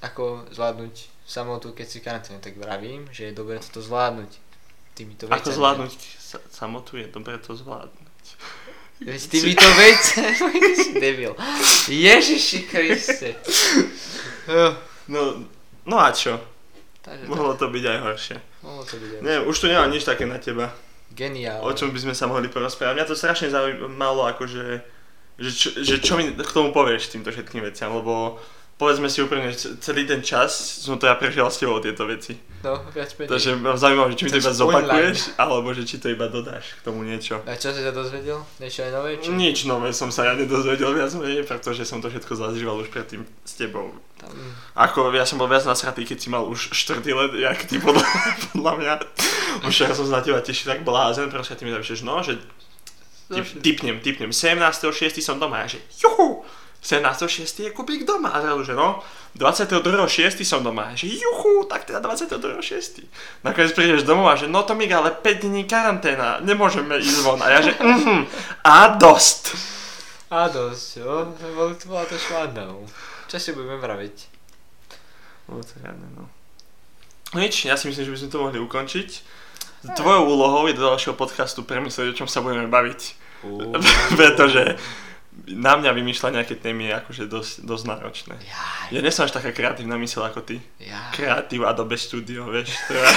ako 0.00 0.44
zvládnuť 0.50 0.94
samotu, 1.22 1.70
keď 1.70 1.86
si 1.86 1.98
v 1.98 2.04
karanténe, 2.04 2.38
tak 2.38 2.54
vravím, 2.54 3.06
že 3.08 3.24
je 3.24 3.32
dobré 3.32 3.56
toto 3.58 3.80
zvládnuť. 3.80 4.30
Týmito 4.92 5.24
vecami. 5.24 5.38
Ako 5.38 5.48
zvládnuť 5.50 5.92
sa- 6.18 6.44
samotu 6.50 6.96
je 6.96 7.06
dobre 7.06 7.38
to 7.38 7.54
zvládnuť. 7.54 8.26
Veď 9.00 9.22
týmito 9.24 9.64
vecami, 9.80 10.36
si 10.74 10.92
debil. 10.94 11.32
Ježiši 11.86 12.60
Kriste. 12.66 13.32
No, 15.06 15.46
no 15.84 15.96
a 15.96 16.10
čo? 16.10 16.36
Takže 17.00 17.24
to, 17.24 17.28
Mohlo 17.28 17.54
to 17.54 17.66
byť 17.66 17.84
aj 17.86 17.98
horšie. 18.02 18.36
mohlo 18.60 18.84
to 18.84 18.94
byť 18.94 19.10
aj 19.10 19.20
Neviem, 19.22 19.44
už 19.46 19.56
tu 19.56 19.66
nemám 19.66 19.88
nič 19.88 20.04
také 20.04 20.28
na 20.28 20.36
teba. 20.36 20.68
geniálne. 21.10 21.64
O 21.64 21.72
čom 21.72 21.88
by 21.88 21.98
sme 21.98 22.12
sa 22.12 22.28
mohli 22.28 22.46
porozprávať. 22.46 22.94
Mňa 22.94 23.08
to 23.08 23.16
strašne 23.16 23.48
zaujímalo, 23.48 24.28
akože, 24.28 24.84
že, 25.40 25.50
čo, 25.50 25.68
že 25.80 25.96
čo 26.04 26.20
mi 26.20 26.28
k 26.36 26.52
tomu 26.52 26.70
povieš 26.70 27.16
týmto 27.16 27.32
všetkým 27.32 27.64
veciam, 27.64 27.96
lebo 27.96 28.36
povedzme 28.80 29.12
si 29.12 29.20
že 29.20 29.76
celý 29.84 30.08
ten 30.08 30.24
čas 30.24 30.56
som 30.56 30.96
to 30.96 31.04
ja 31.04 31.12
prežil 31.12 31.44
s 31.44 31.60
tebou 31.60 31.84
tieto 31.84 32.08
veci. 32.08 32.40
No, 32.64 32.80
viac 32.96 33.12
menej. 33.20 33.28
Takže 33.28 33.50
ma 33.60 33.76
zaujímavé, 33.76 34.16
či 34.16 34.24
mi 34.24 34.32
to 34.32 34.40
iba 34.40 34.52
je 34.52 34.56
zopakuješ, 34.56 35.18
alebo 35.36 35.68
že 35.76 35.84
či 35.84 35.96
to 36.00 36.08
iba 36.08 36.28
dodáš 36.32 36.80
k 36.80 36.88
tomu 36.88 37.04
niečo. 37.04 37.44
A 37.44 37.60
čo 37.60 37.76
si 37.76 37.84
sa 37.84 37.92
dozvedel? 37.92 38.40
Niečo 38.56 38.80
aj 38.88 38.90
nové? 38.96 39.10
Či... 39.20 39.28
Nič 39.36 39.58
nové 39.68 39.92
som 39.92 40.08
sa 40.08 40.28
ja 40.28 40.32
nedozvedel 40.32 40.96
viac 40.96 41.12
menej, 41.12 41.44
pretože 41.44 41.84
som 41.84 42.00
to 42.00 42.08
všetko 42.08 42.32
zažíval 42.32 42.80
už 42.80 42.88
predtým 42.88 43.28
s 43.44 43.52
tebou. 43.52 43.92
Tam... 44.16 44.32
Ako 44.76 45.12
ja 45.12 45.28
som 45.28 45.36
bol 45.36 45.48
viac 45.48 45.64
nasratý, 45.68 46.08
keď 46.08 46.16
si 46.16 46.28
mal 46.32 46.48
už 46.48 46.72
štvrtý 46.72 47.12
let, 47.12 47.32
jak 47.36 47.68
ty 47.68 47.76
podľa, 47.76 48.04
podľa 48.56 48.72
mňa. 48.80 48.92
Už 49.68 49.76
ja 49.76 49.92
som 49.92 50.08
sa 50.08 50.20
na 50.20 50.22
teba 50.24 50.40
tešil 50.40 50.72
tak 50.72 50.88
blázen, 50.88 51.28
proste 51.28 51.52
ty 51.52 51.68
mi 51.68 51.72
napíšeš, 51.76 52.00
no, 52.00 52.24
že 52.24 52.40
typ, 53.30 53.46
typnem, 53.62 53.96
typnem, 54.02 54.30
17.6. 54.34 55.22
som 55.22 55.38
doma, 55.38 55.62
ja 55.62 55.78
že 55.78 55.78
juhu, 56.02 56.42
17.6. 56.82 57.68
je 57.68 57.70
Kubík 57.70 58.08
doma, 58.08 58.32
a 58.34 58.40
zrazu, 58.40 58.72
že 58.72 58.74
no, 58.74 59.04
22.6. 59.36 60.42
som 60.42 60.64
doma, 60.64 60.96
že 60.96 61.06
juhu, 61.06 61.68
tak 61.68 61.84
teda 61.84 62.00
22.6. 62.02 63.06
Nakoniec 63.46 63.72
prídeš 63.76 64.02
domov 64.02 64.32
a 64.32 64.34
že 64.34 64.48
no 64.48 64.64
to 64.64 64.74
mi 64.74 64.90
ale 64.90 65.12
5 65.12 65.46
dní 65.46 65.68
karanténa, 65.68 66.40
nemôžeme 66.40 66.98
ísť 66.98 67.20
von. 67.22 67.38
A 67.44 67.52
ja 67.52 67.60
že 67.62 67.76
mhm, 67.76 68.26
a 68.64 68.96
dosť. 68.96 69.54
A 70.32 70.48
dosť, 70.48 70.88
jo. 71.04 71.36
Bolo 71.54 71.74
to, 71.76 71.84
bola 71.90 72.06
to 72.08 72.16
švádnou. 72.16 72.86
Čo 73.30 73.36
si 73.38 73.50
budeme 73.54 73.78
vraviť? 73.78 74.16
Bolo 75.46 75.62
to 75.62 75.78
riadne, 75.84 76.08
no. 76.16 76.26
No 77.30 77.38
nič, 77.38 77.66
ja 77.68 77.78
si 77.78 77.86
myslím, 77.86 78.10
že 78.10 78.12
by 78.14 78.18
sme 78.18 78.32
to 78.32 78.42
mohli 78.42 78.58
ukončiť. 78.58 79.08
Tvojou 79.80 80.24
úlohou 80.28 80.68
je 80.68 80.76
do 80.76 80.84
ďalšieho 80.92 81.16
podcastu 81.16 81.64
premyslieť, 81.64 82.12
o 82.12 82.18
čom 82.24 82.28
sa 82.28 82.44
budeme 82.44 82.68
baviť. 82.68 83.00
Pretože 84.20 84.76
na 85.48 85.72
mňa 85.80 85.96
vymýšľať 85.96 86.30
nejaké 86.36 86.54
témy 86.60 86.92
je 86.92 86.94
akože 87.00 87.22
dosť, 87.24 87.52
dosť 87.64 87.84
náročné. 87.88 88.34
Jaj, 88.36 88.92
Ja 88.92 89.00
nesom 89.00 89.24
až 89.24 89.32
taká 89.32 89.56
kreatívna 89.56 89.96
mysel 89.96 90.20
ako 90.20 90.44
ty. 90.44 90.60
jaj. 90.76 91.16
Kreatív 91.16 91.64
Adobe 91.64 91.96
Studio, 91.96 92.44
vieš, 92.52 92.76
to 92.84 92.92
ja, 92.92 93.08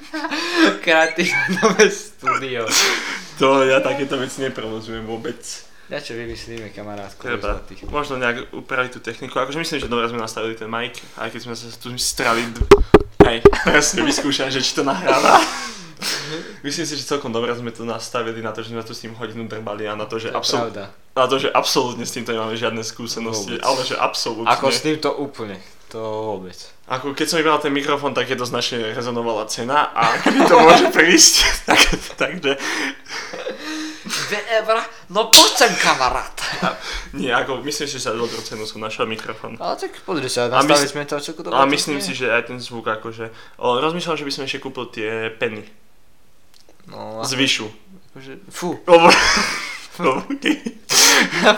Kreatívne 0.84 1.60
nové 1.62 1.86
studio. 1.92 2.66
to 3.38 3.62
ja 3.62 3.78
takéto 3.78 4.18
veci 4.18 4.42
neprovozujem 4.42 5.06
vôbec. 5.06 5.38
Ja 5.86 6.02
čo 6.02 6.18
vymyslíme, 6.18 6.74
kamarátko. 6.74 7.22
Treba 7.30 7.62
možno 7.94 8.18
nejak 8.18 8.50
upraviť 8.50 8.90
tú 8.90 9.00
techniku. 9.06 9.38
Akože 9.38 9.62
myslím, 9.62 9.78
že 9.78 9.86
dobre 9.86 10.10
sme 10.10 10.18
nastavili 10.18 10.58
ten 10.58 10.66
mic, 10.66 10.98
aj 11.14 11.30
keď 11.30 11.40
sme 11.46 11.54
sa 11.54 11.70
tu 11.78 11.94
strali... 11.94 12.42
Hej, 13.26 13.42
presne 13.66 14.00
vyskúšam, 14.06 14.48
že 14.48 14.62
či 14.62 14.72
to 14.72 14.86
nahráva. 14.86 15.42
Myslím 16.62 16.84
si, 16.84 16.94
že 16.94 17.02
celkom 17.02 17.30
dobre 17.30 17.50
sme 17.54 17.70
to 17.70 17.82
nastavili 17.82 18.38
na 18.38 18.50
to, 18.50 18.62
že 18.62 18.70
sme 18.70 18.82
tu 18.82 18.92
s 18.92 19.02
tým 19.02 19.14
hodinu 19.14 19.46
drbali 19.46 19.86
a 19.86 19.94
na 19.94 20.06
to, 20.06 20.18
že, 20.18 20.30
To 20.30 20.34
je 20.34 20.38
absol- 20.38 20.62
pravda. 20.68 20.84
na 21.14 21.26
to, 21.26 21.36
že 21.38 21.48
absolútne 21.50 22.04
s 22.04 22.12
týmto 22.12 22.30
nemáme 22.30 22.54
žiadne 22.54 22.82
skúsenosti, 22.82 23.58
Vôbec. 23.58 23.66
ale 23.66 23.80
že 23.82 23.94
absolútne. 23.96 24.50
Ako 24.50 24.70
s 24.70 24.80
týmto 24.82 25.10
úplne. 25.14 25.58
To 25.90 26.34
vôbec. 26.34 26.58
Ako 26.90 27.14
keď 27.14 27.26
som 27.30 27.38
vybral 27.38 27.62
ten 27.62 27.70
mikrofón, 27.70 28.10
tak 28.10 28.26
jednoznačne 28.26 28.90
rezonovala 28.90 29.46
cena 29.46 29.94
a 29.94 30.14
kedy 30.22 30.38
to 30.44 30.54
môže 30.58 30.86
prísť, 30.90 31.34
tak, 31.70 31.78
takže 32.18 32.52
Dve 34.06 34.38
eurá? 34.62 34.86
No 35.10 35.26
poď 35.34 35.52
sem, 35.58 35.72
kamarát. 35.82 36.34
nie, 37.18 37.34
ako 37.34 37.58
myslím 37.66 37.90
si, 37.90 37.98
že 37.98 38.06
za 38.06 38.14
dobrú 38.14 38.38
cenu 38.38 38.62
som 38.62 38.78
našiel 38.78 39.10
mikrofón. 39.10 39.58
Ale 39.58 39.74
tak 39.74 39.98
pozri 40.06 40.30
sa, 40.30 40.46
A 40.46 40.62
nastavili 40.62 40.86
sme 40.86 41.02
to, 41.02 41.18
čo 41.18 41.34
to 41.34 41.50
Ale 41.50 41.66
myslím 41.74 41.98
si, 41.98 42.14
že 42.14 42.30
aj 42.30 42.54
ten 42.54 42.58
zvuk 42.62 42.86
akože... 42.86 43.58
O, 43.58 43.82
rozmýšľam, 43.82 44.14
že 44.14 44.26
by 44.26 44.32
som 44.32 44.42
ešte 44.46 44.62
kúpil 44.62 44.86
tie 44.94 45.34
peny 45.34 45.66
No, 46.86 47.18
z 47.26 47.34
Vyšu. 47.34 47.66
akože, 48.14 48.46
fú, 48.46 48.78
Lebo... 48.90 49.10
lebo 49.98 50.22
keď, 50.42 50.54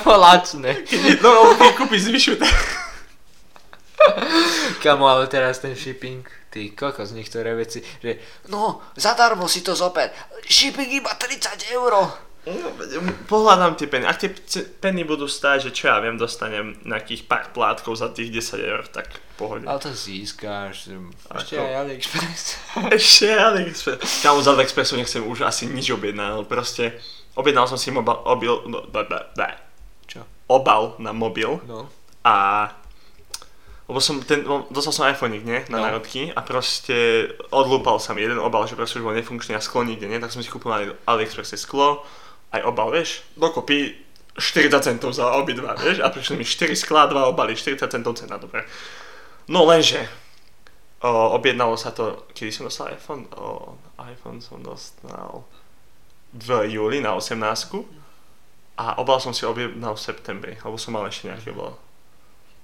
polačné. 0.01 0.89
keď, 0.89 1.21
no, 1.21 1.53
keď 1.53 1.73
kúpiš 1.77 2.09
z 2.09 2.11
Vyšu, 2.17 2.35
tak... 2.41 2.49
Kamo, 4.81 5.05
ale 5.05 5.29
teraz 5.29 5.61
ten 5.61 5.77
shipping, 5.77 6.25
ty 6.49 6.73
kokos, 6.73 7.13
niektoré 7.13 7.53
veci, 7.53 7.85
že 8.01 8.17
no, 8.49 8.81
zadarmo 8.97 9.45
si 9.51 9.61
to 9.61 9.77
zober, 9.77 10.09
shipping 10.49 10.89
iba 10.97 11.13
30 11.13 11.77
eur. 11.77 11.93
No, 12.47 12.71
pohľadám 13.27 13.75
tie 13.75 13.91
peny. 13.91 14.07
Ak 14.07 14.23
tie 14.23 14.31
peny 14.81 15.05
budú 15.05 15.27
stáť, 15.27 15.69
že 15.69 15.71
čo 15.75 15.91
ja 15.91 15.99
viem, 16.01 16.17
dostanem 16.17 16.79
nejakých 16.87 17.27
pár 17.29 17.51
plátkov 17.53 17.99
za 17.99 18.09
tých 18.09 18.31
10 18.31 18.63
eur, 18.63 18.83
tak 18.89 19.11
pohode. 19.37 19.67
Ale 19.69 19.77
to 19.83 19.91
získáš, 19.93 20.89
ešte 21.37 21.59
aj 21.59 21.73
AliExpress. 21.85 22.43
Ešte 22.89 23.27
AliExpress. 23.37 24.25
Kámo, 24.25 24.41
z 24.41 24.49
AliExpressu 24.49 24.97
nechcem 24.97 25.23
už 25.27 25.45
asi 25.45 25.69
nič 25.69 25.93
objednať, 25.93 26.47
proste 26.49 26.97
objednal 27.37 27.69
som 27.69 27.77
si 27.77 27.93
mobil, 27.93 28.17
obil, 28.25 28.55
no, 28.71 28.87
da, 28.89 29.03
da, 29.05 29.29
da. 29.37 29.49
Čo? 30.09 30.25
obal 30.49 30.97
na 30.97 31.13
mobil 31.13 31.61
No, 31.69 31.85
a 32.25 32.73
lebo 33.85 34.01
som, 34.01 34.21
ten, 34.21 34.45
no, 34.45 34.69
dostal 34.69 34.93
som 34.93 35.09
iPhone, 35.09 35.33
nie, 35.33 35.65
na 35.69 35.81
No. 35.81 35.85
národky 35.85 36.29
a 36.33 36.41
proste 36.45 37.29
odlúpal 37.49 37.97
sa 38.01 38.13
mi 38.13 38.21
jeden 38.21 38.37
obal, 38.37 38.65
že 38.69 38.77
proste 38.77 39.01
už 39.01 39.05
bol 39.05 39.17
nefunkčný 39.17 39.57
a 39.57 39.65
sklo 39.65 39.81
nikde, 39.81 40.09
nie, 40.09 40.21
tak 40.21 40.29
som 40.29 40.41
si 40.45 40.49
kúpil 40.53 40.69
na 40.69 40.79
AliExpresse 41.09 41.57
sklo, 41.57 42.05
aj 42.53 42.63
obal, 42.65 42.93
vieš, 42.93 43.25
dokopy 43.37 43.95
40 44.39 44.71
centov 44.81 45.11
za 45.13 45.35
obidva, 45.35 45.75
vieš, 45.75 46.01
a 46.01 46.09
prišli 46.09 46.39
mi 46.39 46.45
4 46.47 46.73
sklá, 46.79 47.11
2 47.11 47.33
obaly, 47.35 47.59
40 47.59 47.91
centov 47.91 48.15
cena, 48.17 48.39
dobre. 48.39 48.63
No 49.51 49.67
lenže, 49.67 50.07
o, 51.03 51.35
objednalo 51.35 51.75
sa 51.75 51.91
to, 51.91 52.29
kedy 52.33 52.55
som 52.55 52.69
dostal 52.71 52.95
iPhone? 52.95 53.27
O, 53.35 53.75
iPhone 53.99 54.39
som 54.39 54.63
dostal 54.63 55.43
v 56.33 56.71
júli 56.71 57.01
na 57.01 57.17
18 57.17 57.35
a 58.79 58.95
obal 59.03 59.19
som 59.19 59.35
si 59.35 59.43
objednal 59.43 59.99
v 59.99 60.05
septembri, 60.05 60.55
lebo 60.61 60.79
som 60.79 60.95
mal 60.95 61.09
ešte 61.11 61.33
nejaký 61.33 61.51
obal. 61.51 61.75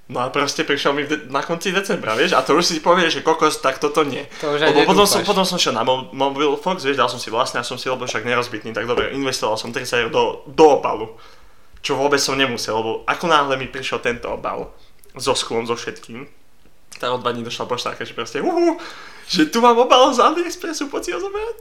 No 0.04 0.20
a 0.20 0.28
proste 0.28 0.62
prišiel 0.62 0.92
mi 0.92 1.08
de- 1.08 1.32
na 1.32 1.40
konci 1.40 1.72
decembra, 1.72 2.12
vieš, 2.12 2.36
a 2.36 2.44
to 2.44 2.52
už 2.52 2.64
si 2.66 2.76
povie, 2.78 3.08
že 3.08 3.24
kokos, 3.24 3.56
tak 3.58 3.80
toto 3.80 4.04
nie. 4.04 4.28
to 4.36 4.52
už 4.52 4.60
Lebo 4.60 4.84
potom 4.84 5.08
som, 5.08 5.24
potom 5.24 5.44
som 5.48 5.56
šiel 5.56 5.72
na 5.72 5.80
mo- 5.80 6.12
Fox, 6.60 6.84
vieš, 6.84 7.00
dal 7.00 7.08
som 7.08 7.16
si 7.16 7.32
vlastne 7.32 7.56
a 7.56 7.64
som 7.64 7.80
si, 7.80 7.88
lebo 7.88 8.04
však 8.04 8.20
nerozbitný, 8.20 8.70
tak 8.70 8.84
dobre, 8.84 9.16
investoval 9.16 9.56
som 9.56 9.72
30 9.72 10.04
eur 10.04 10.10
do, 10.12 10.44
do 10.44 10.76
obalu. 10.76 11.08
Čo 11.80 11.96
vôbec 11.96 12.20
som 12.20 12.36
nemusel, 12.36 12.76
lebo 12.76 13.00
ako 13.04 13.24
náhle 13.28 13.56
mi 13.56 13.64
prišiel 13.64 14.00
tento 14.00 14.28
obal, 14.28 14.72
so 15.16 15.32
sklom, 15.32 15.64
so 15.64 15.72
všetkým, 15.72 16.28
tak 16.94 17.08
od 17.08 17.20
dva 17.20 17.32
dní 17.32 17.40
došla 17.40 17.64
poštárka, 17.64 18.04
že 18.04 18.12
proste, 18.12 18.44
uhu, 18.44 18.76
že 19.24 19.48
tu 19.48 19.58
mám 19.58 19.74
obal 19.74 20.12
z 20.12 20.20
AliExpressu, 20.20 20.92
poď 20.92 21.02
si 21.02 21.10
ho 21.12 21.20
zobrať. 21.20 21.58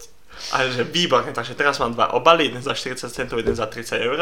A 0.51 0.67
že 0.67 0.83
výborne, 0.83 1.31
takže 1.31 1.53
teraz 1.53 1.79
mám 1.79 1.93
dva 1.93 2.11
obaly, 2.11 2.51
jeden 2.51 2.59
za 2.59 2.75
40 2.75 3.07
centov, 3.07 3.39
jeden 3.39 3.55
za 3.55 3.65
30 3.65 4.03
eur. 4.03 4.19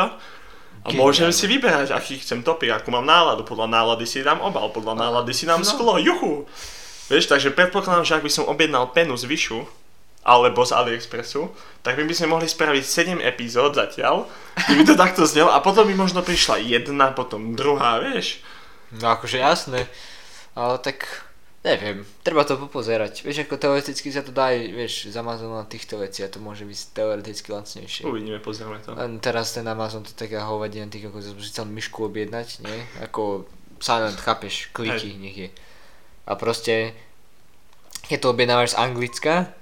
A 0.81 0.89
Geniálne. 0.89 0.97
môžem 0.97 1.29
si 1.29 1.45
vyberať, 1.45 1.91
aký 1.91 2.17
chcem 2.17 2.41
topik, 2.41 2.69
akú 2.69 2.89
mám 2.89 3.05
náladu. 3.05 3.43
Podľa 3.43 3.69
nálady 3.69 4.03
si 4.03 4.19
dám 4.19 4.41
obal, 4.41 4.69
podľa 4.69 4.97
nálady 4.97 5.29
si 5.31 5.45
dám 5.45 5.61
No. 5.61 5.67
sklo, 5.67 5.97
juhu. 5.97 6.49
Vieš, 7.05 7.27
takže 7.27 7.49
predpokladám, 7.49 8.01
že 8.01 8.15
ak 8.15 8.23
by 8.23 8.31
som 8.31 8.45
objednal 8.45 8.89
penu 8.89 9.13
z 9.13 9.25
Vyšu, 9.25 9.61
alebo 10.21 10.61
z 10.61 10.71
AliExpressu, 10.71 11.49
tak 11.81 11.97
my 11.97 12.05
by 12.05 12.13
sme 12.13 12.27
mohli 12.29 12.45
spraviť 12.45 12.83
7 13.17 13.21
epizód 13.21 13.73
zatiaľ, 13.73 14.29
keby 14.55 14.85
to 14.85 14.93
takto 14.93 15.25
znel 15.25 15.49
a 15.49 15.57
potom 15.59 15.85
by 15.85 15.93
možno 15.93 16.21
prišla 16.21 16.61
jedna, 16.61 17.09
potom 17.09 17.53
druhá, 17.53 17.97
vieš. 17.97 18.37
No 18.91 19.09
akože 19.11 19.37
jasné, 19.37 19.89
ale 20.53 20.77
tak 20.77 21.25
neviem, 21.61 22.01
treba 22.25 22.41
to 22.41 22.57
popozerať. 22.57 23.21
Vieš, 23.21 23.45
ako 23.45 23.61
teoreticky 23.61 24.09
sa 24.09 24.25
to 24.25 24.33
dá 24.33 24.49
vieš, 24.53 25.13
z 25.13 25.15
Amazonu 25.17 25.61
na 25.61 25.67
týchto 25.69 26.01
veci 26.01 26.25
a 26.25 26.31
to 26.31 26.41
môže 26.41 26.65
byť 26.65 26.79
teoreticky 26.97 27.53
lacnejšie. 27.53 28.09
Uvidíme, 28.09 28.41
pozrieme 28.41 28.81
to. 28.81 28.97
Len 28.97 29.21
teraz 29.21 29.53
ten 29.53 29.65
Amazon 29.69 30.01
to 30.01 30.13
taká 30.17 30.41
hovadina, 30.49 30.89
ty 30.89 31.05
ako 31.05 31.21
si 31.21 31.53
chcel 31.53 31.69
myšku 31.69 32.09
objednať, 32.09 32.65
nie? 32.65 32.81
Ako 33.05 33.45
silent, 33.77 34.17
chápeš, 34.17 34.73
kliky 34.73 35.13
nech 35.21 35.37
je. 35.37 35.49
A 36.25 36.33
proste, 36.33 36.97
keď 38.09 38.17
to 38.21 38.27
objednávaš 38.33 38.73
z 38.73 38.79
Anglicka, 38.81 39.53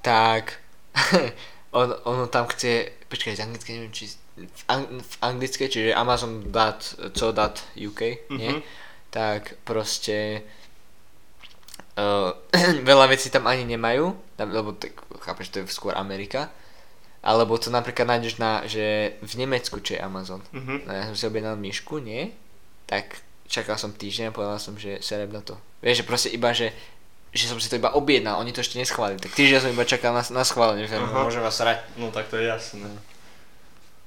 tak 0.00 0.56
on, 1.76 1.92
ono 2.04 2.24
tam 2.32 2.48
chce, 2.48 3.04
počkaj, 3.12 3.36
z 3.36 3.44
Anglicka 3.44 3.76
neviem, 3.76 3.92
či 3.92 4.08
v, 4.36 4.62
ang, 4.68 5.00
v 5.00 5.16
anglické, 5.24 5.64
čiže 5.68 5.94
amazon.co.uk, 5.96 8.00
nie? 8.32 8.50
Mhm. 8.52 8.62
Tak 9.08 9.56
proste 9.64 10.42
uh, 11.96 12.30
veľa 12.90 13.06
vecí 13.10 13.28
tam 13.28 13.48
ani 13.48 13.64
nemajú, 13.64 14.14
tam- 14.36 14.52
lebo 14.52 14.72
tak, 14.76 14.96
chápeš, 15.20 15.52
to 15.52 15.56
je 15.60 15.68
skôr 15.68 15.96
Amerika. 15.96 16.48
Alebo 17.26 17.58
to 17.58 17.74
napríklad 17.74 18.06
nájdeš 18.06 18.38
na, 18.38 18.62
že 18.70 19.18
v 19.18 19.32
Nemecku, 19.42 19.82
čo 19.82 19.98
je 19.98 20.00
Amazon. 20.00 20.40
Mhm. 20.54 20.86
No, 20.86 20.90
ja 20.94 21.02
som 21.10 21.16
si 21.18 21.24
objednal 21.26 21.58
myšku, 21.58 21.98
nie? 21.98 22.30
Tak 22.86 23.18
čakal 23.50 23.74
som 23.74 23.90
týždeň 23.90 24.30
a 24.30 24.36
povedal 24.36 24.62
som, 24.62 24.78
že 24.78 25.02
serem 25.02 25.34
na 25.34 25.42
to. 25.42 25.58
Vieš, 25.82 26.02
že 26.02 26.08
proste 26.08 26.28
iba, 26.30 26.54
že 26.54 26.70
že 27.36 27.52
som 27.52 27.60
si 27.60 27.68
to 27.68 27.76
iba 27.76 27.92
objednal, 27.92 28.40
oni 28.40 28.48
to 28.48 28.64
ešte 28.64 28.80
neschválili. 28.80 29.20
Tak 29.20 29.36
týždeň 29.36 29.58
som 29.60 29.68
iba 29.68 29.84
čakal 29.84 30.16
na, 30.16 30.24
na 30.24 30.40
schválenie, 30.40 30.88
že 30.88 30.96
Aha. 30.96 31.28
môžem 31.28 31.44
vás 31.44 31.60
rať. 31.60 31.84
No 32.00 32.08
tak 32.08 32.32
to 32.32 32.40
je 32.40 32.48
jasné. 32.48 32.88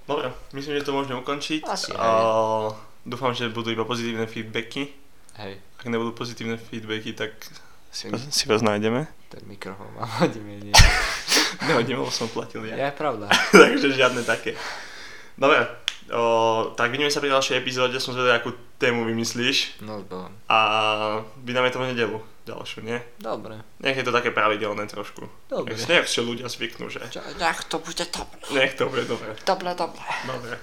Dobre, 0.10 0.34
myslím, 0.58 0.82
že 0.82 0.88
to 0.90 0.98
môžeme 0.98 1.22
ukončiť. 1.22 1.62
Asi, 1.70 1.94
a, 1.94 2.74
dúfam, 3.06 3.30
že 3.38 3.54
budú 3.54 3.70
iba 3.70 3.86
pozitívne 3.86 4.26
feedbacky. 4.26 4.90
Hej, 5.38 5.62
Ak 5.78 5.86
nebudú 5.86 6.18
pozitívne 6.18 6.58
feedbacky, 6.58 7.14
tak 7.14 7.38
si 7.92 8.10
si 8.30 8.44
vás 8.50 8.62
nájdeme. 8.62 9.08
ten 9.30 9.44
mikrofón 9.46 9.90
mám, 9.98 10.10
hodíme. 10.22 10.74
Nehodím, 11.68 11.98
lebo 12.02 12.12
som 12.12 12.30
platil 12.30 12.66
ja. 12.66 12.76
Je 12.76 12.92
pravda. 12.94 13.30
Takže 13.52 13.94
žiadne 13.94 14.26
také. 14.26 14.58
Dobre, 15.38 15.70
o, 16.12 16.74
tak 16.76 16.92
vidíme 16.92 17.14
sa 17.14 17.22
pri 17.22 17.32
ďalšej 17.32 17.56
epizóde, 17.62 17.96
som 18.02 18.18
zvedal, 18.18 18.42
akú 18.42 18.52
tému 18.82 19.06
vymyslíš. 19.06 19.80
No 19.86 20.02
dobre. 20.04 20.34
A 20.50 20.58
vydáme 21.46 21.70
to 21.72 21.80
v 21.80 21.94
nedelu 21.94 22.18
ďalšiu, 22.50 22.80
nie? 22.82 22.98
Dobre. 23.22 23.62
Nech 23.80 23.98
je 23.98 24.06
to 24.06 24.16
také 24.16 24.34
pravidelné 24.34 24.90
trošku. 24.90 25.30
Dobre. 25.46 25.78
Nech, 25.78 25.86
nech 25.86 26.10
si 26.10 26.20
ľudia 26.26 26.50
zvyknú, 26.50 26.90
že? 26.90 27.06
Čo, 27.14 27.22
nech 27.38 27.62
to 27.70 27.78
bude 27.78 28.06
dobre. 28.10 28.42
Nech 28.58 28.74
to 28.74 28.90
bude 28.90 29.06
dobre. 29.06 29.38
Dobre, 29.46 29.70
dobre. 29.78 30.02
Dobre. 30.26 30.54